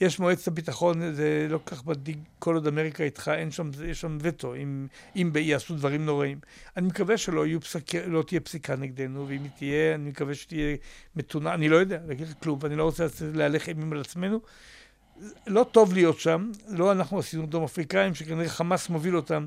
יש 0.00 0.18
מועצת 0.18 0.48
הביטחון, 0.48 1.12
זה 1.12 1.46
לא 1.50 1.58
כל 1.64 1.76
כך 1.76 1.86
מדאיג, 1.86 2.18
כל 2.38 2.54
עוד 2.54 2.66
אמריקה 2.66 3.04
איתך, 3.04 3.30
אין 3.34 3.50
שם, 3.50 3.70
יש 3.86 4.00
שם 4.00 4.18
וטו, 4.20 4.54
אם, 4.54 4.86
אם 5.16 5.32
יעשו 5.36 5.74
דברים 5.74 6.06
נוראים. 6.06 6.38
אני 6.76 6.86
מקווה 6.86 7.16
שלא 7.16 7.44
פסק, 7.60 7.94
לא 8.06 8.22
תהיה 8.22 8.40
פסיקה 8.40 8.76
נגדנו, 8.76 9.28
ואם 9.28 9.42
היא 9.42 9.50
תהיה, 9.58 9.94
אני 9.94 10.10
מקווה 10.10 10.34
שתהיה 10.34 10.76
מתונה, 11.16 11.54
אני 11.54 11.68
לא 11.68 11.76
יודע, 11.76 11.98
להגיד 12.08 12.26
לך 12.28 12.34
כלום, 12.42 12.58
ואני 12.62 12.76
לא 12.76 12.82
רוצה 12.82 13.06
להלך 13.34 13.68
אימים 13.68 13.92
על 13.92 14.00
עצמנו. 14.00 14.40
לא 15.46 15.66
טוב 15.72 15.92
להיות 15.92 16.20
שם, 16.20 16.50
לא 16.68 16.92
אנחנו 16.92 17.18
עשינו 17.18 17.46
דרום 17.46 17.64
אפריקאים, 17.64 18.14
שכנראה 18.14 18.48
חמאס 18.48 18.88
מוביל 18.88 19.16
אותם. 19.16 19.46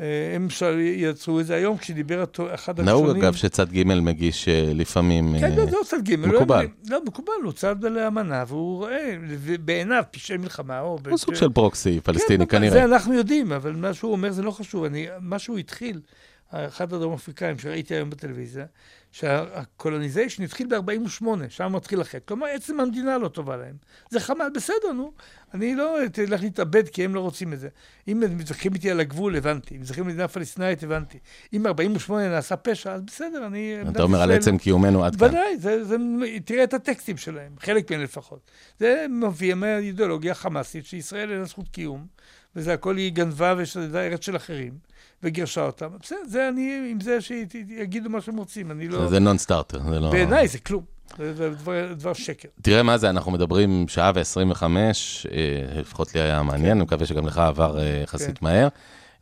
אה, 0.00 0.32
הם 0.34 0.48
יצרו 0.96 1.40
את 1.40 1.46
זה 1.46 1.54
היום, 1.54 1.76
כשדיבר 1.76 2.24
אחד 2.54 2.80
הראשונים... 2.80 3.06
נהוג 3.06 3.16
אגב 3.16 3.34
שצד 3.34 3.72
ג' 3.72 3.84
מגיש 3.86 4.48
אה, 4.48 4.70
לפעמים... 4.74 5.38
כן, 5.40 5.56
לא, 5.56 5.64
לא 5.64 5.78
צד 5.84 6.08
ג'. 6.08 6.16
מקובל. 6.16 6.66
לא, 6.88 7.04
מקובל, 7.04 7.32
הוא 7.44 7.52
צד 7.52 7.84
לאמנה, 7.84 8.44
והוא 8.48 8.76
רואה, 8.76 9.16
בעיניו, 9.64 10.02
פשעי 10.10 10.36
מלחמה, 10.36 10.80
או... 10.80 10.98
הוא 11.08 11.18
סוג 11.18 11.34
של 11.34 11.48
פרוקסי 11.48 12.00
פלסטיני, 12.00 12.46
כן, 12.46 12.58
כנראה. 12.58 12.72
זה 12.72 12.84
אנחנו 12.84 13.14
יודעים, 13.14 13.52
אבל 13.52 13.72
מה 13.72 13.94
שהוא 13.94 14.12
אומר 14.12 14.32
זה 14.32 14.42
לא 14.42 14.50
חשוב. 14.50 14.84
מה 15.20 15.38
שהוא 15.38 15.58
התחיל, 15.58 16.00
אחד 16.50 16.92
הדרום 16.92 17.14
אפריקאים 17.14 17.58
שראיתי 17.58 17.94
היום 17.94 18.10
בטלוויזיה, 18.10 18.64
שה 19.16 19.41
colonization 19.41 20.42
התחיל 20.42 20.66
ב-48, 20.66 21.24
שם 21.48 21.72
מתחיל 21.72 22.00
החטא. 22.00 22.18
כלומר, 22.24 22.46
עצם 22.46 22.80
המדינה 22.80 23.18
לא 23.18 23.28
טובה 23.28 23.56
להם. 23.56 23.74
זה 24.10 24.20
חמאס, 24.20 24.48
בסדר, 24.54 24.92
נו. 24.94 25.12
אני 25.54 25.74
לא 25.74 25.98
אלך 26.28 26.42
להתאבד 26.42 26.88
כי 26.88 27.04
הם 27.04 27.14
לא 27.14 27.20
רוצים 27.20 27.52
את 27.52 27.60
זה. 27.60 27.68
אם 28.08 28.22
הם 28.22 28.38
מתווכחים 28.38 28.74
איתי 28.74 28.90
על 28.90 29.00
הגבול, 29.00 29.36
הבנתי. 29.36 29.74
אם 29.76 29.80
מתווכחים 29.80 30.06
מדינה 30.06 30.28
פלסטינאית, 30.28 30.82
הבנתי. 30.82 31.18
אם 31.52 31.62
ב-48 31.62 32.12
נעשה 32.12 32.56
פשע, 32.56 32.92
אז 32.92 33.02
בסדר, 33.02 33.46
אני... 33.46 33.74
אתה 33.90 34.02
אומר 34.02 34.22
על 34.22 34.32
עצם 34.32 34.58
קיומנו 34.58 35.04
עד 35.04 35.16
כאן. 35.16 35.28
ודאי, 35.28 35.58
זה, 35.58 35.84
זה, 35.84 35.96
תראה 36.44 36.64
את 36.64 36.74
הטקסטים 36.74 37.16
שלהם, 37.16 37.52
חלק 37.60 37.90
מהם 37.90 38.02
לפחות. 38.02 38.50
זה 38.78 39.06
מביא 39.10 39.54
מהאידיאולוגיה 39.54 40.32
החמאסית 40.32 40.86
שישראל 40.86 41.30
אין 41.30 41.38
לה 41.38 41.44
זכות 41.44 41.68
קיום, 41.68 42.06
וזה 42.56 42.72
הכל 42.72 42.96
היא 42.96 43.12
גנבה 43.12 43.54
ושזה 43.58 44.00
ארץ 44.00 44.24
של 44.24 44.36
אחרים. 44.36 44.72
וגירשה 45.22 45.62
אותם. 45.66 45.88
בסדר, 46.02 46.18
זה 46.26 46.48
אני, 46.48 46.88
עם 46.90 47.00
זה 47.00 47.20
שיגידו 47.20 48.10
מה 48.10 48.20
שהם 48.20 48.36
רוצים, 48.36 48.70
אני 48.70 48.88
לא... 48.88 49.08
זה 49.08 49.18
נון 49.18 49.38
סטארטר, 49.38 49.80
זה 49.90 50.00
לא... 50.00 50.10
בעיניי 50.10 50.48
זה 50.48 50.58
כלום. 50.58 50.96
זה 51.18 51.50
דבר, 51.50 51.92
דבר 51.92 52.12
שקר. 52.12 52.48
תראה 52.62 52.82
מה 52.82 52.98
זה, 52.98 53.10
אנחנו 53.10 53.32
מדברים 53.32 53.88
שעה 53.88 54.12
ועשרים 54.14 54.50
וחמש, 54.50 55.26
אה, 55.32 55.80
לפחות 55.80 56.14
לי 56.14 56.20
היה 56.20 56.42
מעניין, 56.42 56.70
אני 56.70 56.82
מקווה 56.82 57.06
שגם 57.06 57.26
לך 57.26 57.38
עבר 57.38 57.78
אה, 57.78 58.00
יחסית 58.02 58.38
כן. 58.38 58.46
מהר. 58.46 58.68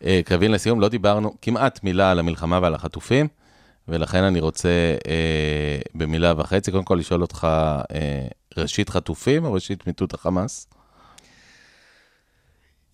אה, 0.04 0.20
קרבין 0.24 0.52
לסיום, 0.52 0.80
לא 0.80 0.88
דיברנו 0.88 1.34
כמעט 1.42 1.84
מילה 1.84 2.10
על 2.10 2.18
המלחמה 2.18 2.58
ועל 2.62 2.74
החטופים, 2.74 3.28
ולכן 3.88 4.22
אני 4.22 4.40
רוצה 4.40 4.68
במילה 5.94 6.34
וחצי, 6.36 6.70
קודם 6.70 6.84
כל 6.84 6.94
לשאול 6.94 7.22
אותך, 7.22 7.48
ראשית 8.56 8.88
חטופים 8.90 9.44
או 9.44 9.52
ראשית 9.52 9.86
מיטוט 9.86 10.14
החמאס? 10.14 10.68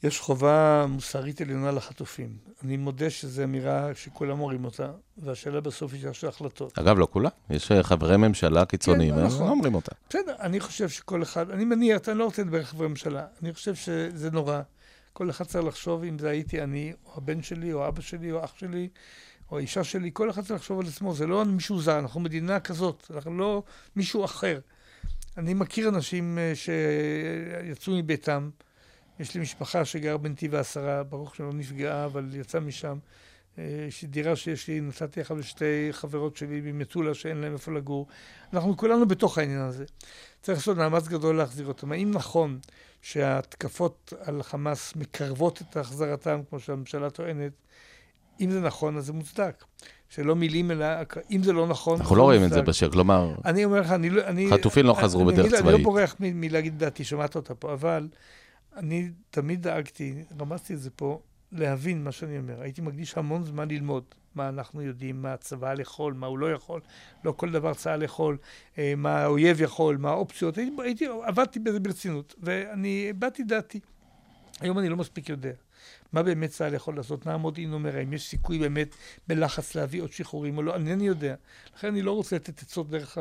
יש 0.03 0.21
חובה 0.21 0.87
מוסרית 0.89 1.41
עליונה 1.41 1.71
לחטופים. 1.71 2.29
אני 2.65 2.77
מודה 2.77 3.11
שזו 3.11 3.45
אמירה 3.45 3.95
שכולם 3.95 4.41
אומרים 4.41 4.65
אותה, 4.65 4.91
והשאלה 5.19 5.61
בסוף 5.61 5.93
היא 5.93 6.13
של 6.13 6.29
החלטות. 6.29 6.79
אגב, 6.79 6.99
לא 6.99 7.09
כולם. 7.11 7.31
יש 7.51 7.73
אה, 7.73 7.83
חברי 7.83 8.17
ממשלה 8.17 8.65
קיצוניים, 8.65 9.15
כן, 9.15 9.25
נכון. 9.25 9.41
הם 9.41 9.47
לא 9.47 9.51
אומרים 9.51 9.75
אותה. 9.75 9.93
בסדר, 10.09 10.35
אני 10.41 10.61
חושב 10.61 10.89
שכל 10.89 11.23
אחד, 11.23 11.51
אני 11.51 11.65
מניח, 11.65 12.09
אני 12.09 12.19
לא 12.19 12.25
רוצה 12.25 12.43
לדבר 12.43 12.59
על 12.59 12.65
חברי 12.65 12.89
ממשלה, 12.89 13.27
אני 13.43 13.53
חושב 13.53 13.75
שזה 13.75 14.31
נורא. 14.31 14.61
כל 15.13 15.31
אחד 15.31 15.45
צריך 15.45 15.65
לחשוב 15.65 16.05
אם 16.05 16.19
זה 16.19 16.31
הייתי 16.31 16.63
אני, 16.63 16.93
או 17.07 17.13
הבן 17.17 17.43
שלי, 17.43 17.73
או 17.73 17.89
אבא 17.89 18.01
שלי, 18.01 18.33
או 18.33 18.45
אח 18.45 18.53
שלי, 18.57 18.89
או 19.51 19.59
האישה 19.59 19.85
שלי, 19.85 20.11
כל 20.13 20.31
אחד 20.31 20.43
צריך 20.43 20.55
לחשוב 20.61 20.81
על 20.81 20.87
עצמו. 20.87 21.15
זה 21.15 21.27
לא 21.27 21.45
מישהו 21.45 21.81
זר, 21.81 21.99
אנחנו 21.99 22.21
מדינה 22.21 22.61
כזאת, 22.61 23.11
אנחנו 23.15 23.39
לא 23.39 23.63
מישהו 23.97 24.25
אחר. 24.25 24.61
אני 25.37 25.55
מכיר 25.55 25.89
אנשים 25.89 26.39
אה, 26.39 26.53
שיצאו 26.55 27.93
מביתם, 27.97 28.51
יש 29.21 29.35
לי 29.35 29.41
משפחה 29.41 29.85
שגר 29.85 30.17
בנתיב 30.17 30.55
העשרה, 30.55 31.03
ברוך 31.03 31.37
שלא 31.37 31.53
נפגעה, 31.53 32.05
אבל 32.05 32.29
יצא 32.33 32.61
משם. 32.61 32.99
אה, 33.59 33.85
יש 33.89 34.03
לי 34.03 34.09
דירה 34.09 34.37
שיש 34.37 34.69
לי, 34.69 34.81
נתתי 34.81 35.21
לך 35.21 35.35
לשתי 35.39 35.89
חברות 35.91 36.37
שלי 36.37 36.61
ממטולה 36.61 37.15
שאין 37.15 37.37
להם 37.37 37.53
איפה 37.53 37.73
לגור. 37.73 38.07
אנחנו 38.53 38.77
כולנו 38.77 39.09
בתוך 39.09 39.39
העניין 39.39 39.61
הזה. 39.61 39.85
צריך 40.43 40.59
לעשות 40.59 40.77
מאמץ 40.77 41.09
גדול 41.09 41.37
להחזיר 41.37 41.67
אותם. 41.67 41.93
האם 41.93 42.11
נכון 42.11 42.59
שההתקפות 43.03 44.13
על 44.21 44.43
חמאס 44.43 44.97
מקרבות 44.97 45.63
את 45.63 45.77
החזרתם, 45.77 46.41
כמו 46.51 46.61
שהממשלה 46.61 47.11
טוענת? 47.11 47.53
אם 48.41 48.51
זה 48.51 48.61
נכון, 48.61 48.97
אז 48.97 49.07
זה 49.07 49.13
מוצדק. 49.13 49.65
שלא 50.09 50.37
מילים 50.37 50.71
אלא, 50.71 50.87
אם 51.31 51.43
זה 51.43 51.53
לא 51.53 51.67
נכון... 51.67 52.01
אנחנו 52.01 52.17
לא 52.17 52.23
רואים 52.23 52.45
את 52.45 52.51
זה 52.51 52.63
בשיר, 52.63 52.91
כלומר... 52.91 53.35
אני 53.45 53.65
אומר 53.65 53.81
לך, 53.81 53.91
אני 53.91 54.11
לא... 54.11 54.23
חטופים 54.51 54.87
לא 54.87 54.95
חזרו 54.95 55.25
בדרך 55.25 55.47
צבאית. 55.47 55.65
אני 55.65 55.73
לא 55.73 55.79
בורח 55.79 56.17
מלהגיד 56.21 56.79
דעתי, 56.79 57.05
שמעת 57.05 57.37
אותה 57.37 57.55
פה, 57.55 57.73
אבל 57.73 58.09
אני 58.77 59.11
תמיד 59.31 59.63
דאגתי, 59.63 60.25
רמזתי 60.41 60.75
את 60.75 60.81
זה 60.81 60.91
פה, 60.91 61.21
להבין 61.53 62.05
מה 62.05 62.13
שאני 62.13 62.39
אומר. 62.39 62.63
הייתי 62.63 62.81
מקדיש 62.81 63.19
המון 63.19 63.45
זמן 63.45 63.69
ללמוד 63.69 64.05
מה 64.35 64.49
אנחנו 64.49 64.83
יודעים, 64.83 65.23
מה 65.23 65.33
הצבא 65.33 65.75
יכול, 65.81 66.15
מה 66.15 66.27
הוא 66.27 66.39
לא 66.39 66.53
יכול. 66.53 66.81
לא 67.25 67.33
כל 67.33 67.51
דבר 67.51 67.75
צה"ל 67.75 68.03
יכול, 68.03 68.39
אה, 68.79 68.95
מה 68.97 69.19
האויב 69.19 69.61
יכול, 69.61 69.97
מה 69.97 70.11
האופציות. 70.11 70.59
הייתי, 70.59 70.77
הייתי, 70.83 71.07
עבדתי 71.23 71.59
בזה 71.59 71.81
ברצינות, 71.81 72.35
ואני 72.43 73.07
הבעתי 73.11 73.45
דעתי. 73.45 73.81
היום 74.61 74.79
אני 74.79 74.89
לא 74.89 74.97
מספיק 74.97 75.29
יודע. 75.29 75.53
מה 76.13 76.23
באמת 76.23 76.51
צה"ל 76.51 76.75
יכול 76.75 76.97
לעשות, 76.97 77.27
מה 77.27 77.35
המודיעין 77.35 77.73
אומר, 77.73 77.97
האם 77.97 78.13
יש 78.13 78.29
סיכוי 78.29 78.59
באמת 78.59 78.95
בלחץ 79.29 79.75
להביא 79.75 80.03
עוד 80.03 80.13
שחרורים 80.13 80.57
או 80.57 80.63
לא, 80.63 80.75
אינני 80.75 81.07
יודע. 81.07 81.35
לכן 81.77 81.89
אני 81.89 82.03
לא 82.03 82.13
רוצה 82.13 82.37
לתת 82.37 82.63
עצות 82.63 82.91
דרך 82.91 83.19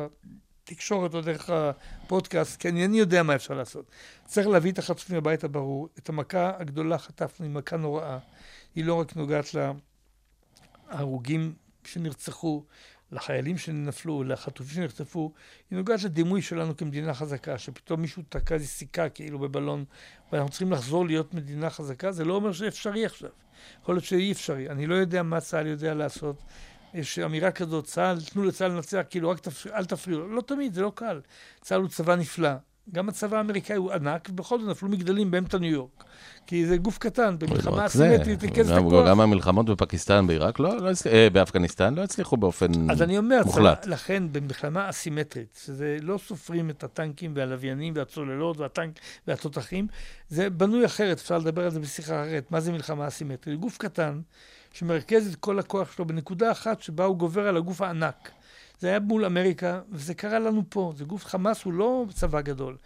התקשורת 0.72 1.14
או 1.14 1.22
דרך 1.22 1.50
הפודקאסט, 1.50 2.62
כי 2.62 2.70
אני 2.70 3.00
יודע 3.00 3.24
מה 3.24 3.36
אפשר 3.36 3.54
לעשות. 3.54 3.86
צריך 4.26 4.48
להביא 4.48 4.72
את 4.72 4.80
החטופים 4.80 5.18
הביתה 5.18 5.48
ברור. 5.48 5.90
את 5.98 6.10
המכה 6.10 6.52
הגדולה 6.58 6.98
חטפנו, 6.98 7.46
היא 7.46 7.54
מכה 7.54 7.78
נוראה. 7.78 8.18
היא 8.76 8.86
לא 8.86 8.94
רק 8.94 9.16
נוגעת 9.16 9.46
להרוגים 10.92 11.54
שנרצחו, 11.84 12.64
לחיילים 13.12 13.58
שנפלו, 13.58 14.24
לחטופים 14.24 14.76
שנחטפו, 14.76 15.34
היא 15.72 15.78
נוגעת 15.78 16.04
לדימוי 16.04 16.42
שלנו 16.42 16.78
כמדינה 16.78 17.14
חזקה, 17.14 17.58
שפתאום 17.58 18.02
מישהו 18.02 18.24
תקע 18.30 18.56
איזה 18.56 18.68
סיכה 18.68 19.10
כאילו 19.10 19.40
בבלון, 19.40 19.86
ואנחנו 20.32 20.50
צריכים 20.50 20.72
לחזור 20.72 21.06
להיות 21.06 21.34
מדינה 21.34 21.70
חזקה, 21.70 22.12
זה 22.12 22.26
לא 22.26 22.34
אומר 22.34 22.52
שאפשרי 22.52 23.06
עכשיו. 23.06 23.30
יכול 23.82 23.96
להיות 23.96 24.06
שאי 24.06 24.32
אפשרי. 24.32 24.70
אני 24.70 24.88
לא 24.88 24.96
יודע 24.96 25.24
מה 25.24 25.42
צה"ל 25.42 25.68
יודע 25.68 25.94
לעשות. 25.94 26.36
יש 26.94 27.20
אמירה 27.20 27.52
כזאת, 27.52 27.86
צה"ל, 27.86 28.18
תנו 28.22 28.44
לצה"ל 28.44 28.72
לנצח, 28.72 29.02
כאילו, 29.10 29.30
רק 29.30 29.40
תפ... 29.40 29.68
אל 29.68 29.86
תפריעו. 29.86 30.28
לא 30.28 30.42
תמיד, 30.42 30.74
זה 30.74 30.82
לא 30.82 30.92
קל. 30.96 31.22
צה"ל 31.62 31.82
הוא 31.82 31.90
צבא 31.90 32.16
נפלא. 32.16 32.50
גם 32.92 33.10
הצבא 33.10 33.38
האמריקאי 33.38 33.76
הוא 33.76 33.92
ענק, 33.92 34.28
ובכל 34.32 34.60
זאת 34.60 34.70
נפלו 34.70 34.90
מגדלים 34.90 35.32
באמצע 35.32 35.58
ניו 35.58 35.72
יורק. 35.72 36.04
כי 36.48 36.66
זה 36.66 36.78
גוף 36.78 36.98
קטן, 36.98 37.36
במלחמה 37.40 37.86
אסימטרית, 37.86 38.44
ריכז 38.44 38.72
את 38.72 38.78
הכוח. 38.78 39.08
גם 39.08 39.22
המלחמות 39.22 39.66
בפקיסטן, 39.66 40.28
בעיראק, 40.28 40.60
לא, 40.60 40.78
לא, 40.78 40.90
אה, 41.12 41.30
באפגניסטן, 41.30 41.94
לא 41.94 42.02
הצליחו 42.02 42.38
באופן 42.38 42.72
מוחלט. 42.72 42.92
אז 42.92 43.02
אני 43.02 43.18
אומר, 43.18 43.42
מוחלט. 43.46 43.86
לכן, 43.86 44.24
במלחמה 44.32 44.90
אסימטרית, 44.90 45.60
שזה 45.66 45.98
לא 46.02 46.18
סופרים 46.18 46.70
את 46.70 46.84
הטנקים 46.84 47.32
והלוויינים 47.36 47.94
והצוללות 47.96 48.58
והטנק 48.58 49.00
והתותחים, 49.28 49.88
זה 50.30 50.50
בנוי 50.50 50.86
אחרת, 50.86 51.18
אפשר 51.18 51.38
לדבר 51.38 51.64
על 51.64 51.72
זה 51.72 51.80
בשיחה 51.80 52.24
אחרת. 52.24 52.52
מה 52.52 52.60
זה 52.60 52.72
מלחמה 52.72 53.08
אסימטרית? 53.08 53.60
גוף 53.60 53.78
קטן. 53.78 54.22
שמרכז 54.74 55.28
את 55.28 55.36
כל 55.36 55.60
הכוח 55.60 55.92
שלו 55.92 56.06
בנקודה 56.06 56.52
אחת 56.52 56.82
שבה 56.82 57.06
הוא 57.06 57.18
גובר 57.18 57.48
על 57.48 57.58
הגוף 57.58 57.82
הענק. 57.82 58.32
זה 58.80 58.88
היה 58.88 59.00
מול 59.00 59.26
אמריקה, 59.26 59.82
וזה 59.92 60.14
קרה 60.14 60.40
לנו 60.40 60.64
פה. 60.70 60.94
זה 60.98 61.04
גוף 61.04 61.26
חמאס, 61.26 61.64
הוא 61.64 61.74
לא 61.74 62.06
צבא 62.14 62.42
גדול. 62.42 62.78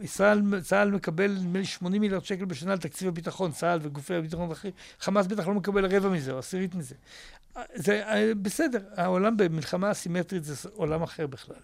ישראל, 0.00 0.60
צה"ל 0.62 0.90
מקבל 0.90 1.30
נדמה 1.30 1.58
לי 1.58 1.64
80 1.64 2.00
מיליארד 2.02 2.24
שקל 2.24 2.44
בשנה 2.44 2.72
על 2.72 2.78
תקציב 2.78 3.08
הביטחון, 3.08 3.52
צה"ל 3.52 3.78
וגופי 3.82 4.14
הביטחון 4.14 4.48
האחרים, 4.48 4.72
חמאס 5.00 5.26
בטח 5.26 5.48
לא 5.48 5.54
מקבל 5.54 5.96
רבע 5.96 6.08
מזה 6.08 6.32
או 6.32 6.38
עשירית 6.38 6.74
מזה. 6.74 6.94
זה 7.74 8.22
בסדר, 8.42 8.80
העולם 8.96 9.36
במלחמה 9.36 9.90
אסימטרית 9.90 10.44
זה 10.44 10.68
עולם 10.74 11.02
אחר 11.02 11.26
בכלל. 11.26 11.56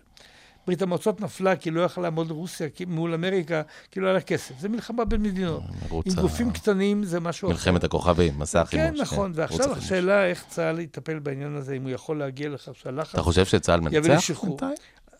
ברית 0.66 0.82
המועצות 0.82 1.20
נפלה 1.20 1.56
כי 1.56 1.70
לא 1.70 1.80
יכלה 1.80 2.02
לעמוד 2.02 2.30
רוסיה 2.30 2.68
מול 2.86 3.14
אמריקה, 3.14 3.62
כי 3.90 4.00
לא 4.00 4.06
היה 4.06 4.14
לה 4.14 4.20
כסף. 4.20 4.60
זה 4.60 4.68
מלחמה 4.68 5.04
בין 5.04 5.22
מדינות. 5.22 5.62
עם 5.90 6.14
גופים 6.20 6.50
קטנים 6.50 7.04
זה 7.04 7.20
משהו 7.20 7.48
אחר. 7.48 7.54
מלחמת 7.54 7.84
הכוכבים, 7.84 8.38
מסע 8.38 8.60
החימוש. 8.60 8.86
כן, 8.86 8.94
נכון. 9.02 9.32
ועכשיו 9.34 9.72
השאלה 9.72 10.26
איך 10.26 10.44
צה"ל 10.48 10.80
יטפל 10.80 11.18
בעניין 11.18 11.56
הזה, 11.56 11.74
אם 11.74 11.82
הוא 11.82 11.90
יכול 11.90 12.18
להגיע 12.18 12.48
לכך 12.48 12.72
שהלחץ... 12.74 13.14
אתה 13.14 13.22
חושב 13.22 13.44
שצה"ל 13.44 13.80
מנצח? 13.80 14.44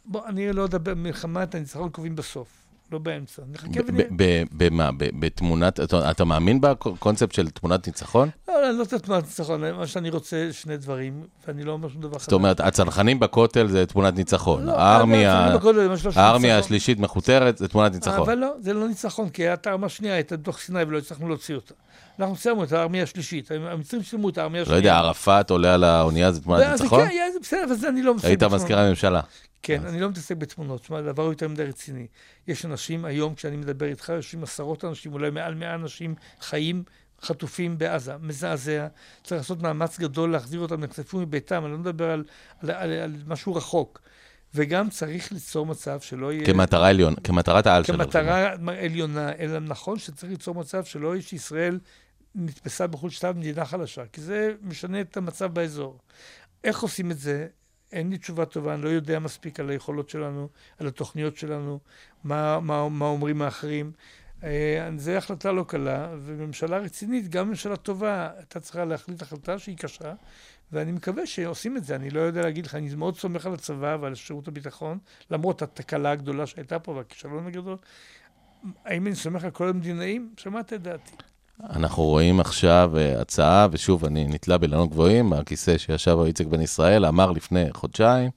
בוא, 0.05 0.27
אני 0.27 0.53
לא 0.53 0.65
אדבר, 0.65 0.95
מלחמת 0.95 1.55
הניצחון 1.55 1.89
קובעים 1.89 2.17
בסוף. 2.17 2.62
לא 2.93 2.99
באמצע. 2.99 3.43
נחכה 3.53 3.81
ונראה. 3.87 4.43
במה? 4.53 4.91
בתמונת, 4.99 5.81
אתה 6.11 6.25
מאמין 6.25 6.61
בקונספט 6.61 7.33
של 7.33 7.51
תמונת 7.51 7.87
ניצחון? 7.87 8.29
לא, 8.49 8.63
לא, 8.63 8.71
לא 8.71 8.85
תמונת 8.85 9.25
ניצחון, 9.25 9.71
מה 9.73 9.87
שאני 9.87 10.11
רוצה, 10.11 10.49
שני 10.53 10.77
דברים, 10.77 11.23
ואני 11.47 11.65
לא 11.65 11.73
אומר 11.73 11.89
שום 11.89 12.03
דבר 12.03 12.13
חדש. 12.13 12.23
זאת 12.23 12.33
אומרת, 12.33 12.61
הצנחנים 12.61 13.21
בכותל 13.21 13.69
זה 13.69 13.87
תמונת 13.87 14.17
ניצחון. 14.17 14.65
לא, 14.65 14.73
הארמיה 16.17 16.59
השלישית 16.59 16.99
מכותרת 16.99 17.59
זה 17.59 17.69
תמונת 17.69 17.93
ניצחון. 17.93 18.21
אבל 18.21 18.39
לא, 18.39 18.53
זה 18.61 18.73
לא 18.73 18.89
ניצחון, 18.89 19.29
כי 19.29 19.49
הייתה 19.49 19.71
הארמה 19.71 19.87
השנייה 19.87 20.15
הייתה 20.15 20.37
בתוך 20.37 20.59
סיני 20.59 20.83
ולא 20.83 20.99
הצלחנו 20.99 21.29
להוציא 21.29 21.55
אותה. 21.55 21.75
אנחנו 22.19 22.37
סיימנו 22.37 22.65
את 22.65 22.73
הארמיה 22.73 23.03
השלישית, 23.03 23.51
המצרים 23.51 24.03
סיימו 24.03 24.29
את 24.29 24.39
הארמיה 24.39 24.63
השנייה. 24.63 24.81
לא 24.81 24.83
יודע, 24.83 24.97
ערפאת 24.99 25.51
עולה 25.51 25.75
על 25.75 25.85
האונייה, 25.85 26.33
זה 26.33 26.41
תמונת 26.41 26.67
ניצחון? 26.81 27.09
כן, 27.09 27.33
בסדר, 27.43 27.65
אבל 27.65 27.75
זה 27.75 27.89
אני 27.89 28.03
לא 28.03 28.15
מסכים. 28.15 28.29
היית 28.29 28.43
מזכיר 28.43 28.79
הממשלה. 28.79 29.21
כן, 29.63 29.87
אני 29.87 30.01
לא 30.01 30.09
מתעסק 30.09 30.37
בתמונות, 30.37 30.81
תשמע, 30.81 30.99
הדבר 30.99 31.23
יותר 31.23 31.49
מדי 31.49 31.65
רציני. 31.65 32.07
יש 32.49 32.65
אנשים, 32.65 33.05
היום 33.05 33.35
כשאני 33.35 33.57
מדבר 33.57 33.87
איתך, 33.87 34.09
יושבים 34.09 34.43
עשרות 34.43 34.85
אנשים, 34.85 35.13
אולי 35.13 35.31
מעל 35.31 35.55
מאה 35.55 35.75
אנשים 35.75 36.15
חיים, 36.41 36.83
חטופים 37.23 37.79
בעזה. 37.79 38.13
מזעזע. 38.21 38.87
צריך 39.25 39.41
לעשות 39.41 39.63
מאמץ 39.63 39.99
גדול 39.99 40.33
להחזיר 40.33 40.61
אותם, 40.61 40.81
נחשפו 40.81 41.19
מביתם, 41.19 41.65
אני 41.65 41.73
לא 41.73 41.79
מדבר 41.79 42.11
על, 42.11 42.25
על, 42.63 42.71
על, 42.71 42.93
על 42.93 43.13
משהו 43.27 43.55
רחוק. 43.55 44.01
וגם 44.55 44.91
צריך 44.91 45.33
ליצור 45.33 45.67
מצב 45.67 46.01
שלא 46.01 46.33
יהיה... 46.33 46.47
כמטרה 46.47 46.89
עליון, 46.89 47.15
כמטרת 47.25 47.67
העל 47.67 47.85
שלו. 47.85 47.99
כמטרה 47.99 48.55
עליונה, 48.67 49.33
אלא 49.39 49.59
נכון 49.59 49.99
שצריך 49.99 50.33
ליצור 50.33 50.55
מצב 50.55 50.85
שלא 50.85 51.15
יהיה 51.15 51.23
שישראל 51.23 51.79
נתפסה 52.35 52.87
בחוץ 52.87 53.13
שתיים 53.13 53.39
מדינה 53.39 53.65
חלשה, 53.65 54.03
כי 54.13 54.21
זה 54.21 54.53
משנה 54.63 55.01
את 55.01 55.17
המצב 55.17 55.55
באזור. 55.55 55.99
איך 56.65 56.81
עושים 56.81 57.11
את 57.11 57.19
זה? 57.19 57.47
אין 57.93 58.11
לי 58.11 58.19
תשובה 58.19 58.45
טובה, 58.45 58.75
אני 58.75 58.83
לא 58.83 58.89
יודע 58.89 59.19
מספיק 59.19 59.61
על 59.61 59.71
היכולות 59.71 60.11
שלנו, 60.11 60.49
על 60.79 60.87
התוכניות 60.87 61.37
שלנו, 61.37 61.79
מה, 62.25 62.61
מה, 62.61 62.89
מה 62.89 63.07
אומרים 63.07 63.43
האחרים. 63.43 63.93
אה, 64.45 64.89
זו 64.97 65.11
החלטה 65.11 65.53
לא 65.53 65.65
קלה, 65.69 66.15
וממשלה 66.25 66.79
רצינית, 66.79 67.29
גם 67.29 67.49
ממשלה 67.49 67.77
טובה, 67.77 68.31
הייתה 68.37 68.61
צריכה 68.61 68.85
להחליט 68.85 69.23
החלטה 69.23 69.59
שהיא 69.59 69.77
קשה, 69.77 70.13
ואני 70.73 70.93
מקווה 70.93 71.27
שעושים 71.27 71.77
את 71.77 71.85
זה. 71.85 71.95
אני 71.95 72.11
לא 72.11 72.21
יודע 72.21 72.43
להגיד 72.43 72.67
לך, 72.67 72.75
אני 72.75 72.95
מאוד 72.95 73.17
סומך 73.17 73.47
על 73.47 73.55
הצבא 73.55 73.97
ועל 74.01 74.15
שירות 74.15 74.49
הביטחון, 74.49 74.99
למרות 75.31 75.63
התקלה 75.63 76.11
הגדולה 76.11 76.47
שהייתה 76.47 76.79
פה 76.79 76.93
והכישלון 76.93 77.47
הגדול. 77.47 77.77
האם 78.85 79.07
אני 79.07 79.15
סומך 79.15 79.45
על 79.45 79.51
כל 79.51 79.69
המדינאים? 79.69 80.35
שמעת 80.37 80.73
את 80.73 80.83
דעתי. 80.83 81.13
אנחנו 81.71 82.03
רואים 82.03 82.41
עכשיו 82.41 82.93
אה, 82.97 83.21
הצעה, 83.21 83.67
ושוב, 83.73 84.05
אני 84.05 84.25
נתלה 84.25 84.59
באילנות 84.59 84.91
גבוהים, 84.91 85.33
הכיסא 85.33 85.79
שישב 85.79 86.19
איציק 86.25 86.47
בן 86.47 86.61
ישראל, 86.61 87.07
אמר 87.07 87.31
לפני 87.31 87.73
חודשיים, 87.73 88.31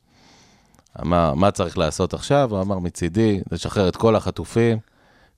אמר, 1.02 1.34
מה 1.34 1.52
צריך 1.52 1.78
לעשות 1.78 2.14
עכשיו? 2.14 2.48
הוא 2.52 2.62
אמר, 2.62 2.80
מצידי, 2.80 3.42
לשחרר 3.52 3.90
את 3.90 3.96
כל 3.96 4.16
החטופים, 4.16 4.78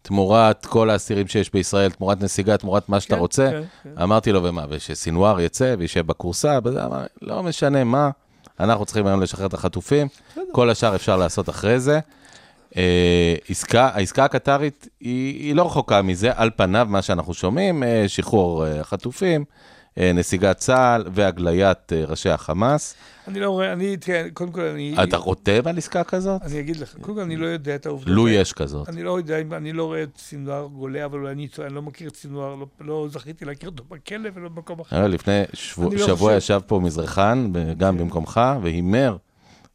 תמורת 0.07 0.65
כל 0.65 0.89
האסירים 0.89 1.27
שיש 1.27 1.51
בישראל, 1.53 1.91
תמורת 1.91 2.21
נסיגה, 2.21 2.57
תמורת 2.57 2.89
מה 2.89 2.99
שאתה 2.99 3.15
כן, 3.15 3.19
רוצה. 3.19 3.49
כן, 3.51 3.61
כן. 3.83 4.01
אמרתי 4.01 4.31
לו, 4.31 4.43
ומה, 4.43 4.65
ושסינואר 4.69 5.39
יצא 5.41 5.75
וישב 5.79 6.07
בכורסה, 6.07 6.59
וזה, 6.63 6.85
אמר, 6.85 7.05
לא 7.21 7.43
משנה 7.43 7.83
מה, 7.83 8.09
אנחנו 8.59 8.85
צריכים 8.85 9.07
היום 9.07 9.21
לשחרר 9.21 9.45
את 9.45 9.53
החטופים, 9.53 10.07
כל 10.51 10.69
השאר 10.69 10.95
אפשר 10.95 11.17
לעשות 11.17 11.49
אחרי 11.49 11.79
זה. 11.79 11.99
אה, 12.77 13.35
עסקה, 13.49 13.89
העסקה 13.93 14.25
הקטרית 14.25 14.87
היא, 14.99 15.43
היא 15.43 15.55
לא 15.55 15.65
רחוקה 15.65 16.01
מזה, 16.01 16.31
על 16.35 16.49
פניו, 16.55 16.87
מה 16.89 17.01
שאנחנו 17.01 17.33
שומעים, 17.33 17.83
אה, 17.83 18.03
שחרור 18.07 18.65
אה, 18.65 18.79
החטופים, 18.79 19.41
אה, 19.41 19.76
נסיגת 19.97 20.57
צה"ל 20.57 21.03
והגליית 21.13 21.93
אה, 21.93 22.05
ראשי 22.05 22.29
החמאס. 22.29 22.95
אני 23.27 23.39
לא 23.39 23.49
רואה, 23.49 23.73
אני, 23.73 23.97
תראה, 23.97 24.27
קודם 24.33 24.51
כל 24.51 24.61
אני... 24.61 24.95
אתה 25.03 25.17
רוטב 25.17 25.67
על 25.67 25.77
עסקה 25.77 26.03
כזאת? 26.03 26.41
אני 26.41 26.59
אגיד 26.59 26.77
לך, 26.77 26.95
קודם 27.01 27.17
כל 27.17 27.23
אני 27.23 27.37
לא 27.37 27.45
יודע 27.45 27.75
את 27.75 27.85
העובדות. 27.85 28.15
לו. 28.15 28.29
יש 28.29 28.53
כזאת. 28.53 28.89
אני 28.89 29.03
לא 29.03 29.17
יודע, 29.17 29.37
אני 29.51 29.73
לא 29.73 29.83
רואה 29.83 30.03
את 30.03 30.17
סינואר 30.17 30.67
גולה, 30.67 31.05
אבל 31.05 31.19
אולי 31.19 31.31
אני 31.31 31.47
טועה, 31.47 31.67
אני 31.67 31.75
לא 31.75 31.81
מכיר 31.81 32.09
את 32.09 32.15
סינואר, 32.15 32.55
לא, 32.55 32.65
לא 32.81 33.07
זכיתי 33.11 33.45
להכיר 33.45 33.69
אותו 33.69 33.83
בכלא 33.89 34.29
ולא 34.33 34.49
במקום 34.49 34.79
אחר. 34.79 35.01
אה, 35.01 35.07
לפני 35.07 35.43
שבוע, 35.53 35.93
לא 35.93 36.07
שבוע 36.07 36.33
ישב 36.33 36.59
פה 36.67 36.79
מזרחן, 36.83 37.51
גם 37.77 37.97
במקומך, 37.97 38.41
והימר 38.61 39.17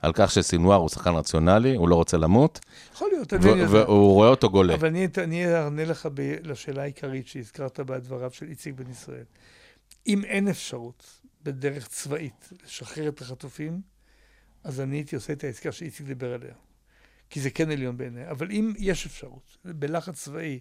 על 0.03 0.13
כך 0.15 0.31
שסינואר 0.31 0.77
הוא 0.77 0.89
שחקן 0.89 1.11
רציונלי, 1.11 1.77
הוא 1.77 1.89
לא 1.89 1.95
רוצה 1.95 2.17
למות, 2.17 2.61
יכול 2.95 3.09
להיות, 3.13 3.33
אני 3.33 3.49
יודע. 3.49 3.67
והוא 3.71 4.13
רואה 4.13 4.29
אותו 4.29 4.51
גולה. 4.51 4.75
אבל 4.75 4.89
אני, 5.19 5.55
אענה 5.55 5.85
לך 5.85 6.09
לשאלה 6.43 6.83
העיקרית 6.83 7.27
שהזכרת 7.27 7.81
בדבריו 7.81 8.31
של 8.33 8.47
איציק 8.47 8.75
בן 8.75 8.91
ישראל. 8.91 9.25
אם 10.07 10.25
אין 10.25 10.49
אפשרות 10.49 11.21
בדרך 11.43 11.89
צבאית 11.89 12.49
לשחרר 12.65 13.09
את 13.09 13.21
החטופים, 13.21 13.81
אז 14.65 14.81
אני 14.81 14.97
הייתי 14.97 15.17
עושה 15.17 15.33
את 15.33 15.45
העסקה 15.45 15.73
שאיציק 15.73 16.07
דיבר 16.07 16.35
עליה. 16.35 16.55
כי 17.31 17.41
זה 17.41 17.51
כן 17.51 17.71
עליון 17.71 17.97
בעיניי. 17.97 18.31
אבל 18.31 18.51
אם 18.51 18.73
יש 18.79 19.07
אפשרות 19.07 19.57
בלחץ 19.65 20.15
צבאי 20.15 20.61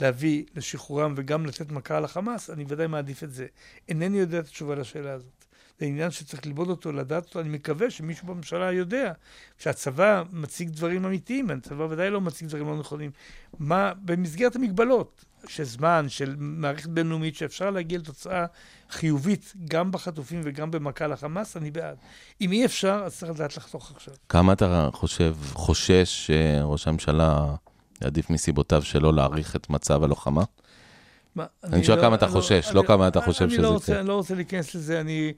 להביא 0.00 0.44
לשחרורם 0.54 1.14
וגם 1.16 1.46
לתת 1.46 1.72
מכה 1.72 2.00
לחמאס, 2.00 2.50
אני 2.50 2.64
ודאי 2.68 2.86
מעדיף 2.86 3.24
את 3.24 3.32
זה. 3.32 3.46
אינני 3.88 4.18
יודע 4.18 4.38
את 4.38 4.44
התשובה 4.44 4.74
לשאלה 4.74 5.12
הזאת. 5.12 5.44
זה 5.78 5.86
עניין 5.86 6.10
שצריך 6.10 6.46
ללמוד 6.46 6.70
אותו, 6.70 6.92
לדעת 6.92 7.24
אותו. 7.24 7.40
אני 7.40 7.48
מקווה 7.48 7.90
שמישהו 7.90 8.26
בממשלה 8.26 8.72
יודע 8.72 9.12
שהצבא 9.58 10.22
מציג 10.32 10.68
דברים 10.68 11.04
אמיתיים, 11.04 11.50
הצבא 11.50 11.82
ודאי 11.82 12.10
לא 12.10 12.20
מציג 12.20 12.48
דברים 12.48 12.66
לא 12.66 12.78
נכונים. 12.78 13.10
מה, 13.58 13.92
במסגרת 13.94 14.56
המגבלות 14.56 15.24
של 15.48 15.64
זמן, 15.64 16.06
של 16.08 16.34
מערכת 16.38 16.86
בינלאומית, 16.86 17.36
שאפשר 17.36 17.70
להגיע 17.70 17.98
לתוצאה 17.98 18.46
חיובית 18.90 19.52
גם 19.68 19.90
בחטופים 19.92 20.40
וגם 20.44 20.70
במכה 20.70 21.06
לחמאס, 21.06 21.56
אני 21.56 21.70
בעד. 21.70 21.96
אם 22.40 22.52
אי 22.52 22.64
אפשר, 22.64 23.02
אז 23.06 23.16
צריך 23.18 23.32
לדעת 23.32 23.56
לחתוך 23.56 23.92
עכשיו. 23.96 24.14
כמה 24.28 24.52
אתה 24.52 24.88
חושב, 24.92 25.34
חושש 25.52 26.26
שראש 26.26 26.88
הממשלה 26.88 27.54
יעדיף 28.02 28.30
מסיבותיו 28.30 28.82
שלו 28.82 29.12
להעריך 29.12 29.56
את 29.56 29.70
מצב 29.70 30.02
הלוחמה? 30.02 30.42
מה, 31.34 31.44
אני 31.64 31.84
שואל 31.84 31.96
לא- 31.98 32.02
כמה 32.02 32.14
אתה 32.16 32.24
אני 32.26 32.32
חושש, 32.32 32.66
אני- 32.66 32.74
לא 32.76 32.82
כמה 32.86 33.08
אתה 33.08 33.20
חושב 33.20 33.44
אני 33.44 33.52
שזה 33.52 33.62
לא 33.62 33.78
יקרה. 33.82 34.00
אני 34.00 34.08
לא 34.08 34.14
רוצה 34.14 34.34
להיכנס 34.34 34.74
לזה, 34.74 35.00
אני, 35.00 35.32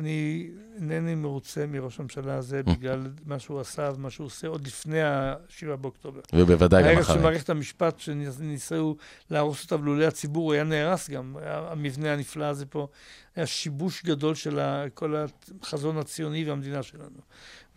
אני 0.00 0.48
אינני 0.76 1.14
מרוצה 1.14 1.66
מראש 1.66 1.98
הממשלה 2.00 2.34
הזה 2.34 2.62
בגלל 2.62 3.06
מה 3.26 3.38
שהוא 3.38 3.60
עשה 3.60 3.90
ומה 3.96 4.10
שהוא 4.10 4.26
עושה 4.26 4.48
עוד 4.48 4.66
לפני 4.66 5.02
ה-7 5.02 5.76
באוקטובר. 5.76 6.20
ובוודאי 6.32 6.82
גם 6.94 7.00
אחרי. 7.00 7.14
של 7.16 7.20
מערכת 7.22 7.50
המשפט, 7.50 7.98
שניסו 7.98 8.96
להרוס 9.30 9.64
אותה 9.64 9.76
ולולא 9.76 10.04
הציבור, 10.04 10.52
היה 10.52 10.64
נהרס 10.64 11.10
גם. 11.10 11.36
המבנה 11.44 12.12
הנפלא 12.12 12.44
הזה 12.44 12.66
פה 12.66 12.88
היה 13.36 13.46
שיבוש 13.46 14.02
גדול 14.04 14.34
של 14.34 14.58
כל 14.94 15.14
החזון 15.62 15.98
הציוני 15.98 16.44
והמדינה 16.44 16.82
שלנו. 16.82 17.20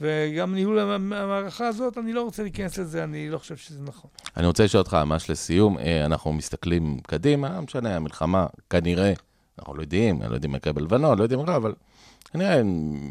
וגם 0.02 0.56
ניהול 0.56 0.80
המ- 0.80 1.14
המערכה 1.14 1.68
הזאת, 1.68 1.98
אני 1.98 2.14
לא 2.14 2.22
רוצה 2.24 2.44
להיכנס 2.44 2.78
לזה, 2.78 3.04
אני 3.04 3.30
לא 3.30 3.38
חושב 3.38 3.58
שזה 3.58 3.80
נכון. 3.82 4.10
אני 4.38 4.48
רוצה 4.48 4.64
לשאול 4.64 4.80
אותך 4.82 4.94
ממש 4.94 5.30
לסיום, 5.30 5.78
אה, 5.80 6.06
אנחנו 6.06 6.34
מסתכלים 6.34 7.00
קדימה, 7.00 7.50
לא 7.56 7.62
משנה, 7.62 7.96
המלחמה 7.96 8.46
כנראה, 8.70 9.14
אנחנו 9.60 9.76
לא 9.76 9.82
יודעים, 9.82 10.22
לא 10.22 10.34
יודעים 10.34 10.52
מה 10.52 10.58
יקרה 10.58 10.74
בלבנון, 10.74 11.18
לא 11.18 11.24
יודעים 11.24 11.40
מה, 11.46 11.56
אבל 11.56 11.74
כנראה 12.34 12.62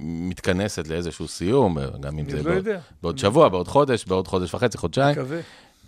מתכנסת 0.03 0.89
לאיזשהו 0.89 1.29
סיום, 1.29 1.79
גם 2.01 2.19
אם 2.19 2.31
זה 2.31 2.37
לא 2.37 2.43
בעוד-. 2.43 2.69
בעוד 3.03 3.19
שבוע, 3.19 3.49
בעוד 3.49 3.69
חודש, 3.69 4.05
בעוד 4.05 4.29
חודש 4.29 4.55
וחצי, 4.55 4.79
חודשיים. 4.79 5.13
מקווה. 5.13 5.41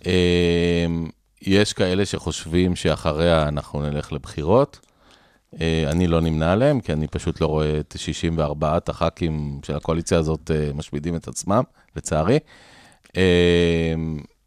אה, 0.05 0.85
יש 1.41 1.73
כאלה 1.73 2.05
שחושבים 2.05 2.75
שאחריה 2.75 3.47
אנחנו 3.47 3.81
נלך 3.81 4.13
לבחירות. 4.13 4.79
אה, 5.61 5.83
אני 5.91 6.07
לא 6.07 6.21
נמנה 6.21 6.51
עליהם, 6.51 6.79
כי 6.81 6.93
אני 6.93 7.07
פשוט 7.07 7.41
לא 7.41 7.45
רואה 7.45 7.79
את 7.79 7.95
64 7.97 8.77
הח"כים 8.87 9.59
של 9.63 9.75
הקואליציה 9.75 10.17
הזאת 10.17 10.51
אה, 10.51 10.69
משמידים 10.73 11.15
את 11.15 11.27
עצמם, 11.27 11.63
לצערי. 11.95 12.39
אה, 13.17 13.93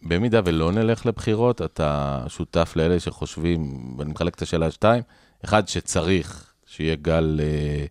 במידה 0.02 0.40
ולא 0.44 0.72
נלך 0.72 1.06
לבחירות, 1.06 1.62
אתה 1.62 2.20
שותף 2.28 2.72
לאלה 2.76 3.00
שחושבים, 3.00 3.94
ואני 3.98 4.10
מחלק 4.10 4.34
את 4.34 4.42
השאלה 4.42 4.66
לשתיים, 4.66 5.02
אחד, 5.44 5.68
שצריך 5.68 6.52
שיהיה 6.66 6.96
גל 6.96 7.40
אה, 7.42 7.86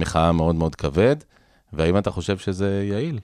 מחאה 0.00 0.32
מאוד 0.32 0.54
מאוד 0.54 0.74
כבד, 0.74 1.16
והאם 1.72 1.98
אתה 1.98 2.10
חושב 2.10 2.38
שזה 2.38 2.84
יעיל? 2.84 3.20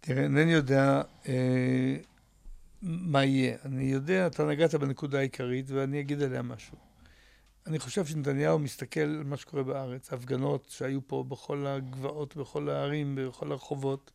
תראה, 0.00 0.22
אינני 0.22 0.52
יודע 0.52 1.02
אה, 1.28 1.96
מה 2.82 3.24
יהיה. 3.24 3.56
אני 3.64 3.84
יודע, 3.84 4.26
אתה 4.26 4.44
נגעת 4.44 4.74
בנקודה 4.74 5.18
העיקרית, 5.18 5.70
ואני 5.70 6.00
אגיד 6.00 6.22
עליה 6.22 6.42
משהו. 6.42 6.76
אני 7.66 7.78
חושב 7.78 8.06
שנתניהו 8.06 8.58
מסתכל 8.58 9.00
על 9.00 9.22
מה 9.24 9.36
שקורה 9.36 9.62
בארץ, 9.62 10.12
הפגנות 10.12 10.66
שהיו 10.70 11.08
פה 11.08 11.24
בכל 11.28 11.66
הגבעות, 11.66 12.36
בכל 12.36 12.68
הערים, 12.68 13.18
בכל 13.20 13.52
הרחובות, 13.52 14.10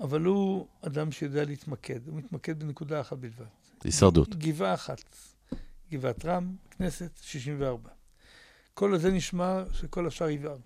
אבל 0.00 0.20
הוא 0.24 0.66
אדם 0.86 1.12
שיודע 1.12 1.44
להתמקד. 1.44 2.08
הוא 2.08 2.16
מתמקד 2.16 2.58
בנקודה 2.60 3.00
אחת 3.00 3.18
בלבד. 3.18 3.44
הישרדות. 3.84 4.36
גבעה 4.36 4.74
אחת, 4.74 5.16
גבעת 5.92 6.24
רם, 6.24 6.56
כנסת 6.70 7.10
64. 7.22 7.97
כל 8.78 8.98
זה 8.98 9.10
נשמע 9.10 9.62
שכל 9.72 10.06
השאר 10.06 10.28
יבער. 10.28 10.56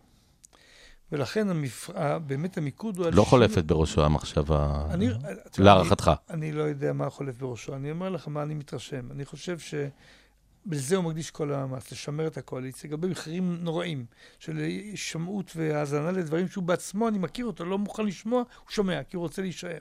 ולכן 1.12 1.51
המפ... 1.51 1.90
באמת 2.26 2.59
המיקוד 2.59 2.97
הוא. 2.97 3.06
לא 3.06 3.10
60 3.10 3.24
חולפת 3.24 3.64
בראשו 3.64 4.05
המחשבה, 4.05 4.86
אני, 4.90 5.09
תשמע, 5.51 5.64
להערכתך. 5.64 6.10
אני, 6.30 6.36
אני 6.36 6.52
לא 6.52 6.62
יודע 6.62 6.93
מה 6.93 7.10
חולף 7.10 7.36
בראשו. 7.36 7.74
אני 7.74 7.90
אומר 7.90 8.09
לך 8.09 8.28
מה 8.28 8.43
אני 8.43 8.55
מתרשם. 8.55 9.10
אני 9.10 9.24
חושב 9.24 9.59
שבזה 9.59 10.97
הוא 10.97 11.05
מקדיש 11.05 11.30
כל 11.30 11.52
המאמץ, 11.52 11.93
לשמר 11.93 12.26
את 12.26 12.36
הקואליציה, 12.36 12.90
גם 12.90 13.01
במחירים 13.01 13.56
נוראים 13.60 14.06
של 14.39 14.56
הישמעות 14.56 15.52
והאזנה 15.56 16.10
לדברים 16.10 16.48
שהוא 16.48 16.64
בעצמו, 16.64 17.09
אני 17.09 17.18
מכיר 17.18 17.47
אותו, 17.47 17.64
לא 17.64 17.78
מוכן 17.78 18.06
לשמוע, 18.06 18.39
הוא 18.39 18.70
שומע, 18.70 19.02
כי 19.02 19.16
הוא 19.16 19.22
רוצה 19.22 19.43
להישאר. 19.43 19.80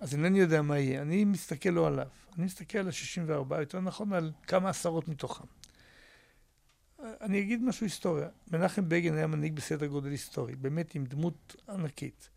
אז 0.00 0.14
אינני 0.14 0.40
יודע 0.40 0.62
מה 0.62 0.78
יהיה. 0.78 1.02
אני 1.02 1.24
מסתכל 1.24 1.70
לא 1.70 1.86
עליו, 1.86 2.06
אני 2.36 2.44
מסתכל 2.44 2.78
על 2.78 2.88
ה-64, 2.88 3.60
יותר 3.60 3.80
נכון 3.80 4.12
על 4.12 4.32
כמה 4.46 4.68
עשרות 4.68 5.08
מתוכם. 5.08 5.44
אני 7.20 7.40
אגיד 7.40 7.62
משהו 7.62 7.86
היסטוריה. 7.86 8.28
מנחם 8.52 8.88
בגין 8.88 9.14
היה 9.14 9.26
מנהיג 9.26 9.56
בסדר 9.56 9.86
גודל 9.86 10.10
היסטורי, 10.10 10.54
באמת 10.56 10.94
עם 10.94 11.04
דמות 11.04 11.56
ענקית. 11.68 12.30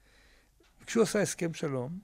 כשהוא 0.85 1.03
עשה 1.03 1.21
הסכם 1.21 1.53
שלום, 1.53 1.99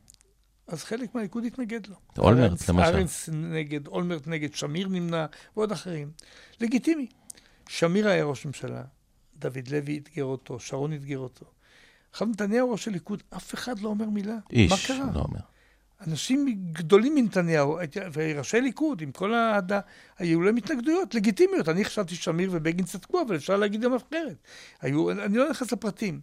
אז 0.68 0.84
חלק 0.84 1.16
מהליכוד 1.16 1.46
התנגד 1.46 1.88
לו. 1.88 1.96
אולמרט, 2.18 2.70
למשל. 2.70 2.82
ארנס 2.82 3.30
נגד, 3.34 3.88
אולמרט 3.88 4.28
נגד, 4.28 4.54
שמיר 4.54 4.88
נמנע, 4.88 5.26
ועוד 5.56 5.72
אחרים. 5.72 6.12
לגיטימי. 6.60 7.08
שמיר 7.68 8.08
היה 8.08 8.24
ראש 8.24 8.46
ממשלה, 8.46 8.84
דוד 9.38 9.68
לוי 9.72 9.98
אתגר 9.98 10.24
אותו, 10.24 10.60
שרון 10.60 10.94
אתגר 10.94 11.18
אותו. 11.18 11.46
עכשיו 12.12 12.28
נתניהו 12.28 12.72
ראש 12.72 12.88
הליכוד, 12.88 13.24
אף 13.36 13.54
אחד 13.54 13.80
לא 13.80 13.90
אומר 13.90 14.10
מילה. 14.10 14.38
איש, 14.52 14.72
מה 14.72 14.78
קרה? 14.88 15.12
לא 15.14 15.20
אומר. 15.20 15.40
אנשים 16.08 16.46
גדולים 16.72 17.16
מנתניהו, 17.16 17.78
וראשי 18.14 18.62
ליכוד, 18.62 19.02
עם 19.02 19.12
כל 19.12 19.34
האהדה, 19.34 19.80
היו 20.20 20.42
להם 20.42 20.56
התנגדויות 20.56 21.16
לגיטימיות. 21.16 21.70
אני 21.70 21.86
חשבתי 21.86 22.16
שמיר 22.16 22.50
ובגין 22.54 22.86
צדקו, 22.86 23.22
אבל 23.22 23.36
אפשר 23.36 23.58
להגיד 23.58 23.82
גם 23.82 23.94
אחרת. 23.94 24.36
היו, 24.82 25.12
אני 25.12 25.38
לא 25.38 25.50
נכנס 25.50 25.72
לפרטים. 25.72 26.20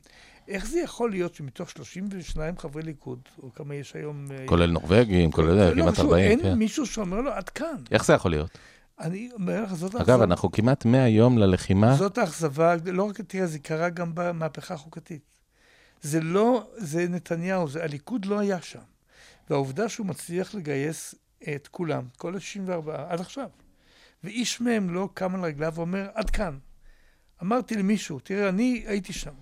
איך 0.48 0.66
זה 0.66 0.80
יכול 0.80 1.10
להיות 1.10 1.34
שמתוך 1.34 1.70
32 1.70 2.58
חברי 2.58 2.82
ליכוד, 2.82 3.20
או 3.42 3.54
כמה 3.54 3.74
יש 3.74 3.94
היום... 3.94 4.26
אה, 4.30 4.46
כולל 4.46 4.70
נורבגים, 4.70 5.30
כולל 5.30 5.70
לא 5.70 5.82
כמעט 5.82 5.94
חשוב, 5.94 6.06
40, 6.06 6.30
אין 6.30 6.42
כן. 6.42 6.54
מישהו 6.54 6.86
שאומר 6.86 7.20
לו, 7.20 7.32
עד 7.32 7.48
כאן. 7.48 7.76
איך 7.90 8.04
זה 8.04 8.12
יכול 8.12 8.30
להיות? 8.30 8.58
אני 9.00 9.30
אומר 9.34 9.62
לך, 9.62 9.74
זאת 9.74 9.94
אגב, 9.94 10.22
אנחנו 10.22 10.52
כמעט 10.52 10.84
100 10.84 11.08
יום 11.08 11.38
ללחימה. 11.38 11.94
זאת 11.94 12.18
האכזבה, 12.18 12.74
לא 12.84 13.02
רק, 13.02 13.20
תראה, 13.20 13.46
זה 13.46 13.58
קרה 13.58 13.88
גם 13.88 14.12
במהפכה 14.14 14.74
החוקתית. 14.74 15.22
זה 16.00 16.20
לא, 16.20 16.66
זה 16.76 17.06
נתניהו, 17.08 17.68
זה 17.68 17.84
הליכוד 17.84 18.24
לא 18.24 18.38
היה 18.38 18.60
שם. 18.62 18.78
והעובדה 19.50 19.88
שהוא 19.88 20.06
מצליח 20.06 20.54
לגייס 20.54 21.14
את 21.54 21.68
כולם, 21.68 22.04
כל 22.16 22.34
ה-64, 22.34 22.90
עד 23.08 23.20
עכשיו, 23.20 23.48
ואיש 24.24 24.60
מהם 24.60 24.94
לא 24.94 25.08
קם 25.14 25.34
על 25.34 25.44
רגליו 25.44 25.72
ואומר, 25.74 26.08
עד 26.14 26.30
כאן. 26.30 26.58
אמרתי 27.42 27.74
למישהו, 27.74 28.20
תראה, 28.20 28.48
אני 28.48 28.84
הייתי 28.86 29.12
שם. 29.12 29.34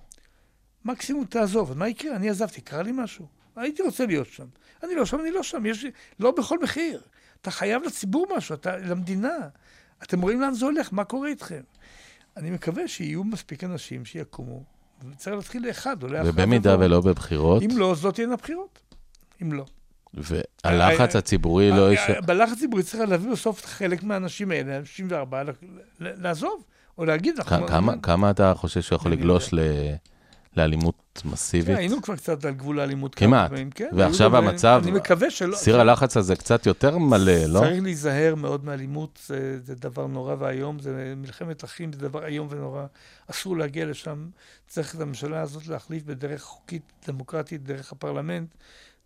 מקסימום 0.85 1.25
תעזוב, 1.25 1.71
אז 1.71 1.77
מה 1.77 1.89
יקרה? 1.89 2.17
אני 2.17 2.31
עזבתי, 2.31 2.61
קרה 2.61 2.83
לי 2.83 2.93
משהו. 2.95 3.27
הייתי 3.57 3.83
רוצה 3.83 4.07
להיות 4.07 4.27
שם. 4.27 4.47
אני 4.83 4.95
לא 4.95 5.07
שם, 5.07 5.21
אני 5.21 5.31
לא 5.31 5.43
שם, 5.43 5.67
יש 5.67 5.85
לי... 5.85 5.91
לא 6.21 6.31
בכל 6.31 6.59
מחיר. 6.63 7.03
אתה 7.41 7.51
חייב 7.51 7.83
לציבור 7.83 8.27
משהו, 8.37 8.55
אתה... 8.55 8.77
למדינה. 8.77 9.37
אתם 10.03 10.21
רואים 10.21 10.41
לאן 10.41 10.55
זה 10.55 10.65
הולך, 10.65 10.93
מה 10.93 11.05
קורה 11.05 11.29
איתכם? 11.29 11.63
אני 12.37 12.51
מקווה 12.51 12.89
שיהיו 12.89 13.25
מספיק 13.25 13.65
אנשים 13.65 14.05
שיקומו, 14.05 14.65
וצריך 15.11 15.37
להתחיל 15.37 15.67
לאחד 15.67 16.03
או 16.03 16.09
לאחד. 16.09 16.29
ובמידה 16.29 16.77
ולא 16.79 17.01
בבחירות, 17.01 17.63
אם 17.63 17.79
לא, 17.79 17.93
אז 17.93 18.05
לא 18.05 18.11
תהיינה 18.11 18.37
בחירות. 18.37 18.79
אם 19.43 19.53
לא. 19.53 19.65
והלחץ 20.15 21.15
אה, 21.15 21.19
הציבורי 21.19 21.71
לא 21.71 21.93
יש... 21.93 22.01
בלחץ 22.27 22.53
הציבורי 22.53 22.83
צריך 22.83 23.09
להביא 23.09 23.33
בסוף 23.33 23.67
חלק 23.67 24.03
מהאנשים 24.03 24.51
האלה, 24.51 24.85
64, 24.85 25.43
ל- 25.43 25.51
ל- 26.01 26.23
לעזוב, 26.23 26.65
או 26.99 27.05
להגיד, 27.05 27.41
כמה- 28.03 28.31
אתה 28.31 28.53
חושב 28.57 28.81
שהוא 28.83 28.97
יכול 28.97 29.13
לגלוש 29.13 29.49
ל- 29.55 29.95
לאלימות 30.57 31.23
מסיבית? 31.25 31.77
היינו 31.77 32.03
כבר 32.03 32.17
קצת 32.17 32.45
על 32.45 32.55
גבול 32.55 32.81
האלימות. 32.81 33.15
כמעט. 33.15 33.51
כן, 33.75 33.89
ועכשיו 33.93 34.37
המצב- 34.37 34.81
אני 34.83 34.91
מקווה 34.93 35.31
שלא... 35.31 35.57
סיר 35.57 35.81
הלחץ 35.81 36.17
הזה 36.17 36.37
קצת 36.37 36.67
יותר 36.67 36.99
מלא, 36.99 37.33
לא? 37.49 37.61
צריך 37.61 37.83
להיזהר 37.83 38.35
מאוד 38.35 38.65
מאלימות, 38.65 39.19
זה, 39.27 39.59
זה 39.61 39.75
דבר 39.75 40.07
נורא 40.07 40.35
ואיום, 40.39 40.79
זה 40.79 41.15
מלחמת 41.17 41.65
אחים, 41.65 41.93
זה 41.93 41.99
דבר 41.99 42.27
איום 42.27 42.49
ונורא. 42.51 42.85
אסור 43.31 43.57
להגיע 43.57 43.87
לשם. 43.87 44.27
צריך 44.69 44.95
את 44.95 45.01
הממשלה 45.01 45.41
הזאת 45.41 45.67
להחליף 45.67 46.03
בדרך 46.03 46.43
חוקית, 46.43 46.83
דמוקרטית, 47.09 47.63
דרך 47.65 47.93
הפרלמנט, 47.93 48.49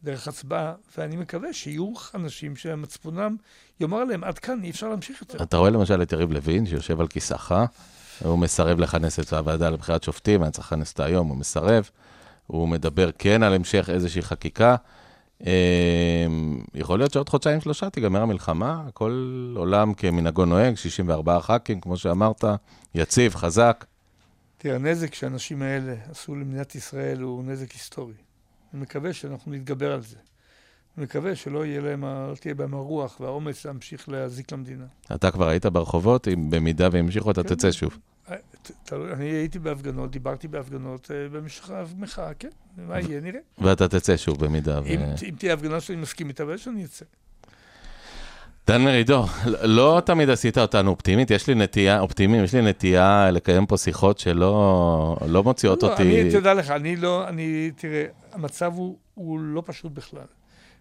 דרך 0.05 0.29
הצבעה, 0.29 0.75
ואני 0.99 1.17
מקווה 1.17 1.53
שיהיו 1.53 1.93
אנשים 2.15 2.57
שמצפונם 2.57 3.37
יאמר 3.81 4.05
להם, 4.05 4.25
עד 4.25 4.39
כאן, 4.39 4.61
אי 4.63 4.71
אפשר 4.71 4.89
להמשיך 4.89 5.21
יותר. 5.21 5.43
אתה 5.43 5.57
רואה 5.57 5.71
למשל 5.71 6.03
את 6.03 6.13
יריב 6.13 6.33
לוין, 6.33 6.67
שיושב 6.67 7.01
על 7.01 7.09
כיסאך, 7.09 7.55
הוא 8.25 8.39
מסרב 8.39 8.81
לכנס 8.81 9.21
את 9.21 9.33
הוועדה 9.33 9.71
לבחירת 9.71 10.03
שופטים, 10.03 10.43
היה 10.43 10.51
צריך 10.51 10.67
לכנס 10.73 10.93
אותה 10.93 11.05
היום, 11.05 11.29
הוא 11.29 11.37
מסרב. 11.37 11.91
הוא 12.47 12.69
מדבר 12.69 13.11
כן 13.19 13.43
על 13.43 13.55
המשך 13.55 13.91
איזושהי 13.91 14.23
חקיקה. 14.23 14.77
אה, 15.47 16.27
יכול 16.75 16.99
להיות 16.99 17.13
שעוד 17.13 17.29
חודשיים 17.29 17.61
שלושה 17.61 17.91
תיגמר 17.91 18.23
המלחמה, 18.23 18.83
הכל 18.89 19.55
עולם 19.57 19.95
כמנהגו 19.95 20.45
נוהג, 20.45 20.75
64 20.75 21.41
ח"כים, 21.41 21.81
כמו 21.81 21.97
שאמרת, 21.97 22.45
יציב, 22.95 23.35
חזק. 23.35 23.85
תראה, 24.59 24.75
הנזק 24.75 25.15
שהאנשים 25.15 25.63
האלה 25.63 25.95
עשו 26.11 26.35
למדינת 26.35 26.75
ישראל 26.75 27.21
הוא 27.21 27.45
נזק 27.45 27.73
היסטורי. 27.73 28.15
אני 28.75 28.83
מקווה 28.83 29.13
שאנחנו 29.13 29.53
נתגבר 29.53 29.93
על 29.93 30.01
זה. 30.01 30.17
אני 30.97 31.05
מקווה 31.05 31.37
שלא 31.37 31.67
יהיה 31.67 31.81
להם, 31.81 32.05
לא 32.05 32.35
תהיה 32.41 32.55
בהם 32.55 32.75
הרוח 32.75 33.21
והאומץ 33.21 33.67
להמשיך 33.67 34.09
להזיק 34.09 34.53
למדינה. 34.53 34.85
אתה 35.15 35.31
כבר 35.31 35.49
היית 35.49 35.67
ברחובות, 35.67 36.29
אם 36.29 36.51
במידה 36.51 36.89
וימשיכו, 36.93 37.31
אתה 37.31 37.43
כן. 37.43 37.55
תצא 37.55 37.73
שוב. 37.73 37.99
אה, 38.31 38.37
אני 39.13 39.25
הייתי 39.25 39.59
בהפגנות, 39.59 40.11
דיברתי 40.11 40.49
בהפגנות 40.49 41.11
אה, 41.11 41.29
במשך 41.29 41.71
המחאה, 41.71 42.35
כן, 42.35 42.49
מה 42.77 43.01
יהיה, 43.01 43.21
נראה. 43.21 43.41
ואתה 43.59 43.89
תצא 43.89 44.17
שוב 44.17 44.45
במידה 44.45 44.81
ו... 44.85 44.87
אם 44.87 45.35
תהיה 45.39 45.55
הפגנה 45.55 45.81
שאני 45.81 46.01
מסכים 46.01 46.29
איתה, 46.29 46.43
אבל 46.43 46.57
שאני 46.57 46.85
אצא. 46.85 47.05
דן 48.67 48.85
מרידור, 48.85 49.27
לא 49.63 50.03
תמיד 50.07 50.31
עשית 50.31 50.59
אותנו 50.59 50.91
אופטימית, 50.91 51.31
יש 51.31 51.47
לי 51.47 51.55
נטייה, 51.55 52.01
אופטימיים, 52.01 52.45
יש 52.45 52.55
לי 52.55 52.63
נטייה 52.63 53.31
לקיים 53.31 53.67
פה 53.67 53.77
שיחות 53.77 54.19
שלא 54.19 55.17
לא 55.27 55.45
מוציאות 55.45 55.83
לא, 55.83 55.91
אותי... 55.91 56.03
אני, 56.03 56.31
תדע 56.31 56.55
לך, 56.55 56.71
אני 56.71 56.97
לא, 56.97 57.29
אני, 57.29 57.71
תראה, 57.77 58.05
המצב 58.33 58.73
הוא, 58.75 58.99
הוא 59.15 59.41
לא 59.41 59.63
פשוט 59.67 59.93
בכלל. 59.93 60.27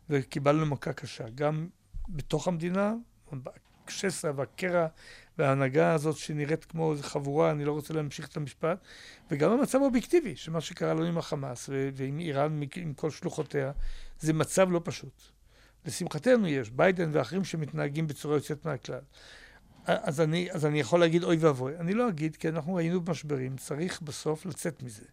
וקיבלנו 0.09 0.65
מכה 0.65 0.93
קשה, 0.93 1.23
גם 1.35 1.67
בתוך 2.09 2.47
המדינה, 2.47 2.93
השסע 3.87 4.31
והקרע 4.35 4.87
וההנהגה 5.37 5.93
הזאת 5.93 6.17
שנראית 6.17 6.65
כמו 6.65 6.91
איזו 6.91 7.03
חבורה, 7.03 7.51
אני 7.51 7.65
לא 7.65 7.71
רוצה 7.71 7.93
להמשיך 7.93 8.27
את 8.27 8.37
המשפט, 8.37 8.77
וגם 9.31 9.51
המצב 9.51 9.81
האובייקטיבי, 9.81 10.35
שמה 10.35 10.61
שקרה 10.61 10.93
לנו 10.93 11.05
עם 11.05 11.17
החמאס 11.17 11.69
ועם 11.93 12.19
איראן, 12.19 12.59
עם 12.75 12.93
כל 12.93 13.09
שלוחותיה, 13.09 13.71
זה 14.19 14.33
מצב 14.33 14.71
לא 14.71 14.81
פשוט. 14.83 15.38
לשמחתנו 15.85 16.47
יש, 16.47 16.69
ביידן 16.69 17.09
ואחרים 17.13 17.43
שמתנהגים 17.43 18.07
בצורה 18.07 18.35
יוצאת 18.35 18.65
מהכלל. 18.65 18.99
אז 19.85 20.21
אני, 20.21 20.51
אז 20.51 20.65
אני 20.65 20.79
יכול 20.79 20.99
להגיד 20.99 21.23
אוי 21.23 21.37
ואבוי. 21.37 21.73
אני 21.79 21.93
לא 21.93 22.09
אגיד, 22.09 22.35
כי 22.35 22.49
אנחנו 22.49 22.77
היינו 22.77 23.01
במשברים, 23.01 23.57
צריך 23.57 24.01
בסוף 24.01 24.45
לצאת 24.45 24.83
מזה. 24.83 25.03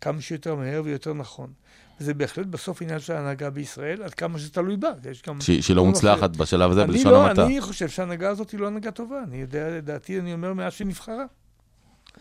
כמה 0.00 0.20
שיותר 0.20 0.54
מהר 0.54 0.82
ויותר 0.84 1.14
נכון. 1.14 1.52
וזה 2.00 2.14
בהחלט 2.14 2.46
בסוף 2.46 2.82
עניין 2.82 3.00
של 3.00 3.12
ההנהגה 3.12 3.50
בישראל, 3.50 4.02
עד 4.02 4.14
כמה 4.14 4.38
שזה 4.38 4.50
תלוי 4.50 4.76
בה. 4.76 4.90
יש 5.10 5.22
גם... 5.22 5.40
שהיא 5.40 5.62
שהיא 5.62 5.76
לא 5.76 5.84
מוצלחת. 5.84 6.36
בשלב 6.36 6.70
הזה, 6.70 6.86
בלשון 6.86 7.12
לא, 7.12 7.24
המעטה. 7.24 7.46
אני 7.46 7.60
חושב 7.60 7.88
שההנהגה 7.88 8.28
הזאת 8.28 8.50
היא 8.50 8.60
לא 8.60 8.66
הנהגה 8.66 8.90
טובה. 8.90 9.22
אני 9.28 9.36
יודע, 9.36 9.68
לדעתי, 9.70 10.20
אני 10.20 10.32
אומר 10.32 10.52
מאז 10.52 10.72
שנבחרה. 10.72 11.24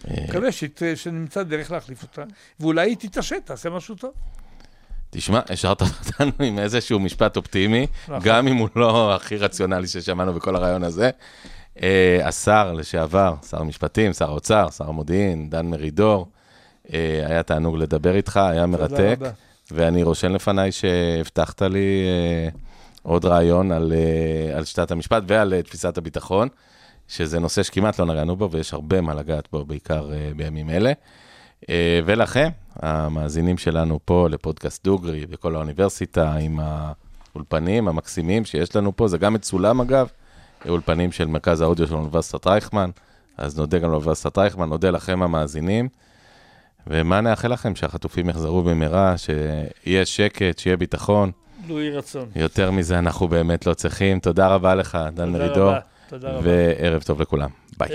אה, 0.07 0.25
מקווה 0.29 0.49
שנמצא 0.95 1.43
דרך 1.43 1.71
להחליף 1.71 2.03
אותה, 2.03 2.23
ואולי 2.59 2.89
היא 2.89 2.97
תתעשת, 2.97 3.41
תעשה 3.45 3.69
משהו 3.69 3.95
טוב. 3.95 4.13
תשמע, 5.09 5.39
השארת 5.49 5.81
אותנו 5.81 6.31
עם 6.39 6.59
איזשהו 6.59 6.99
משפט 6.99 7.37
אופטימי, 7.37 7.87
נכון. 8.03 8.19
גם 8.23 8.47
אם 8.47 8.55
הוא 8.55 8.69
לא 8.75 9.15
הכי 9.15 9.37
רציונלי 9.37 9.87
ששמענו 9.87 10.33
בכל 10.33 10.55
הרעיון 10.55 10.83
הזה. 10.83 11.09
אה, 11.83 12.27
השר 12.27 12.73
לשעבר, 12.73 13.33
שר 13.49 13.61
המשפטים, 13.61 14.13
שר 14.13 14.29
האוצר, 14.29 14.69
שר 14.69 14.89
המודיעין, 14.89 15.49
דן 15.49 15.65
מרידור, 15.65 16.27
אה, 16.93 17.23
היה 17.27 17.43
תענוג 17.43 17.77
לדבר 17.77 18.15
איתך, 18.15 18.37
היה 18.37 18.65
מרתק. 18.65 19.19
ואני 19.71 20.03
רושם 20.03 20.35
לפניי 20.35 20.71
שהבטחת 20.71 21.61
לי 21.61 22.03
אה, 22.07 22.49
עוד 23.03 23.25
רעיון 23.25 23.71
על, 23.71 23.93
על 24.55 24.65
שיטת 24.65 24.91
המשפט 24.91 25.23
ועל 25.27 25.61
תפיסת 25.61 25.97
הביטחון, 25.97 26.47
שזה 27.07 27.39
נושא 27.39 27.63
שכמעט 27.63 27.99
לא 27.99 28.05
נגענו 28.05 28.35
בו, 28.35 28.51
ויש 28.51 28.73
הרבה 28.73 29.01
מה 29.01 29.13
לגעת 29.13 29.47
בו, 29.51 29.65
בעיקר 29.65 30.09
בימים 30.35 30.69
אלה. 30.69 30.91
ולכם, 32.05 32.49
המאזינים 32.75 33.57
שלנו 33.57 33.99
פה 34.05 34.27
לפודקאסט 34.29 34.83
דוגרי 34.83 35.25
בכל 35.25 35.55
האוניברסיטה, 35.55 36.33
עם 36.33 36.59
האולפנים 36.59 37.87
המקסימים 37.87 38.45
שיש 38.45 38.75
לנו 38.75 38.95
פה, 38.95 39.07
זה 39.07 39.17
גם 39.17 39.33
מצולם 39.33 39.81
אגב, 39.81 40.07
אולפנים 40.69 41.11
של 41.11 41.25
מרכז 41.25 41.61
האודיו 41.61 41.87
של 41.87 41.95
אוניברסיטת 41.95 42.47
רייכמן, 42.47 42.89
אז 43.37 43.57
נודה 43.57 43.79
גם 43.79 43.91
לאוניברסיטת 43.91 44.37
רייכמן, 44.37 44.69
נודה 44.69 44.89
לכם 44.89 45.23
המאזינים. 45.23 45.89
ומה 46.87 47.21
נאחל 47.21 47.53
לכם? 47.53 47.75
שהחטופים 47.75 48.29
יחזרו 48.29 48.63
במהרה, 48.63 49.15
שיהיה 49.17 50.05
שקט, 50.05 50.59
שיהיה 50.59 50.77
ביטחון. 50.77 51.31
לו 51.67 51.81
יהי 51.81 51.91
רצון. 51.91 52.29
יותר 52.35 52.71
מזה 52.71 52.99
אנחנו 52.99 53.27
באמת 53.27 53.65
לא 53.65 53.73
צריכים. 53.73 54.19
תודה 54.19 54.47
רבה 54.47 54.75
לך, 54.75 54.97
דן 55.13 55.29
מרידור. 55.29 55.73
תודה 56.09 56.29
רבה. 56.31 56.39
וערב 56.43 57.01
טוב 57.01 57.21
לכולם. 57.21 57.49
ביי. 57.77 57.89